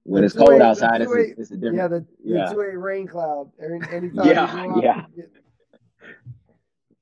when 0.03 0.21
the 0.21 0.25
it's 0.25 0.35
cold 0.35 0.61
outside, 0.61 1.01
it's, 1.01 1.11
a, 1.11 1.41
it's 1.41 1.51
a 1.51 1.55
different. 1.55 1.77
Yeah, 1.77 1.87
the, 1.87 2.05
yeah. 2.23 2.53
two 2.53 2.61
eight 2.61 2.77
rain 2.77 3.07
cloud. 3.07 3.51
Anytime 3.61 4.11
yeah, 4.23 4.75
yeah. 4.81 5.01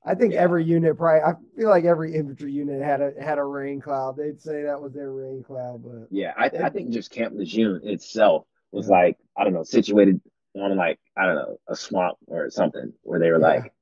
I 0.06 0.14
think 0.14 0.34
yeah. 0.34 0.40
every 0.40 0.64
unit 0.64 0.96
probably. 0.96 1.22
I 1.22 1.34
feel 1.56 1.68
like 1.68 1.84
every 1.84 2.14
infantry 2.14 2.52
unit 2.52 2.82
had 2.82 3.00
a 3.00 3.12
had 3.20 3.38
a 3.38 3.44
rain 3.44 3.80
cloud. 3.80 4.16
They'd 4.16 4.40
say 4.40 4.62
that 4.62 4.80
was 4.80 4.92
their 4.92 5.12
rain 5.12 5.42
cloud, 5.42 5.82
but 5.84 6.08
yeah, 6.10 6.32
I, 6.36 6.46
I 6.46 6.70
think 6.70 6.90
just 6.90 7.10
Camp 7.10 7.34
Lejeune 7.36 7.80
itself 7.84 8.46
was 8.72 8.88
yeah. 8.88 8.96
like 8.96 9.18
I 9.36 9.44
don't 9.44 9.54
know 9.54 9.62
situated 9.62 10.20
on 10.56 10.76
like 10.76 10.98
I 11.16 11.26
don't 11.26 11.36
know 11.36 11.56
a 11.68 11.76
swamp 11.76 12.18
or 12.26 12.50
something 12.50 12.92
where 13.02 13.18
they 13.18 13.30
were 13.30 13.40
yeah. 13.40 13.46
like, 13.46 13.72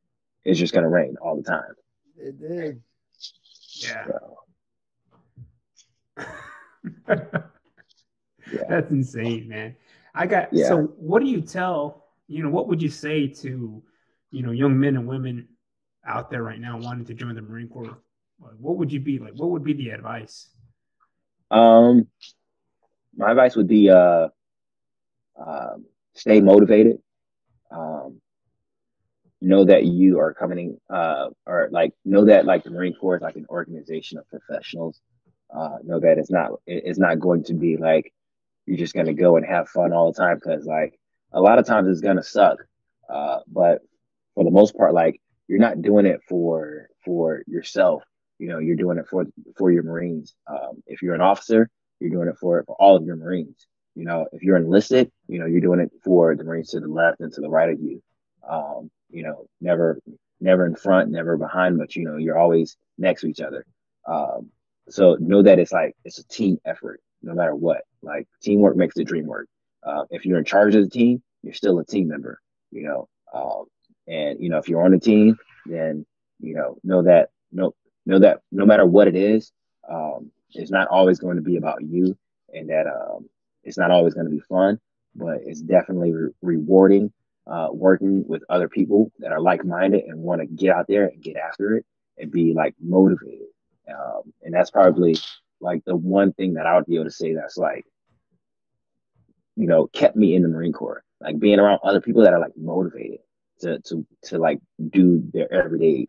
it's 0.45 0.59
just 0.59 0.75
gonna 0.75 0.89
rain 0.89 1.17
all 1.21 1.37
the 1.37 1.43
time. 1.43 1.75
It 2.17 2.41
did. 2.41 2.83
Yeah. 3.77 4.07
So. 4.07 4.37
yeah. 8.53 8.61
That's 8.69 8.91
insane, 8.91 9.49
man. 9.49 9.77
I 10.15 10.27
got 10.27 10.53
yeah. 10.53 10.69
so 10.69 10.83
what 10.97 11.23
do 11.23 11.29
you 11.29 11.41
tell, 11.41 12.07
you 12.29 12.43
know, 12.43 12.51
what 12.51 12.69
would 12.69 12.83
you 12.83 12.91
say 12.91 13.27
to, 13.27 13.83
you 14.31 14.43
know, 14.43 14.51
young 14.51 14.79
men 14.79 14.97
and 14.97 15.07
women 15.07 15.49
out 16.07 16.31
there 16.31 16.43
right 16.43 16.61
now 16.61 16.79
wanting 16.79 17.07
to 17.07 17.15
join 17.15 17.35
the 17.35 17.43
Marine 17.43 17.69
Corps? 17.69 17.99
What 18.59 18.77
would 18.77 18.93
you 18.93 19.01
be 19.01 19.19
like? 19.19 19.35
What 19.35 19.51
would 19.51 19.65
be 19.65 19.73
the 19.73 19.91
advice? 19.91 20.49
Um 21.51 22.09
my 23.17 23.31
advice 23.31 23.57
would 23.57 23.69
be 23.69 23.91
uh 23.91 24.29
um 25.39 25.87
stay 26.15 26.41
motivated. 26.41 26.99
Um, 27.71 28.21
know 29.41 29.65
that 29.65 29.85
you 29.85 30.21
are 30.21 30.33
coming, 30.33 30.79
uh, 30.89 31.29
or 31.47 31.69
like 31.73 31.93
know 32.05 32.25
that 32.27 32.45
like 32.45 32.65
the 32.65 32.71
Marine 32.71 32.95
Corps 32.95 33.17
is 33.17 33.23
like 33.23 33.37
an 33.37 33.47
organization 33.49 34.19
of 34.19 34.29
professionals. 34.29 35.01
Uh, 35.55 35.79
know 35.85 36.01
that 36.01 36.19
it's 36.19 36.31
not 36.31 36.53
it's 36.67 36.99
not 36.99 37.21
going 37.21 37.45
to 37.45 37.55
be 37.55 37.77
like 37.77 38.13
you're 38.67 38.79
just 38.79 38.95
gonna 38.95 39.13
go 39.13 39.37
and 39.37 39.47
have 39.47 39.69
fun 39.69 39.93
all 39.93 40.11
the 40.13 40.19
time 40.19 40.37
because 40.37 40.65
like 40.65 40.99
a 41.33 41.41
lot 41.41 41.59
of 41.59 41.67
times 41.67 41.89
it's 41.89 42.01
gonna 42.01 42.23
suck. 42.23 42.59
Uh, 43.09 43.41
but 43.47 43.83
for 44.35 44.45
the 44.45 44.51
most 44.51 44.77
part, 44.77 44.95
like 44.95 45.21
you're 45.49 45.59
not 45.59 45.83
doing 45.83 46.07
it 46.07 46.21
for 46.29 46.89
for 47.05 47.43
yourself. 47.47 48.03
You 48.39 48.49
know, 48.49 48.59
you're 48.59 48.77
doing 48.77 48.99
it 48.99 49.07
for 49.09 49.27
for 49.57 49.71
your 49.71 49.83
Marines. 49.83 50.35
Um, 50.47 50.83
if 50.87 51.03
you're 51.03 51.15
an 51.15 51.21
officer, 51.21 51.69
you're 52.01 52.11
doing 52.11 52.29
it 52.29 52.39
for 52.39 52.63
for 52.65 52.77
all 52.79 52.97
of 52.97 53.05
your 53.05 53.17
Marines. 53.17 53.67
You 53.95 54.05
know, 54.05 54.27
if 54.33 54.43
you're 54.43 54.57
enlisted, 54.57 55.13
you 55.29 55.39
know, 55.39 55.47
you're 55.47 55.61
doing 55.61 55.81
it 55.81 55.91
for 56.03 56.35
the 56.35 56.45
Marines 56.45 56.71
to 56.71 56.81
the 56.81 56.89
left 56.89 57.21
and 57.21 57.33
to 57.35 57.41
the 57.41 57.51
right 57.51 57.69
of 57.69 57.81
you. 57.81 58.03
Um, 58.49 58.91
you 59.11 59.23
know, 59.23 59.47
never, 59.61 60.01
never 60.41 60.67
in 60.67 60.75
front, 60.75 61.11
never 61.11 61.37
behind, 61.37 61.79
but 61.79 61.95
you 61.95 62.05
know, 62.05 62.17
you're 62.17 62.39
always 62.39 62.77
next 62.99 63.21
to 63.21 63.29
each 63.29 63.41
other. 63.41 63.65
Um, 64.07 64.51
so 64.89 65.17
know 65.21 65.43
that 65.43 65.59
it's 65.59 65.73
like 65.73 65.97
it's 66.05 66.19
a 66.19 66.27
team 66.29 66.59
effort, 66.65 67.01
no 67.23 67.35
matter 67.35 67.55
what. 67.55 67.83
Like 68.03 68.29
teamwork 68.43 68.77
makes 68.77 68.95
the 68.95 69.05
dream 69.05 69.27
work. 69.27 69.49
Uh, 69.83 70.05
if 70.11 70.25
you're 70.25 70.39
in 70.39 70.45
charge 70.45 70.75
of 70.75 70.85
the 70.85 70.91
team, 70.91 71.23
you're 71.43 71.55
still 71.55 71.79
a 71.79 71.85
team 71.85 72.09
member. 72.09 72.41
You 72.71 72.83
know, 72.85 73.09
um, 73.35 73.65
and 74.07 74.41
you 74.41 74.49
know 74.49 74.59
if 74.59 74.69
you're 74.69 74.85
on 74.85 74.93
the 74.93 74.99
team, 74.99 75.37
then 75.67 76.07
you 76.41 76.55
know 76.55 76.79
know 76.85 77.03
that 77.03 77.31
no 77.53 77.75
know 78.07 78.19
that 78.19 78.41
no 78.51 78.67
matter 78.67 78.87
what 78.87 79.09
it 79.09 79.17
is, 79.17 79.53
um, 79.89 80.31
it's 80.51 80.71
not 80.71 80.89
always 80.89 81.19
going 81.19 81.37
to 81.37 81.43
be 81.43 81.57
about 81.57 81.83
you, 81.83 82.17
and 82.53 82.69
that 82.71 82.87
um, 82.87 83.29
it's 83.65 83.79
not 83.79 83.91
always 83.91 84.15
going 84.15 84.27
to 84.27 84.33
be 84.33 84.41
fun, 84.41 84.81
but 85.15 85.39
it's 85.45 85.61
definitely 85.61 86.13
re- 86.13 86.31
rewarding 86.43 87.13
uh, 87.47 87.69
working 87.73 88.25
with 88.27 88.43
other 88.49 88.69
people 88.69 89.11
that 89.19 89.33
are 89.33 89.41
like 89.41 89.65
minded 89.65 90.05
and 90.05 90.19
want 90.19 90.41
to 90.41 90.47
get 90.47 90.75
out 90.75 90.87
there 90.89 91.07
and 91.07 91.23
get 91.23 91.37
after 91.37 91.77
it 91.77 91.85
and 92.19 92.31
be 92.31 92.53
like 92.55 92.75
motivated. 92.81 93.49
Um, 93.89 94.33
and 94.43 94.55
that's 94.55 94.71
probably 94.71 95.17
like 95.61 95.85
the 95.85 95.97
one 95.97 96.33
thing 96.33 96.55
that 96.55 96.67
I 96.67 96.75
would 96.75 96.87
be 96.87 96.97
able 96.97 97.05
to 97.05 97.11
say 97.11 97.35
that's 97.35 97.57
like, 97.57 97.85
you 99.57 99.67
know, 99.67 99.87
kept 99.89 100.17
me 100.17 100.35
in 100.35 100.43
the 100.43 100.49
Marine 100.49 100.73
Corps, 100.73 101.05
like 101.21 101.39
being 101.39 101.59
around 101.59 101.81
other 101.83 102.01
people 102.01 102.23
that 102.23 102.33
are 102.33 102.41
like 102.41 102.57
motivated 102.57 103.21
to 103.61 103.81
to 103.81 104.07
to 104.25 104.39
like 104.39 104.59
do 104.91 105.23
their 105.33 105.53
everyday 105.53 106.09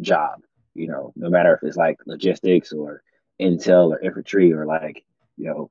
job. 0.00 0.40
You 0.74 0.88
know, 0.88 1.12
no 1.16 1.28
matter 1.28 1.54
if 1.54 1.66
it's 1.66 1.76
like 1.76 1.98
logistics 2.06 2.72
or 2.72 3.02
intel 3.40 3.90
or 3.90 4.00
infantry 4.00 4.52
or 4.52 4.64
like 4.64 5.04
you 5.36 5.46
know 5.46 5.70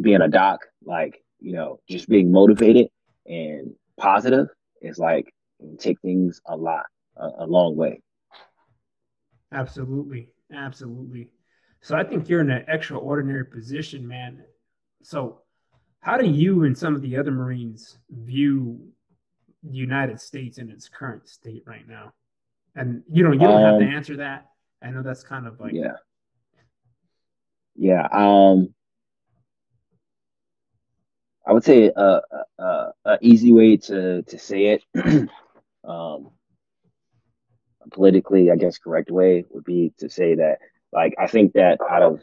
being 0.00 0.20
a 0.20 0.28
doc, 0.28 0.66
like, 0.84 1.22
you 1.40 1.52
know, 1.52 1.80
just 1.88 2.08
being 2.08 2.30
motivated 2.30 2.88
and 3.26 3.74
positive 3.98 4.48
is 4.80 4.98
like 4.98 5.32
take 5.78 6.00
things 6.00 6.40
a 6.46 6.56
lot, 6.56 6.86
a, 7.16 7.28
a 7.38 7.46
long 7.46 7.76
way. 7.76 8.00
Absolutely. 9.52 10.28
Absolutely. 10.52 11.28
So 11.80 11.96
I 11.96 12.04
think 12.04 12.28
you're 12.28 12.40
in 12.40 12.50
an 12.50 12.64
extraordinary 12.68 13.44
position, 13.44 14.06
man. 14.06 14.42
So 15.02 15.42
how 16.00 16.16
do 16.16 16.26
you 16.26 16.64
and 16.64 16.76
some 16.76 16.94
of 16.94 17.02
the 17.02 17.16
other 17.16 17.30
Marines 17.30 17.98
view 18.10 18.88
the 19.62 19.76
United 19.76 20.20
States 20.20 20.58
in 20.58 20.70
its 20.70 20.88
current 20.88 21.28
state 21.28 21.62
right 21.66 21.86
now? 21.88 22.12
And 22.74 23.02
you 23.10 23.24
know, 23.24 23.32
you 23.32 23.40
don't 23.40 23.62
um, 23.62 23.64
have 23.64 23.78
to 23.78 23.86
um, 23.86 23.94
answer 23.94 24.16
that. 24.16 24.46
I 24.82 24.90
know 24.90 25.02
that's 25.02 25.24
kind 25.24 25.46
of 25.46 25.58
like 25.60 25.74
yeah, 25.74 25.96
yeah. 27.74 28.06
Um, 28.12 28.74
I 31.46 31.52
would 31.52 31.64
say 31.64 31.90
a, 31.94 32.20
a, 32.58 32.92
a 33.04 33.18
easy 33.20 33.52
way 33.52 33.76
to 33.78 34.22
to 34.22 34.38
say 34.38 34.66
it, 34.66 34.84
um, 35.84 36.30
politically, 37.90 38.50
I 38.50 38.56
guess, 38.56 38.78
correct 38.78 39.10
way 39.10 39.44
would 39.50 39.64
be 39.64 39.92
to 39.98 40.08
say 40.08 40.36
that, 40.36 40.58
like, 40.92 41.14
I 41.18 41.26
think 41.26 41.52
that 41.54 41.78
out 41.88 42.02
of 42.02 42.20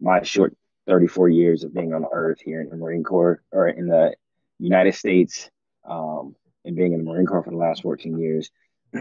my 0.00 0.22
short 0.22 0.56
34 0.86 1.28
years 1.28 1.64
of 1.64 1.74
being 1.74 1.92
on 1.92 2.06
Earth 2.12 2.40
here 2.40 2.60
in 2.60 2.68
the 2.68 2.76
Marine 2.76 3.04
Corps 3.04 3.42
or 3.52 3.68
in 3.68 3.86
the 3.86 4.14
United 4.58 4.94
States, 4.94 5.50
um, 5.88 6.34
and 6.64 6.76
being 6.76 6.92
in 6.92 6.98
the 6.98 7.10
Marine 7.10 7.26
Corps 7.26 7.42
for 7.42 7.50
the 7.50 7.56
last 7.56 7.82
14 7.82 8.18
years, 8.18 8.50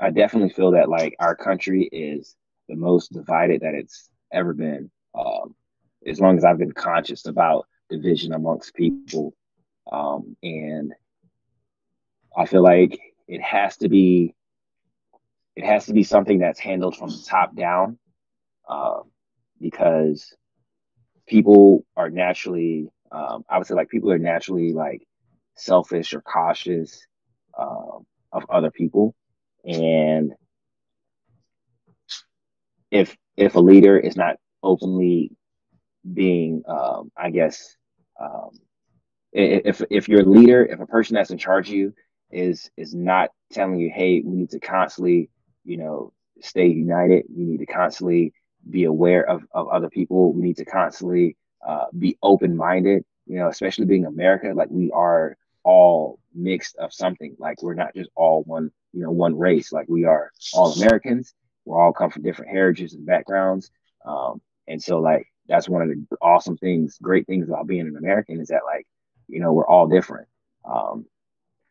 I 0.00 0.10
definitely 0.10 0.50
feel 0.50 0.72
that 0.72 0.88
like 0.88 1.16
our 1.18 1.36
country 1.36 1.88
is 1.90 2.34
the 2.68 2.76
most 2.76 3.12
divided 3.12 3.62
that 3.62 3.74
it's 3.74 4.08
ever 4.32 4.52
been. 4.52 4.90
Um, 5.14 5.54
as 6.06 6.20
long 6.20 6.36
as 6.36 6.44
I've 6.44 6.58
been 6.58 6.72
conscious 6.72 7.26
about 7.26 7.66
division 7.90 8.32
amongst 8.32 8.74
people. 8.74 9.34
Um, 9.90 10.36
and 10.42 10.92
I 12.36 12.46
feel 12.46 12.62
like 12.62 12.98
it 13.28 13.40
has 13.42 13.76
to 13.78 13.88
be 13.88 14.34
it 15.56 15.64
has 15.64 15.86
to 15.86 15.92
be 15.92 16.02
something 16.02 16.38
that's 16.38 16.60
handled 16.60 16.96
from 16.96 17.10
the 17.10 17.24
top 17.28 17.54
down 17.54 17.98
uh, 18.68 19.00
because 19.60 20.34
people 21.26 21.84
are 21.96 22.10
naturally 22.10 22.88
um, 23.14 23.44
I 23.48 23.58
would 23.58 23.66
say 23.66 23.74
like 23.74 23.88
people 23.88 24.10
are 24.10 24.18
naturally 24.18 24.72
like 24.72 25.06
selfish 25.56 26.14
or 26.14 26.20
cautious 26.20 27.06
uh, 27.56 27.98
of 28.32 28.44
other 28.50 28.70
people. 28.70 29.14
And 29.64 30.32
if 32.90 33.16
if 33.36 33.54
a 33.54 33.60
leader 33.60 33.98
is 33.98 34.16
not 34.16 34.36
openly 34.62 35.30
being, 36.12 36.62
um, 36.68 37.10
I 37.16 37.30
guess, 37.30 37.76
um, 38.20 38.50
if 39.32 39.82
if 39.90 40.08
your 40.08 40.24
leader, 40.24 40.64
if 40.64 40.80
a 40.80 40.86
person 40.86 41.14
that's 41.14 41.30
in 41.30 41.38
charge 41.38 41.68
of 41.68 41.74
you 41.74 41.94
is 42.30 42.70
is 42.76 42.94
not 42.94 43.30
telling 43.52 43.78
you, 43.78 43.90
hey, 43.94 44.22
we 44.24 44.36
need 44.36 44.50
to 44.50 44.60
constantly, 44.60 45.30
you 45.64 45.76
know, 45.76 46.12
stay 46.40 46.66
united. 46.66 47.26
We 47.34 47.44
need 47.44 47.58
to 47.58 47.66
constantly 47.66 48.32
be 48.68 48.84
aware 48.84 49.28
of, 49.28 49.42
of 49.52 49.68
other 49.68 49.88
people. 49.88 50.32
We 50.32 50.42
need 50.42 50.56
to 50.58 50.64
constantly 50.64 51.36
uh, 51.66 51.86
be 51.96 52.18
open 52.22 52.56
minded. 52.56 53.04
You 53.26 53.38
know, 53.38 53.48
especially 53.48 53.86
being 53.86 54.04
America, 54.04 54.52
like 54.54 54.68
we 54.70 54.90
are 54.90 55.36
all 55.62 56.18
mixed 56.34 56.76
of 56.76 56.92
something. 56.92 57.36
Like 57.38 57.62
we're 57.62 57.74
not 57.74 57.94
just 57.94 58.10
all 58.14 58.42
one, 58.42 58.70
you 58.92 59.02
know, 59.02 59.10
one 59.10 59.36
race. 59.38 59.72
Like 59.72 59.88
we 59.88 60.04
are 60.04 60.30
all 60.52 60.72
Americans. 60.72 61.34
We're 61.64 61.80
all 61.80 61.92
come 61.92 62.10
from 62.10 62.22
different 62.22 62.50
heritages 62.50 62.94
and 62.94 63.06
backgrounds. 63.06 63.70
Um, 64.04 64.42
and 64.68 64.82
so 64.82 65.00
like 65.00 65.26
that's 65.48 65.68
one 65.68 65.82
of 65.82 65.88
the 65.88 66.16
awesome 66.20 66.56
things, 66.56 66.98
great 67.00 67.26
things 67.26 67.48
about 67.48 67.66
being 67.66 67.86
an 67.86 67.96
American 67.96 68.40
is 68.40 68.48
that 68.48 68.62
like, 68.64 68.86
you 69.28 69.40
know, 69.40 69.52
we're 69.52 69.66
all 69.66 69.86
different. 69.86 70.28
Um, 70.64 71.06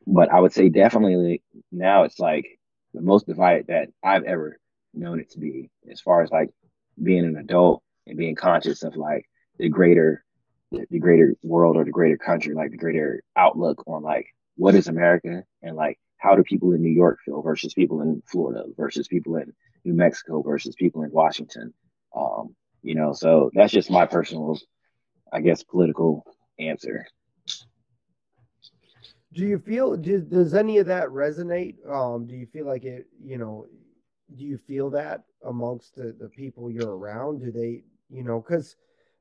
but 0.06 0.32
I 0.32 0.40
would 0.40 0.54
say 0.54 0.70
definitely 0.70 1.42
now 1.72 2.04
it's 2.04 2.20
like 2.20 2.60
the 2.94 3.02
most 3.02 3.28
divided 3.28 3.68
that 3.68 3.90
I've 4.04 4.24
ever 4.24 4.60
known 4.94 5.20
it 5.20 5.32
to 5.32 5.40
be 5.40 5.70
as 5.92 6.02
far 6.02 6.22
as 6.22 6.32
like 6.32 6.50
being 7.02 7.26
an 7.26 7.38
adult 7.38 7.82
and 8.06 8.18
being 8.18 8.36
conscious 8.36 8.84
of 8.84 8.96
like 8.96 9.26
the 9.58 9.70
greater 9.70 10.24
the 10.90 11.00
greater 11.00 11.36
world 11.44 11.78
or 11.78 11.86
the 11.86 11.92
greater 11.92 12.18
country, 12.18 12.56
like 12.56 12.72
the 12.72 12.78
greater 12.78 13.24
outlook 13.36 13.84
on 13.86 14.02
like 14.02 14.26
what 14.56 14.76
is 14.76 14.88
America 14.88 15.44
and 15.62 15.76
like 15.76 16.00
how 16.18 16.36
do 16.36 16.44
people 16.44 16.72
in 16.74 16.82
New 16.82 16.90
York 16.90 17.20
feel 17.24 17.42
versus 17.42 17.74
people 17.74 18.02
in 18.02 18.24
Florida 18.26 18.64
versus 18.78 19.08
people 19.08 19.36
in 19.38 19.54
New 19.84 19.94
Mexico 19.94 20.42
versus 20.42 20.76
people 20.76 21.04
in 21.04 21.12
Washington. 21.12 21.74
Um, 22.16 22.56
you 22.82 22.96
know, 22.96 23.14
so 23.14 23.52
that's 23.54 23.72
just 23.72 23.92
my 23.92 24.06
personal, 24.06 24.60
I 25.32 25.42
guess, 25.42 25.64
political 25.64 26.26
answer. 26.58 27.06
Do 29.34 29.46
you 29.46 29.60
feel 29.60 29.98
does, 29.98 30.24
does 30.24 30.54
any 30.54 30.78
of 30.78 30.88
that 30.88 31.08
resonate? 31.08 31.76
Um, 31.90 32.28
do 32.28 32.36
you 32.36 32.46
feel 32.46 32.66
like 32.66 32.84
it? 32.84 33.08
You 33.24 33.38
know, 33.38 33.66
do 34.36 34.46
you 34.46 34.58
feel 34.58 34.90
that 34.92 35.24
amongst 35.46 35.96
the, 35.96 36.16
the 36.20 36.30
people 36.30 36.72
you're 36.72 36.96
around? 36.98 37.40
Do 37.40 37.52
they, 37.52 37.84
you 38.10 38.24
know, 38.24 38.40
because 38.40 38.76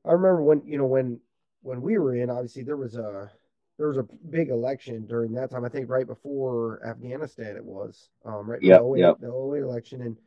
I 0.05 0.11
remember 0.11 0.43
when 0.43 0.61
you 0.65 0.77
know 0.77 0.85
when 0.85 1.19
when 1.61 1.81
we 1.81 1.97
were 1.97 2.15
in, 2.15 2.29
obviously 2.29 2.63
there 2.63 2.77
was 2.77 2.95
a 2.95 3.31
there 3.77 3.87
was 3.87 3.97
a 3.97 4.07
big 4.29 4.49
election 4.49 5.05
during 5.07 5.33
that 5.33 5.49
time. 5.49 5.65
I 5.65 5.69
think 5.69 5.89
right 5.89 6.05
before 6.05 6.81
Afghanistan 6.85 7.55
it 7.55 7.65
was, 7.65 8.09
um, 8.25 8.49
right? 8.49 8.61
Yeah, 8.61 8.77
the 8.77 8.93
08, 8.95 8.99
yep. 8.99 9.19
the 9.19 9.27
08 9.27 9.63
election, 9.63 10.01
and 10.01 10.17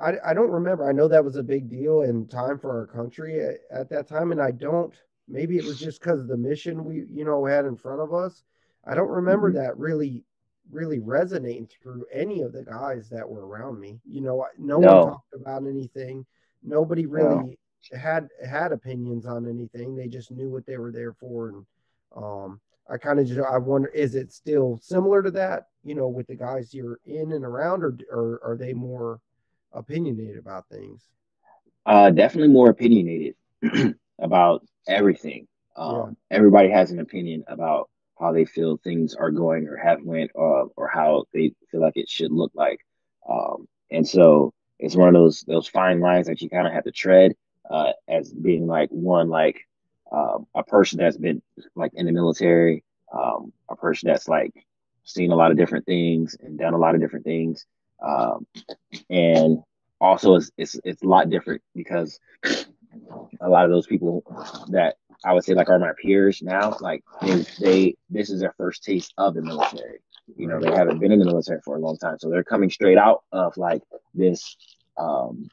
I 0.00 0.30
I 0.30 0.34
don't 0.34 0.50
remember. 0.50 0.88
I 0.88 0.92
know 0.92 1.08
that 1.08 1.24
was 1.24 1.36
a 1.36 1.42
big 1.42 1.70
deal 1.70 2.02
in 2.02 2.26
time 2.26 2.58
for 2.58 2.70
our 2.70 2.86
country 2.86 3.40
at, 3.40 3.56
at 3.70 3.90
that 3.90 4.08
time, 4.08 4.32
and 4.32 4.40
I 4.40 4.50
don't. 4.50 4.94
Maybe 5.28 5.58
it 5.58 5.64
was 5.64 5.78
just 5.78 6.00
because 6.00 6.20
of 6.20 6.28
the 6.28 6.36
mission 6.36 6.84
we 6.84 7.04
you 7.10 7.24
know 7.24 7.44
had 7.44 7.66
in 7.66 7.76
front 7.76 8.00
of 8.00 8.12
us. 8.12 8.42
I 8.88 8.94
don't 8.94 9.08
remember 9.08 9.50
mm-hmm. 9.50 9.58
that 9.58 9.78
really 9.78 10.24
really 10.70 10.98
resonating 10.98 11.68
through 11.82 12.04
any 12.12 12.42
of 12.42 12.52
the 12.52 12.62
guys 12.62 13.08
that 13.08 13.28
were 13.28 13.46
around 13.46 13.80
me. 13.80 14.00
You 14.04 14.20
know, 14.20 14.46
no, 14.58 14.78
no. 14.78 14.96
one 14.96 15.06
talked 15.12 15.34
about 15.34 15.66
anything. 15.66 16.26
Nobody 16.62 17.06
really 17.06 17.58
no. 17.92 17.98
had 17.98 18.28
had 18.44 18.72
opinions 18.72 19.26
on 19.26 19.48
anything. 19.48 19.96
They 19.96 20.08
just 20.08 20.30
knew 20.30 20.50
what 20.50 20.66
they 20.66 20.76
were 20.76 20.92
there 20.92 21.12
for, 21.14 21.48
and 21.48 21.66
um, 22.16 22.60
I 22.90 22.96
kind 22.98 23.18
of 23.18 23.26
just 23.26 23.40
I 23.40 23.58
wonder 23.58 23.88
is 23.88 24.14
it 24.14 24.32
still 24.32 24.78
similar 24.82 25.22
to 25.22 25.30
that? 25.32 25.68
You 25.84 25.94
know, 25.94 26.08
with 26.08 26.26
the 26.26 26.36
guys 26.36 26.74
you're 26.74 27.00
in 27.06 27.32
and 27.32 27.44
around, 27.44 27.82
or 27.82 27.96
or 28.10 28.40
are 28.44 28.56
they 28.56 28.72
more 28.72 29.20
opinionated 29.72 30.38
about 30.38 30.68
things? 30.68 31.02
Uh, 31.86 32.10
definitely 32.10 32.52
more 32.52 32.70
opinionated 32.70 33.34
about 34.18 34.66
everything. 34.86 35.46
Um, 35.76 36.16
yeah. 36.30 36.36
Everybody 36.36 36.70
has 36.70 36.90
an 36.90 36.98
opinion 36.98 37.44
about 37.46 37.88
how 38.18 38.32
they 38.32 38.44
feel 38.44 38.76
things 38.78 39.14
are 39.14 39.30
going 39.30 39.68
or 39.68 39.76
have 39.76 40.02
went 40.02 40.30
uh, 40.34 40.64
or 40.76 40.88
how 40.88 41.24
they 41.32 41.52
feel 41.70 41.80
like 41.80 41.96
it 41.96 42.08
should 42.08 42.32
look 42.32 42.52
like. 42.54 42.80
Um, 43.28 43.68
and 43.90 44.06
so 44.06 44.52
it's 44.78 44.96
one 44.96 45.08
of 45.08 45.14
those 45.14 45.42
those 45.46 45.68
fine 45.68 46.00
lines 46.00 46.26
that 46.26 46.40
you 46.40 46.48
kind 46.48 46.66
of 46.66 46.72
have 46.72 46.84
to 46.84 46.92
tread 46.92 47.34
uh, 47.70 47.92
as 48.08 48.32
being 48.32 48.66
like 48.66 48.88
one 48.90 49.28
like 49.28 49.66
um, 50.10 50.46
a 50.54 50.62
person 50.62 50.98
that's 50.98 51.18
been 51.18 51.42
like 51.74 51.92
in 51.94 52.06
the 52.06 52.12
military, 52.12 52.84
um, 53.12 53.52
a 53.68 53.76
person 53.76 54.08
that's 54.08 54.28
like 54.28 54.52
seen 55.04 55.32
a 55.32 55.36
lot 55.36 55.50
of 55.50 55.56
different 55.56 55.86
things 55.86 56.36
and 56.40 56.58
done 56.58 56.74
a 56.74 56.78
lot 56.78 56.94
of 56.94 57.00
different 57.00 57.24
things, 57.24 57.66
um, 58.02 58.46
and 59.10 59.62
also 60.00 60.36
it's, 60.36 60.50
it's 60.56 60.80
it's 60.84 61.02
a 61.02 61.06
lot 61.06 61.28
different 61.28 61.60
because 61.74 62.20
a 63.40 63.48
lot 63.48 63.64
of 63.64 63.70
those 63.70 63.86
people 63.86 64.22
that 64.70 64.96
I 65.24 65.32
would 65.34 65.44
say 65.44 65.54
like 65.54 65.68
are 65.68 65.78
my 65.78 65.92
peers 66.00 66.42
now. 66.42 66.76
Like 66.80 67.02
they, 67.22 67.44
they 67.60 67.96
this 68.10 68.30
is 68.30 68.40
their 68.40 68.54
first 68.56 68.84
taste 68.84 69.12
of 69.18 69.34
the 69.34 69.42
military. 69.42 69.98
You 70.36 70.46
know, 70.46 70.60
they 70.60 70.70
haven't 70.70 70.98
been 70.98 71.12
in 71.12 71.18
the 71.18 71.24
military 71.24 71.60
for 71.64 71.76
a 71.76 71.80
long 71.80 71.96
time, 71.96 72.18
so 72.18 72.28
they're 72.28 72.44
coming 72.44 72.70
straight 72.70 72.98
out 72.98 73.24
of 73.32 73.56
like 73.56 73.82
this, 74.14 74.56
um, 74.98 75.48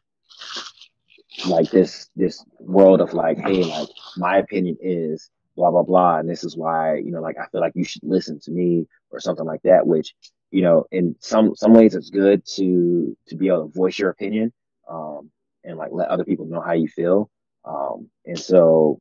like 1.47 1.71
this 1.71 2.09
this 2.15 2.43
world 2.59 3.01
of 3.01 3.13
like, 3.13 3.37
hey, 3.39 3.63
like 3.63 3.89
my 4.17 4.37
opinion 4.37 4.77
is 4.81 5.29
blah 5.55 5.71
blah 5.71 5.83
blah, 5.83 6.17
and 6.17 6.29
this 6.29 6.43
is 6.43 6.57
why 6.57 6.95
you 6.97 7.11
know, 7.11 7.21
like 7.21 7.37
I 7.39 7.47
feel 7.47 7.61
like 7.61 7.73
you 7.75 7.85
should 7.85 8.03
listen 8.03 8.39
to 8.41 8.51
me 8.51 8.85
or 9.11 9.19
something 9.19 9.45
like 9.45 9.61
that. 9.63 9.87
Which 9.87 10.13
you 10.51 10.61
know, 10.61 10.85
in 10.91 11.15
some 11.19 11.55
some 11.55 11.73
ways, 11.73 11.95
it's 11.95 12.09
good 12.09 12.45
to 12.55 13.17
to 13.27 13.35
be 13.35 13.47
able 13.47 13.67
to 13.67 13.73
voice 13.73 13.97
your 13.97 14.09
opinion, 14.09 14.53
um, 14.89 15.31
and 15.63 15.77
like 15.77 15.89
let 15.91 16.09
other 16.09 16.25
people 16.25 16.45
know 16.45 16.61
how 16.61 16.73
you 16.73 16.87
feel. 16.87 17.29
Um, 17.63 18.09
and 18.25 18.37
so 18.37 18.99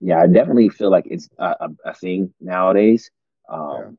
yeah, 0.00 0.20
I 0.20 0.26
definitely 0.26 0.68
feel 0.68 0.90
like 0.90 1.06
it's 1.06 1.28
a, 1.38 1.44
a, 1.60 1.68
a 1.86 1.94
thing 1.94 2.32
nowadays. 2.40 3.10
Um, 3.48 3.78
yeah. 3.78 3.90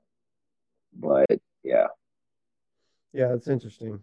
But 0.93 1.39
yeah. 1.63 1.87
Yeah, 3.13 3.33
it's 3.33 3.47
interesting. 3.47 3.99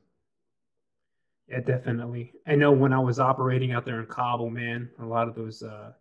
Yeah, 1.49 1.61
definitely. 1.61 2.33
I 2.47 2.57
know 2.57 2.73
when 2.73 2.93
I 2.93 2.99
was 2.99 3.21
operating 3.21 3.73
out 3.73 3.85
there 3.85 4.01
in 4.01 4.07
Kabul, 4.07 4.51
man, 4.51 4.91
a 5.01 5.07
lot 5.07 5.29
of 5.29 5.35
those 5.37 5.63
uh, 5.63 5.93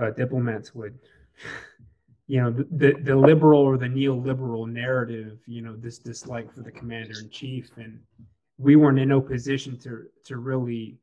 uh, 0.00 0.10
diplomats 0.10 0.74
would, 0.74 0.98
you 2.26 2.40
know, 2.40 2.50
the, 2.50 2.66
the, 2.70 2.92
the 3.02 3.14
liberal 3.14 3.60
or 3.60 3.76
the 3.76 3.86
neoliberal 3.86 4.66
narrative, 4.66 5.38
you 5.46 5.60
know, 5.60 5.76
this 5.76 5.98
dislike 5.98 6.52
for 6.52 6.62
the 6.62 6.70
commander 6.70 7.20
in 7.20 7.28
chief, 7.28 7.70
and 7.76 8.00
we 8.56 8.76
weren't 8.76 8.98
in 8.98 9.08
no 9.08 9.20
position 9.20 9.78
to 9.80 10.06
to 10.24 10.36
really 10.38 10.96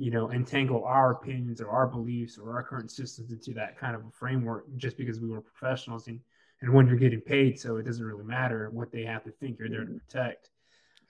you 0.00 0.10
know, 0.10 0.30
entangle 0.32 0.82
our 0.84 1.10
opinions 1.10 1.60
or 1.60 1.68
our 1.68 1.86
beliefs 1.86 2.38
or 2.38 2.54
our 2.54 2.62
current 2.62 2.90
systems 2.90 3.32
into 3.32 3.52
that 3.52 3.78
kind 3.78 3.94
of 3.94 4.00
a 4.06 4.10
framework 4.10 4.64
just 4.78 4.96
because 4.96 5.20
we 5.20 5.28
were 5.28 5.42
professionals 5.42 6.08
and 6.08 6.18
and 6.62 6.72
when 6.72 6.86
you're 6.86 6.96
getting 6.96 7.20
paid, 7.20 7.58
so 7.58 7.76
it 7.76 7.84
doesn't 7.84 8.04
really 8.04 8.24
matter 8.24 8.70
what 8.70 8.90
they 8.90 9.02
have 9.02 9.24
to 9.24 9.30
think 9.30 9.58
you're 9.58 9.68
there 9.68 9.84
to 9.84 9.92
protect. 9.92 10.50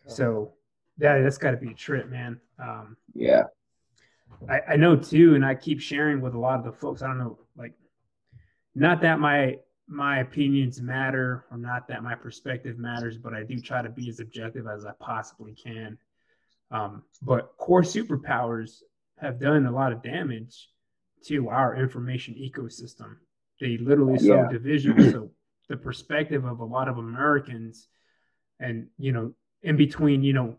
So 0.06 0.52
that 0.98 1.22
that's 1.22 1.38
got 1.38 1.52
to 1.52 1.56
be 1.56 1.70
a 1.70 1.74
trip, 1.74 2.08
man. 2.08 2.40
Um, 2.58 2.96
yeah, 3.14 3.44
I, 4.48 4.60
I 4.70 4.76
know 4.76 4.96
too, 4.96 5.36
and 5.36 5.44
I 5.44 5.54
keep 5.54 5.80
sharing 5.80 6.20
with 6.20 6.34
a 6.34 6.38
lot 6.38 6.58
of 6.58 6.64
the 6.64 6.72
folks. 6.72 7.02
I 7.02 7.06
don't 7.06 7.18
know, 7.18 7.38
like, 7.56 7.74
not 8.74 9.00
that 9.02 9.20
my 9.20 9.58
my 9.86 10.18
opinions 10.18 10.80
matter 10.80 11.44
or 11.50 11.58
not 11.58 11.86
that 11.88 12.02
my 12.02 12.16
perspective 12.16 12.76
matters, 12.78 13.16
but 13.18 13.34
I 13.34 13.44
do 13.44 13.60
try 13.60 13.82
to 13.82 13.88
be 13.88 14.08
as 14.08 14.18
objective 14.18 14.66
as 14.66 14.84
I 14.84 14.92
possibly 14.98 15.54
can. 15.54 15.96
Um, 16.70 17.02
but 17.22 17.56
core 17.56 17.82
superpowers 17.82 18.82
have 19.18 19.40
done 19.40 19.66
a 19.66 19.72
lot 19.72 19.92
of 19.92 20.02
damage 20.02 20.68
to 21.26 21.48
our 21.48 21.76
information 21.76 22.34
ecosystem. 22.34 23.16
They 23.60 23.76
literally 23.76 24.18
sow 24.18 24.42
yeah. 24.42 24.48
division. 24.48 25.10
so 25.10 25.30
the 25.68 25.76
perspective 25.76 26.44
of 26.44 26.60
a 26.60 26.64
lot 26.64 26.88
of 26.88 26.98
Americans, 26.98 27.88
and 28.58 28.86
you 28.98 29.12
know, 29.12 29.34
in 29.62 29.76
between, 29.76 30.22
you 30.22 30.32
know, 30.32 30.56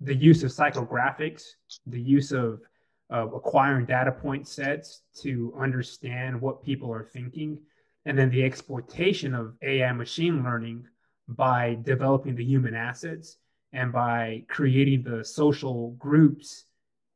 the 0.00 0.14
use 0.14 0.42
of 0.42 0.50
psychographics, 0.50 1.44
the 1.86 2.00
use 2.00 2.32
of 2.32 2.60
of 3.08 3.34
acquiring 3.34 3.84
data 3.84 4.10
point 4.10 4.48
sets 4.48 5.02
to 5.20 5.52
understand 5.58 6.40
what 6.40 6.62
people 6.62 6.92
are 6.92 7.04
thinking, 7.04 7.58
and 8.04 8.18
then 8.18 8.30
the 8.30 8.42
exploitation 8.42 9.34
of 9.34 9.54
AI 9.62 9.92
machine 9.92 10.42
learning 10.42 10.86
by 11.28 11.78
developing 11.82 12.34
the 12.34 12.44
human 12.44 12.74
assets 12.74 13.36
and 13.72 13.92
by 13.92 14.44
creating 14.48 15.02
the 15.02 15.24
social 15.24 15.92
groups 15.92 16.64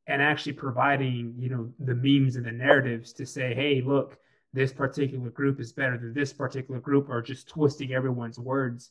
and 0.06 0.22
actually 0.22 0.52
providing 0.52 1.34
you 1.38 1.48
know 1.48 1.72
the 1.80 1.94
memes 1.94 2.36
and 2.36 2.46
the 2.46 2.52
narratives 2.52 3.12
to 3.12 3.26
say 3.26 3.54
hey 3.54 3.82
look 3.84 4.18
this 4.52 4.72
particular 4.72 5.30
group 5.30 5.60
is 5.60 5.72
better 5.72 5.98
than 5.98 6.14
this 6.14 6.32
particular 6.32 6.80
group 6.80 7.08
or 7.08 7.20
just 7.20 7.48
twisting 7.48 7.92
everyone's 7.92 8.38
words 8.38 8.90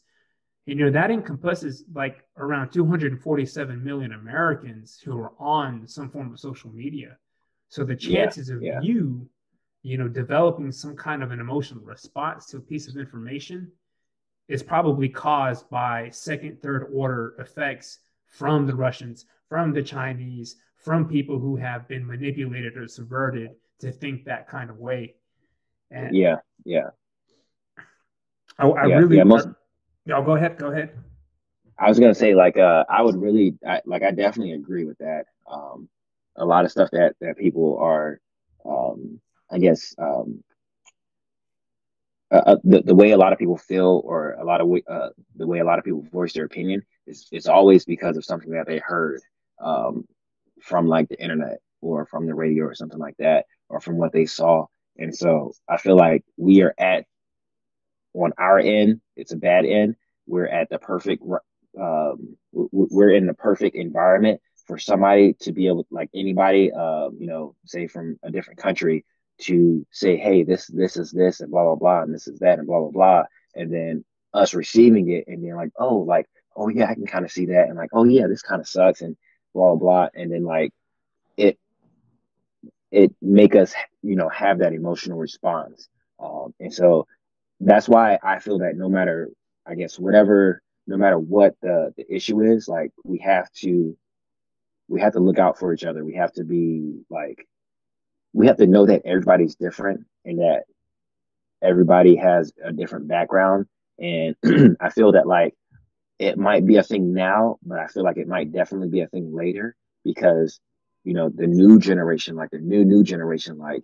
you 0.65 0.75
know 0.75 0.91
that 0.91 1.11
encompasses 1.11 1.83
like 1.93 2.23
around 2.37 2.71
247 2.71 3.83
million 3.83 4.11
americans 4.13 4.99
who 5.03 5.17
are 5.17 5.33
on 5.39 5.87
some 5.87 6.09
form 6.09 6.33
of 6.33 6.39
social 6.39 6.71
media 6.71 7.17
so 7.69 7.83
the 7.83 7.95
chances 7.95 8.49
yeah, 8.49 8.55
of 8.55 8.63
yeah. 8.63 8.81
you 8.81 9.27
you 9.83 9.97
know 9.97 10.07
developing 10.07 10.71
some 10.71 10.95
kind 10.95 11.23
of 11.23 11.31
an 11.31 11.39
emotional 11.39 11.83
response 11.83 12.47
to 12.47 12.57
a 12.57 12.61
piece 12.61 12.87
of 12.87 12.97
information 12.97 13.71
is 14.47 14.61
probably 14.63 15.09
caused 15.09 15.69
by 15.69 16.09
second, 16.11 16.61
third 16.61 16.87
order 16.93 17.35
effects 17.39 17.99
from 18.27 18.67
the 18.67 18.75
Russians, 18.75 19.25
from 19.49 19.73
the 19.73 19.81
Chinese, 19.81 20.57
from 20.75 21.07
people 21.07 21.39
who 21.39 21.55
have 21.55 21.87
been 21.87 22.05
manipulated 22.05 22.77
or 22.77 22.87
subverted 22.87 23.51
to 23.79 23.91
think 23.91 24.25
that 24.25 24.47
kind 24.47 24.69
of 24.69 24.77
way. 24.77 25.15
And 25.91 26.15
yeah, 26.15 26.37
yeah. 26.63 26.89
I, 28.57 28.67
I 28.67 28.85
yeah, 28.87 28.95
really. 28.97 29.17
Yeah, 29.17 29.23
most, 29.23 29.47
no, 30.05 30.21
go 30.21 30.35
ahead. 30.35 30.57
Go 30.57 30.71
ahead. 30.71 30.91
I 31.77 31.89
was 31.89 31.99
gonna 31.99 32.15
say 32.15 32.35
like 32.35 32.57
uh, 32.57 32.85
I 32.89 33.01
would 33.01 33.17
really 33.17 33.55
I, 33.67 33.81
like 33.85 34.03
I 34.03 34.11
definitely 34.11 34.53
agree 34.53 34.85
with 34.85 34.97
that. 34.99 35.25
Um, 35.51 35.89
a 36.37 36.45
lot 36.45 36.65
of 36.65 36.71
stuff 36.71 36.89
that 36.91 37.15
that 37.21 37.37
people 37.37 37.77
are, 37.79 38.19
um, 38.65 39.19
I 39.51 39.59
guess, 39.59 39.93
um, 39.97 40.43
uh, 42.35 42.51
uh 42.51 42.55
the 42.63 42.81
the 42.81 42.95
way 42.95 43.11
a 43.11 43.17
lot 43.17 43.33
of 43.33 43.39
people 43.39 43.57
feel 43.57 44.01
or 44.05 44.33
a 44.33 44.43
lot 44.43 44.61
of 44.61 44.67
uh, 44.87 45.09
the 45.35 45.47
way 45.47 45.59
a 45.59 45.63
lot 45.63 45.79
of 45.79 45.85
people 45.85 46.05
voice 46.11 46.33
their 46.33 46.45
opinion 46.45 46.81
is 47.07 47.27
it's 47.31 47.47
always 47.47 47.85
because 47.85 48.17
of 48.17 48.25
something 48.25 48.51
that 48.51 48.67
they 48.67 48.79
heard 48.79 49.21
um, 49.61 50.05
from 50.61 50.87
like 50.87 51.07
the 51.09 51.21
internet 51.21 51.59
or 51.81 52.05
from 52.05 52.25
the 52.25 52.33
radio 52.33 52.65
or 52.65 52.75
something 52.75 52.99
like 52.99 53.15
that 53.17 53.45
or 53.69 53.79
from 53.79 53.97
what 53.97 54.11
they 54.11 54.25
saw. 54.25 54.65
And 54.97 55.15
so 55.15 55.53
I 55.69 55.77
feel 55.77 55.95
like 55.95 56.23
we 56.37 56.61
are 56.61 56.73
at 56.77 57.05
on 58.13 58.31
our 58.37 58.59
end, 58.59 59.01
it's 59.15 59.33
a 59.33 59.37
bad 59.37 59.65
end. 59.65 59.95
We're 60.25 60.47
at 60.47 60.69
the 60.69 60.79
perfect 60.79 61.21
um, 61.79 62.37
we're 62.53 63.11
in 63.11 63.25
the 63.25 63.33
perfect 63.33 63.75
environment 63.75 64.41
for 64.65 64.77
somebody 64.77 65.33
to 65.41 65.51
be 65.51 65.67
able, 65.67 65.85
like 65.91 66.09
anybody, 66.15 66.71
uh, 66.71 67.09
you 67.17 67.27
know, 67.27 67.55
say 67.65 67.87
from 67.87 68.17
a 68.23 68.31
different 68.31 68.59
country, 68.59 69.05
to 69.41 69.85
say, 69.91 70.17
hey, 70.17 70.43
this 70.43 70.67
this 70.67 70.97
is 70.97 71.11
this 71.11 71.41
and 71.41 71.51
blah 71.51 71.63
blah 71.63 71.75
blah, 71.75 72.01
and 72.03 72.13
this 72.13 72.27
is 72.27 72.39
that 72.39 72.59
and 72.59 72.67
blah 72.67 72.79
blah 72.79 72.91
blah, 72.91 73.23
and 73.55 73.71
then 73.73 74.05
us 74.33 74.53
receiving 74.53 75.09
it 75.11 75.25
and 75.27 75.41
being 75.41 75.55
like, 75.55 75.71
oh, 75.77 75.97
like, 75.97 76.27
oh 76.55 76.69
yeah, 76.69 76.89
I 76.89 76.93
can 76.93 77.05
kind 77.05 77.25
of 77.25 77.31
see 77.31 77.47
that, 77.47 77.67
and 77.67 77.77
like, 77.77 77.91
oh 77.93 78.03
yeah, 78.03 78.27
this 78.27 78.41
kind 78.41 78.61
of 78.61 78.67
sucks, 78.67 79.01
and 79.01 79.17
blah 79.53 79.75
blah, 79.75 80.09
and 80.13 80.31
then 80.31 80.43
like 80.43 80.73
it 81.37 81.57
it 82.91 83.13
make 83.21 83.55
us, 83.55 83.73
you 84.01 84.15
know, 84.15 84.29
have 84.29 84.59
that 84.59 84.73
emotional 84.73 85.17
response, 85.17 85.89
um, 86.19 86.53
and 86.59 86.73
so 86.73 87.07
that's 87.59 87.87
why 87.87 88.19
I 88.21 88.39
feel 88.39 88.59
that 88.59 88.75
no 88.75 88.89
matter, 88.89 89.29
I 89.65 89.75
guess, 89.75 89.97
whatever 89.97 90.61
no 90.87 90.97
matter 90.97 91.17
what 91.17 91.55
the, 91.61 91.93
the 91.97 92.13
issue 92.13 92.41
is, 92.41 92.67
like 92.67 92.91
we 93.03 93.19
have 93.19 93.51
to 93.53 93.97
we 94.87 95.01
have 95.01 95.13
to 95.13 95.19
look 95.19 95.39
out 95.39 95.57
for 95.57 95.73
each 95.73 95.83
other. 95.83 96.05
We 96.05 96.15
have 96.15 96.31
to 96.33 96.43
be 96.43 96.99
like 97.09 97.47
we 98.35 98.47
have 98.47 98.57
to 98.57 98.67
know 98.67 98.85
that 98.85 99.03
everybody's 99.05 99.55
different 99.55 100.05
and 100.25 100.39
that 100.39 100.63
everybody 101.61 102.17
has 102.17 102.51
a 102.61 102.73
different 102.73 103.07
background. 103.07 103.65
And 103.97 104.35
I 104.81 104.89
feel 104.89 105.13
that 105.13 105.25
like 105.25 105.55
it 106.19 106.37
might 106.37 106.65
be 106.65 106.75
a 106.75 106.83
thing 106.83 107.13
now, 107.13 107.59
but 107.63 107.79
I 107.79 107.87
feel 107.87 108.03
like 108.03 108.17
it 108.17 108.27
might 108.27 108.51
definitely 108.51 108.89
be 108.89 108.99
a 108.99 109.07
thing 109.07 109.33
later 109.33 109.73
because, 110.03 110.59
you 111.05 111.13
know, 111.13 111.29
the 111.29 111.47
new 111.47 111.79
generation, 111.79 112.35
like 112.35 112.51
the 112.51 112.59
new, 112.59 112.83
new 112.83 113.05
generation, 113.05 113.57
like 113.57 113.83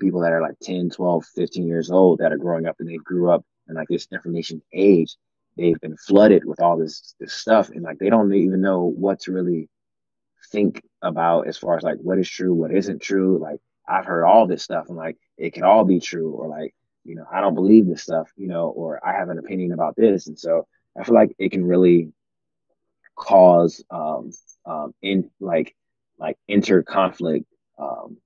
people 0.00 0.22
that 0.22 0.32
are 0.32 0.42
like 0.42 0.58
10, 0.60 0.90
12, 0.90 1.24
15 1.24 1.64
years 1.64 1.92
old 1.92 2.18
that 2.18 2.32
are 2.32 2.38
growing 2.38 2.66
up 2.66 2.80
and 2.80 2.88
they 2.88 2.96
grew 2.96 3.30
up 3.30 3.44
in 3.68 3.76
like 3.76 3.88
this 3.88 4.08
information 4.10 4.60
age, 4.72 5.14
they've 5.56 5.80
been 5.80 5.96
flooded 5.96 6.44
with 6.44 6.60
all 6.60 6.76
this 6.76 7.14
this 7.20 7.34
stuff 7.34 7.70
and 7.70 7.82
like 7.82 8.00
they 8.00 8.10
don't 8.10 8.34
even 8.34 8.60
know 8.60 8.82
what 8.82 9.20
to 9.20 9.32
really 9.32 9.68
think 10.50 10.82
about 11.02 11.46
as 11.46 11.56
far 11.56 11.76
as 11.76 11.84
like 11.84 11.98
what 11.98 12.18
is 12.18 12.28
true, 12.28 12.52
what 12.52 12.74
isn't 12.74 13.00
true. 13.00 13.38
Like 13.38 13.60
I've 13.88 14.06
heard 14.06 14.24
all 14.24 14.46
this 14.46 14.62
stuff 14.62 14.86
and 14.88 14.96
like 14.96 15.16
it 15.36 15.52
can 15.54 15.64
all 15.64 15.84
be 15.84 16.00
true 16.00 16.32
or 16.32 16.48
like, 16.48 16.74
you 17.04 17.14
know, 17.16 17.26
I 17.30 17.40
don't 17.40 17.54
believe 17.54 17.86
this 17.86 18.02
stuff, 18.02 18.30
you 18.36 18.46
know, 18.46 18.68
or 18.68 19.04
I 19.06 19.12
have 19.18 19.28
an 19.28 19.38
opinion 19.38 19.72
about 19.72 19.96
this. 19.96 20.28
And 20.28 20.38
so 20.38 20.66
I 20.98 21.04
feel 21.04 21.14
like 21.14 21.34
it 21.38 21.50
can 21.50 21.64
really 21.64 22.12
cause 23.16 23.84
um 23.90 24.30
um 24.64 24.94
in 25.02 25.30
like 25.40 25.74
like 26.18 26.38
inter 26.48 26.82
conflict 26.82 27.44
um 27.78 28.16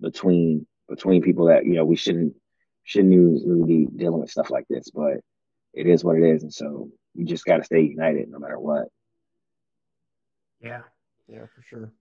between 0.00 0.66
between 0.88 1.22
people 1.22 1.46
that, 1.46 1.64
you 1.64 1.74
know, 1.74 1.84
we 1.84 1.96
shouldn't 1.96 2.34
shouldn't 2.84 3.12
even 3.12 3.42
really 3.46 3.86
be 3.86 3.96
dealing 3.96 4.20
with 4.20 4.30
stuff 4.30 4.50
like 4.50 4.66
this. 4.68 4.90
But 4.90 5.18
it 5.74 5.86
is 5.86 6.04
what 6.04 6.16
it 6.16 6.22
is, 6.22 6.42
and 6.42 6.52
so 6.52 6.90
you 7.14 7.24
just 7.24 7.44
got 7.44 7.58
to 7.58 7.64
stay 7.64 7.82
united 7.82 8.28
no 8.28 8.38
matter 8.38 8.58
what. 8.58 8.88
Yeah, 10.60 10.82
yeah, 11.28 11.46
for 11.54 11.62
sure. 11.68 11.92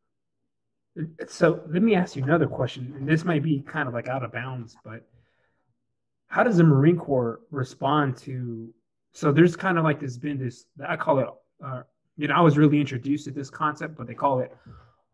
So 1.28 1.62
let 1.70 1.82
me 1.82 1.96
ask 1.96 2.16
you 2.16 2.24
another 2.24 2.48
question, 2.48 2.94
and 2.98 3.08
this 3.08 3.24
might 3.24 3.44
be 3.44 3.62
kind 3.62 3.88
of 3.88 3.94
like 3.94 4.10
out 4.10 4.24
of 4.24 4.32
bounds, 4.34 4.76
but 4.84 5.08
how 6.28 6.44
does 6.44 6.58
the 6.58 6.64
Marine 6.64 6.98
Corps 6.98 7.40
respond 7.50 8.18
to? 8.18 8.74
So 9.14 9.32
there's 9.32 9.56
kind 9.56 9.78
of 9.78 9.84
like 9.84 10.00
this 10.00 10.18
been 10.18 10.38
this 10.38 10.66
I 10.86 10.98
call 10.98 11.20
it, 11.20 11.28
uh, 11.64 11.84
you 12.18 12.28
know, 12.28 12.36
I 12.36 12.42
was 12.42 12.58
really 12.58 12.80
introduced 12.80 13.26
to 13.26 13.32
this 13.32 13.50
concept, 13.50 13.98
but 13.98 14.08
they 14.08 14.14
call 14.14 14.40
it 14.40 14.56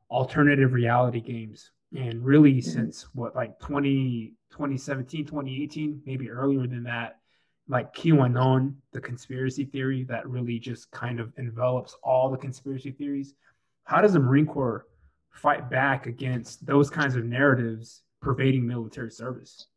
alternative 0.09 0.73
reality 0.73 1.21
games, 1.21 1.71
and 1.95 2.23
really 2.25 2.53
mm-hmm. 2.53 2.71
since 2.71 3.07
what 3.13 3.35
like 3.35 3.59
20, 3.59 4.33
2017, 4.51 5.25
2018, 5.25 6.01
maybe 6.05 6.29
earlier 6.29 6.65
than 6.65 6.83
that, 6.83 7.19
like 7.67 7.93
QAnon, 7.93 8.73
the 8.93 9.01
conspiracy 9.01 9.65
theory 9.65 10.05
that 10.05 10.27
really 10.27 10.57
just 10.57 10.89
kind 10.91 11.19
of 11.19 11.33
envelops 11.37 11.95
all 12.03 12.31
the 12.31 12.37
conspiracy 12.37 12.91
theories. 12.91 13.33
How 13.83 14.01
does 14.01 14.13
the 14.13 14.19
Marine 14.19 14.47
Corps 14.47 14.85
fight 15.37 15.69
back 15.69 16.07
against 16.07 16.65
those 16.65 16.89
kinds 16.89 17.15
of 17.15 17.23
narratives 17.23 18.01
pervading 18.21 18.67
military 18.67 19.11
service? 19.11 19.67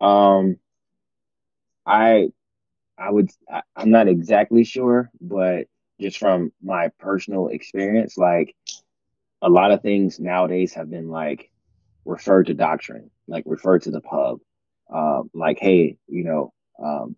Um, 0.00 0.56
I, 1.86 2.28
I 2.98 3.10
would, 3.10 3.30
I, 3.50 3.62
I'm 3.76 3.90
not 3.90 4.08
exactly 4.08 4.64
sure, 4.64 5.10
but 5.20 5.66
just 6.00 6.18
from 6.18 6.52
my 6.62 6.88
personal 6.98 7.48
experience, 7.48 8.16
like 8.16 8.54
a 9.42 9.48
lot 9.48 9.72
of 9.72 9.82
things 9.82 10.18
nowadays 10.18 10.74
have 10.74 10.90
been 10.90 11.08
like 11.08 11.50
referred 12.04 12.46
to 12.46 12.54
doctrine, 12.54 13.10
like 13.28 13.44
referred 13.46 13.82
to 13.82 13.90
the 13.90 14.00
pub. 14.00 14.38
Um, 14.92 15.30
like, 15.34 15.58
hey, 15.60 15.98
you 16.08 16.24
know, 16.24 16.52
um, 16.82 17.16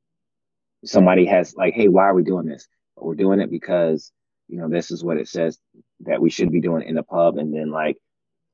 somebody 0.85 1.25
has 1.27 1.55
like, 1.57 1.75
hey, 1.75 1.89
why 1.89 2.05
are 2.05 2.15
we 2.15 2.25
doing 2.25 2.47
this? 2.47 2.69
We're 2.97 3.15
doing 3.15 3.41
it 3.41 3.51
because 3.51 4.13
you 4.53 4.59
know 4.59 4.69
this 4.69 4.91
is 4.91 5.03
what 5.03 5.17
it 5.17 5.29
says 5.29 5.59
that 6.01 6.21
we 6.21 6.29
should 6.29 6.53
be 6.53 6.61
doing 6.61 6.87
in 6.87 6.95
the 6.95 7.03
pub, 7.03 7.39
and 7.39 7.55
then 7.55 7.71
like 7.71 7.97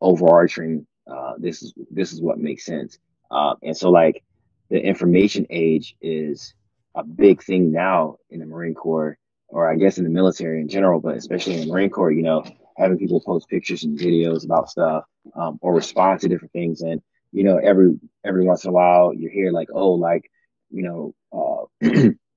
overarching, 0.01 0.87
uh, 1.11 1.33
this 1.39 1.61
is 1.61 1.75
this 1.91 2.13
is 2.13 2.23
what 2.23 2.39
makes 2.39 2.65
sense. 2.65 2.99
Uh, 3.33 3.55
and 3.65 3.77
so 3.77 3.91
like 3.91 4.23
the 4.71 4.79
information 4.81 5.45
age 5.51 5.97
is 6.01 6.55
a 6.95 7.03
big 7.03 7.43
thing 7.43 7.73
now 7.73 8.17
in 8.31 8.39
the 8.39 8.47
Marine 8.47 8.75
Corps, 8.75 9.19
or 9.49 9.69
I 9.69 9.75
guess 9.75 9.99
in 9.99 10.05
the 10.05 10.11
military 10.11 10.61
in 10.61 10.69
general, 10.69 11.01
but 11.01 11.17
especially 11.17 11.55
in 11.55 11.63
the 11.63 11.73
Marine 11.73 11.91
Corps, 11.91 12.13
you 12.13 12.23
know, 12.23 12.45
having 12.77 12.97
people 12.97 13.21
post 13.21 13.49
pictures 13.49 13.83
and 13.83 13.99
videos 13.99 14.45
about 14.45 14.71
stuff 14.71 15.03
um, 15.35 15.59
or 15.61 15.75
respond 15.75 16.21
to 16.21 16.29
different 16.29 16.53
things. 16.53 16.81
And, 16.83 17.03
you 17.33 17.43
know, 17.43 17.59
every 17.59 17.99
every 18.25 18.47
once 18.47 18.63
in 18.63 18.71
a 18.71 18.73
while 18.73 19.13
you 19.13 19.29
hear 19.29 19.51
like, 19.51 19.69
oh, 19.75 19.95
like 19.95 20.31
you 20.71 20.85
know, 20.85 21.69
uh, 21.83 21.89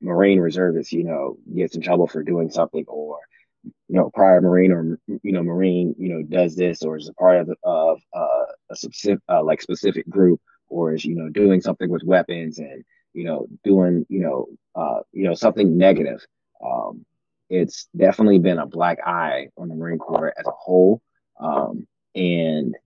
Marine 0.00 0.40
reservists, 0.40 0.92
you 0.92 1.04
know, 1.04 1.36
gets 1.54 1.76
in 1.76 1.82
trouble 1.82 2.06
for 2.06 2.22
doing 2.22 2.50
something 2.50 2.84
or, 2.88 3.18
you 3.64 3.96
know, 3.96 4.10
prior 4.10 4.40
Marine 4.40 4.72
or, 4.72 4.98
you 5.06 5.32
know, 5.32 5.42
Marine, 5.42 5.94
you 5.98 6.08
know, 6.08 6.22
does 6.22 6.56
this 6.56 6.82
or 6.82 6.96
is 6.96 7.08
a 7.08 7.14
part 7.14 7.40
of, 7.40 7.50
of 7.62 8.00
uh, 8.14 8.46
a 8.70 8.76
specific, 8.76 9.20
uh, 9.28 9.42
like 9.42 9.60
specific 9.60 10.08
group 10.08 10.40
or 10.68 10.94
is, 10.94 11.04
you 11.04 11.14
know, 11.14 11.28
doing 11.28 11.60
something 11.60 11.90
with 11.90 12.02
weapons 12.04 12.58
and, 12.58 12.84
you 13.12 13.24
know, 13.24 13.46
doing, 13.64 14.06
you 14.08 14.20
know, 14.20 14.46
uh, 14.74 15.00
you 15.12 15.24
know, 15.24 15.34
something 15.34 15.76
negative. 15.76 16.24
Um, 16.64 17.04
it's 17.50 17.88
definitely 17.96 18.38
been 18.38 18.58
a 18.58 18.66
black 18.66 18.98
eye 19.04 19.48
on 19.56 19.68
the 19.68 19.74
Marine 19.74 19.98
Corps 19.98 20.32
as 20.38 20.46
a 20.46 20.52
whole. 20.52 21.02
Um, 21.38 21.86
and 22.14 22.76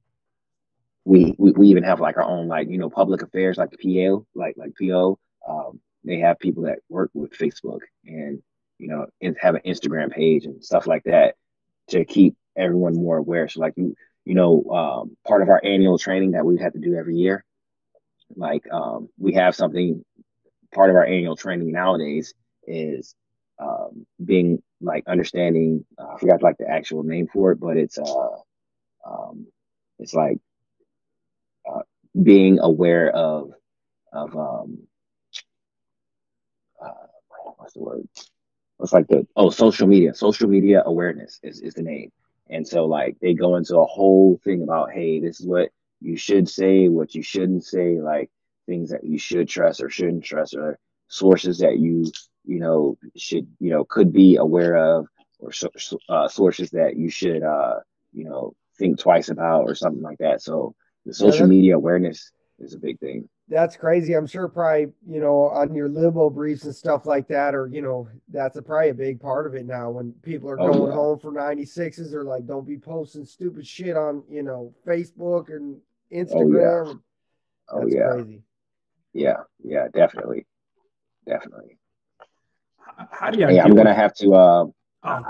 we, 1.04 1.34
we, 1.38 1.52
we 1.52 1.68
even 1.68 1.82
have 1.82 2.00
like 2.00 2.16
our 2.16 2.24
own 2.24 2.48
like 2.48 2.68
you 2.68 2.78
know 2.78 2.88
public 2.88 3.22
affairs 3.22 3.58
like 3.58 3.70
the 3.70 3.76
PO 3.76 4.26
like 4.34 4.56
like 4.56 4.72
PO. 4.80 5.18
Um, 5.46 5.80
they 6.04 6.18
have 6.20 6.38
people 6.38 6.64
that 6.64 6.78
work 6.88 7.10
with 7.14 7.32
Facebook 7.32 7.80
and 8.04 8.42
you 8.78 8.88
know 8.88 9.06
have 9.40 9.54
an 9.54 9.62
Instagram 9.66 10.12
page 10.12 10.44
and 10.44 10.64
stuff 10.64 10.86
like 10.86 11.04
that 11.04 11.34
to 11.88 12.04
keep 12.04 12.36
everyone 12.56 12.94
more 12.94 13.18
aware. 13.18 13.48
So 13.48 13.60
like 13.60 13.74
you 13.76 13.94
you 14.24 14.34
know 14.34 14.64
um, 14.70 15.16
part 15.26 15.42
of 15.42 15.48
our 15.48 15.60
annual 15.64 15.98
training 15.98 16.32
that 16.32 16.44
we 16.44 16.58
have 16.58 16.72
to 16.72 16.78
do 16.80 16.94
every 16.94 17.16
year, 17.16 17.44
like 18.36 18.64
um, 18.72 19.08
we 19.18 19.34
have 19.34 19.54
something. 19.54 20.04
Part 20.74 20.90
of 20.90 20.96
our 20.96 21.04
annual 21.06 21.36
training 21.36 21.70
nowadays 21.70 22.34
is 22.66 23.14
um, 23.60 24.06
being 24.24 24.60
like 24.80 25.04
understanding. 25.06 25.84
Uh, 25.96 26.14
I 26.14 26.18
forgot 26.18 26.42
like 26.42 26.58
the 26.58 26.68
actual 26.68 27.04
name 27.04 27.28
for 27.32 27.52
it, 27.52 27.60
but 27.60 27.76
it's 27.76 27.96
uh, 27.98 28.36
um, 29.06 29.46
it's 30.00 30.14
like 30.14 30.38
being 32.20 32.58
aware 32.60 33.10
of 33.10 33.52
of 34.12 34.36
um 34.36 34.78
uh, 34.92 34.93
what's 37.64 37.88
the 37.88 37.98
word? 37.98 38.08
It's 38.80 38.92
like 38.92 39.08
the 39.08 39.26
oh 39.36 39.50
social 39.50 39.88
media. 39.88 40.14
Social 40.14 40.48
media 40.48 40.82
awareness 40.84 41.40
is, 41.42 41.60
is 41.60 41.74
the 41.74 41.82
name. 41.82 42.12
And 42.50 42.66
so 42.66 42.86
like 42.86 43.16
they 43.20 43.34
go 43.34 43.56
into 43.56 43.78
a 43.78 43.86
whole 43.86 44.40
thing 44.44 44.62
about 44.62 44.92
hey, 44.92 45.20
this 45.20 45.40
is 45.40 45.46
what 45.46 45.70
you 46.00 46.16
should 46.16 46.48
say, 46.48 46.88
what 46.88 47.14
you 47.14 47.22
shouldn't 47.22 47.64
say, 47.64 48.00
like 48.00 48.30
things 48.66 48.90
that 48.90 49.04
you 49.04 49.18
should 49.18 49.48
trust 49.48 49.82
or 49.82 49.90
shouldn't 49.90 50.24
trust, 50.24 50.54
or 50.54 50.78
sources 51.08 51.58
that 51.58 51.78
you 51.78 52.12
you 52.44 52.60
know 52.60 52.98
should 53.16 53.46
you 53.60 53.70
know 53.70 53.84
could 53.84 54.12
be 54.12 54.36
aware 54.36 54.76
of, 54.76 55.06
or 55.38 55.52
uh, 56.10 56.28
sources 56.28 56.70
that 56.70 56.96
you 56.96 57.10
should 57.10 57.42
uh, 57.42 57.80
you 58.14 58.24
know, 58.24 58.54
think 58.78 58.98
twice 58.98 59.28
about 59.28 59.64
or 59.64 59.74
something 59.74 60.02
like 60.02 60.18
that. 60.18 60.42
So 60.42 60.74
the 61.04 61.14
social 61.14 61.46
yeah, 61.46 61.46
media 61.46 61.76
awareness 61.76 62.32
is 62.58 62.74
a 62.74 62.78
big 62.78 63.00
thing. 63.00 63.28
That's 63.48 63.76
crazy. 63.76 64.14
I'm 64.14 64.26
sure 64.26 64.48
probably, 64.48 64.92
you 65.06 65.20
know, 65.20 65.48
on 65.48 65.74
your 65.74 65.88
libo 65.88 66.30
briefs 66.30 66.64
and 66.64 66.74
stuff 66.74 67.04
like 67.04 67.28
that, 67.28 67.54
or, 67.54 67.66
you 67.66 67.82
know, 67.82 68.08
that's 68.28 68.56
a, 68.56 68.62
probably 68.62 68.88
a 68.88 68.94
big 68.94 69.20
part 69.20 69.46
of 69.46 69.54
it 69.54 69.66
now 69.66 69.90
when 69.90 70.12
people 70.22 70.48
are 70.48 70.58
oh, 70.58 70.72
going 70.72 70.90
yeah. 70.90 70.94
home 70.94 71.18
for 71.18 71.30
96s. 71.30 72.10
They're 72.10 72.24
like, 72.24 72.46
don't 72.46 72.66
be 72.66 72.78
posting 72.78 73.26
stupid 73.26 73.66
shit 73.66 73.96
on, 73.96 74.22
you 74.30 74.42
know, 74.42 74.72
Facebook 74.86 75.54
and 75.54 75.78
Instagram. 76.10 77.00
Oh, 77.68 77.86
yeah. 77.86 78.06
Oh, 78.08 78.08
yeah. 78.08 78.12
crazy. 78.12 78.42
Yeah. 79.12 79.36
Yeah, 79.62 79.88
definitely. 79.92 80.46
Definitely. 81.26 81.78
How 83.10 83.30
do 83.30 83.40
you? 83.40 83.46
Hey, 83.46 83.60
I'm 83.60 83.74
gonna 83.74 83.94
have 83.94 84.14
to. 84.14 84.34
Uh, 84.34 84.64
oh. 84.66 84.72
I'm, 85.02 85.24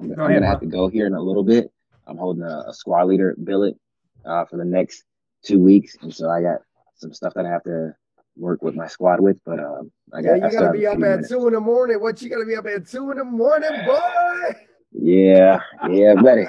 I'm 0.00 0.16
gonna 0.16 0.46
have 0.46 0.60
to 0.60 0.66
go 0.66 0.88
here 0.88 1.06
in 1.06 1.14
a 1.14 1.20
little 1.20 1.44
bit. 1.44 1.70
I'm 2.06 2.16
holding 2.16 2.42
a, 2.42 2.64
a 2.68 2.74
squad 2.74 3.04
leader 3.04 3.36
billet 3.42 3.76
uh, 4.24 4.44
for 4.46 4.56
the 4.56 4.64
next 4.64 5.04
two 5.44 5.58
weeks, 5.58 5.96
and 6.00 6.14
so 6.14 6.30
I 6.30 6.42
got 6.42 6.60
some 6.94 7.12
stuff 7.12 7.34
that 7.34 7.46
I 7.46 7.50
have 7.50 7.64
to 7.64 7.94
work 8.36 8.62
with 8.62 8.74
my 8.74 8.86
squad 8.86 9.20
with. 9.20 9.38
But 9.44 9.60
um, 9.60 9.90
I 10.12 10.22
got. 10.22 10.38
Yeah, 10.38 10.46
you 10.46 10.52
gotta 10.52 10.72
be 10.72 10.86
up 10.86 10.94
at 10.94 11.00
minutes. 11.00 11.28
two 11.28 11.46
in 11.46 11.54
the 11.54 11.60
morning. 11.60 12.00
What 12.00 12.20
you 12.22 12.28
gotta 12.28 12.46
be 12.46 12.56
up 12.56 12.66
at 12.66 12.86
two 12.86 13.10
in 13.10 13.18
the 13.18 13.24
morning, 13.24 13.70
boy? 13.86 14.52
Yeah, 14.92 15.60
yeah, 15.90 16.14
buddy. 16.14 16.46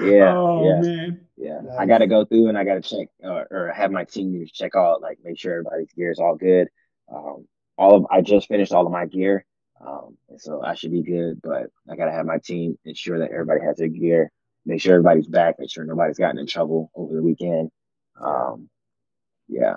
Yeah, 0.00 0.34
oh, 0.36 0.64
yeah, 0.64 0.80
man. 0.80 1.20
yeah. 1.36 1.60
Nice. 1.62 1.76
I 1.78 1.86
gotta 1.86 2.06
go 2.06 2.24
through 2.24 2.48
and 2.48 2.58
I 2.58 2.64
gotta 2.64 2.80
check 2.80 3.08
uh, 3.24 3.44
or 3.50 3.72
have 3.74 3.90
my 3.90 4.04
team 4.04 4.44
check 4.52 4.74
out, 4.76 5.02
like 5.02 5.18
make 5.22 5.38
sure 5.38 5.52
everybody's 5.52 5.92
gear 5.92 6.10
is 6.10 6.18
all 6.18 6.36
good. 6.36 6.68
Um, 7.12 7.46
all 7.76 7.96
of 7.96 8.06
I 8.10 8.20
just 8.20 8.48
finished 8.48 8.72
all 8.72 8.86
of 8.86 8.92
my 8.92 9.06
gear, 9.06 9.44
um, 9.84 10.16
and 10.28 10.40
so 10.40 10.62
I 10.62 10.74
should 10.74 10.92
be 10.92 11.02
good. 11.02 11.40
But 11.42 11.66
I 11.90 11.96
gotta 11.96 12.12
have 12.12 12.26
my 12.26 12.38
team 12.38 12.78
ensure 12.84 13.18
that 13.20 13.30
everybody 13.30 13.60
has 13.64 13.76
their 13.76 13.88
gear, 13.88 14.30
make 14.66 14.80
sure 14.80 14.94
everybody's 14.94 15.28
back, 15.28 15.56
make 15.58 15.70
sure 15.70 15.84
nobody's 15.84 16.18
gotten 16.18 16.38
in 16.38 16.46
trouble 16.46 16.90
over 16.94 17.14
the 17.14 17.22
weekend. 17.22 17.70
Um, 18.20 18.68
yeah, 19.48 19.74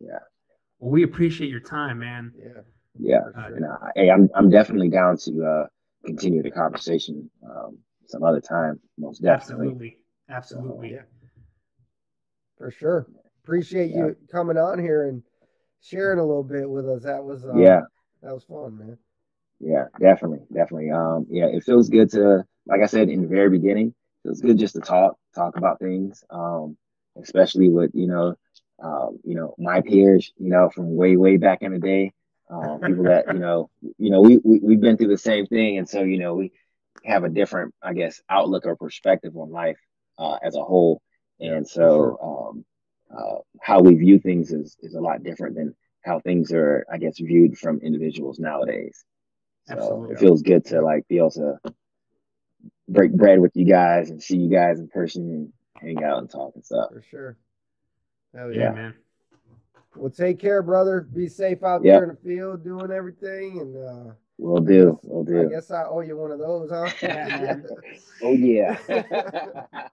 yeah. 0.00 0.18
Well, 0.78 0.90
we 0.90 1.02
appreciate 1.02 1.50
your 1.50 1.60
time, 1.60 1.98
man. 1.98 2.32
Yeah, 2.38 2.62
yeah. 2.98 3.20
Uh, 3.36 3.46
and, 3.54 3.64
uh, 3.64 3.76
hey, 3.94 4.10
I'm 4.10 4.28
I'm 4.34 4.50
definitely 4.50 4.88
down 4.88 5.16
to 5.18 5.44
uh, 5.44 5.66
continue 6.04 6.42
the 6.42 6.50
conversation 6.50 7.30
um, 7.44 7.78
some 8.06 8.22
other 8.22 8.40
time. 8.40 8.80
Most 8.98 9.22
definitely. 9.22 9.66
Absolutely, 9.68 9.98
absolutely. 10.28 10.88
So, 10.90 10.94
yeah. 10.94 11.02
For 12.58 12.70
sure. 12.70 13.06
Appreciate 13.42 13.90
yeah. 13.90 13.96
you 13.96 14.16
coming 14.30 14.58
on 14.58 14.78
here 14.78 15.08
and 15.08 15.22
sharing 15.80 16.18
a 16.18 16.24
little 16.24 16.44
bit 16.44 16.68
with 16.68 16.86
us. 16.88 17.04
That 17.04 17.24
was 17.24 17.44
uh, 17.44 17.56
yeah, 17.56 17.80
that 18.22 18.34
was 18.34 18.44
fun, 18.44 18.78
man. 18.78 18.98
Yeah, 19.60 19.84
definitely, 19.98 20.40
definitely. 20.52 20.90
Um, 20.90 21.26
yeah, 21.30 21.46
it 21.46 21.64
feels 21.64 21.88
good 21.88 22.10
to, 22.12 22.44
like 22.66 22.80
I 22.80 22.86
said 22.86 23.08
in 23.08 23.22
the 23.22 23.28
very 23.28 23.50
beginning, 23.50 23.88
it 23.88 24.28
feels 24.28 24.40
good 24.40 24.58
just 24.58 24.74
to 24.74 24.80
talk, 24.80 25.18
talk 25.34 25.56
about 25.56 25.78
things. 25.78 26.24
Um, 26.30 26.76
especially 27.20 27.68
with 27.68 27.90
you 27.94 28.06
know, 28.06 28.36
um, 28.82 29.18
you 29.24 29.34
know, 29.34 29.54
my 29.58 29.80
peers, 29.80 30.32
you 30.38 30.50
know, 30.50 30.70
from 30.70 30.96
way, 30.96 31.16
way 31.16 31.36
back 31.36 31.62
in 31.62 31.72
the 31.72 31.78
day, 31.78 32.12
um, 32.50 32.80
people 32.80 33.04
that 33.04 33.26
you 33.32 33.38
know, 33.38 33.70
you 33.98 34.10
know, 34.10 34.20
we, 34.20 34.38
we 34.42 34.60
we've 34.60 34.80
been 34.80 34.96
through 34.96 35.08
the 35.08 35.18
same 35.18 35.46
thing, 35.46 35.78
and 35.78 35.88
so 35.88 36.02
you 36.02 36.18
know, 36.18 36.34
we 36.34 36.52
have 37.04 37.24
a 37.24 37.28
different, 37.28 37.74
I 37.82 37.92
guess, 37.94 38.20
outlook 38.28 38.66
or 38.66 38.76
perspective 38.76 39.36
on 39.36 39.50
life 39.50 39.78
uh, 40.18 40.38
as 40.42 40.56
a 40.56 40.62
whole, 40.62 41.00
and 41.38 41.66
so 41.66 42.18
um, 42.22 42.64
uh, 43.16 43.38
how 43.60 43.80
we 43.80 43.94
view 43.94 44.18
things 44.18 44.52
is, 44.52 44.76
is 44.80 44.94
a 44.94 45.00
lot 45.00 45.22
different 45.22 45.56
than 45.56 45.74
how 46.04 46.20
things 46.20 46.52
are, 46.52 46.86
I 46.92 46.98
guess, 46.98 47.18
viewed 47.18 47.58
from 47.58 47.80
individuals 47.80 48.38
nowadays. 48.38 49.04
So 49.66 49.74
Absolutely. 49.74 50.14
it 50.14 50.18
feels 50.18 50.42
good 50.42 50.64
to 50.66 50.80
like 50.80 51.06
be 51.08 51.18
able 51.18 51.30
to 51.32 51.58
break 52.88 53.12
bread 53.12 53.40
with 53.40 53.52
you 53.54 53.66
guys 53.66 54.10
and 54.10 54.22
see 54.22 54.36
you 54.36 54.50
guys 54.50 54.80
in 54.80 54.88
person 54.88 55.22
and 55.22 55.52
hang 55.96 56.04
out 56.04 56.18
and 56.18 56.30
talk 56.30 56.52
and 56.54 56.64
stuff. 56.64 56.90
For 56.92 57.02
sure. 57.02 57.36
Hell 58.34 58.52
yeah, 58.52 58.60
yeah. 58.60 58.70
man. 58.72 58.94
Well, 59.96 60.10
take 60.10 60.38
care, 60.38 60.62
brother. 60.62 61.00
Be 61.00 61.28
safe 61.28 61.62
out 61.62 61.84
yep. 61.84 62.00
there 62.00 62.02
in 62.04 62.10
the 62.10 62.16
field 62.16 62.64
doing 62.64 62.90
everything. 62.90 63.60
And 63.60 63.76
uh, 63.76 64.12
we'll 64.38 64.62
do. 64.62 64.98
We'll 65.02 65.24
do. 65.24 65.48
I 65.48 65.50
guess 65.50 65.70
I 65.70 65.84
owe 65.84 66.00
you 66.00 66.16
one 66.16 66.30
of 66.30 66.38
those, 66.38 66.70
huh? 66.70 66.88
oh, 68.22 68.32
yeah. 68.32 68.78